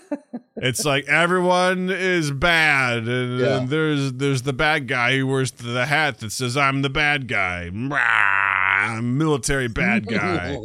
it's 0.57 0.83
like 0.85 1.07
everyone 1.07 1.89
is 1.89 2.31
bad, 2.31 3.07
and, 3.07 3.39
Yeah. 3.39 3.57
and 3.57 3.69
there's 3.69 4.13
there's 4.13 4.41
the 4.43 4.53
bad 4.53 4.87
guy 4.87 5.17
who 5.17 5.27
wears 5.27 5.51
the 5.51 5.85
hat 5.85 6.19
that 6.19 6.31
says 6.31 6.55
"I'm 6.57 6.81
the 6.81 6.89
bad 6.89 7.27
guy," 7.27 7.69
Mwah, 7.73 9.03
military 9.03 9.67
bad 9.67 10.07
guy. 10.09 10.57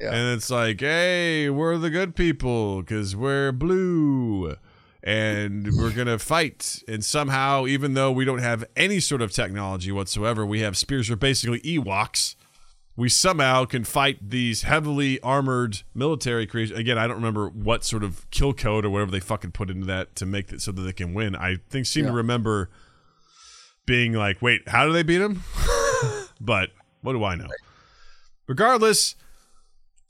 yeah. 0.00 0.12
And 0.12 0.36
it's 0.36 0.50
like, 0.50 0.80
hey, 0.80 1.48
we're 1.50 1.78
the 1.78 1.90
good 1.90 2.14
people 2.16 2.80
because 2.82 3.14
we're 3.14 3.52
blue 3.52 4.56
and 5.04 5.68
we're 5.76 5.90
to 6.06 6.18
fight. 6.18 6.82
And 6.88 7.04
somehow, 7.04 7.66
even 7.66 7.94
though 7.94 8.10
we 8.12 8.24
don't 8.24 8.38
have 8.40 8.64
any 8.76 9.00
sort 9.00 9.22
of 9.22 9.32
technology 9.32 9.90
whatsoever, 9.92 10.44
we 10.46 10.60
have 10.60 10.76
spears 10.76 11.10
are 11.10 11.16
basically 11.16 11.60
Ewoks. 11.60 12.34
We 12.94 13.08
somehow 13.08 13.64
can 13.64 13.84
fight 13.84 14.18
these 14.30 14.62
heavily 14.62 15.18
armored 15.20 15.82
military 15.94 16.46
creatures. 16.46 16.76
Again, 16.76 16.98
I 16.98 17.06
don't 17.06 17.16
remember 17.16 17.48
what 17.48 17.84
sort 17.84 18.04
of 18.04 18.28
kill 18.30 18.52
code 18.52 18.84
or 18.84 18.90
whatever 18.90 19.10
they 19.10 19.20
fucking 19.20 19.52
put 19.52 19.70
into 19.70 19.86
that 19.86 20.14
to 20.16 20.26
make 20.26 20.52
it 20.52 20.60
so 20.60 20.72
that 20.72 20.82
they 20.82 20.92
can 20.92 21.14
win. 21.14 21.34
I 21.34 21.56
think 21.70 21.86
seem 21.86 22.06
to 22.06 22.12
remember 22.12 22.68
being 23.86 24.12
like, 24.12 24.42
wait, 24.42 24.68
how 24.68 24.86
do 24.86 24.92
they 24.92 25.02
beat 25.02 25.22
him? 25.22 25.42
but 26.40 26.70
what 27.00 27.14
do 27.14 27.24
I 27.24 27.34
know? 27.34 27.48
Regardless, 28.46 29.14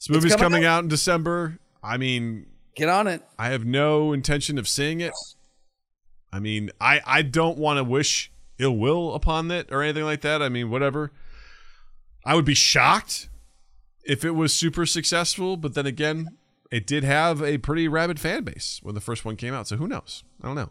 this 0.01 0.11
movie's 0.11 0.35
coming 0.35 0.51
coming 0.51 0.65
out 0.65 0.83
in 0.83 0.89
December. 0.89 1.61
I 1.85 1.97
mean, 1.99 2.47
Get 2.75 2.89
on 2.89 3.07
it. 3.07 3.23
I 3.39 3.49
have 3.49 3.65
no 3.65 4.13
intention 4.13 4.59
of 4.59 4.67
seeing 4.67 5.01
it. 5.01 5.13
I 6.33 6.41
mean, 6.41 6.71
I 6.81 7.01
I 7.05 7.23
don't 7.23 7.59
want 7.59 7.77
to 7.79 7.85
wish 7.85 8.33
ill 8.59 8.77
will 8.77 9.15
upon 9.15 9.51
it 9.51 9.69
or 9.71 9.83
anything 9.83 10.05
like 10.05 10.23
that. 10.23 10.41
I 10.41 10.49
mean, 10.49 10.71
whatever. 10.71 11.13
I 12.25 12.35
would 12.35 12.45
be 12.45 12.55
shocked 12.55 13.29
if 14.05 14.25
it 14.25 14.33
was 14.33 14.55
super 14.55 14.87
successful, 14.87 15.57
but 15.57 15.75
then 15.75 15.87
again, 15.87 16.37
it 16.71 16.87
did 16.87 17.05
have 17.05 17.43
a 17.43 17.59
pretty 17.59 17.89
rabid 17.89 18.19
fan 18.19 18.45
base 18.45 18.81
when 18.83 18.95
the 18.95 19.01
first 19.01 19.25
one 19.25 19.37
came 19.37 19.55
out. 19.55 19.69
So 19.69 19.77
who 19.77 19.87
knows? 19.87 20.25
I 20.43 20.47
don't 20.47 20.57
know. 20.57 20.71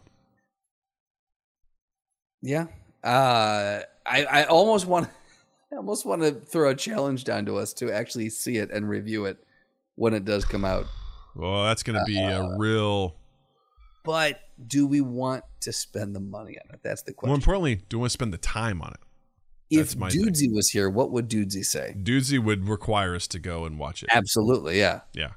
Yeah. 2.40 2.66
Uh, 3.04 3.80
I 4.04 4.24
I 4.24 4.44
almost 4.44 4.86
want 4.86 5.08
I 5.72 5.76
almost 5.76 6.04
want 6.04 6.22
to 6.22 6.32
throw 6.32 6.70
a 6.70 6.74
challenge 6.74 7.24
down 7.24 7.46
to 7.46 7.56
us 7.56 7.72
to 7.74 7.90
actually 7.90 8.30
see 8.30 8.56
it 8.56 8.70
and 8.70 8.88
review 8.88 9.24
it 9.24 9.38
when 9.94 10.12
it 10.14 10.24
does 10.24 10.44
come 10.44 10.64
out. 10.64 10.86
Well, 11.34 11.64
that's 11.64 11.82
going 11.82 11.98
to 11.98 12.04
be 12.04 12.18
a 12.18 12.56
real. 12.58 13.16
But 14.04 14.40
do 14.66 14.86
we 14.86 15.00
want 15.00 15.44
to 15.60 15.72
spend 15.72 16.14
the 16.14 16.20
money 16.20 16.58
on 16.58 16.74
it? 16.74 16.80
That's 16.82 17.02
the 17.02 17.12
question. 17.12 17.30
More 17.30 17.36
importantly, 17.36 17.76
do 17.88 17.96
we 17.96 18.00
want 18.00 18.10
to 18.10 18.14
spend 18.14 18.34
the 18.34 18.38
time 18.38 18.82
on 18.82 18.92
it? 18.92 19.00
If 19.72 19.94
that's 19.94 20.14
thing. 20.14 20.24
Dudesy 20.24 20.52
was 20.52 20.70
here, 20.70 20.88
what 20.90 21.10
would 21.10 21.28
Dudesy 21.28 21.64
say? 21.64 21.94
Dudesy 22.00 22.38
would 22.42 22.68
require 22.68 23.14
us 23.14 23.26
to 23.28 23.38
go 23.38 23.64
and 23.64 23.78
watch 23.78 24.02
it. 24.02 24.08
Absolutely, 24.12 24.78
yeah. 24.78 25.00
Yeah. 25.12 25.32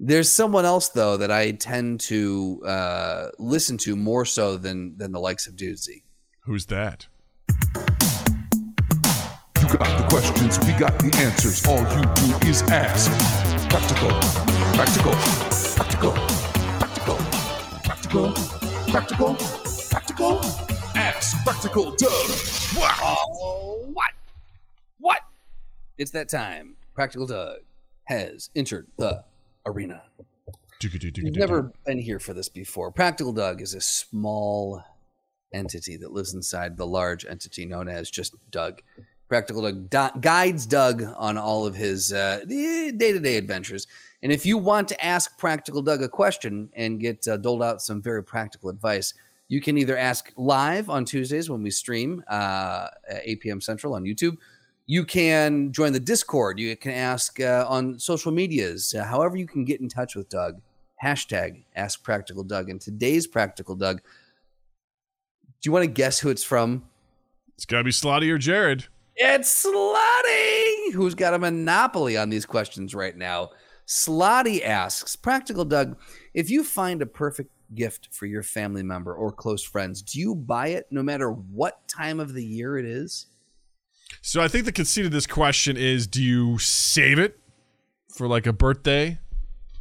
There's 0.00 0.28
someone 0.28 0.64
else 0.64 0.88
though 0.88 1.16
that 1.16 1.30
I 1.30 1.52
tend 1.52 2.00
to 2.00 2.60
uh, 2.66 3.28
listen 3.38 3.78
to 3.78 3.94
more 3.94 4.24
so 4.24 4.56
than 4.56 4.96
than 4.96 5.12
the 5.12 5.20
likes 5.20 5.46
of 5.46 5.54
Dudesy. 5.54 6.02
Who's 6.40 6.66
that? 6.66 7.06
You 9.60 9.78
got 9.78 9.96
the 9.96 10.06
questions, 10.08 10.58
we 10.66 10.72
got 10.72 10.98
the 10.98 11.14
answers. 11.18 11.64
All 11.66 11.78
you 11.78 12.02
do 12.16 12.48
is 12.48 12.62
ask. 12.62 13.10
Practical, 13.70 14.10
practical, 14.74 15.12
practical, 15.76 16.12
practical, 16.80 17.16
practical, 17.84 18.32
practical, 18.90 19.36
practical. 19.90 20.61
Ask 21.32 21.44
Practical 21.44 21.92
Doug. 21.92 22.30
Oh, 22.76 23.88
what? 23.92 24.10
What? 24.98 25.20
It's 25.96 26.10
that 26.10 26.28
time. 26.28 26.76
Practical 26.94 27.26
Doug 27.26 27.60
has 28.04 28.50
entered 28.54 28.86
the 28.98 29.24
arena. 29.64 30.02
You've 30.82 31.36
never 31.36 31.72
been 31.86 31.98
here 31.98 32.18
for 32.18 32.34
this 32.34 32.48
before. 32.48 32.90
Practical 32.90 33.32
Doug 33.32 33.62
is 33.62 33.72
a 33.74 33.80
small 33.80 34.82
entity 35.54 35.96
that 35.96 36.12
lives 36.12 36.34
inside 36.34 36.76
the 36.76 36.86
large 36.86 37.24
entity 37.24 37.64
known 37.64 37.88
as 37.88 38.10
just 38.10 38.34
Doug. 38.50 38.82
Practical 39.28 39.62
Doug 39.62 39.88
do- 39.88 40.20
guides 40.20 40.66
Doug 40.66 41.02
on 41.16 41.38
all 41.38 41.64
of 41.64 41.74
his 41.74 42.08
day 42.10 42.42
to 42.98 43.20
day 43.20 43.36
adventures. 43.36 43.86
And 44.22 44.32
if 44.32 44.44
you 44.44 44.58
want 44.58 44.88
to 44.88 45.04
ask 45.04 45.38
Practical 45.38 45.80
Doug 45.80 46.02
a 46.02 46.08
question 46.08 46.68
and 46.74 47.00
get 47.00 47.26
uh, 47.26 47.38
doled 47.38 47.62
out 47.62 47.80
some 47.80 48.02
very 48.02 48.22
practical 48.22 48.68
advice, 48.68 49.14
you 49.48 49.60
can 49.60 49.76
either 49.76 49.96
ask 49.96 50.32
live 50.36 50.88
on 50.88 51.04
Tuesdays 51.04 51.50
when 51.50 51.62
we 51.62 51.70
stream 51.70 52.24
uh, 52.28 52.88
at 53.08 53.22
8 53.24 53.40
p.m. 53.40 53.60
Central 53.60 53.94
on 53.94 54.04
YouTube. 54.04 54.36
You 54.86 55.04
can 55.04 55.72
join 55.72 55.92
the 55.92 56.00
Discord. 56.00 56.58
You 56.58 56.76
can 56.76 56.92
ask 56.92 57.38
uh, 57.40 57.66
on 57.68 57.98
social 57.98 58.32
medias. 58.32 58.94
Uh, 58.94 59.04
however, 59.04 59.36
you 59.36 59.46
can 59.46 59.64
get 59.64 59.80
in 59.80 59.88
touch 59.88 60.16
with 60.16 60.28
Doug. 60.28 60.60
Hashtag 61.02 61.64
Ask 61.74 62.02
Practical 62.02 62.44
Doug. 62.44 62.70
And 62.70 62.80
today's 62.80 63.26
Practical 63.26 63.74
Doug, 63.74 63.98
do 64.00 65.68
you 65.68 65.72
want 65.72 65.84
to 65.84 65.90
guess 65.90 66.18
who 66.18 66.30
it's 66.30 66.44
from? 66.44 66.84
It's 67.56 67.66
got 67.66 67.78
to 67.78 67.84
be 67.84 67.90
Slotty 67.90 68.30
or 68.30 68.38
Jared. 68.38 68.86
It's 69.16 69.64
Slotty, 69.64 70.92
who's 70.94 71.14
got 71.14 71.34
a 71.34 71.38
monopoly 71.38 72.16
on 72.16 72.30
these 72.30 72.46
questions 72.46 72.94
right 72.94 73.16
now. 73.16 73.50
Slotty 73.86 74.64
asks, 74.64 75.16
Practical 75.16 75.64
Doug, 75.64 75.96
if 76.34 76.50
you 76.50 76.64
find 76.64 77.02
a 77.02 77.06
perfect 77.06 77.50
gift 77.74 78.08
for 78.12 78.26
your 78.26 78.42
family 78.42 78.82
member 78.82 79.14
or 79.14 79.32
close 79.32 79.62
friends, 79.62 80.02
do 80.02 80.18
you 80.18 80.34
buy 80.34 80.68
it 80.68 80.86
no 80.90 81.02
matter 81.02 81.30
what 81.30 81.86
time 81.88 82.20
of 82.20 82.34
the 82.34 82.44
year 82.44 82.78
it 82.78 82.84
is? 82.84 83.26
So 84.20 84.40
I 84.40 84.48
think 84.48 84.64
the 84.64 84.72
conceit 84.72 85.06
of 85.06 85.12
this 85.12 85.26
question 85.26 85.76
is 85.76 86.06
do 86.06 86.22
you 86.22 86.58
save 86.58 87.18
it 87.18 87.38
for 88.14 88.28
like 88.28 88.46
a 88.46 88.52
birthday 88.52 89.18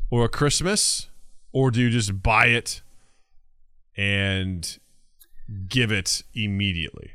or 0.10 0.26
a 0.26 0.30
Christmas 0.30 1.10
or 1.52 1.72
do 1.72 1.82
you 1.82 1.90
just 1.90 2.24
buy 2.24 2.48
it 2.48 2.82
and 3.98 4.80
give 5.68 5.92
it 5.92 6.24
immediately? 6.34 7.12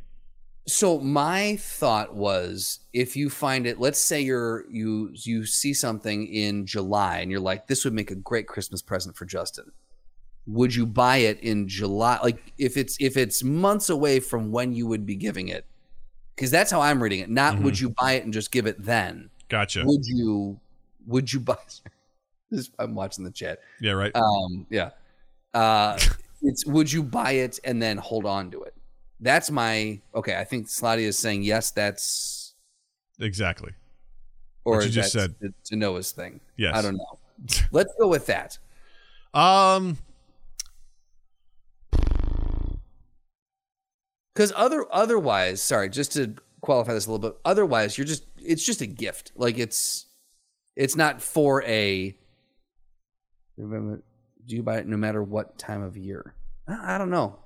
So 0.68 0.99
my 0.99 1.57
thought 1.57 2.14
was 2.14 2.81
if 2.93 3.16
you 3.16 3.31
find 3.31 3.66
it, 3.66 3.79
let's 3.79 4.01
say 4.01 4.20
you're 4.20 4.64
you 4.68 5.11
you 5.14 5.47
see 5.47 5.72
something 5.72 6.27
in 6.27 6.66
July 6.66 7.18
and 7.18 7.31
you're 7.31 7.41
like, 7.41 7.68
this 7.68 7.85
would 7.85 7.95
make 7.95 8.11
a 8.11 8.16
great 8.16 8.49
Christmas 8.49 8.83
present 8.83 9.16
for 9.16 9.24
Justin. 9.24 9.72
Would 10.47 10.74
you 10.74 10.86
buy 10.86 11.18
it 11.18 11.40
in 11.40 11.66
July? 11.68 12.18
Like 12.22 12.53
if 12.59 12.76
it's 12.76 12.97
if 13.01 13.16
it's 13.16 13.42
months 13.42 13.88
away 13.88 14.20
from 14.20 14.53
when 14.53 14.72
you 14.72 14.86
would 14.86 15.05
be 15.05 15.16
giving 15.16 15.49
it, 15.49 15.66
because 16.34 16.51
that's 16.51 16.70
how 16.70 16.80
I'm 16.80 17.03
reading 17.03 17.20
it. 17.20 17.30
Not 17.30 17.59
would 17.61 17.80
you 17.80 17.90
buy 17.90 18.12
it 18.12 18.24
and 18.24 18.32
just 18.32 18.53
give 18.53 18.66
it 18.66 18.82
then. 18.82 19.30
Gotcha. 19.49 19.82
Would 19.84 20.05
you 20.05 20.61
would 21.07 21.32
you 21.32 21.40
buy 21.40 21.57
this 22.51 22.70
I'm 22.78 22.94
watching 22.94 23.24
the 23.24 23.30
chat. 23.30 23.61
Yeah, 23.80 23.92
right. 23.92 24.14
Um 24.14 24.66
yeah. 24.70 24.90
Uh 25.55 25.99
it's 26.42 26.66
would 26.66 26.92
you 26.92 27.03
buy 27.03 27.32
it 27.32 27.59
and 27.64 27.82
then 27.82 27.97
hold 27.97 28.26
on 28.26 28.51
to 28.53 28.62
it? 28.62 28.74
That's 29.20 29.51
my 29.51 30.01
okay. 30.14 30.36
I 30.36 30.44
think 30.44 30.68
Slotty 30.68 31.01
is 31.01 31.18
saying 31.18 31.42
yes. 31.42 31.70
That's 31.70 32.55
exactly. 33.18 33.72
or 34.64 34.82
you 34.82 34.90
just 34.90 35.12
said. 35.12 35.34
to 35.64 35.76
Noah's 35.76 36.12
thing. 36.12 36.40
Yes. 36.57 36.76
I 36.76 36.82
don't 36.82 36.97
know. 36.97 37.18
Let's 37.72 37.92
go 37.99 38.09
with 38.09 38.26
that. 38.26 38.59
Um, 39.32 39.99
Because 44.37 44.53
other 44.55 44.84
otherwise, 44.91 45.62
sorry, 45.62 45.89
just 45.89 46.12
to 46.12 46.34
qualify 46.61 46.93
this 46.93 47.07
a 47.07 47.11
little 47.11 47.30
bit. 47.30 47.39
Otherwise, 47.47 47.97
you're 47.97 48.07
just 48.07 48.24
it's 48.37 48.66
just 48.66 48.82
a 48.82 48.87
gift. 48.87 49.32
Like 49.34 49.57
it's 49.57 50.05
it's 50.76 50.95
not 50.95 51.22
for 51.22 51.62
a. 51.64 52.14
Remember, 53.57 54.03
do 54.45 54.55
you 54.55 54.62
buy 54.62 54.76
it 54.76 54.87
no 54.87 54.99
matter 54.99 55.22
what 55.22 55.59
time 55.59 55.82
of 55.82 55.97
year? 55.97 56.34
I 56.68 56.99
don't 56.99 57.09
know. 57.09 57.39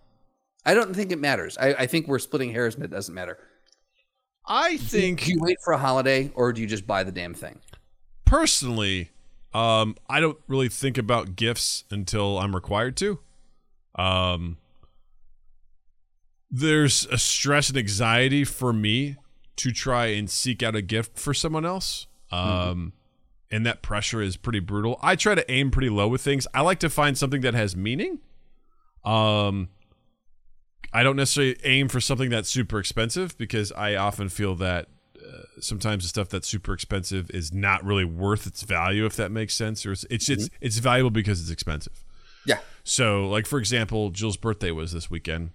I 0.67 0.75
don't 0.75 0.93
think 0.93 1.13
it 1.13 1.21
matters. 1.21 1.57
I, 1.57 1.75
I 1.75 1.87
think 1.87 2.09
we're 2.09 2.19
splitting 2.19 2.53
hairs 2.53 2.75
and 2.75 2.83
it 2.85 2.91
doesn't 2.91 3.15
matter. 3.15 3.39
I 4.45 4.77
think 4.79 5.25
Do 5.27 5.31
you 5.31 5.39
wait 5.41 5.59
for 5.65 5.73
a 5.73 5.79
holiday 5.79 6.33
or 6.35 6.53
do 6.53 6.61
you 6.61 6.67
just 6.67 6.89
buy 6.89 7.05
the 7.05 7.13
damn 7.13 7.35
thing? 7.35 7.61
personally, 8.25 9.11
um, 9.53 9.97
I 10.09 10.21
don't 10.21 10.39
really 10.47 10.69
think 10.69 10.97
about 10.99 11.35
gifts 11.37 11.85
until 11.91 12.39
I'm 12.39 12.55
required 12.55 12.97
to. 12.99 13.19
Um, 13.97 14.57
there's 16.51 17.07
a 17.07 17.19
stress 17.19 17.69
and 17.69 17.79
anxiety 17.79 18.45
for 18.45 18.73
me 18.73 19.17
to 19.57 19.73
try 19.73 20.07
and 20.07 20.29
seek 20.29 20.63
out 20.63 20.75
a 20.75 20.83
gift 20.83 21.19
for 21.19 21.35
someone 21.35 21.65
else. 21.65 22.07
Um, 22.33 22.93
and 23.51 23.67
that 23.67 23.83
pressure 23.83 24.23
is 24.23 24.37
pretty 24.37 24.61
brutal. 24.61 24.99
I 25.03 25.17
try 25.17 25.35
to 25.35 25.49
aim 25.51 25.71
pretty 25.71 25.91
low 25.91 26.09
with 26.09 26.23
things. 26.23 26.47
I 26.55 26.61
like 26.63 26.79
to 26.81 26.91
find 26.91 27.19
something 27.19 27.41
that 27.43 27.55
has 27.55 27.77
meaning. 27.77 28.21
Um, 29.05 29.69
I 30.93 31.03
don't 31.03 31.17
necessarily 31.17 31.57
aim 31.65 31.89
for 31.89 32.01
something 32.01 32.31
that's 32.31 32.49
super 32.49 32.79
expensive 32.79 33.37
because 33.39 33.73
I 33.73 33.97
often 33.97 34.29
feel 34.29 34.55
that 34.57 34.87
uh, 35.19 35.43
sometimes 35.61 36.05
the 36.05 36.09
stuff 36.09 36.29
that's 36.29 36.49
super 36.49 36.73
expensive 36.73 37.31
is 37.31 37.53
not 37.53 37.85
really 37.85 38.05
worth 38.05 38.47
its 38.47 38.63
value, 38.63 39.05
if 39.05 39.17
that 39.17 39.31
makes 39.31 39.55
sense. 39.55 39.85
Or 39.85 39.93
it's 39.93 40.05
it's 40.11 40.29
it's, 40.29 40.51
it's 40.61 40.79
valuable 40.79 41.11
because 41.11 41.41
it's 41.41 41.51
expensive. 41.51 42.05
Yeah. 42.47 42.59
So, 42.83 43.27
like 43.29 43.47
for 43.47 43.59
example, 43.59 44.11
Jill's 44.11 44.37
birthday 44.37 44.71
was 44.71 44.93
this 44.93 45.11
weekend. 45.11 45.51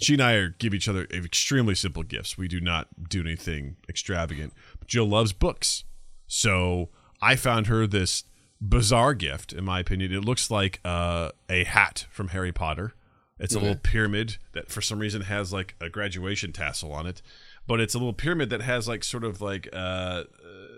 She 0.00 0.14
and 0.14 0.22
I 0.22 0.32
are, 0.34 0.48
give 0.48 0.74
each 0.74 0.88
other 0.88 1.06
extremely 1.12 1.74
simple 1.74 2.02
gifts. 2.02 2.36
We 2.36 2.48
do 2.48 2.60
not 2.60 2.88
do 3.08 3.20
anything 3.20 3.76
extravagant. 3.88 4.52
But 4.78 4.88
Jill 4.88 5.06
loves 5.06 5.32
books, 5.32 5.84
so 6.26 6.90
I 7.22 7.36
found 7.36 7.68
her 7.68 7.86
this 7.86 8.24
bizarre 8.60 9.14
gift. 9.14 9.52
In 9.52 9.64
my 9.64 9.80
opinion, 9.80 10.12
it 10.12 10.24
looks 10.24 10.50
like 10.50 10.80
uh, 10.84 11.30
a 11.48 11.64
hat 11.64 12.06
from 12.10 12.28
Harry 12.28 12.52
Potter. 12.52 12.94
It's 13.38 13.54
a 13.54 13.58
little 13.58 13.76
pyramid 13.76 14.38
that, 14.52 14.70
for 14.70 14.80
some 14.80 15.00
reason, 15.00 15.22
has 15.22 15.52
like 15.52 15.74
a 15.80 15.90
graduation 15.90 16.52
tassel 16.52 16.92
on 16.92 17.06
it. 17.06 17.20
But 17.66 17.80
it's 17.80 17.94
a 17.94 17.98
little 17.98 18.12
pyramid 18.12 18.48
that 18.50 18.62
has 18.62 18.86
like 18.86 19.02
sort 19.02 19.24
of 19.24 19.40
like 19.40 19.68
uh, 19.72 19.76
uh, 19.76 20.24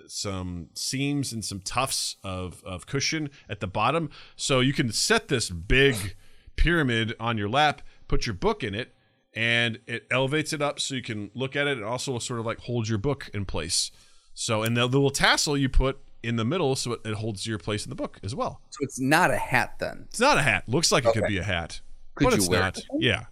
some 0.07 0.71
seams 0.75 1.33
and 1.33 1.45
some 1.45 1.61
tufts 1.61 2.17
of, 2.25 2.63
of 2.65 2.87
cushion 2.87 3.29
at 3.49 3.61
the 3.61 3.67
bottom. 3.67 4.09
So 4.37 4.61
you 4.61 4.73
can 4.73 4.91
set 4.91 5.29
this 5.29 5.51
big 5.51 6.17
pyramid 6.57 7.15
on 7.21 7.37
your 7.37 7.49
lap, 7.49 7.83
put 8.09 8.25
your 8.25 8.35
book 8.35 8.65
in 8.65 8.75
it, 8.75 8.95
and 9.37 9.79
it 9.87 10.07
elevates 10.11 10.55
it 10.55 10.63
up 10.63 10.81
so 10.81 10.95
you 10.95 11.03
can 11.03 11.31
look 11.35 11.55
at 11.55 11.67
it 11.67 11.77
and 11.77 11.85
also 11.85 12.19
sort 12.19 12.41
of 12.41 12.47
like 12.47 12.59
hold 12.61 12.89
your 12.89 12.99
book 12.99 13.31
in 13.35 13.45
place. 13.45 13.93
So, 14.35 14.63
and 14.63 14.77
the 14.77 14.87
little 14.87 15.11
tassel 15.11 15.57
you 15.57 15.69
put 15.69 15.99
in 16.23 16.37
the 16.37 16.45
middle 16.45 16.75
so 16.75 16.93
it, 16.93 17.01
it 17.05 17.15
holds 17.15 17.47
your 17.47 17.59
place 17.59 17.85
in 17.85 17.91
the 17.91 17.95
book 17.95 18.19
as 18.23 18.35
well. 18.35 18.61
So 18.71 18.79
it's 18.81 18.99
not 18.99 19.31
a 19.31 19.37
hat 19.37 19.75
then. 19.79 20.07
It's 20.09 20.19
not 20.19 20.39
a 20.39 20.43
hat. 20.43 20.65
Looks 20.67 20.91
like 20.91 21.05
it 21.05 21.13
could 21.13 21.27
be 21.29 21.39
a 21.39 21.43
hat, 21.45 21.81
Could 22.15 22.25
but 22.25 22.31
you 22.33 22.37
it's 22.39 22.49
wear 22.49 22.61
not. 22.61 22.79
it? 22.79 22.85
Yeah. 22.99 23.25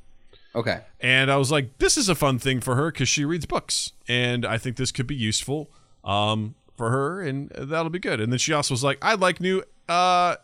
Okay. 0.54 0.82
And 1.00 1.30
I 1.30 1.36
was 1.36 1.50
like, 1.50 1.78
this 1.78 1.96
is 1.96 2.08
a 2.08 2.14
fun 2.14 2.38
thing 2.38 2.60
for 2.60 2.76
her 2.76 2.92
because 2.92 3.08
she 3.08 3.24
reads 3.24 3.46
books. 3.46 3.92
And 4.06 4.44
I 4.46 4.58
think 4.58 4.76
this 4.76 4.92
could 4.92 5.06
be 5.06 5.16
useful 5.16 5.70
um, 6.04 6.54
for 6.76 6.90
her 6.90 7.22
and 7.22 7.50
that'll 7.50 7.90
be 7.90 7.98
good. 7.98 8.20
And 8.20 8.30
then 8.30 8.38
she 8.38 8.52
also 8.52 8.74
was 8.74 8.84
like, 8.84 8.98
I'd 9.02 9.20
like 9.20 9.40
new 9.40 9.64
uh, 9.88 10.36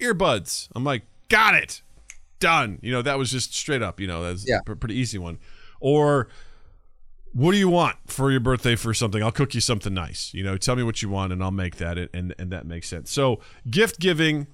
earbuds. 0.00 0.68
I'm 0.74 0.84
like, 0.84 1.02
got 1.28 1.54
it. 1.54 1.82
Done. 2.40 2.78
You 2.82 2.92
know, 2.92 3.02
that 3.02 3.18
was 3.18 3.30
just 3.30 3.54
straight 3.54 3.82
up, 3.82 4.00
you 4.00 4.06
know, 4.06 4.22
that's 4.22 4.46
Yeah. 4.48 4.60
a 4.66 4.76
pretty 4.76 4.94
easy 4.96 5.18
one. 5.18 5.38
Or 5.80 6.28
what 7.32 7.52
do 7.52 7.58
you 7.58 7.68
want 7.68 7.96
for 8.06 8.30
your 8.30 8.40
birthday 8.40 8.74
for 8.76 8.94
something? 8.94 9.22
I'll 9.22 9.32
cook 9.32 9.54
you 9.54 9.60
something 9.60 9.92
nice. 9.94 10.32
You 10.34 10.42
know, 10.44 10.56
tell 10.56 10.76
me 10.76 10.82
what 10.82 11.02
you 11.02 11.08
want 11.08 11.32
and 11.32 11.42
I'll 11.42 11.50
make 11.50 11.76
that 11.76 11.98
and 11.98 12.08
and, 12.14 12.34
and 12.38 12.50
that 12.52 12.66
makes 12.66 12.88
sense. 12.88 13.10
So, 13.10 13.40
gift 13.70 13.98
giving 14.00 14.46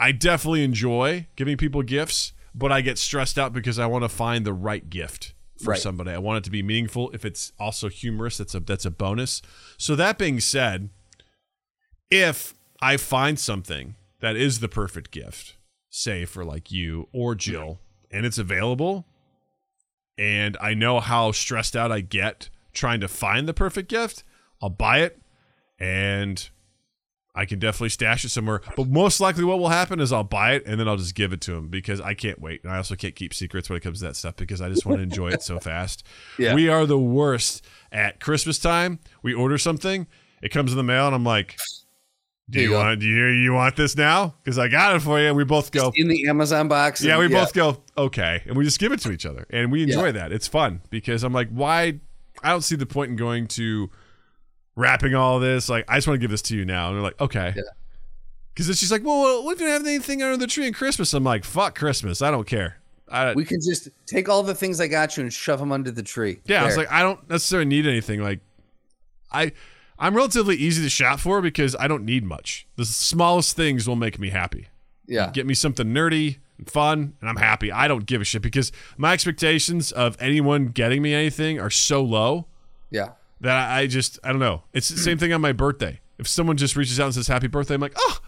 I 0.00 0.10
definitely 0.12 0.64
enjoy 0.64 1.28
giving 1.36 1.56
people 1.56 1.82
gifts, 1.82 2.32
but 2.54 2.72
I 2.72 2.80
get 2.80 2.98
stressed 2.98 3.38
out 3.38 3.52
because 3.52 3.78
I 3.78 3.86
want 3.86 4.02
to 4.04 4.08
find 4.08 4.44
the 4.44 4.52
right 4.52 4.88
gift 4.90 5.34
for 5.62 5.70
Right. 5.70 5.80
somebody. 5.80 6.10
I 6.10 6.18
want 6.18 6.38
it 6.38 6.44
to 6.44 6.50
be 6.50 6.62
meaningful. 6.64 7.10
If 7.12 7.24
it's 7.24 7.52
also 7.60 7.88
humorous, 7.88 8.38
that's 8.38 8.54
a 8.54 8.60
that's 8.60 8.84
a 8.84 8.90
bonus. 8.90 9.40
So 9.78 9.94
that 9.96 10.18
being 10.18 10.40
said, 10.40 10.90
if 12.10 12.54
I 12.80 12.96
find 12.96 13.38
something 13.38 13.94
that 14.20 14.36
is 14.36 14.60
the 14.60 14.68
perfect 14.68 15.10
gift, 15.10 15.54
say 15.94 16.24
for 16.24 16.44
like 16.44 16.72
you 16.72 17.08
or 17.12 17.34
Jill, 17.34 17.78
and 18.10 18.26
it's 18.26 18.38
available, 18.38 19.06
and 20.18 20.56
I 20.60 20.74
know 20.74 21.00
how 21.00 21.32
stressed 21.32 21.76
out 21.76 21.92
I 21.92 22.00
get 22.00 22.50
trying 22.72 23.00
to 23.00 23.08
find 23.08 23.46
the 23.48 23.54
perfect 23.54 23.88
gift, 23.88 24.24
I'll 24.60 24.70
buy 24.70 25.00
it 25.00 25.20
and 25.78 26.48
I 27.36 27.46
can 27.46 27.58
definitely 27.58 27.88
stash 27.88 28.24
it 28.24 28.28
somewhere. 28.28 28.60
But 28.76 28.88
most 28.88 29.20
likely, 29.20 29.44
what 29.44 29.58
will 29.58 29.68
happen 29.68 29.98
is 29.98 30.12
I'll 30.12 30.22
buy 30.22 30.52
it 30.52 30.64
and 30.66 30.78
then 30.78 30.86
I'll 30.88 30.96
just 30.96 31.14
give 31.14 31.32
it 31.32 31.40
to 31.42 31.54
him 31.54 31.68
because 31.68 32.00
I 32.00 32.14
can't 32.14 32.40
wait. 32.40 32.62
And 32.62 32.72
I 32.72 32.76
also 32.76 32.94
can't 32.94 33.16
keep 33.16 33.34
secrets 33.34 33.68
when 33.68 33.76
it 33.76 33.80
comes 33.80 33.98
to 34.00 34.06
that 34.06 34.16
stuff 34.16 34.36
because 34.36 34.60
I 34.60 34.68
just 34.68 34.86
want 34.86 34.98
to 34.98 35.02
enjoy 35.02 35.30
it 35.30 35.42
so 35.42 35.58
fast. 35.58 36.04
Yeah. 36.38 36.54
We 36.54 36.68
are 36.68 36.84
the 36.84 36.98
worst 36.98 37.64
at 37.92 38.18
Christmas 38.18 38.58
time. 38.58 38.98
We 39.22 39.32
order 39.34 39.56
something, 39.56 40.06
it 40.42 40.50
comes 40.50 40.72
in 40.72 40.76
the 40.76 40.82
mail, 40.82 41.06
and 41.06 41.14
I'm 41.14 41.24
like, 41.24 41.56
"Do 42.50 42.60
you 42.60 42.70
you 42.70 42.74
want? 42.74 43.00
Do 43.00 43.06
you 43.06 43.26
you 43.26 43.52
want 43.52 43.76
this 43.76 43.96
now? 43.96 44.34
Because 44.42 44.58
I 44.58 44.68
got 44.68 44.96
it 44.96 45.00
for 45.00 45.18
you." 45.20 45.28
And 45.28 45.36
we 45.36 45.44
both 45.44 45.70
go, 45.72 45.92
In 45.94 46.08
the 46.08 46.28
Amazon 46.28 46.68
box. 46.68 47.02
yeah, 47.02 47.18
we 47.18 47.28
both 47.28 47.52
go, 47.54 47.82
okay. 47.96 48.42
And 48.46 48.56
we 48.56 48.64
just 48.64 48.78
give 48.78 48.92
it 48.92 49.00
to 49.00 49.10
each 49.12 49.24
other. 49.26 49.46
And 49.50 49.70
we 49.72 49.82
enjoy 49.82 50.06
Yeah. 50.06 50.12
that. 50.12 50.32
It's 50.32 50.46
fun 50.48 50.80
because 50.90 51.22
I'm 51.24 51.32
like, 51.32 51.48
why? 51.50 52.00
I 52.42 52.50
don't 52.50 52.62
see 52.62 52.76
the 52.76 52.86
point 52.86 53.10
in 53.10 53.16
going 53.16 53.46
to 53.48 53.90
wrapping 54.76 55.14
all 55.14 55.38
this. 55.40 55.68
Like, 55.68 55.84
I 55.88 55.96
just 55.96 56.06
want 56.06 56.16
to 56.16 56.20
give 56.20 56.30
this 56.30 56.42
to 56.42 56.56
you 56.56 56.64
now. 56.64 56.88
And 56.88 56.96
they're 56.96 57.02
like, 57.02 57.20
okay. 57.20 57.54
Because 58.52 58.66
then 58.66 58.76
she's 58.76 58.92
like, 58.92 59.02
well, 59.04 59.42
what 59.44 59.54
if 59.54 59.60
you 59.60 59.66
don't 59.66 59.72
have 59.80 59.86
anything 59.86 60.22
under 60.22 60.36
the 60.36 60.46
tree 60.46 60.66
in 60.66 60.74
Christmas? 60.74 61.14
I'm 61.14 61.24
like, 61.24 61.44
fuck 61.44 61.76
Christmas. 61.78 62.20
I 62.22 62.30
don't 62.30 62.46
care. 62.46 62.78
I, 63.08 63.32
We 63.34 63.44
can 63.44 63.60
just 63.60 63.88
take 64.06 64.28
all 64.28 64.42
the 64.42 64.54
things 64.54 64.80
I 64.80 64.88
got 64.88 65.16
you 65.16 65.22
and 65.22 65.32
shove 65.32 65.58
them 65.60 65.72
under 65.72 65.90
the 65.90 66.02
tree. 66.02 66.40
yeah, 66.44 66.62
I 66.62 66.66
was 66.66 66.76
like, 66.76 66.90
I 66.90 67.02
don't 67.02 67.28
necessarily 67.30 67.66
need 67.66 67.86
anything. 67.86 68.20
Like, 68.22 68.40
I, 69.32 69.52
I'm 69.98 70.14
relatively 70.14 70.56
easy 70.56 70.82
to 70.82 70.88
shop 70.90 71.20
for 71.20 71.40
because 71.40 71.76
I 71.78 71.86
don't 71.88 72.04
need 72.04 72.24
much. 72.24 72.66
The 72.76 72.84
smallest 72.84 73.56
things 73.56 73.86
will 73.88 73.96
make 73.96 74.18
me 74.18 74.30
happy. 74.30 74.68
yeah. 75.06 75.30
Get 75.30 75.46
me 75.46 75.54
something 75.54 75.86
nerdy 75.88 76.38
and 76.58 76.68
fun, 76.68 77.14
and 77.20 77.30
I'm 77.30 77.36
happy. 77.36 77.70
I 77.70 77.88
don't 77.88 78.06
give 78.06 78.20
a 78.20 78.24
shit 78.24 78.42
because 78.42 78.72
my 78.96 79.12
expectations 79.12 79.92
of 79.92 80.16
anyone 80.20 80.66
getting 80.66 81.02
me 81.02 81.14
anything 81.14 81.60
are 81.60 81.70
so 81.70 82.02
low 82.02 82.46
yeah. 82.90 83.10
that 83.40 83.70
I, 83.70 83.86
just 83.86 84.18
I 84.24 84.30
don't 84.30 84.40
know. 84.40 84.62
It's 84.72 84.88
the 84.88 84.98
same 84.98 85.18
thing 85.18 85.32
on 85.32 85.40
my 85.40 85.52
birthday. 85.52 86.00
If 86.18 86.28
someone 86.28 86.56
just 86.56 86.76
reaches 86.76 87.00
out 87.00 87.06
and 87.06 87.14
says 87.14 87.28
happy 87.28 87.48
birthday, 87.48 87.74
I'm 87.74 87.80
like, 87.80 87.94
oh, 87.96 88.18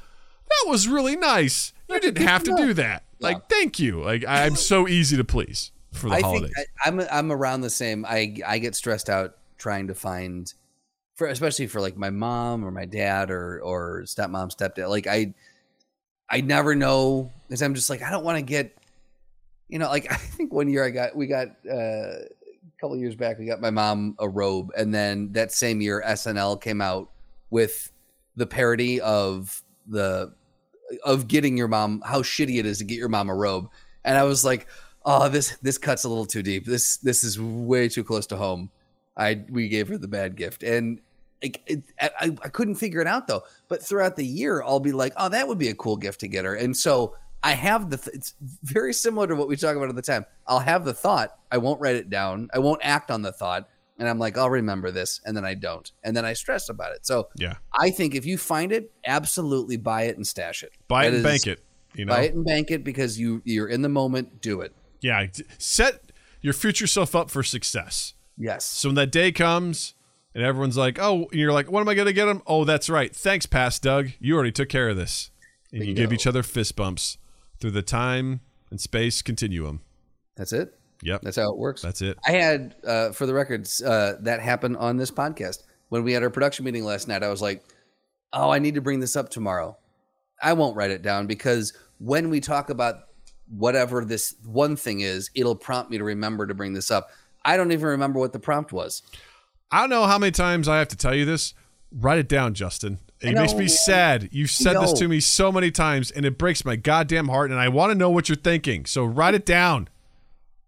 that 0.49 0.71
was 0.71 0.89
really 0.89 1.17
nice. 1.17 1.73
You 1.89 2.01
didn't 2.01 2.27
have 2.27 2.43
to 2.45 2.55
do 2.57 2.75
that. 2.75 3.05
Like, 3.21 3.49
thank 3.49 3.79
you. 3.79 4.03
Like, 4.03 4.25
I'm 4.27 4.57
so 4.57 4.89
easy 4.89 5.17
to 5.17 5.25
please 5.25 5.71
for 5.93 6.09
the 6.09 6.17
I 6.17 6.21
holidays. 6.21 6.53
think 6.55 6.69
I, 6.85 6.89
I'm 6.89 7.01
I'm 7.11 7.33
around 7.33 7.61
the 7.63 7.71
same. 7.71 8.05
I 8.05 8.37
I 8.47 8.59
get 8.59 8.75
stressed 8.75 9.09
out 9.09 9.37
trying 9.57 9.87
to 9.87 9.95
find, 9.95 10.53
for 11.17 11.27
especially 11.27 11.67
for 11.67 11.81
like 11.81 11.97
my 11.97 12.11
mom 12.11 12.65
or 12.65 12.71
my 12.71 12.85
dad 12.85 13.31
or 13.31 13.61
or 13.61 14.03
stepmom 14.03 14.55
stepdad. 14.55 14.89
Like 14.89 15.07
I, 15.07 15.35
I 16.31 16.43
never 16.43 16.75
know 16.75 17.33
because 17.49 17.63
I'm 17.63 17.75
just 17.75 17.91
like 17.91 18.03
I 18.03 18.11
don't 18.11 18.25
want 18.25 18.37
to 18.37 18.43
get, 18.43 18.77
you 19.69 19.79
know, 19.79 19.89
like 19.89 20.13
I 20.13 20.17
think 20.17 20.53
one 20.53 20.69
year 20.69 20.85
I 20.85 20.91
got 20.91 21.17
we 21.17 21.27
got 21.27 21.49
uh, 21.69 21.73
a 21.73 22.79
couple 22.81 22.97
years 22.99 23.17
back 23.17 23.39
we 23.39 23.47
got 23.47 23.61
my 23.61 23.71
mom 23.71 24.15
a 24.19 24.29
robe 24.29 24.71
and 24.77 24.95
then 24.95 25.33
that 25.33 25.53
same 25.53 25.81
year 25.81 26.05
SNL 26.07 26.61
came 26.61 26.81
out 26.81 27.11
with 27.51 27.91
the 28.37 28.47
parody 28.47 29.01
of 29.01 29.63
the 29.87 30.33
of 31.05 31.27
getting 31.27 31.57
your 31.57 31.69
mom 31.69 32.03
how 32.05 32.21
shitty 32.21 32.59
it 32.59 32.67
is 32.67 32.79
to 32.79 32.85
get 32.85 32.99
your 32.99 33.09
mom 33.09 33.31
a 33.31 33.35
robe. 33.35 33.71
And 34.05 34.17
i 34.17 34.23
was 34.23 34.45
like 34.45 34.69
oh 35.05 35.29
this 35.29 35.57
this 35.63 35.79
cuts 35.79 36.05
a 36.05 36.09
little 36.11 36.27
too 36.27 36.43
deep. 36.43 36.67
This 36.67 36.99
this 36.99 37.25
is 37.25 37.41
way 37.41 37.89
too 37.89 38.05
close 38.05 38.27
to 38.27 38.37
home. 38.37 38.71
I 39.17 39.45
we 39.49 39.69
gave 39.69 39.89
her 39.89 39.97
the 39.97 40.09
bad 40.09 40.37
gift. 40.37 40.63
And 40.63 41.01
like 41.43 41.63
it, 41.67 41.83
I, 42.01 42.11
I 42.43 42.49
couldn't 42.49 42.77
figure 42.77 43.01
it 43.01 43.07
out 43.07 43.27
though 43.27 43.43
but 43.69 43.83
throughout 43.83 44.17
the 44.17 44.25
year 44.25 44.63
i'll 44.63 44.81
be 44.81 44.93
like 44.93 45.13
oh 45.17 45.29
that 45.29 45.47
would 45.49 45.59
be 45.59 45.69
a 45.69 45.75
cool 45.75 45.97
gift 45.97 46.21
to 46.21 46.29
get 46.29 46.45
her 46.45 46.55
and 46.55 46.77
so 46.77 47.15
i 47.43 47.53
have 47.53 47.91
the 47.91 47.97
th- 47.99 48.15
it's 48.17 48.35
very 48.63 48.93
similar 48.95 49.27
to 49.27 49.35
what 49.37 49.47
we 49.49 49.57
talk 49.57 49.77
about 49.77 49.89
at 49.89 49.95
the 49.97 50.03
time 50.03 50.25
i'll 50.47 50.59
have 50.61 50.85
the 50.85 50.95
thought 50.95 51.37
i 51.53 51.59
won't 51.59 51.81
write 51.81 51.97
it 51.97 52.09
down 52.11 52.49
i 52.55 52.59
won't 52.59 52.81
act 52.83 53.11
on 53.11 53.21
the 53.23 53.33
thought 53.33 53.69
and 53.99 54.09
i'm 54.09 54.19
like 54.19 54.39
i'll 54.39 54.49
remember 54.51 54.91
this 54.91 55.21
and 55.27 55.37
then 55.37 55.45
i 55.45 55.53
don't 55.55 55.93
and 56.05 56.17
then 56.17 56.25
i 56.25 56.33
stress 56.33 56.69
about 56.71 56.93
it 56.93 57.05
so 57.07 57.29
yeah, 57.37 57.55
I 57.79 57.91
think 57.91 58.15
if 58.15 58.25
you 58.25 58.39
find 58.39 58.73
it, 58.73 58.91
absolutely 59.05 59.77
buy 59.77 60.05
it 60.05 60.17
and 60.17 60.27
stash 60.27 60.63
it. 60.63 60.73
buy 60.89 61.05
it 61.07 61.11
That 61.11 61.17
and 61.19 61.27
is- 61.27 61.33
bank 61.45 61.47
it. 61.47 61.63
You 61.95 62.05
know, 62.05 62.13
Buy 62.15 62.23
it 62.25 62.35
and 62.35 62.45
bank 62.45 62.71
it 62.71 62.85
because 62.85 63.19
you 63.19 63.41
you're 63.47 63.69
in 63.69 63.81
the 63.81 63.89
moment. 63.89 64.43
Do 64.43 64.61
it. 64.61 64.75
yeah. 65.01 65.27
Set 65.57 66.13
your 66.43 66.53
future 66.53 66.87
self 66.87 67.15
up 67.15 67.31
for 67.31 67.43
success. 67.43 68.13
Yes. 68.37 68.67
So 68.67 68.91
when 68.91 68.97
that 68.97 69.11
day 69.11 69.33
comes 69.33 69.95
and 70.37 70.45
everyone's 70.45 70.77
like, 70.77 70.99
"Oh," 71.01 71.29
you're 71.33 71.51
like, 71.53 71.71
"What 71.71 71.81
am 71.81 71.89
I 71.89 71.95
going 71.95 72.07
to 72.07 72.13
get 72.13 72.29
him?" 72.29 72.43
Oh, 72.47 72.65
that's 72.65 72.91
right. 72.91 73.15
Thanks, 73.17 73.47
past 73.47 73.83
Doug. 73.83 74.11
You 74.21 74.35
already 74.35 74.53
took 74.53 74.69
care 74.69 74.91
of 74.91 74.97
this. 74.97 75.31
And 75.73 75.83
you 75.85 75.95
give 75.95 76.13
each 76.13 76.27
other 76.27 76.43
fist 76.43 76.77
bumps 76.77 77.17
through 77.59 77.71
the 77.73 77.83
time 77.83 78.41
and 78.71 78.79
space 78.81 79.23
continuum. 79.23 79.81
That's 80.37 80.53
it. 80.53 80.79
Yep, 81.03 81.23
That's 81.23 81.37
how 81.37 81.51
it 81.51 81.59
works. 81.59 81.83
that's 81.83 82.01
it. 82.03 82.19
I 82.27 82.33
had, 82.33 82.75
uh, 82.87 83.13
for 83.13 83.27
the 83.27 83.35
records, 83.35 83.83
uh, 83.83 84.17
that 84.21 84.41
happened 84.41 84.77
on 84.79 84.97
this 84.97 85.11
podcast 85.11 85.63
when 85.89 86.05
we 86.05 86.13
had 86.13 86.23
our 86.23 86.31
production 86.31 86.65
meeting 86.65 86.85
last 86.85 87.09
night. 87.09 87.23
I 87.23 87.29
was 87.29 87.41
like, 87.43 87.65
"Oh, 88.33 88.51
I 88.51 88.59
need 88.59 88.75
to 88.75 88.81
bring 88.81 89.01
this 89.01 89.17
up 89.17 89.31
tomorrow." 89.31 89.77
I 90.43 90.53
won't 90.53 90.77
write 90.77 90.91
it 90.91 91.01
down 91.03 91.27
because 91.27 91.73
when 91.99 92.29
we 92.29 92.41
talk 92.41 92.69
about 92.69 92.97
whatever 93.49 94.05
this 94.05 94.35
one 94.45 94.77
thing 94.77 95.01
is, 95.01 95.31
it'll 95.35 95.57
prompt 95.57 95.91
me 95.91 95.97
to 95.97 96.05
remember 96.05 96.47
to 96.47 96.55
bring 96.55 96.75
this 96.75 96.91
up. 96.91 97.09
I 97.45 97.57
don't 97.57 97.73
even 97.73 97.87
remember 97.87 98.19
what 98.19 98.35
the 98.35 98.39
prompt 98.39 98.71
was. 98.73 99.03
I 99.71 99.81
don't 99.81 99.91
know 99.91 100.05
how 100.05 100.19
many 100.19 100.33
times 100.33 100.69
I 100.69 100.79
have 100.79 100.89
to 100.89 100.97
tell 100.97 101.15
you 101.15 101.25
this. 101.25 101.55
Write 101.93 102.19
it 102.19 102.29
down, 102.29 102.55
Justin. 102.55 102.99
It 103.21 103.35
know, 103.35 103.41
makes 103.41 103.53
me 103.55 103.61
man. 103.61 103.69
sad. 103.69 104.29
You've 104.31 104.51
said 104.51 104.75
this 104.75 104.93
to 104.95 105.09
me 105.09 105.21
so 105.21 105.51
many 105.51 105.71
times, 105.71 106.11
and 106.11 106.27
it 106.27 106.37
breaks 106.37 106.65
my 106.65 106.77
goddamn 106.77 107.29
heart. 107.29 107.51
And 107.51 107.59
I 107.59 107.69
want 107.69 107.91
to 107.91 107.95
know 107.95 108.11
what 108.11 108.29
you're 108.29 108.37
thinking. 108.37 108.85
So 108.85 109.05
write 109.05 109.35
it 109.35 109.47
down. 109.47 109.89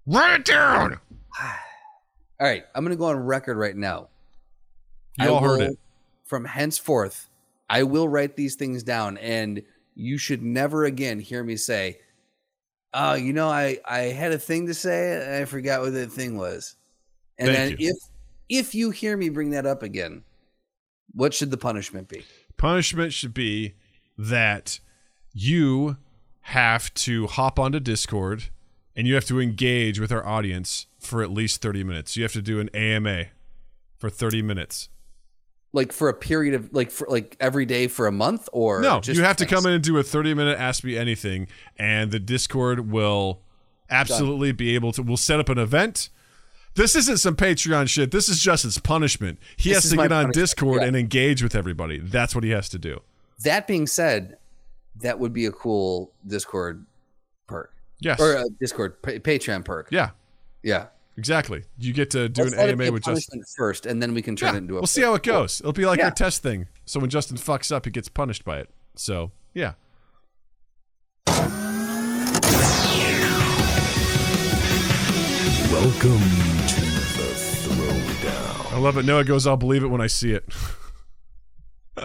Write 0.06 0.40
it 0.40 0.44
down. 0.46 0.98
All 2.40 2.46
right, 2.46 2.64
I'm 2.74 2.84
going 2.84 2.96
to 2.96 2.98
go 2.98 3.06
on 3.06 3.18
record 3.18 3.56
right 3.56 3.76
now. 3.76 4.08
You 5.18 5.30
all 5.30 5.40
heard 5.40 5.60
it. 5.62 5.78
From 6.24 6.44
henceforth, 6.44 7.28
I 7.68 7.82
will 7.82 8.08
write 8.08 8.36
these 8.36 8.54
things 8.54 8.84
down, 8.84 9.18
and 9.18 9.60
you 9.96 10.16
should 10.16 10.42
never 10.42 10.84
again 10.84 11.18
hear 11.18 11.42
me 11.42 11.56
say, 11.56 11.98
"Oh, 12.94 13.14
you 13.14 13.32
know, 13.32 13.48
I 13.48 13.78
I 13.84 13.98
had 14.02 14.30
a 14.30 14.38
thing 14.38 14.68
to 14.68 14.74
say, 14.74 15.20
and 15.20 15.34
I 15.34 15.44
forgot 15.46 15.80
what 15.80 15.92
the 15.92 16.06
thing 16.06 16.38
was." 16.38 16.76
And 17.36 17.48
Thank 17.48 17.58
then 17.58 17.76
you. 17.80 17.90
if 17.90 17.96
if 18.48 18.74
you 18.74 18.90
hear 18.90 19.16
me 19.16 19.28
bring 19.28 19.50
that 19.50 19.66
up 19.66 19.82
again, 19.82 20.24
what 21.12 21.34
should 21.34 21.50
the 21.50 21.56
punishment 21.56 22.08
be? 22.08 22.24
Punishment 22.56 23.12
should 23.12 23.34
be 23.34 23.74
that 24.16 24.80
you 25.32 25.96
have 26.42 26.92
to 26.94 27.26
hop 27.26 27.58
onto 27.58 27.78
Discord 27.80 28.50
and 28.96 29.06
you 29.06 29.14
have 29.14 29.26
to 29.26 29.40
engage 29.40 30.00
with 30.00 30.10
our 30.10 30.26
audience 30.26 30.86
for 30.98 31.22
at 31.22 31.30
least 31.30 31.62
30 31.62 31.84
minutes. 31.84 32.16
You 32.16 32.24
have 32.24 32.32
to 32.32 32.42
do 32.42 32.58
an 32.58 32.68
AMA 32.70 33.26
for 33.96 34.10
30 34.10 34.42
minutes. 34.42 34.88
Like 35.72 35.92
for 35.92 36.08
a 36.08 36.14
period 36.14 36.54
of 36.54 36.72
like 36.72 36.90
for 36.90 37.06
like 37.10 37.36
every 37.38 37.66
day 37.66 37.88
for 37.88 38.06
a 38.06 38.12
month, 38.12 38.48
or 38.52 38.80
No, 38.80 39.00
just 39.00 39.18
you 39.18 39.24
have 39.24 39.36
to 39.36 39.46
come 39.46 39.66
in 39.66 39.72
and 39.72 39.84
do 39.84 39.98
a 39.98 40.02
30 40.02 40.32
minute 40.32 40.58
Ask 40.58 40.82
Me 40.82 40.96
Anything, 40.96 41.46
and 41.76 42.10
the 42.10 42.18
Discord 42.18 42.90
will 42.90 43.42
absolutely 43.90 44.52
be 44.52 44.74
able 44.74 44.92
to. 44.92 45.02
We'll 45.02 45.18
set 45.18 45.38
up 45.38 45.50
an 45.50 45.58
event. 45.58 46.08
This 46.78 46.94
isn't 46.94 47.16
some 47.16 47.34
Patreon 47.34 47.88
shit. 47.88 48.12
This 48.12 48.28
is 48.28 48.38
Justin's 48.40 48.78
punishment. 48.78 49.40
He 49.56 49.70
This 49.70 49.82
has 49.82 49.90
to 49.90 49.96
get 49.96 50.12
on 50.12 50.26
punishment, 50.26 50.34
Discord 50.34 50.80
yeah. 50.82 50.86
and 50.86 50.96
engage 50.96 51.42
with 51.42 51.56
everybody. 51.56 51.98
That's 51.98 52.36
what 52.36 52.44
he 52.44 52.50
has 52.50 52.68
to 52.68 52.78
do. 52.78 53.00
That 53.42 53.66
being 53.66 53.88
said, 53.88 54.36
that 55.00 55.18
would 55.18 55.32
be 55.32 55.46
a 55.46 55.50
cool 55.50 56.12
Discord 56.24 56.86
perk 57.48 57.74
Yes. 57.98 58.20
or 58.20 58.36
a 58.36 58.44
Discord 58.60 59.02
pa- 59.02 59.10
Patreon 59.10 59.64
perk. 59.64 59.88
yeah, 59.90 60.10
Yeah. 60.62 60.86
exactly. 61.16 61.64
You 61.78 61.92
get 61.92 62.10
to 62.12 62.28
do 62.28 62.42
Let's 62.44 62.52
an 62.54 62.58
let 62.60 62.68
AMA 62.70 62.92
with 62.92 63.02
Justin. 63.02 63.42
first, 63.56 63.84
and 63.84 64.00
then 64.00 64.14
we 64.14 64.22
can 64.22 64.36
turn 64.36 64.50
Yeah, 64.50 64.54
it 64.54 64.58
into 64.58 64.74
a. 64.76 64.80
we'll 64.80 64.86
see 64.86 65.02
how 65.02 65.14
it 65.14 65.24
goes. 65.24 65.58
It'll 65.58 65.72
be 65.72 65.84
like 65.84 65.98
Yeah. 65.98 66.04
our 66.04 66.10
test 66.12 66.44
thing. 66.44 66.68
So 66.86 67.00
when 67.00 67.10
Justin 67.10 67.38
fucks 67.38 67.72
up, 67.74 67.86
he 67.86 67.90
gets 67.90 68.08
punished 68.08 68.44
by 68.44 68.58
it. 68.60 68.70
So 68.94 69.32
yeah. 69.52 69.72
Welcome 75.70 76.18
to 76.20 76.26
the 76.28 76.47
throwdown. 76.47 76.47
I 78.78 78.80
love 78.80 78.96
it. 78.96 79.04
Noah 79.04 79.24
goes, 79.24 79.44
I'll 79.44 79.56
believe 79.56 79.82
it 79.82 79.88
when 79.88 80.00
I 80.00 80.06
see 80.06 80.32
it. 80.32 80.44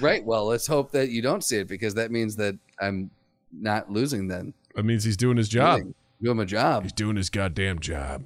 Right. 0.00 0.24
Well, 0.24 0.46
let's 0.46 0.66
hope 0.66 0.92
that 0.92 1.08
you 1.08 1.22
don't 1.22 1.42
see 1.42 1.56
it 1.56 1.66
because 1.66 1.94
that 1.94 2.10
means 2.10 2.36
that 2.36 2.56
I'm 2.80 3.10
not 3.50 3.90
losing 3.90 4.28
then. 4.28 4.52
That 4.74 4.84
means 4.84 5.02
he's 5.02 5.16
doing 5.16 5.36
his 5.36 5.48
job. 5.48 5.80
Doing 6.22 6.36
my 6.36 6.44
job. 6.44 6.82
He's 6.82 6.92
doing 6.92 7.16
his 7.16 7.30
goddamn 7.30 7.78
job. 7.78 8.22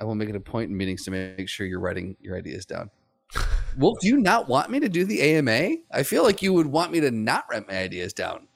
I 0.00 0.04
will 0.04 0.16
make 0.16 0.28
it 0.28 0.36
a 0.36 0.40
point 0.40 0.70
in 0.70 0.76
meetings 0.76 1.04
to 1.04 1.10
make 1.10 1.48
sure 1.48 1.66
you're 1.66 1.80
writing 1.80 2.16
your 2.20 2.36
ideas 2.36 2.66
down. 2.66 2.90
well, 3.78 3.94
do 4.00 4.08
you 4.08 4.18
not 4.18 4.48
want 4.48 4.70
me 4.70 4.80
to 4.80 4.88
do 4.88 5.04
the 5.04 5.22
AMA? 5.22 5.76
I 5.92 6.02
feel 6.02 6.24
like 6.24 6.42
you 6.42 6.52
would 6.52 6.66
want 6.66 6.92
me 6.92 7.00
to 7.00 7.10
not 7.10 7.44
write 7.50 7.68
my 7.68 7.78
ideas 7.78 8.12
down. 8.12 8.48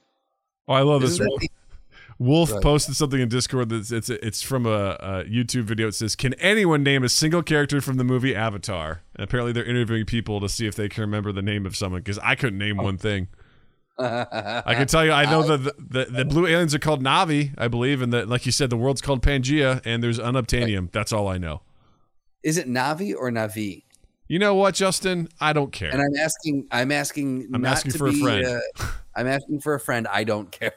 Oh, 0.68 0.74
I 0.74 0.82
love 0.82 1.02
this. 1.02 1.12
Isn't 1.12 1.24
that 1.24 1.48
Wolf, 2.18 2.50
Right. 2.50 2.62
posted 2.62 2.96
something 2.96 3.20
in 3.20 3.28
Discord 3.28 3.68
that's 3.68 3.90
it's 3.92 4.08
it's 4.08 4.40
from 4.42 4.64
a, 4.64 4.96
a 5.00 5.24
YouTube 5.24 5.64
video. 5.64 5.88
It 5.88 5.94
says, 5.94 6.16
"Can 6.16 6.32
anyone 6.34 6.82
name 6.82 7.04
a 7.04 7.08
single 7.10 7.42
character 7.42 7.80
from 7.82 7.98
the 7.98 8.04
movie 8.04 8.34
Avatar?" 8.34 9.02
And 9.14 9.24
apparently, 9.24 9.52
they're 9.52 9.64
interviewing 9.64 10.06
people 10.06 10.40
to 10.40 10.48
see 10.48 10.66
if 10.66 10.74
they 10.74 10.88
can 10.88 11.02
remember 11.02 11.30
the 11.32 11.42
name 11.42 11.66
of 11.66 11.76
someone 11.76 12.00
because 12.00 12.18
I 12.20 12.34
couldn't 12.34 12.58
name 12.58 12.78
one 12.78 12.96
thing. 12.96 13.28
I 13.98 14.74
can 14.74 14.86
tell 14.86 15.04
you, 15.04 15.12
I 15.12 15.24
know 15.24 15.42
that 15.56 15.62
the, 15.78 16.04
the, 16.04 16.10
the 16.10 16.24
blue 16.24 16.46
aliens 16.46 16.74
are 16.74 16.78
called 16.78 17.02
Navi, 17.02 17.52
I 17.58 17.68
believe, 17.68 18.00
and 18.02 18.12
that, 18.12 18.28
like 18.28 18.46
you 18.46 18.52
said, 18.52 18.70
the 18.70 18.76
world's 18.76 19.00
called 19.00 19.22
Pangea, 19.22 19.80
and 19.84 20.02
there's 20.02 20.18
unobtainium. 20.18 20.90
That's 20.92 21.12
all 21.12 21.28
I 21.28 21.38
know. 21.38 21.62
Is 22.42 22.56
it 22.58 22.68
Navi 22.68 23.14
or 23.14 23.30
Navi? 23.30 23.84
You 24.28 24.38
know 24.38 24.54
what, 24.54 24.74
Justin? 24.74 25.28
I 25.40 25.52
don't 25.52 25.70
care. 25.72 25.90
And 25.90 26.00
I'm 26.00 26.16
asking. 26.18 26.66
I'm 26.70 26.92
asking. 26.92 27.48
I'm 27.54 27.60
not 27.62 27.72
asking 27.72 27.92
to 27.92 27.98
for 27.98 28.06
a 28.08 28.12
be, 28.12 28.22
friend. 28.22 28.46
uh, 28.78 28.86
I'm 29.14 29.26
asking 29.26 29.60
for 29.60 29.74
a 29.74 29.80
friend. 29.80 30.06
I 30.10 30.24
don't 30.24 30.50
care. 30.50 30.72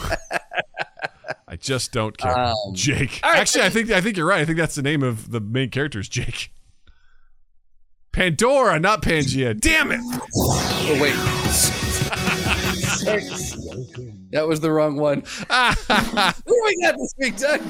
I 1.48 1.56
just 1.56 1.92
don't 1.92 2.16
care. 2.16 2.36
Um, 2.36 2.54
Jake. 2.72 3.20
all 3.22 3.30
right. 3.30 3.40
Actually, 3.40 3.64
I 3.64 3.70
think 3.70 3.90
I 3.90 4.00
think 4.00 4.16
you're 4.16 4.26
right. 4.26 4.40
I 4.40 4.44
think 4.44 4.58
that's 4.58 4.74
the 4.74 4.82
name 4.82 5.02
of 5.02 5.30
the 5.30 5.40
main 5.40 5.70
character 5.70 6.00
is 6.00 6.08
Jake. 6.08 6.50
Pandora, 8.12 8.80
not 8.80 9.02
Pangea. 9.02 9.58
Damn 9.60 9.92
it! 9.92 10.00
Oh 10.02 10.98
wait. 11.00 11.14
that 14.32 14.48
was 14.48 14.60
the 14.60 14.70
wrong 14.70 14.96
one. 14.96 15.20
Who 15.20 16.42
do 16.46 16.62
we 16.64 16.82
got 16.82 16.96
this 16.96 17.14
week, 17.18 17.36
Doug? 17.36 17.60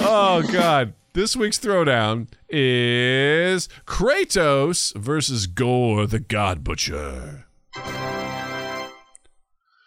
Oh 0.00 0.42
God. 0.50 0.94
This 1.14 1.36
week's 1.36 1.58
throwdown 1.58 2.28
is 2.48 3.68
Kratos 3.86 4.94
versus 4.94 5.46
Gore 5.46 6.06
the 6.06 6.20
God 6.20 6.62
Butcher. 6.62 7.46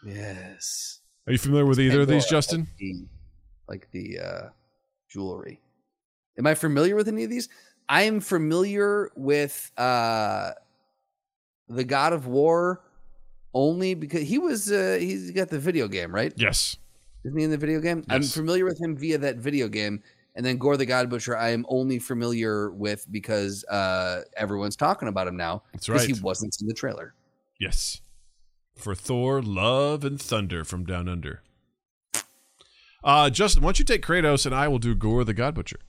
Yes. 0.05 1.00
Are 1.27 1.31
you 1.31 1.37
familiar 1.37 1.65
with 1.65 1.79
either 1.79 2.01
of 2.01 2.07
these, 2.07 2.25
Justin? 2.25 2.61
Like 2.61 2.77
the, 2.77 3.05
like 3.67 3.91
the 3.91 4.19
uh, 4.19 4.49
jewelry. 5.09 5.61
Am 6.37 6.47
I 6.47 6.55
familiar 6.55 6.95
with 6.95 7.07
any 7.07 7.23
of 7.23 7.29
these? 7.29 7.49
I 7.87 8.03
am 8.03 8.19
familiar 8.21 9.11
with 9.15 9.71
uh, 9.77 10.51
the 11.67 11.83
God 11.83 12.13
of 12.13 12.27
War 12.27 12.81
only 13.53 13.93
because 13.93 14.21
he 14.21 14.39
was 14.39 14.71
uh, 14.71 14.97
he's 14.99 15.31
got 15.31 15.49
the 15.49 15.59
video 15.59 15.87
game, 15.87 16.13
right? 16.13 16.33
Yes. 16.37 16.77
Isn't 17.23 17.37
he 17.37 17.43
in 17.43 17.51
the 17.51 17.57
video 17.57 17.79
game? 17.79 18.03
I'm 18.09 18.23
familiar 18.23 18.65
with 18.65 18.81
him 18.81 18.95
via 18.97 19.17
that 19.19 19.37
video 19.37 19.67
game. 19.67 20.01
And 20.35 20.45
then 20.45 20.57
Gore 20.57 20.77
the 20.77 20.85
God 20.85 21.09
Butcher, 21.09 21.35
I 21.37 21.49
am 21.49 21.65
only 21.67 21.99
familiar 21.99 22.71
with 22.71 23.05
because 23.11 23.65
uh, 23.65 24.21
everyone's 24.37 24.77
talking 24.77 25.09
about 25.09 25.27
him 25.27 25.35
now. 25.35 25.63
That's 25.73 25.87
Because 25.87 26.07
right. 26.07 26.15
he 26.15 26.21
wasn't 26.21 26.55
in 26.61 26.67
the 26.67 26.73
trailer. 26.73 27.13
Yes. 27.59 27.99
For 28.75 28.95
Thor, 28.95 29.41
Love, 29.41 30.03
and 30.03 30.19
Thunder 30.19 30.63
from 30.63 30.85
Down 30.85 31.07
Under. 31.07 31.41
Uh, 33.03 33.29
Justin, 33.29 33.63
why 33.63 33.67
don't 33.67 33.79
you 33.79 33.85
take 33.85 34.03
Kratos 34.03 34.45
and 34.45 34.53
I 34.53 34.67
will 34.67 34.79
do 34.79 34.95
Gore 34.95 35.23
the 35.23 35.33
God 35.33 35.55
Butcher? 35.55 35.79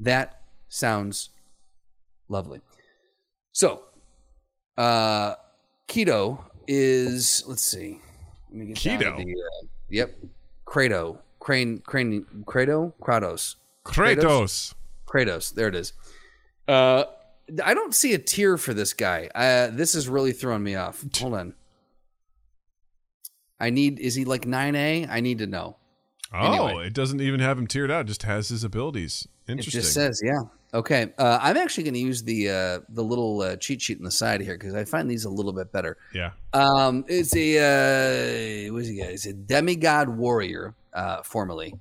That 0.00 0.40
sounds 0.68 1.30
lovely. 2.28 2.60
So, 3.52 3.82
uh, 4.76 5.34
keto 5.88 6.44
is 6.66 7.44
let's 7.46 7.62
see. 7.62 8.00
Let 8.50 8.58
me 8.58 8.66
get 8.66 8.76
Keto? 8.76 9.16
the, 9.16 9.22
uh, 9.22 9.66
yep, 9.90 10.14
Kratos, 10.66 11.18
crane, 11.40 11.78
crane, 11.84 12.24
Kratos, 12.44 12.92
Kratos, 13.00 13.56
Kratos. 13.84 14.74
Kratos. 15.06 15.54
There 15.54 15.68
it 15.68 15.74
is. 15.74 15.92
Uh, 16.66 17.04
I 17.64 17.74
don't 17.74 17.94
see 17.94 18.12
a 18.14 18.18
tier 18.18 18.58
for 18.58 18.74
this 18.74 18.92
guy. 18.92 19.28
Uh, 19.34 19.68
this 19.68 19.94
is 19.94 20.08
really 20.08 20.32
throwing 20.32 20.62
me 20.62 20.74
off. 20.76 21.04
Hold 21.18 21.34
on. 21.34 21.54
I 23.60 23.70
need. 23.70 23.98
Is 23.98 24.14
he 24.14 24.24
like 24.24 24.46
nine 24.46 24.74
A? 24.76 25.06
I 25.08 25.20
need 25.20 25.38
to 25.38 25.46
know. 25.46 25.76
Oh, 26.32 26.52
Anyway. 26.66 26.86
it 26.86 26.92
doesn't 26.94 27.20
even 27.20 27.40
have 27.40 27.58
him 27.58 27.66
tiered 27.66 27.90
out; 27.90 28.02
it 28.02 28.08
just 28.08 28.22
has 28.24 28.48
his 28.48 28.62
abilities. 28.64 29.26
Interesting. 29.48 29.78
It 29.78 29.82
just 29.82 29.94
says, 29.94 30.20
yeah. 30.22 30.40
Okay. 30.74 31.12
Uh, 31.16 31.38
I'm 31.40 31.56
actually 31.56 31.84
going 31.84 31.94
to 31.94 32.00
use 32.00 32.22
the 32.22 32.50
uh, 32.50 32.80
the 32.90 33.02
little 33.02 33.40
uh, 33.40 33.56
cheat 33.56 33.80
sheet 33.80 33.96
on 33.98 34.04
the 34.04 34.10
side 34.10 34.42
here 34.42 34.58
because 34.58 34.74
I 34.74 34.84
find 34.84 35.10
these 35.10 35.24
a 35.24 35.30
little 35.30 35.54
bit 35.54 35.72
better. 35.72 35.96
yeah. 36.12 36.32
Um, 36.52 37.04
it's 37.08 37.34
a 37.34 38.68
uh, 38.68 38.72
what 38.72 38.82
is 38.82 38.88
he 38.88 38.96
got? 38.98 39.10
He's 39.10 39.24
a 39.26 39.32
demigod 39.32 40.10
warrior, 40.10 40.74
uh, 40.92 41.22
formerly. 41.22 41.74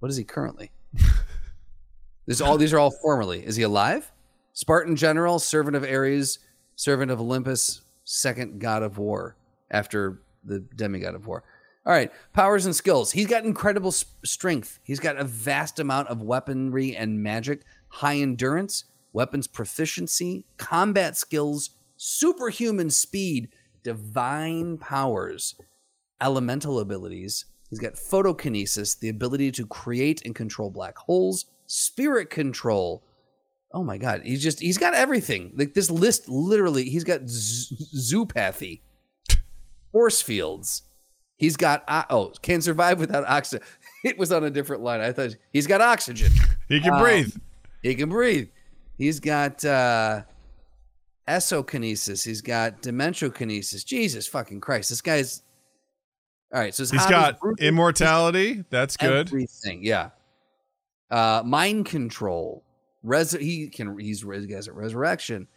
What 0.00 0.10
is 0.10 0.16
he 0.18 0.24
currently? 0.24 0.70
this 2.26 2.40
all 2.40 2.58
these 2.58 2.72
are 2.72 2.78
all 2.78 2.90
formerly. 3.02 3.44
Is 3.44 3.56
he 3.56 3.62
alive? 3.62 4.12
Spartan 4.52 4.96
general, 4.96 5.38
servant 5.38 5.76
of 5.76 5.82
Ares, 5.82 6.38
servant 6.76 7.10
of 7.10 7.20
Olympus, 7.20 7.80
second 8.04 8.60
god 8.60 8.82
of 8.82 8.98
war 8.98 9.34
after 9.70 10.20
the 10.44 10.60
demigod 10.60 11.14
of 11.14 11.26
war. 11.26 11.44
All 11.84 11.92
right, 11.92 12.12
powers 12.32 12.64
and 12.64 12.76
skills. 12.76 13.10
He's 13.12 13.26
got 13.26 13.44
incredible 13.44 13.90
strength. 13.90 14.78
He's 14.84 15.00
got 15.00 15.16
a 15.16 15.24
vast 15.24 15.80
amount 15.80 16.08
of 16.08 16.22
weaponry 16.22 16.94
and 16.94 17.22
magic, 17.22 17.62
high 17.88 18.16
endurance, 18.16 18.84
weapons 19.12 19.48
proficiency, 19.48 20.44
combat 20.58 21.16
skills, 21.16 21.70
superhuman 21.96 22.90
speed, 22.90 23.48
divine 23.82 24.78
powers, 24.78 25.56
elemental 26.20 26.78
abilities. 26.78 27.46
He's 27.68 27.80
got 27.80 27.94
photokinesis, 27.94 28.98
the 28.98 29.08
ability 29.08 29.50
to 29.52 29.66
create 29.66 30.24
and 30.24 30.34
control 30.34 30.70
black 30.70 30.96
holes, 30.98 31.46
spirit 31.66 32.30
control. 32.30 33.02
Oh 33.72 33.82
my 33.82 33.98
god, 33.98 34.22
he's 34.24 34.42
just 34.42 34.60
he's 34.60 34.78
got 34.78 34.94
everything. 34.94 35.52
Like 35.56 35.74
this 35.74 35.90
list 35.90 36.28
literally, 36.28 36.84
he's 36.84 37.04
got 37.04 37.26
z- 37.28 37.74
zoopathy, 37.96 38.82
force 39.92 40.20
fields. 40.22 40.82
He's 41.36 41.56
got 41.56 41.84
oh, 42.10 42.32
can 42.42 42.60
survive 42.62 42.98
without 42.98 43.24
oxygen. 43.26 43.66
It 44.04 44.18
was 44.18 44.32
on 44.32 44.42
a 44.42 44.50
different 44.50 44.82
line. 44.82 45.00
I 45.00 45.12
thought 45.12 45.36
he's 45.52 45.68
got 45.68 45.80
oxygen. 45.80 46.32
He 46.68 46.80
can 46.80 46.92
Um, 46.94 47.00
breathe. 47.00 47.36
He 47.82 47.94
can 47.94 48.08
breathe. 48.08 48.48
He's 48.98 49.20
got 49.20 49.64
uh 49.64 50.22
esokinesis. 51.28 52.24
He's 52.24 52.40
got 52.42 52.82
dimensiokinesis. 52.82 53.84
Jesus 53.84 54.26
fucking 54.26 54.60
Christ. 54.60 54.88
This 54.90 55.00
guy's 55.00 55.42
all 56.52 56.60
right. 56.60 56.74
So 56.74 56.82
He's 56.82 57.06
got 57.06 57.38
brutal- 57.40 57.64
immortality. 57.64 58.64
That's 58.70 58.96
good. 58.96 59.28
Everything. 59.28 59.84
Yeah. 59.84 60.10
Uh 61.10 61.42
mind 61.44 61.86
control. 61.86 62.64
Res 63.02 63.32
he 63.32 63.68
can 63.68 63.98
he's 63.98 64.22
he 64.22 64.52
has 64.52 64.68
a 64.68 64.72
resurrection, 64.72 65.48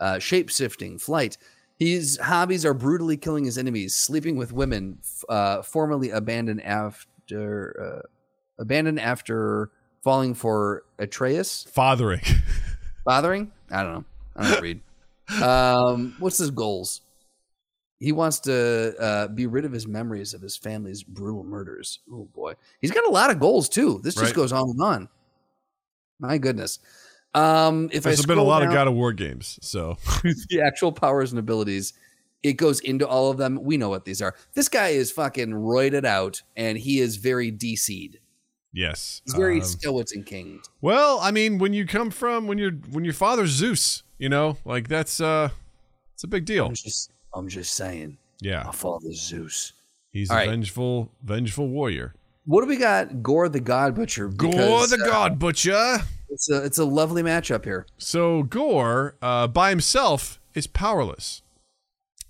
uh 0.00 0.18
shape 0.18 0.48
shifting, 0.50 0.98
flight. 0.98 1.36
His 1.78 2.18
hobbies 2.22 2.64
are 2.64 2.74
brutally 2.74 3.16
killing 3.16 3.44
his 3.44 3.58
enemies, 3.58 3.94
sleeping 3.94 4.36
with 4.36 4.52
women, 4.52 4.98
uh 5.28 5.62
formerly 5.62 6.10
abandoned 6.10 6.62
after 6.62 8.02
uh 8.04 8.08
abandoned 8.62 9.00
after 9.00 9.70
falling 10.04 10.34
for 10.34 10.84
Atreus. 10.98 11.64
Fathering. 11.70 12.20
Fathering? 13.04 13.50
I 13.70 13.82
don't 13.82 13.92
know. 13.94 14.04
I 14.36 14.50
don't 14.50 14.62
read. 14.62 14.80
Um, 15.42 16.14
what's 16.18 16.38
his 16.38 16.50
goals? 16.50 17.00
He 17.98 18.10
wants 18.12 18.40
to 18.40 18.94
uh, 18.98 19.28
be 19.28 19.46
rid 19.46 19.64
of 19.64 19.70
his 19.72 19.86
memories 19.86 20.34
of 20.34 20.40
his 20.42 20.56
family's 20.56 21.02
brutal 21.04 21.44
murders. 21.44 22.00
Oh 22.12 22.28
boy, 22.34 22.54
he's 22.80 22.90
got 22.90 23.06
a 23.06 23.10
lot 23.10 23.30
of 23.30 23.38
goals 23.38 23.68
too. 23.68 24.00
This 24.02 24.14
just 24.14 24.26
Right. 24.26 24.34
goes 24.34 24.52
on 24.52 24.68
and 24.70 24.80
on. 24.82 25.08
My 26.18 26.38
goodness. 26.38 26.78
Um, 27.34 27.88
if 27.92 28.02
There's 28.02 28.26
been 28.26 28.38
a 28.38 28.42
lot 28.42 28.62
of 28.62 28.70
God 28.72 28.88
of 28.88 28.94
War 28.94 29.12
games, 29.12 29.58
so 29.62 29.96
the 30.22 30.62
actual 30.64 30.92
powers 30.92 31.32
and 31.32 31.38
abilities, 31.38 31.94
it 32.42 32.54
goes 32.54 32.80
into 32.80 33.06
all 33.08 33.30
of 33.30 33.38
them. 33.38 33.58
We 33.62 33.76
know 33.78 33.88
what 33.88 34.04
these 34.04 34.20
are. 34.20 34.34
This 34.54 34.68
guy 34.68 34.88
is 34.88 35.10
fucking 35.10 35.50
roided 35.50 36.04
out, 36.04 36.42
and 36.56 36.76
he 36.76 37.00
is 37.00 37.16
very 37.16 37.50
DC'd. 37.50 38.18
yes. 38.72 39.22
He's 39.24 39.34
very 39.34 39.58
Um, 39.60 39.64
skeleton 39.64 40.24
king. 40.24 40.60
well, 40.82 41.18
I 41.20 41.30
mean, 41.30 41.58
when 41.58 41.72
you 41.72 41.86
come 41.86 42.10
from 42.10 42.46
when 42.46 42.58
you're 42.58 42.72
when 42.90 43.04
your 43.04 43.14
father's 43.14 43.50
Zeus, 43.50 44.02
you 44.18 44.28
know, 44.28 44.58
like 44.66 44.88
that's 44.88 45.20
uh, 45.20 45.48
it's 46.14 46.24
a 46.24 46.28
big 46.28 46.44
deal. 46.44 46.66
I'm 46.66 46.74
just, 46.74 47.10
I'm 47.34 47.48
just 47.48 47.74
saying. 47.74 48.18
Yeah, 48.40 48.64
My 48.64 48.72
father's 48.72 49.20
Zeus. 49.20 49.72
he's 50.10 50.30
All 50.30 50.36
a 50.36 50.40
right. 50.40 50.50
vengeful, 50.50 51.10
vengeful 51.22 51.68
warrior. 51.68 52.12
What 52.44 52.62
do 52.62 52.66
we 52.66 52.76
got? 52.76 53.22
Gore 53.22 53.48
the 53.48 53.60
God 53.60 53.94
Butcher. 53.94 54.26
Gore 54.28 54.50
because, 54.50 54.90
the 54.90 55.02
uh, 55.04 55.06
God 55.06 55.38
Butcher. 55.38 55.98
It's 56.32 56.50
a 56.50 56.64
it's 56.64 56.78
a 56.78 56.84
lovely 56.84 57.22
matchup 57.22 57.64
here. 57.64 57.86
So 57.98 58.42
Gore, 58.42 59.16
uh, 59.20 59.46
by 59.48 59.68
himself, 59.68 60.40
is 60.54 60.66
powerless, 60.66 61.42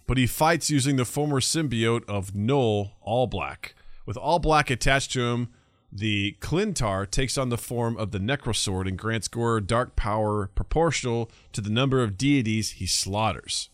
but 0.08 0.18
he 0.18 0.26
fights 0.26 0.70
using 0.70 0.96
the 0.96 1.04
former 1.04 1.40
symbiote 1.40 2.04
of 2.08 2.34
Knull 2.34 2.92
All 3.00 3.28
Black. 3.28 3.76
With 4.04 4.16
All 4.16 4.40
Black 4.40 4.70
attached 4.70 5.12
to 5.12 5.22
him, 5.22 5.50
the 5.92 6.36
Klyntar 6.40 7.08
takes 7.08 7.38
on 7.38 7.50
the 7.50 7.56
form 7.56 7.96
of 7.96 8.10
the 8.10 8.18
Necrosword 8.18 8.88
and 8.88 8.98
grants 8.98 9.28
Gore 9.28 9.60
dark 9.60 9.94
power 9.94 10.50
proportional 10.54 11.30
to 11.52 11.60
the 11.60 11.70
number 11.70 12.02
of 12.02 12.18
deities 12.18 12.72
he 12.72 12.86
slaughters. 12.86 13.70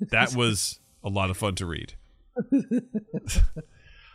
That 0.00 0.34
was 0.34 0.80
a 1.04 1.10
lot 1.10 1.28
of 1.28 1.36
fun 1.36 1.54
to 1.56 1.66
read. 1.66 1.94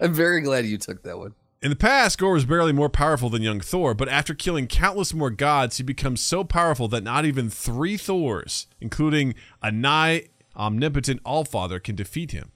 I'm 0.01 0.13
very 0.13 0.41
glad 0.41 0.65
you 0.65 0.79
took 0.79 1.03
that 1.03 1.19
one. 1.19 1.35
In 1.61 1.69
the 1.69 1.75
past, 1.75 2.17
Gore 2.17 2.33
was 2.33 2.45
barely 2.45 2.73
more 2.73 2.89
powerful 2.89 3.29
than 3.29 3.43
young 3.43 3.61
Thor, 3.61 3.93
but 3.93 4.09
after 4.09 4.33
killing 4.33 4.65
countless 4.65 5.13
more 5.13 5.29
gods, 5.29 5.77
he 5.77 5.83
becomes 5.83 6.19
so 6.19 6.43
powerful 6.43 6.87
that 6.87 7.03
not 7.03 7.23
even 7.23 7.51
three 7.51 7.97
Thors, 7.97 8.65
including 8.79 9.35
a 9.61 9.71
nigh 9.71 10.29
omnipotent 10.55 11.21
Allfather, 11.23 11.79
can 11.79 11.95
defeat 11.95 12.31
him. 12.31 12.51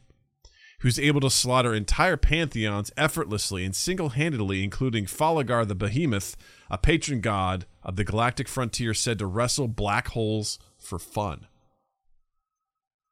Who's 0.80 1.00
able 1.00 1.22
to 1.22 1.30
slaughter 1.30 1.74
entire 1.74 2.18
pantheons 2.18 2.92
effortlessly 2.98 3.64
and 3.64 3.76
single 3.76 4.10
handedly, 4.10 4.64
including 4.64 5.06
Falligar 5.06 5.68
the 5.68 5.76
Behemoth, 5.76 6.36
a 6.72 6.78
patron 6.80 7.22
god 7.22 7.68
of 7.84 7.98
the 7.98 8.04
galactic 8.04 8.48
frontier 8.48 8.96
said 8.96 9.20
to 9.20 9.28
wrestle 9.28 9.68
black 9.68 10.10
holes 10.10 10.58
for 10.80 10.98
fun. 10.98 11.46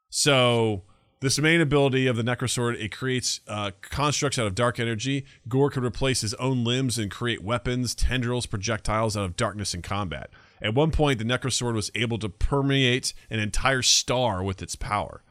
So, 0.10 0.84
this 1.24 1.40
main 1.40 1.62
ability 1.62 2.06
of 2.06 2.18
the 2.18 2.22
Necrosword, 2.22 2.78
it 2.84 2.92
creates 2.92 3.40
uh, 3.48 3.72
constructs 3.80 4.38
out 4.38 4.46
of 4.46 4.56
dark 4.56 4.78
energy. 4.78 5.26
Gore 5.48 5.70
could 5.70 5.86
replace 5.86 6.20
his 6.20 6.34
own 6.34 6.66
limbs 6.66 6.98
and 6.98 7.10
create 7.10 7.42
weapons, 7.42 7.96
tendrils, 7.96 8.46
projectiles 8.46 9.16
out 9.16 9.24
of 9.24 9.38
darkness 9.38 9.74
in 9.74 9.82
combat. 9.82 10.30
At 10.62 10.76
one 10.76 10.92
point, 10.92 11.20
the 11.20 11.24
Necrosword 11.24 11.76
was 11.76 11.92
able 11.96 12.20
to 12.20 12.28
permeate 12.28 13.14
an 13.30 13.40
entire 13.40 13.82
star 13.82 14.44
with 14.44 14.62
its 14.62 14.76
power, 14.76 15.24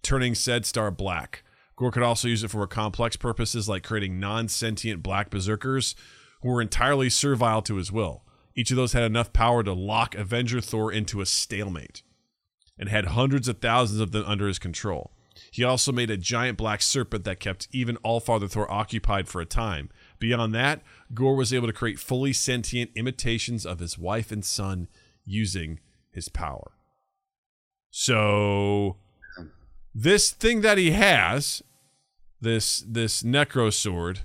turning 0.00 0.36
said 0.36 0.64
star 0.64 0.92
black. 0.92 1.42
Gore 1.74 1.90
could 1.90 2.04
also 2.04 2.28
use 2.28 2.44
it 2.44 2.50
for 2.52 2.58
more 2.58 2.68
complex 2.68 3.16
purposes 3.16 3.68
like 3.68 3.82
creating 3.82 4.20
non 4.20 4.46
sentient 4.46 5.02
black 5.02 5.28
berserkers 5.28 5.96
who 6.42 6.50
were 6.50 6.62
entirely 6.62 7.10
servile 7.10 7.62
to 7.62 7.74
his 7.74 7.90
will. 7.90 8.22
Each 8.54 8.70
of 8.70 8.76
those 8.76 8.92
had 8.92 9.02
enough 9.02 9.32
power 9.32 9.64
to 9.64 9.72
lock 9.72 10.14
Avenger 10.14 10.60
Thor 10.60 10.92
into 10.92 11.20
a 11.20 11.26
stalemate 11.26 12.04
and 12.78 12.88
had 12.88 13.06
hundreds 13.06 13.48
of 13.48 13.58
thousands 13.58 14.00
of 14.00 14.12
them 14.12 14.24
under 14.24 14.46
his 14.46 14.60
control. 14.60 15.10
He 15.50 15.64
also 15.64 15.92
made 15.92 16.10
a 16.10 16.16
giant 16.16 16.58
black 16.58 16.82
serpent 16.82 17.24
that 17.24 17.40
kept 17.40 17.68
even 17.72 17.96
Allfather 17.98 18.48
Thor 18.48 18.70
occupied 18.70 19.28
for 19.28 19.40
a 19.40 19.46
time. 19.46 19.90
Beyond 20.18 20.54
that, 20.54 20.82
Gore 21.14 21.36
was 21.36 21.52
able 21.52 21.66
to 21.66 21.72
create 21.72 21.98
fully 21.98 22.32
sentient 22.32 22.90
imitations 22.94 23.66
of 23.66 23.78
his 23.78 23.98
wife 23.98 24.32
and 24.32 24.44
son 24.44 24.88
using 25.24 25.80
his 26.10 26.28
power. 26.28 26.72
So 27.90 28.96
this 29.94 30.30
thing 30.30 30.60
that 30.60 30.78
he 30.78 30.90
has, 30.90 31.62
this 32.40 32.84
this 32.86 33.22
necro 33.22 33.72
sword, 33.72 34.20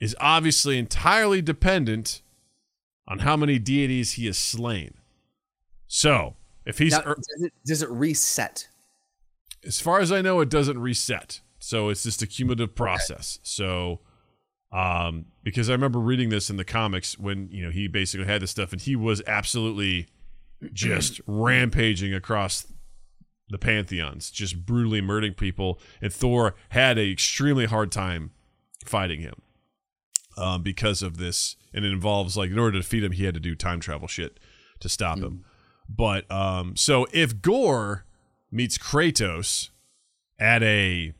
is 0.00 0.14
obviously 0.20 0.78
entirely 0.78 1.40
dependent 1.40 2.20
on 3.08 3.20
how 3.20 3.36
many 3.36 3.58
deities 3.58 4.12
he 4.12 4.26
has 4.26 4.36
slain. 4.36 4.94
So, 5.86 6.34
if 6.64 6.78
he's 6.78 6.92
Now, 6.92 7.02
er- 7.06 7.14
does, 7.14 7.42
it, 7.42 7.52
does 7.64 7.82
it 7.82 7.90
reset? 7.90 8.68
As 9.66 9.80
far 9.80 10.00
as 10.00 10.12
I 10.12 10.22
know, 10.22 10.40
it 10.40 10.48
doesn't 10.48 10.78
reset. 10.78 11.40
So 11.58 11.88
it's 11.88 12.02
just 12.04 12.22
a 12.22 12.26
cumulative 12.26 12.74
process. 12.74 13.38
So, 13.42 14.00
um, 14.72 15.26
because 15.42 15.68
I 15.68 15.72
remember 15.72 15.98
reading 15.98 16.28
this 16.28 16.50
in 16.50 16.56
the 16.56 16.64
comics 16.64 17.18
when 17.18 17.48
you 17.50 17.64
know 17.64 17.70
he 17.70 17.88
basically 17.88 18.26
had 18.26 18.42
this 18.42 18.50
stuff, 18.50 18.72
and 18.72 18.80
he 18.80 18.94
was 18.96 19.22
absolutely 19.26 20.06
just 20.72 21.20
rampaging 21.26 22.14
across 22.14 22.66
the 23.48 23.58
pantheons, 23.58 24.30
just 24.30 24.66
brutally 24.66 25.00
murdering 25.00 25.34
people, 25.34 25.78
and 26.00 26.12
Thor 26.12 26.54
had 26.70 26.98
an 26.98 27.10
extremely 27.10 27.66
hard 27.66 27.92
time 27.92 28.32
fighting 28.84 29.20
him 29.20 29.40
um, 30.36 30.62
because 30.62 31.02
of 31.02 31.16
this, 31.16 31.56
and 31.72 31.84
it 31.84 31.92
involves 31.92 32.36
like 32.36 32.50
in 32.50 32.58
order 32.58 32.72
to 32.72 32.78
defeat 32.78 33.04
him, 33.04 33.12
he 33.12 33.24
had 33.24 33.34
to 33.34 33.40
do 33.40 33.54
time 33.54 33.80
travel 33.80 34.08
shit 34.08 34.38
to 34.80 34.88
stop 34.88 35.18
him. 35.18 35.44
But 35.88 36.30
um, 36.30 36.76
so 36.76 37.06
if 37.12 37.40
Gore 37.40 38.05
meets 38.50 38.78
Kratos 38.78 39.70
at 40.38 40.62
a 40.62 41.12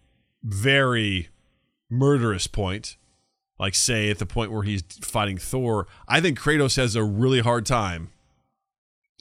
very 0.42 1.28
murderous 1.90 2.46
point, 2.46 2.96
like 3.58 3.74
say 3.74 4.10
at 4.10 4.18
the 4.18 4.26
point 4.26 4.52
where 4.52 4.62
he's 4.62 4.82
fighting 5.00 5.38
Thor, 5.38 5.86
I 6.08 6.20
think 6.20 6.38
Kratos 6.38 6.76
has 6.76 6.96
a 6.96 7.04
really 7.04 7.40
hard 7.40 7.66
time 7.66 8.10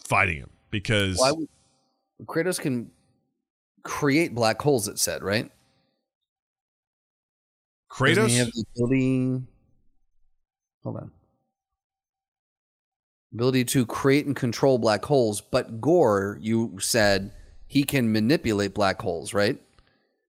fighting 0.03 0.37
him 0.37 0.49
because 0.69 1.17
Why 1.17 1.31
would 1.31 1.47
Kratos 2.25 2.59
can 2.59 2.91
create 3.83 4.35
black 4.35 4.61
holes? 4.61 4.87
It 4.87 4.99
said 4.99 5.23
right. 5.23 5.49
Kratos 7.91 8.35
have 8.37 8.51
the 8.51 8.65
ability. 8.75 9.41
Hold 10.83 10.97
on. 10.97 11.11
Ability 13.33 13.65
to 13.65 13.85
create 13.85 14.25
and 14.25 14.35
control 14.35 14.77
black 14.77 15.03
holes, 15.03 15.41
but 15.41 15.81
Gore, 15.81 16.37
you 16.41 16.77
said 16.79 17.31
he 17.67 17.83
can 17.83 18.11
manipulate 18.11 18.73
black 18.73 19.01
holes, 19.01 19.33
right? 19.33 19.59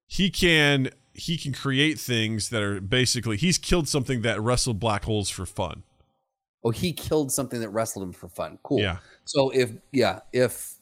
he 0.06 0.30
can 0.30 0.90
he 1.12 1.36
can 1.36 1.52
create 1.52 1.98
things 1.98 2.50
that 2.50 2.62
are 2.62 2.80
basically 2.80 3.36
he's 3.36 3.58
killed 3.58 3.88
something 3.88 4.22
that 4.22 4.40
wrestled 4.40 4.78
black 4.78 5.04
holes 5.04 5.28
for 5.30 5.46
fun. 5.46 5.82
Oh, 6.64 6.70
he 6.70 6.92
killed 6.92 7.32
something 7.32 7.60
that 7.60 7.70
wrestled 7.70 8.04
him 8.04 8.12
for 8.12 8.28
fun. 8.28 8.58
Cool. 8.62 8.80
Yeah. 8.80 8.98
So 9.24 9.50
if 9.50 9.72
yeah, 9.92 10.20
if 10.32 10.74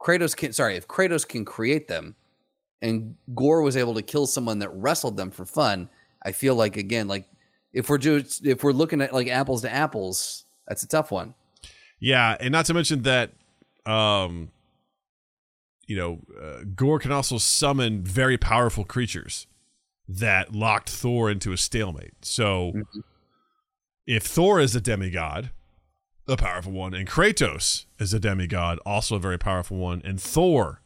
Kratos 0.00 0.36
can 0.36 0.52
sorry, 0.52 0.76
if 0.76 0.88
Kratos 0.88 1.26
can 1.26 1.44
create 1.44 1.88
them 1.88 2.16
and 2.82 3.16
Gore 3.34 3.62
was 3.62 3.76
able 3.76 3.94
to 3.94 4.02
kill 4.02 4.26
someone 4.26 4.58
that 4.60 4.70
wrestled 4.70 5.16
them 5.16 5.30
for 5.30 5.44
fun, 5.44 5.88
I 6.22 6.32
feel 6.32 6.54
like 6.54 6.76
again, 6.76 7.08
like 7.08 7.26
if 7.72 7.88
we're 7.88 7.98
just 7.98 8.44
if 8.46 8.62
we're 8.62 8.72
looking 8.72 9.00
at 9.00 9.12
like 9.12 9.28
apples 9.28 9.62
to 9.62 9.70
apples, 9.72 10.44
that's 10.66 10.82
a 10.82 10.88
tough 10.88 11.10
one. 11.10 11.34
Yeah, 11.98 12.36
and 12.40 12.50
not 12.50 12.64
to 12.66 12.74
mention 12.74 13.02
that, 13.02 13.32
um, 13.84 14.50
you 15.90 15.96
know, 15.96 16.20
uh, 16.40 16.62
Gore 16.76 17.00
can 17.00 17.10
also 17.10 17.36
summon 17.36 18.04
very 18.04 18.38
powerful 18.38 18.84
creatures 18.84 19.48
that 20.08 20.54
locked 20.54 20.88
Thor 20.88 21.28
into 21.28 21.52
a 21.52 21.56
stalemate. 21.56 22.14
So, 22.22 22.82
if 24.06 24.22
Thor 24.22 24.60
is 24.60 24.76
a 24.76 24.80
demigod, 24.80 25.50
a 26.28 26.36
powerful 26.36 26.70
one, 26.70 26.94
and 26.94 27.08
Kratos 27.08 27.86
is 27.98 28.14
a 28.14 28.20
demigod, 28.20 28.78
also 28.86 29.16
a 29.16 29.18
very 29.18 29.36
powerful 29.36 29.78
one, 29.78 30.00
and 30.04 30.20
Thor 30.20 30.80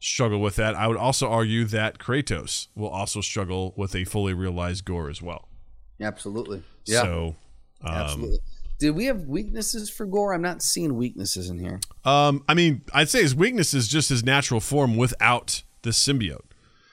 struggle 0.00 0.40
with 0.40 0.56
that, 0.56 0.74
I 0.74 0.88
would 0.88 0.96
also 0.96 1.28
argue 1.28 1.64
that 1.66 2.00
Kratos 2.00 2.66
will 2.74 2.88
also 2.88 3.20
struggle 3.20 3.74
with 3.76 3.94
a 3.94 4.04
fully 4.04 4.34
realized 4.34 4.84
Gore 4.84 5.08
as 5.08 5.22
well. 5.22 5.46
Absolutely. 6.00 6.64
Yeah. 6.84 7.02
So, 7.02 7.36
um, 7.82 7.94
absolutely. 7.94 8.38
Did 8.78 8.90
we 8.92 9.06
have 9.06 9.22
weaknesses 9.26 9.90
for 9.90 10.06
Gore? 10.06 10.32
I'm 10.32 10.42
not 10.42 10.62
seeing 10.62 10.96
weaknesses 10.96 11.50
in 11.50 11.58
here. 11.58 11.80
Um, 12.04 12.44
I 12.48 12.54
mean, 12.54 12.82
I'd 12.94 13.08
say 13.08 13.22
his 13.22 13.34
weakness 13.34 13.74
is 13.74 13.88
just 13.88 14.08
his 14.08 14.24
natural 14.24 14.60
form 14.60 14.96
without 14.96 15.62
the 15.82 15.90
symbiote. 15.90 16.44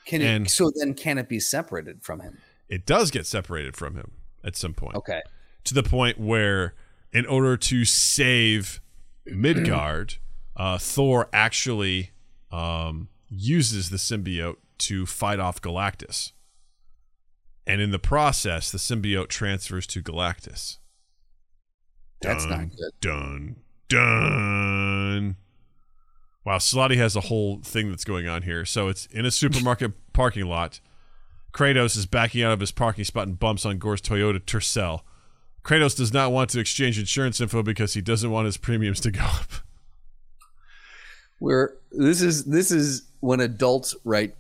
Can 0.06 0.22
And- 0.22 0.48
it 0.48 0.50
so 0.50 0.72
then 0.76 0.94
can 0.96 1.18
it 1.18 1.30
be 1.30 1.40
separated 1.40 2.04
from 2.04 2.22
him? 2.22 2.40
It 2.70 2.86
does 2.86 3.12
get 3.12 3.28
separated 3.28 3.76
from 3.76 3.96
him 3.96 4.12
at 4.44 4.56
some 4.56 4.74
point, 4.74 4.96
Okay. 4.96 5.22
to 5.66 5.74
the 5.74 5.84
point 5.84 6.20
where, 6.20 6.74
in 7.14 7.26
order 7.28 7.56
to 7.58 7.86
save 7.86 8.82
Midgard, 9.26 10.16
uh, 10.56 10.78
Thor 10.80 11.30
actually 11.34 12.12
um, 12.52 13.10
uses 13.30 13.90
the 13.90 13.98
symbiote 13.98 14.58
to 14.80 15.06
fight 15.06 15.40
off 15.40 15.62
Galactus, 15.62 16.32
and 17.68 17.82
in 17.82 17.92
the 17.92 18.00
process, 18.00 18.72
the 18.72 18.78
symbiote 18.78 19.28
transfers 19.30 19.86
to 19.88 20.02
Galactus. 20.02 20.78
That's 22.22 22.46
Dun, 22.46 22.60
not 22.60 22.70
good. 22.76 22.92
Done. 23.02 23.56
Done. 23.90 25.36
Wow, 26.46 26.58
Slotty 26.58 26.98
has 26.98 27.16
a 27.16 27.22
whole 27.22 27.60
thing 27.62 27.90
that's 27.90 28.04
going 28.04 28.28
on 28.28 28.44
here. 28.44 28.66
So 28.66 28.88
it's 28.88 29.08
in 29.08 29.26
a 29.26 29.32
supermarket 29.32 29.94
parking 30.14 30.46
lot. 30.46 30.80
Kratos 31.54 31.98
is 31.98 32.06
backing 32.06 32.44
out 32.44 32.52
of 32.52 32.60
his 32.60 32.72
parking 32.72 33.04
spot 33.04 33.28
and 33.28 33.40
bumps 33.40 33.66
on 33.66 33.78
Gore's 33.78 34.02
Toyota 34.02 34.40
Tercel. 34.40 35.02
Kratos 35.64 35.96
does 35.96 36.14
not 36.14 36.32
want 36.32 36.52
to 36.52 36.60
exchange 36.60 37.00
insurance 37.00 37.42
info 37.42 37.64
because 37.64 37.94
he 37.94 38.02
doesn't 38.02 38.30
want 38.30 38.46
his 38.46 38.58
premiums 38.58 39.00
to 39.02 39.12
go 39.12 39.22
up. 39.24 39.50
Where 41.40 41.76
this 41.92 42.22
is 42.22 42.46
this 42.46 42.72
is 42.72 43.10
when 43.20 43.40
adults 43.40 43.96
write 44.04 44.36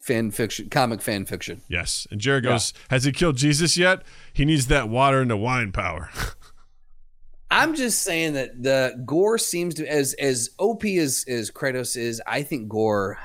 fan 0.00 0.30
fiction, 0.30 0.70
comic 0.70 1.02
fan 1.02 1.24
fiction. 1.24 1.62
Yes. 1.68 2.06
And 2.10 2.20
Jared 2.20 2.44
goes, 2.44 2.72
Has 2.90 3.04
he 3.04 3.12
killed 3.12 3.36
Jesus 3.36 3.76
yet? 3.76 4.02
He 4.32 4.44
needs 4.44 4.68
that 4.68 4.88
water 4.88 5.20
and 5.20 5.30
the 5.30 5.36
wine 5.36 5.72
power. 5.72 6.10
I'm 7.50 7.74
just 7.74 8.02
saying 8.02 8.34
that 8.34 8.62
the 8.62 9.02
Gore 9.06 9.38
seems 9.38 9.74
to 9.76 9.86
as 9.90 10.14
as 10.14 10.50
OP 10.58 10.84
as 10.84 11.24
as 11.28 11.50
Kratos 11.50 11.96
is. 11.96 12.20
I 12.26 12.42
think 12.42 12.68
Gore, 12.68 13.18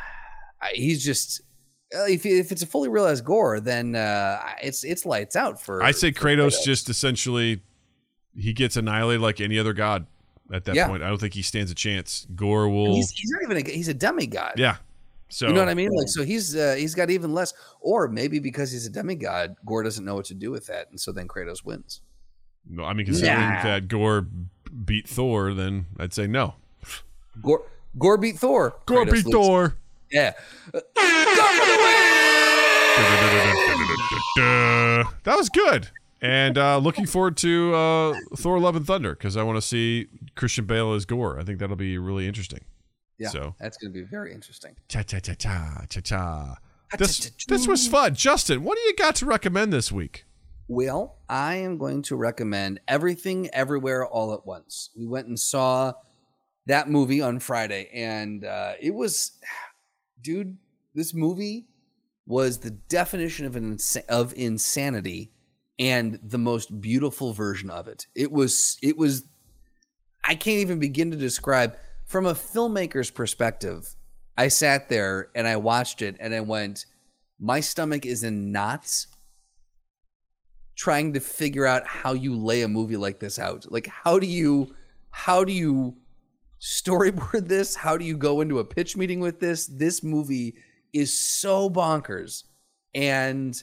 he's 0.73 1.03
just 1.03 1.41
if 1.91 2.25
if 2.25 2.51
it's 2.51 2.61
a 2.61 2.65
fully 2.67 2.89
realized 2.89 3.25
Gore, 3.25 3.59
then 3.59 3.95
uh, 3.95 4.39
it's 4.61 4.83
it's 4.83 5.05
lights 5.05 5.35
out 5.35 5.61
for. 5.61 5.83
I 5.83 5.91
say 5.91 6.11
for 6.11 6.27
Kratos 6.27 6.63
just 6.63 6.89
essentially 6.89 7.61
he 8.35 8.53
gets 8.53 8.77
annihilated 8.77 9.21
like 9.21 9.41
any 9.41 9.59
other 9.59 9.73
god 9.73 10.07
at 10.51 10.65
that 10.65 10.75
Yeah. 10.75 10.87
point. 10.87 11.03
I 11.03 11.07
don't 11.09 11.19
think 11.19 11.33
he 11.33 11.41
stands 11.43 11.71
a 11.71 11.75
chance. 11.75 12.25
Gore 12.35 12.67
will 12.69 12.95
He's, 12.95 13.11
he's 13.11 13.29
not 13.31 13.43
even 13.51 13.65
a, 13.65 13.69
he's 13.69 13.87
a 13.89 13.93
demigod. 13.93 14.53
Yeah. 14.57 14.77
So 15.29 15.47
You 15.47 15.53
know 15.53 15.59
what 15.61 15.69
I 15.69 15.73
mean? 15.73 15.89
Like, 15.91 16.07
so 16.07 16.23
he's 16.23 16.55
uh, 16.55 16.75
he's 16.77 16.95
got 16.95 17.09
even 17.09 17.33
less, 17.33 17.53
or 17.81 18.07
maybe 18.07 18.39
because 18.39 18.71
he's 18.71 18.85
a 18.85 18.89
demigod, 18.89 19.55
Gore 19.65 19.83
doesn't 19.83 20.05
know 20.05 20.15
what 20.15 20.25
to 20.25 20.33
do 20.35 20.49
with 20.51 20.67
that, 20.67 20.89
and 20.91 20.99
so 20.99 21.11
then 21.11 21.27
Kratos 21.27 21.63
wins. 21.65 22.01
No, 22.69 22.83
I 22.83 22.93
mean, 22.93 23.05
considering 23.05 23.39
Nah. 23.39 23.63
that 23.63 23.87
Gore 23.87 24.25
beat 24.85 25.07
Thor, 25.07 25.53
then 25.53 25.85
I'd 25.99 26.13
say 26.13 26.27
no. 26.27 26.55
Gore, 27.41 27.63
Gore 27.97 28.17
beat 28.17 28.37
Thor. 28.39 28.75
Gore 28.85 29.05
Kratos 29.05 29.11
beat 29.11 29.25
loses. 29.25 29.31
Thor. 29.33 29.75
Yeah. 30.11 30.33
That 34.35 35.37
was 35.37 35.49
good. 35.49 35.89
And 36.21 36.57
uh, 36.57 36.77
looking 36.77 37.05
forward 37.05 37.35
to 37.37 37.73
uh, 37.73 38.13
Thor: 38.37 38.59
Love 38.59 38.75
and 38.75 38.85
Thunder 38.85 39.13
because 39.13 39.35
I 39.35 39.43
want 39.43 39.57
to 39.57 39.61
see 39.61 40.07
Christian 40.35 40.65
Bale 40.65 40.93
as 40.93 41.05
Gore. 41.05 41.39
I 41.39 41.43
think 41.43 41.59
that'll 41.59 41.75
be 41.75 41.97
really 41.97 42.27
interesting. 42.27 42.61
Yeah. 43.17 43.29
So. 43.29 43.55
That's 43.59 43.77
going 43.77 43.91
to 43.93 43.99
be 43.99 44.05
very 44.05 44.33
interesting. 44.33 44.75
Cha 44.87 45.01
cha 45.03 45.19
cha 45.19 45.33
cha 45.33 45.85
cha 45.89 45.99
cha. 46.01 46.57
This 46.97 47.31
this 47.47 47.67
was 47.67 47.87
fun, 47.87 48.15
Justin. 48.15 48.63
What 48.63 48.77
do 48.77 48.81
you 48.83 48.95
got 48.95 49.15
to 49.15 49.25
recommend 49.25 49.73
this 49.73 49.91
week? 49.91 50.25
Well, 50.67 51.17
I 51.27 51.55
am 51.55 51.77
going 51.77 52.03
to 52.03 52.15
recommend 52.15 52.79
Everything 52.87 53.49
Everywhere 53.53 54.05
All 54.05 54.33
at 54.33 54.45
Once. 54.45 54.89
We 54.97 55.05
went 55.05 55.27
and 55.27 55.39
saw 55.39 55.93
that 56.67 56.89
movie 56.89 57.21
on 57.21 57.39
Friday, 57.39 57.89
and 57.93 58.45
uh, 58.45 58.73
it 58.79 58.93
was, 58.93 59.39
dude, 60.21 60.57
this 60.95 61.13
movie 61.13 61.67
was 62.25 62.59
the 62.59 62.71
definition 62.71 63.45
of 63.45 63.55
an 63.57 63.75
insa- 63.75 64.05
of 64.07 64.33
insanity 64.37 65.31
and 65.77 66.19
the 66.23 66.37
most 66.37 66.79
beautiful 66.79 67.33
version 67.33 67.69
of 67.69 67.87
it. 67.87 68.07
It 68.15 68.31
was 68.31 68.77
it 68.81 68.97
was 68.97 69.25
I 70.23 70.35
can't 70.35 70.59
even 70.59 70.79
begin 70.79 71.11
to 71.11 71.17
describe 71.17 71.75
from 72.05 72.25
a 72.25 72.33
filmmaker's 72.33 73.11
perspective. 73.11 73.95
I 74.37 74.47
sat 74.47 74.87
there 74.87 75.29
and 75.35 75.47
I 75.47 75.57
watched 75.57 76.01
it 76.01 76.15
and 76.19 76.33
I 76.33 76.39
went, 76.39 76.85
my 77.39 77.59
stomach 77.59 78.05
is 78.05 78.23
in 78.23 78.51
knots 78.51 79.07
trying 80.75 81.13
to 81.13 81.19
figure 81.19 81.65
out 81.65 81.85
how 81.85 82.13
you 82.13 82.35
lay 82.35 82.61
a 82.61 82.67
movie 82.67 82.97
like 82.97 83.19
this 83.19 83.39
out. 83.39 83.65
Like 83.71 83.87
how 83.87 84.19
do 84.19 84.27
you 84.27 84.75
how 85.11 85.43
do 85.43 85.53
you 85.53 85.95
storyboard 86.61 87.47
this? 87.47 87.75
How 87.75 87.97
do 87.97 88.05
you 88.05 88.17
go 88.17 88.41
into 88.41 88.59
a 88.59 88.65
pitch 88.65 88.97
meeting 88.97 89.19
with 89.19 89.39
this? 89.39 89.67
This 89.67 90.03
movie 90.03 90.55
is 90.93 91.17
so 91.17 91.69
bonkers. 91.69 92.43
And 92.95 93.61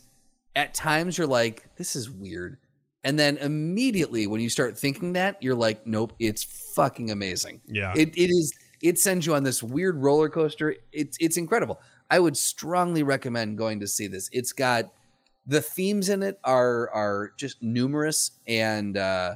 at 0.57 0.74
times 0.74 1.16
you're 1.16 1.27
like, 1.27 1.77
this 1.77 1.95
is 1.97 2.11
weird. 2.11 2.59
And 3.03 3.19
then 3.19 3.39
immediately 3.39 4.27
when 4.27 4.41
you 4.41 4.51
start 4.51 4.77
thinking 4.77 5.15
that, 5.15 5.43
you're 5.43 5.55
like, 5.55 5.87
nope, 5.87 6.12
it's 6.19 6.45
fucking 6.74 7.11
amazing. 7.11 7.62
Yeah. 7.66 7.95
It 7.97 8.16
it 8.16 8.31
is 8.31 8.53
it 8.82 8.99
sends 8.99 9.27
you 9.27 9.35
on 9.35 9.43
this 9.43 9.62
weird 9.62 9.97
roller 9.97 10.28
coaster. 10.28 10.77
It's 10.93 11.16
it's 11.20 11.37
incredible. 11.37 11.81
I 12.11 12.19
would 12.19 12.37
strongly 12.37 13.03
recommend 13.03 13.57
going 13.57 13.81
to 13.81 13.87
see 13.87 14.07
this. 14.07 14.28
It's 14.32 14.53
got 14.53 14.93
the 15.47 15.61
themes 15.61 16.09
in 16.09 16.23
it 16.23 16.39
are 16.45 16.91
are 16.91 17.33
just 17.37 17.62
numerous 17.62 18.33
and 18.47 18.97
uh 18.97 19.35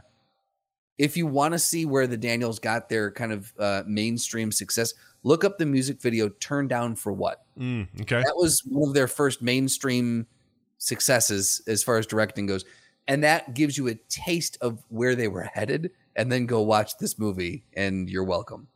if 0.96 1.16
you 1.16 1.26
want 1.26 1.52
to 1.54 1.58
see 1.58 1.84
where 1.86 2.06
the 2.06 2.16
Daniels 2.16 2.60
got 2.60 2.88
their 2.88 3.10
kind 3.10 3.32
of 3.32 3.52
uh, 3.58 3.82
mainstream 3.84 4.52
success, 4.52 4.94
look 5.24 5.42
up 5.42 5.58
the 5.58 5.66
music 5.66 6.00
video 6.00 6.28
"Turn 6.28 6.68
Down 6.68 6.94
for 6.94 7.12
What." 7.12 7.42
Mm, 7.58 7.88
okay. 8.02 8.22
That 8.22 8.36
was 8.36 8.62
one 8.64 8.90
of 8.90 8.94
their 8.94 9.08
first 9.08 9.42
mainstream 9.42 10.28
successes 10.78 11.62
as 11.66 11.82
far 11.82 11.96
as 11.98 12.06
directing 12.06 12.46
goes, 12.46 12.64
and 13.08 13.24
that 13.24 13.54
gives 13.54 13.76
you 13.76 13.88
a 13.88 13.96
taste 14.08 14.56
of 14.60 14.84
where 14.88 15.16
they 15.16 15.26
were 15.26 15.42
headed. 15.42 15.90
And 16.16 16.30
then 16.30 16.46
go 16.46 16.60
watch 16.62 16.96
this 16.98 17.18
movie, 17.18 17.64
and 17.76 18.08
you're 18.08 18.22
welcome. 18.22 18.68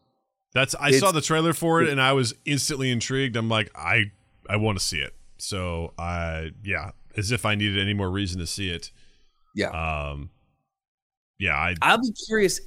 That's 0.52 0.74
I 0.74 0.88
It's- 0.88 0.98
saw 1.00 1.12
the 1.12 1.20
trailer 1.20 1.52
for 1.52 1.82
it 1.82 1.88
and 1.88 2.00
I 2.00 2.14
was 2.14 2.34
instantly 2.44 2.90
intrigued. 2.90 3.36
I'm 3.36 3.48
like, 3.48 3.70
I 3.76 4.10
I 4.50 4.56
want 4.56 4.76
to 4.76 4.84
see 4.84 4.98
it. 4.98 5.14
So 5.36 5.92
I 5.96 6.50
yeah, 6.64 6.90
as 7.18 7.32
if 7.32 7.44
I 7.44 7.54
needed 7.54 7.78
any 7.78 7.94
more 7.94 8.10
reason 8.10 8.38
to 8.40 8.46
see 8.46 8.70
it. 8.70 8.90
Yeah, 9.54 9.70
Um 9.70 10.30
yeah, 11.38 11.54
I 11.54 11.74
I'll 11.82 12.00
be 12.00 12.12
curious. 12.26 12.60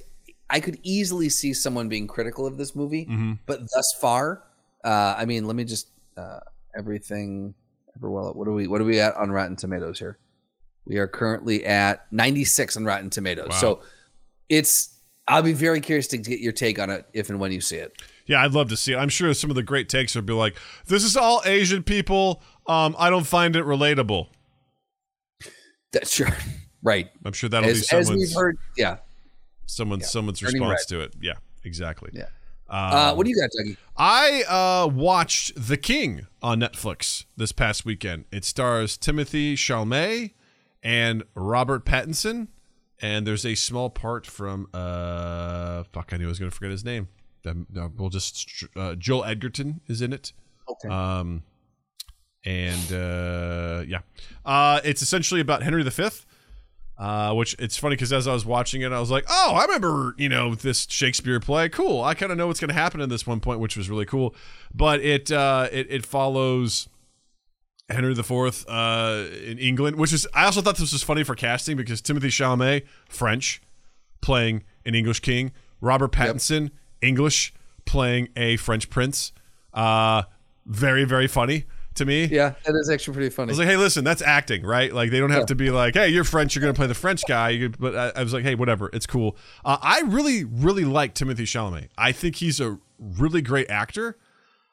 I 0.48 0.60
could 0.60 0.78
easily 0.82 1.28
see 1.28 1.52
someone 1.52 1.88
being 1.88 2.06
critical 2.06 2.46
of 2.46 2.58
this 2.58 2.74
movie, 2.74 3.06
mhm. 3.06 3.38
but 3.46 3.60
thus 3.74 3.96
far, 4.00 4.44
uh, 4.84 5.14
I 5.16 5.24
mean, 5.24 5.46
let 5.46 5.56
me 5.56 5.64
just 5.64 5.88
uh, 6.16 6.40
everything 6.76 7.54
ever 7.96 8.10
well. 8.10 8.32
What 8.34 8.48
are 8.48 8.52
we? 8.52 8.66
What 8.66 8.80
are 8.80 8.84
we 8.84 9.00
at 9.00 9.14
on 9.16 9.30
Rotten 9.30 9.56
Tomatoes 9.56 9.98
here? 9.98 10.18
We 10.84 10.98
are 10.98 11.06
currently 11.06 11.64
at 11.64 12.12
96 12.12 12.76
on 12.76 12.84
Rotten 12.84 13.10
Tomatoes. 13.10 13.48
Wow. 13.50 13.56
So 13.56 13.82
it's. 14.48 14.88
I'll 15.28 15.42
be 15.42 15.52
very 15.52 15.80
curious 15.80 16.08
to 16.08 16.18
get 16.18 16.40
your 16.40 16.52
take 16.52 16.80
on 16.80 16.90
it 16.90 17.06
if 17.12 17.30
and 17.30 17.38
when 17.38 17.52
you 17.52 17.60
see 17.60 17.76
it. 17.76 18.02
Yeah, 18.26 18.42
I'd 18.42 18.52
love 18.52 18.68
to 18.70 18.76
see 18.76 18.92
it. 18.92 18.96
I'm 18.96 19.08
sure 19.08 19.32
some 19.34 19.50
of 19.50 19.56
the 19.56 19.62
great 19.62 19.88
takes 19.88 20.16
would 20.16 20.26
be 20.26 20.32
like, 20.32 20.56
"This 20.86 21.04
is 21.04 21.16
all 21.16 21.42
Asian 21.44 21.84
people. 21.84 22.42
Um, 22.66 22.96
I 22.98 23.08
don't 23.08 23.26
find 23.26 23.54
it 23.54 23.64
relatable." 23.64 24.28
That's 25.92 26.12
sure. 26.12 26.28
Right. 26.84 27.10
I'm 27.24 27.32
sure 27.32 27.48
that'll 27.48 27.68
be 27.68 27.70
As, 27.70 27.82
as 27.82 27.88
someone's 28.08 28.30
we've 28.30 28.36
heard, 28.36 28.58
yeah. 28.76 28.96
someone's 29.66 30.10
someone's 30.10 30.40
Turning 30.40 30.62
response 30.62 30.84
to 30.86 31.00
it. 31.00 31.14
Yeah, 31.20 31.34
exactly. 31.62 32.10
Yeah. 32.12 32.24
Um, 32.68 32.92
Uh, 32.92 33.14
what 33.14 33.24
do 33.24 33.30
you 33.30 33.40
got, 33.40 33.50
Dougie? 33.50 33.76
I 33.96 34.42
uh, 34.48 34.88
watched 34.88 35.52
The 35.54 35.76
King 35.76 36.26
on 36.42 36.58
Netflix 36.58 37.26
this 37.36 37.52
past 37.52 37.84
weekend. 37.84 38.24
It 38.32 38.44
stars 38.44 38.98
Timothée 38.98 39.52
Chalamet 39.52 40.32
and 40.82 41.22
Robert 41.36 41.84
Pattinson, 41.84 42.48
and 43.00 43.28
there's 43.28 43.46
a 43.46 43.54
small 43.54 43.88
part 43.88 44.26
from 44.26 44.66
uh, 44.74 45.84
fuck, 45.92 46.10
I 46.12 46.16
knew 46.16 46.24
I 46.24 46.28
was 46.30 46.40
going 46.40 46.50
to 46.50 46.56
forget 46.56 46.72
his 46.72 46.84
name. 46.84 47.06
We'll 47.44 48.08
just 48.10 48.64
uh, 48.74 48.96
Joel 48.96 49.24
Edgerton 49.24 49.82
is 49.86 50.02
in 50.02 50.12
it. 50.12 50.32
Okay. 50.68 50.88
Um, 50.88 51.44
and 52.44 52.92
uh, 52.92 53.84
yeah, 53.86 54.00
uh, 54.44 54.80
it's 54.84 55.02
essentially 55.02 55.40
about 55.40 55.62
Henry 55.62 55.82
V. 55.82 56.08
Uh, 56.98 57.32
which 57.32 57.56
it's 57.58 57.76
funny 57.76 57.96
because 57.96 58.12
as 58.12 58.28
I 58.28 58.32
was 58.32 58.44
watching 58.44 58.82
it, 58.82 58.92
I 58.92 59.00
was 59.00 59.10
like, 59.10 59.24
"Oh, 59.28 59.54
I 59.56 59.64
remember, 59.64 60.14
you 60.18 60.28
know, 60.28 60.54
this 60.54 60.86
Shakespeare 60.88 61.40
play. 61.40 61.68
Cool. 61.68 62.02
I 62.04 62.14
kind 62.14 62.30
of 62.30 62.38
know 62.38 62.46
what's 62.46 62.60
going 62.60 62.68
to 62.68 62.74
happen 62.74 63.00
in 63.00 63.08
this 63.08 63.26
one 63.26 63.40
point, 63.40 63.58
which 63.58 63.76
was 63.76 63.90
really 63.90 64.04
cool." 64.04 64.34
But 64.72 65.00
it 65.00 65.32
uh, 65.32 65.68
it, 65.72 65.86
it 65.90 66.06
follows 66.06 66.88
Henry 67.88 68.12
IV 68.12 68.66
uh, 68.68 69.24
in 69.44 69.58
England, 69.58 69.96
which 69.96 70.12
is 70.12 70.28
I 70.34 70.44
also 70.44 70.60
thought 70.60 70.76
this 70.76 70.92
was 70.92 71.02
funny 71.02 71.24
for 71.24 71.34
casting 71.34 71.76
because 71.76 72.00
Timothée 72.02 72.26
Chalamet, 72.26 72.84
French, 73.08 73.60
playing 74.20 74.62
an 74.84 74.94
English 74.94 75.20
king, 75.20 75.52
Robert 75.80 76.12
Pattinson, 76.12 76.70
English, 77.00 77.52
playing 77.84 78.28
a 78.36 78.56
French 78.58 78.90
prince. 78.90 79.32
Uh, 79.74 80.24
very 80.66 81.04
very 81.04 81.26
funny 81.26 81.64
to 81.94 82.04
me. 82.04 82.24
yeah, 82.24 82.54
that 82.64 82.74
is 82.74 82.90
actually 82.90 83.14
pretty 83.14 83.30
funny. 83.30 83.50
I 83.50 83.52
was 83.52 83.58
like, 83.58 83.68
hey, 83.68 83.76
listen, 83.76 84.04
that's 84.04 84.22
acting, 84.22 84.64
right? 84.64 84.92
Like, 84.92 85.10
they 85.10 85.18
don't 85.20 85.30
have 85.30 85.46
to 85.46 85.54
be 85.54 85.70
like, 85.70 85.94
hey, 85.94 86.08
you're 86.08 86.24
French, 86.24 86.54
you're 86.54 86.62
going 86.62 86.72
to 86.72 86.78
play 86.78 86.86
the 86.86 86.94
French 86.94 87.22
guy. 87.28 87.68
But 87.68 87.96
I, 87.96 88.20
I 88.20 88.22
was 88.22 88.32
like, 88.32 88.44
hey, 88.44 88.54
whatever, 88.54 88.90
it's 88.92 89.06
cool. 89.06 89.36
Uh, 89.64 89.78
I 89.80 90.00
really, 90.02 90.44
really 90.44 90.84
like 90.84 91.14
Timothée 91.14 91.40
Chalamet. 91.40 91.88
I 91.96 92.12
think 92.12 92.36
he's 92.36 92.60
a 92.60 92.78
really 92.98 93.42
great 93.42 93.70
actor, 93.70 94.16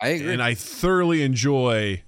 I 0.01 0.09
agree. 0.09 0.33
and 0.33 0.41
I 0.41 0.53
thoroughly 0.53 1.23
enjoy 1.23 2.03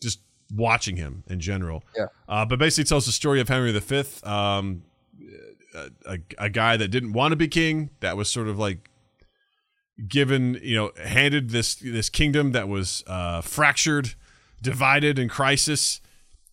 just 0.00 0.20
watching 0.54 0.96
him 0.96 1.24
in 1.26 1.40
general. 1.40 1.82
Yeah. 1.96 2.06
Uh, 2.28 2.44
but 2.44 2.58
basically, 2.58 2.82
it 2.82 2.88
tells 2.88 3.06
the 3.06 3.12
story 3.12 3.40
of 3.40 3.48
Henry 3.48 3.72
V, 3.72 4.04
um, 4.22 4.82
a, 5.74 5.90
a, 6.06 6.18
a 6.38 6.48
guy 6.48 6.76
that 6.76 6.88
didn't 6.88 7.12
want 7.12 7.32
to 7.32 7.36
be 7.36 7.48
king, 7.48 7.90
that 8.00 8.16
was 8.16 8.30
sort 8.30 8.48
of 8.48 8.58
like 8.58 8.90
given, 10.08 10.58
you 10.62 10.76
know, 10.76 10.92
handed 11.02 11.50
this 11.50 11.74
this 11.76 12.08
kingdom 12.10 12.52
that 12.52 12.68
was 12.68 13.02
uh, 13.06 13.40
fractured, 13.40 14.14
divided, 14.62 15.18
in 15.18 15.28
crisis, 15.28 16.00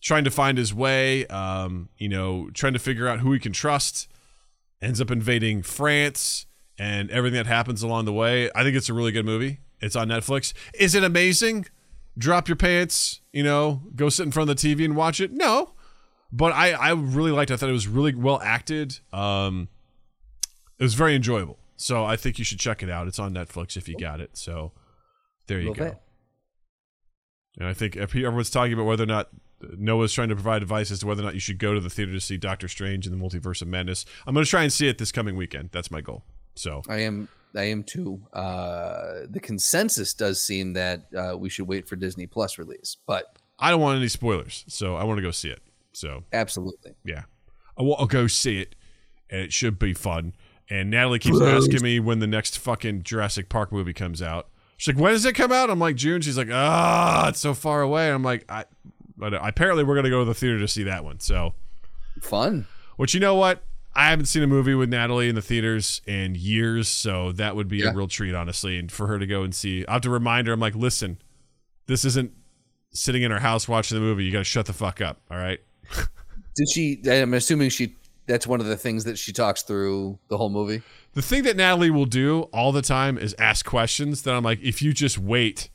trying 0.00 0.24
to 0.24 0.30
find 0.30 0.58
his 0.58 0.72
way. 0.74 1.26
Um, 1.26 1.88
you 1.98 2.08
know, 2.08 2.50
trying 2.54 2.72
to 2.74 2.78
figure 2.78 3.08
out 3.08 3.20
who 3.20 3.32
he 3.32 3.38
can 3.38 3.52
trust. 3.52 4.08
Ends 4.82 5.00
up 5.00 5.10
invading 5.10 5.62
France 5.62 6.46
and 6.78 7.10
everything 7.10 7.36
that 7.36 7.46
happens 7.46 7.82
along 7.82 8.04
the 8.04 8.12
way. 8.12 8.50
I 8.54 8.62
think 8.62 8.76
it's 8.76 8.88
a 8.88 8.94
really 8.94 9.12
good 9.12 9.24
movie. 9.24 9.60
It's 9.80 9.96
on 9.96 10.08
Netflix. 10.08 10.52
Is 10.74 10.94
it 10.94 11.04
amazing? 11.04 11.66
Drop 12.18 12.48
your 12.48 12.56
pants, 12.56 13.20
you 13.32 13.42
know, 13.42 13.82
go 13.96 14.08
sit 14.08 14.24
in 14.24 14.30
front 14.32 14.48
of 14.50 14.56
the 14.56 14.74
TV 14.74 14.84
and 14.84 14.94
watch 14.94 15.20
it. 15.20 15.32
No, 15.32 15.72
but 16.30 16.52
I 16.52 16.72
I 16.72 16.90
really 16.92 17.30
liked. 17.32 17.50
it. 17.50 17.54
I 17.54 17.56
thought 17.56 17.68
it 17.68 17.72
was 17.72 17.88
really 17.88 18.14
well 18.14 18.40
acted. 18.42 18.98
Um, 19.12 19.68
it 20.78 20.82
was 20.84 20.94
very 20.94 21.14
enjoyable. 21.16 21.58
So 21.76 22.04
I 22.04 22.16
think 22.16 22.38
you 22.38 22.44
should 22.44 22.60
check 22.60 22.82
it 22.82 22.90
out. 22.90 23.08
It's 23.08 23.18
on 23.18 23.34
Netflix 23.34 23.76
if 23.76 23.88
you 23.88 23.96
got 23.98 24.20
it. 24.20 24.36
So 24.36 24.72
there 25.48 25.60
you 25.60 25.68
Love 25.68 25.76
go. 25.76 25.84
it. 25.86 25.96
And 27.58 27.68
I 27.68 27.74
think 27.74 27.96
if 27.96 28.14
everyone's 28.14 28.50
talking 28.50 28.72
about 28.72 28.86
whether 28.86 29.04
or 29.04 29.06
not 29.06 29.28
Noah's 29.76 30.12
trying 30.12 30.28
to 30.28 30.34
provide 30.34 30.62
advice 30.62 30.90
as 30.90 31.00
to 31.00 31.06
whether 31.06 31.22
or 31.22 31.24
not 31.24 31.34
you 31.34 31.40
should 31.40 31.58
go 31.58 31.74
to 31.74 31.80
the 31.80 31.90
theater 31.90 32.12
to 32.12 32.20
see 32.20 32.36
Doctor 32.36 32.68
Strange 32.68 33.06
in 33.06 33.16
the 33.16 33.24
Multiverse 33.24 33.62
of 33.62 33.68
Madness. 33.68 34.04
I'm 34.26 34.34
going 34.34 34.44
to 34.44 34.50
try 34.50 34.62
and 34.62 34.72
see 34.72 34.88
it 34.88 34.98
this 34.98 35.12
coming 35.12 35.36
weekend. 35.36 35.70
That's 35.72 35.90
my 35.90 36.00
goal. 36.00 36.24
So 36.54 36.82
I 36.88 37.00
am. 37.00 37.28
I 37.56 37.64
am 37.64 37.84
too. 37.84 38.20
Uh, 38.32 39.26
the 39.30 39.40
consensus 39.40 40.12
does 40.12 40.42
seem 40.42 40.72
that 40.72 41.02
uh, 41.16 41.36
we 41.38 41.48
should 41.48 41.68
wait 41.68 41.88
for 41.88 41.94
Disney 41.94 42.26
Plus 42.26 42.58
release, 42.58 42.96
but 43.06 43.38
I 43.60 43.70
don't 43.70 43.80
want 43.80 43.96
any 43.96 44.08
spoilers. 44.08 44.64
So 44.66 44.96
I 44.96 45.04
want 45.04 45.18
to 45.18 45.22
go 45.22 45.30
see 45.30 45.50
it. 45.50 45.62
So 45.92 46.24
absolutely. 46.32 46.94
yeah, 47.04 47.22
I 47.78 47.82
want 47.82 48.00
to 48.00 48.06
go 48.12 48.26
see 48.26 48.60
it, 48.60 48.74
and 49.30 49.40
it 49.40 49.52
should 49.52 49.78
be 49.78 49.94
fun. 49.94 50.34
And 50.68 50.90
Natalie 50.90 51.18
keeps 51.18 51.40
asking 51.40 51.82
me 51.82 52.00
when 52.00 52.20
the 52.20 52.26
next 52.26 52.58
fucking 52.58 53.02
Jurassic 53.02 53.48
Park 53.48 53.70
movie 53.70 53.92
comes 53.92 54.22
out. 54.22 54.48
She's 54.76 54.94
like, 54.94 55.02
"When 55.02 55.12
does 55.12 55.24
it 55.24 55.34
come 55.34 55.52
out?" 55.52 55.70
I'm 55.70 55.78
like, 55.78 55.96
"June." 55.96 56.20
She's 56.20 56.36
like, 56.38 56.48
"Ah, 56.50 57.28
it's 57.28 57.40
so 57.40 57.54
far 57.54 57.82
away." 57.82 58.10
I'm 58.10 58.22
like, 58.22 58.44
"I." 58.50 58.64
But 59.16 59.32
apparently, 59.34 59.84
we're 59.84 59.94
gonna 59.94 60.10
go 60.10 60.20
to 60.20 60.24
the 60.24 60.34
theater 60.34 60.58
to 60.58 60.68
see 60.68 60.82
that 60.84 61.04
one. 61.04 61.20
So, 61.20 61.54
Fun. 62.20 62.66
which 62.96 63.14
you 63.14 63.20
know 63.20 63.34
what? 63.36 63.62
I 63.96 64.10
haven't 64.10 64.26
seen 64.26 64.42
a 64.42 64.48
movie 64.48 64.74
with 64.74 64.88
Natalie 64.88 65.28
in 65.28 65.36
the 65.36 65.42
theaters 65.42 66.00
in 66.04 66.34
years, 66.34 66.88
so 66.88 67.30
that 67.32 67.54
would 67.54 67.68
be 67.68 67.78
Yeah. 67.78 67.90
a 67.90 67.94
real 67.94 68.08
treat, 68.08 68.34
honestly. 68.34 68.76
And 68.76 68.90
for 68.90 69.06
her 69.06 69.20
to 69.20 69.26
go 69.26 69.44
and 69.44 69.54
see, 69.54 69.86
I 69.86 69.92
have 69.92 70.02
to 70.02 70.10
remind 70.10 70.48
her. 70.48 70.52
I'm 70.52 70.58
like, 70.58 70.74
listen, 70.74 71.18
this 71.86 72.04
isn't 72.04 72.32
sitting 72.92 73.22
in 73.22 73.30
her 73.30 73.38
house 73.38 73.68
watching 73.68 73.96
the 73.96 74.00
movie. 74.00 74.24
You 74.24 74.32
got 74.32 74.38
to 74.38 74.44
shut 74.44 74.66
the 74.66 74.72
fuck 74.72 75.00
up. 75.00 75.20
All 75.30 75.36
right. 75.38 75.60
Did 76.56 76.68
she? 76.72 77.00
I'm 77.08 77.34
assuming 77.34 77.70
she. 77.70 77.94
That's 78.26 78.46
one 78.46 78.60
of 78.60 78.66
the 78.66 78.76
things 78.76 79.04
that 79.04 79.18
she 79.18 79.32
talks 79.32 79.62
through 79.62 80.18
the 80.28 80.36
whole 80.38 80.48
movie. 80.50 80.82
The 81.12 81.22
thing 81.22 81.42
that 81.44 81.56
Natalie 81.56 81.90
will 81.90 82.06
do 82.06 82.42
all 82.52 82.72
the 82.72 82.82
time 82.82 83.18
is 83.18 83.34
ask 83.38 83.64
questions 83.66 84.22
that 84.22 84.34
I'm 84.34 84.42
like, 84.42 84.60
if 84.62 84.80
you 84.80 84.92
just 84.92 85.18
wait, 85.18 85.68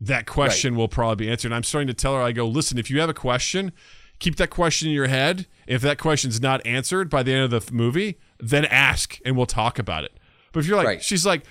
that 0.00 0.26
question 0.26 0.76
will 0.76 0.88
probably 0.88 1.26
be 1.26 1.30
answered. 1.30 1.48
And 1.48 1.54
I'm 1.54 1.64
starting 1.64 1.88
to 1.88 1.94
tell 1.94 2.14
her, 2.14 2.22
I 2.22 2.32
go, 2.32 2.46
listen, 2.46 2.78
if 2.78 2.90
you 2.90 3.00
have 3.00 3.08
a 3.08 3.14
question, 3.14 3.72
keep 4.20 4.36
that 4.36 4.50
question 4.50 4.88
in 4.88 4.94
your 4.94 5.08
head. 5.08 5.46
If 5.66 5.82
that 5.82 5.98
question's 5.98 6.40
not 6.40 6.64
answered 6.64 7.10
by 7.10 7.22
the 7.24 7.32
end 7.32 7.52
of 7.52 7.66
the 7.66 7.72
movie, 7.72 8.18
then 8.38 8.64
ask 8.66 9.18
and 9.24 9.36
we'll 9.36 9.46
talk 9.46 9.78
about 9.78 10.04
it. 10.04 10.12
But 10.52 10.60
if 10.60 10.66
you're 10.66 10.76
like, 10.76 10.86
Right. 10.86 11.02
she's 11.02 11.26
like, 11.26 11.42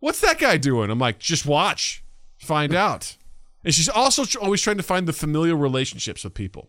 what's 0.00 0.20
that 0.20 0.38
guy 0.38 0.56
doing? 0.56 0.90
I'm 0.90 0.98
like, 0.98 1.18
just 1.20 1.46
watch, 1.46 2.02
find 2.38 2.74
out. 2.74 3.16
And 3.64 3.72
she's 3.72 3.88
also 3.88 4.24
always 4.40 4.60
trying 4.60 4.78
to 4.78 4.82
find 4.82 5.06
the 5.06 5.12
familial 5.12 5.56
relationships 5.56 6.24
with 6.24 6.34
people. 6.34 6.68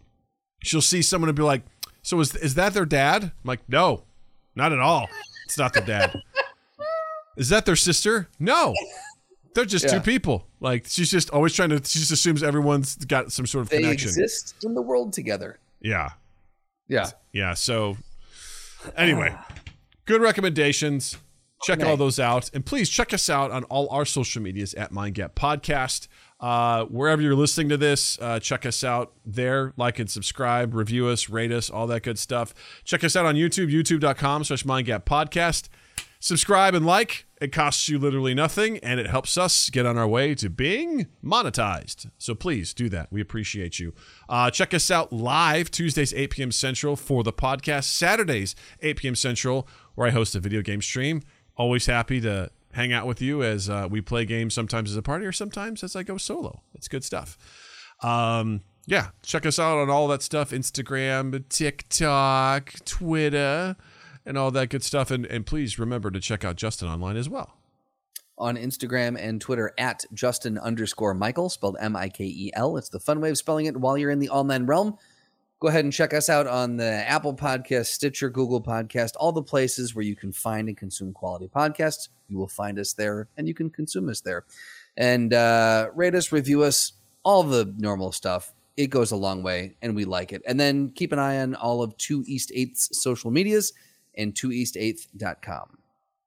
She'll 0.61 0.81
see 0.81 1.01
someone 1.01 1.27
and 1.29 1.35
be 1.35 1.41
like, 1.43 1.63
so 2.03 2.19
is, 2.19 2.35
is 2.35 2.53
that 2.55 2.73
their 2.75 2.85
dad? 2.85 3.23
I'm 3.23 3.31
like, 3.43 3.67
no, 3.67 4.03
not 4.55 4.71
at 4.71 4.79
all. 4.79 5.07
It's 5.45 5.57
not 5.57 5.73
their 5.73 5.83
dad. 5.85 6.21
Is 7.35 7.49
that 7.49 7.65
their 7.65 7.75
sister? 7.75 8.29
No. 8.39 8.75
They're 9.55 9.65
just 9.65 9.89
two 9.89 9.99
people. 10.01 10.45
Like 10.59 10.85
she's 10.87 11.09
just 11.09 11.31
always 11.31 11.53
trying 11.53 11.69
to 11.69 11.77
she 11.77 11.97
just 11.97 12.11
assumes 12.11 12.43
everyone's 12.43 12.95
got 12.95 13.31
some 13.31 13.47
sort 13.47 13.63
of 13.63 13.69
They 13.69 13.81
connection. 13.81 14.09
exist 14.09 14.55
in 14.63 14.75
the 14.75 14.81
world 14.83 15.13
together. 15.13 15.57
Yeah. 15.81 16.09
Yeah. 16.87 17.09
Yeah. 17.31 17.55
So 17.55 17.97
anyway, 18.95 19.35
good 20.05 20.21
recommendations. 20.21 21.17
Check 21.63 21.83
all 21.83 21.97
those 21.97 22.19
out. 22.19 22.51
And 22.53 22.63
please 22.65 22.87
check 22.89 23.13
us 23.13 23.29
out 23.29 23.49
on 23.49 23.63
all 23.65 23.89
our 23.89 24.05
social 24.05 24.41
medias 24.41 24.73
at 24.75 24.91
MindGap 24.91 25.31
Podcast. 25.33 26.07
Uh, 26.43 26.83
wherever 26.87 27.21
you're 27.21 27.35
listening 27.35 27.69
to 27.69 27.77
this, 27.77 28.19
uh, 28.19 28.37
check 28.37 28.65
us 28.65 28.83
out 28.83 29.13
there. 29.25 29.71
Like 29.77 29.97
and 29.97 30.11
subscribe, 30.11 30.73
review 30.73 31.07
us, 31.07 31.29
rate 31.29 31.53
us, 31.53 31.69
all 31.69 31.87
that 31.87 32.03
good 32.03 32.19
stuff. 32.19 32.53
Check 32.83 33.05
us 33.05 33.15
out 33.15 33.25
on 33.25 33.35
YouTube, 33.35 33.71
youtube.com 33.71 34.43
slash 34.43 34.65
Podcast. 34.65 35.69
Subscribe 36.19 36.75
and 36.75 36.85
like. 36.85 37.27
It 37.39 37.53
costs 37.53 37.87
you 37.87 37.97
literally 37.97 38.33
nothing, 38.33 38.77
and 38.79 38.99
it 38.99 39.07
helps 39.07 39.37
us 39.37 39.69
get 39.69 39.85
on 39.85 39.97
our 39.97 40.07
way 40.07 40.35
to 40.35 40.49
being 40.49 41.07
monetized. 41.23 42.09
So 42.17 42.35
please 42.35 42.73
do 42.73 42.89
that. 42.89 43.07
We 43.09 43.21
appreciate 43.21 43.79
you. 43.79 43.93
Uh, 44.27 44.51
check 44.51 44.73
us 44.73 44.91
out 44.91 45.13
live 45.13 45.71
Tuesdays, 45.71 46.13
8 46.13 46.29
p.m. 46.29 46.51
Central 46.51 46.97
for 46.97 47.23
the 47.23 47.31
podcast, 47.31 47.85
Saturdays, 47.85 48.53
8 48.81 48.97
p.m. 48.97 49.15
Central, 49.15 49.65
where 49.95 50.07
I 50.07 50.11
host 50.11 50.35
a 50.35 50.41
video 50.41 50.61
game 50.61 50.81
stream. 50.81 51.21
Always 51.55 51.85
happy 51.85 52.19
to 52.19 52.51
hang 52.73 52.93
out 52.93 53.07
with 53.07 53.21
you 53.21 53.41
as 53.43 53.69
uh, 53.69 53.87
we 53.89 54.01
play 54.01 54.25
games, 54.25 54.53
sometimes 54.53 54.91
as 54.91 54.97
a 54.97 55.01
party 55.01 55.25
or 55.25 55.31
sometimes 55.31 55.83
as 55.83 55.95
I 55.95 56.03
go 56.03 56.17
solo. 56.17 56.61
It's 56.75 56.87
good 56.87 57.03
stuff. 57.03 57.37
Um, 58.01 58.61
yeah, 58.85 59.09
check 59.21 59.45
us 59.45 59.59
out 59.59 59.77
on 59.77 59.89
all 59.89 60.07
that 60.09 60.21
stuff 60.21 60.51
Instagram, 60.51 61.47
TikTok, 61.49 62.73
Twitter, 62.85 63.75
and 64.25 64.37
all 64.37 64.51
that 64.51 64.69
good 64.69 64.83
stuff. 64.83 65.09
And, 65.09 65.25
and 65.25 65.45
please 65.45 65.79
remember 65.79 66.11
to 66.11 66.19
check 66.19 66.43
out 66.43 66.55
Justin 66.57 66.89
online 66.89 67.15
as 67.15 67.29
well. 67.29 67.57
On 68.37 68.57
Instagram 68.57 69.17
and 69.17 69.39
Twitter 69.39 69.73
at 69.77 70.03
Justin 70.13 70.57
underscore 70.57 71.13
Michael, 71.13 71.49
spelled 71.49 71.77
M 71.79 71.95
I 71.95 72.09
K 72.09 72.25
E 72.25 72.51
L. 72.55 72.77
It's 72.77 72.89
the 72.89 72.99
fun 72.99 73.21
way 73.21 73.29
of 73.29 73.37
spelling 73.37 73.67
it 73.67 73.77
while 73.77 73.97
you're 73.97 74.09
in 74.09 74.19
the 74.19 74.29
online 74.29 74.65
realm. 74.65 74.97
Go 75.63 75.69
ahead 75.69 75.85
and 75.85 75.93
check 75.93 76.13
us 76.13 76.27
out 76.27 76.45
on 76.45 76.75
the 76.75 77.09
Apple 77.09 77.33
Podcast, 77.33 77.85
Stitcher, 77.85 78.29
Google 78.29 78.61
Podcast, 78.61 79.11
all 79.15 79.31
the 79.31 79.41
places 79.41 79.95
where 79.95 80.03
you 80.03 80.13
can 80.13 80.33
find 80.33 80.67
and 80.67 80.75
consume 80.75 81.13
quality 81.13 81.47
podcasts. 81.47 82.09
You 82.27 82.37
will 82.37 82.49
find 82.49 82.77
us 82.77 82.91
there 82.91 83.29
and 83.37 83.47
you 83.47 83.53
can 83.53 83.69
consume 83.69 84.09
us 84.09 84.19
there. 84.19 84.43
And 84.97 85.33
uh, 85.33 85.87
rate 85.95 86.15
us, 86.15 86.33
review 86.33 86.63
us, 86.63 86.91
all 87.23 87.43
the 87.43 87.73
normal 87.77 88.11
stuff. 88.11 88.51
It 88.75 88.87
goes 88.87 89.11
a 89.11 89.15
long 89.15 89.41
way 89.41 89.77
and 89.81 89.95
we 89.95 90.03
like 90.03 90.33
it. 90.33 90.41
And 90.45 90.59
then 90.59 90.89
keep 90.89 91.13
an 91.13 91.19
eye 91.19 91.39
on 91.39 91.55
all 91.55 91.81
of 91.81 91.95
2 91.95 92.25
East 92.27 92.51
8th's 92.53 93.01
social 93.01 93.31
medias 93.31 93.71
and 94.15 94.33
2east8th.com. 94.33 95.77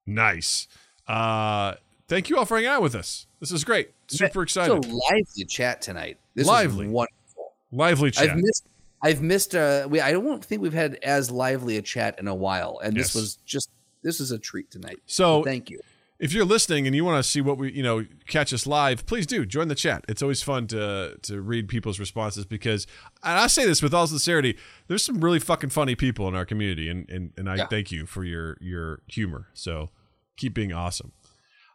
Nice. 0.06 0.66
Uh, 1.06 1.74
thank 2.08 2.30
you 2.30 2.38
all 2.38 2.46
for 2.46 2.56
hanging 2.56 2.70
out 2.70 2.80
with 2.80 2.94
us. 2.94 3.26
This 3.40 3.52
is 3.52 3.64
great. 3.64 3.90
Super 4.08 4.44
excited. 4.44 4.82
So 4.82 4.90
lively 5.10 5.44
chat 5.44 5.82
tonight. 5.82 6.16
This 6.34 6.46
Lively. 6.46 6.86
is 6.86 6.92
wonderful. 6.92 7.52
Lively 7.70 8.10
chat. 8.12 8.30
I've 8.30 8.36
missed. 8.38 8.66
I've 9.02 9.22
missed. 9.22 9.54
Uh, 9.54 9.86
we. 9.90 10.00
I 10.00 10.12
don't 10.12 10.44
think 10.44 10.62
we've 10.62 10.72
had 10.72 10.94
as 11.02 11.30
lively 11.30 11.76
a 11.76 11.82
chat 11.82 12.18
in 12.18 12.28
a 12.28 12.34
while, 12.34 12.80
and 12.82 12.96
Yes. 12.96 13.06
this 13.12 13.14
was 13.14 13.36
just. 13.44 13.70
This 14.02 14.20
is 14.20 14.30
a 14.30 14.38
treat 14.38 14.70
tonight. 14.70 14.98
So- 15.06 15.42
thank 15.42 15.68
you. 15.70 15.80
if 16.18 16.32
you're 16.32 16.44
listening 16.46 16.86
and 16.86 16.96
you 16.96 17.04
want 17.04 17.22
to 17.22 17.28
see 17.30 17.40
what 17.42 17.58
we 17.58 17.70
you 17.72 17.82
know 17.82 18.06
catch 18.26 18.50
us 18.54 18.66
live 18.66 19.04
please 19.04 19.26
do 19.26 19.44
join 19.44 19.68
the 19.68 19.74
chat 19.74 20.02
it's 20.08 20.22
always 20.22 20.42
fun 20.42 20.66
to 20.66 21.14
to 21.20 21.42
read 21.42 21.68
people's 21.68 22.00
responses 22.00 22.46
because 22.46 22.86
and 23.22 23.38
i 23.38 23.46
say 23.46 23.66
this 23.66 23.82
with 23.82 23.92
all 23.92 24.06
sincerity 24.06 24.56
there's 24.88 25.04
some 25.04 25.20
really 25.20 25.38
fucking 25.38 25.68
funny 25.68 25.94
people 25.94 26.26
in 26.26 26.34
our 26.34 26.46
community 26.46 26.88
and 26.88 27.06
and, 27.10 27.32
and 27.36 27.50
i 27.50 27.56
Yeah. 27.56 27.66
thank 27.66 27.92
you 27.92 28.06
for 28.06 28.24
your 28.24 28.56
your 28.62 29.02
humor 29.08 29.48
so 29.52 29.90
keep 30.38 30.54
being 30.54 30.72
awesome 30.72 31.12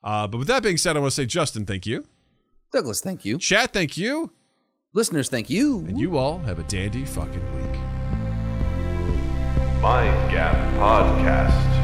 uh, 0.03 0.25
but 0.25 0.39
with 0.39 0.47
that 0.47 0.63
being 0.63 0.77
said 0.77 0.97
i 0.97 0.99
want 0.99 1.11
to 1.11 1.15
say 1.15 1.27
justin 1.27 1.63
thank 1.67 1.85
you 1.85 2.03
Douglas, 2.73 2.99
thank 2.99 3.23
you. 3.23 3.37
chat 3.37 3.73
thank 3.73 3.95
you 3.95 4.31
Listeners, 4.93 5.29
thank 5.29 5.49
you. 5.49 5.79
and 5.87 5.97
you 5.97 6.17
all 6.17 6.39
have 6.39 6.59
a 6.59 6.63
dandy 6.63 7.05
fucking 7.05 7.55
week 7.55 7.79
Mind 9.81 10.31
Gap 10.31 10.55
Podcast. 10.75 11.80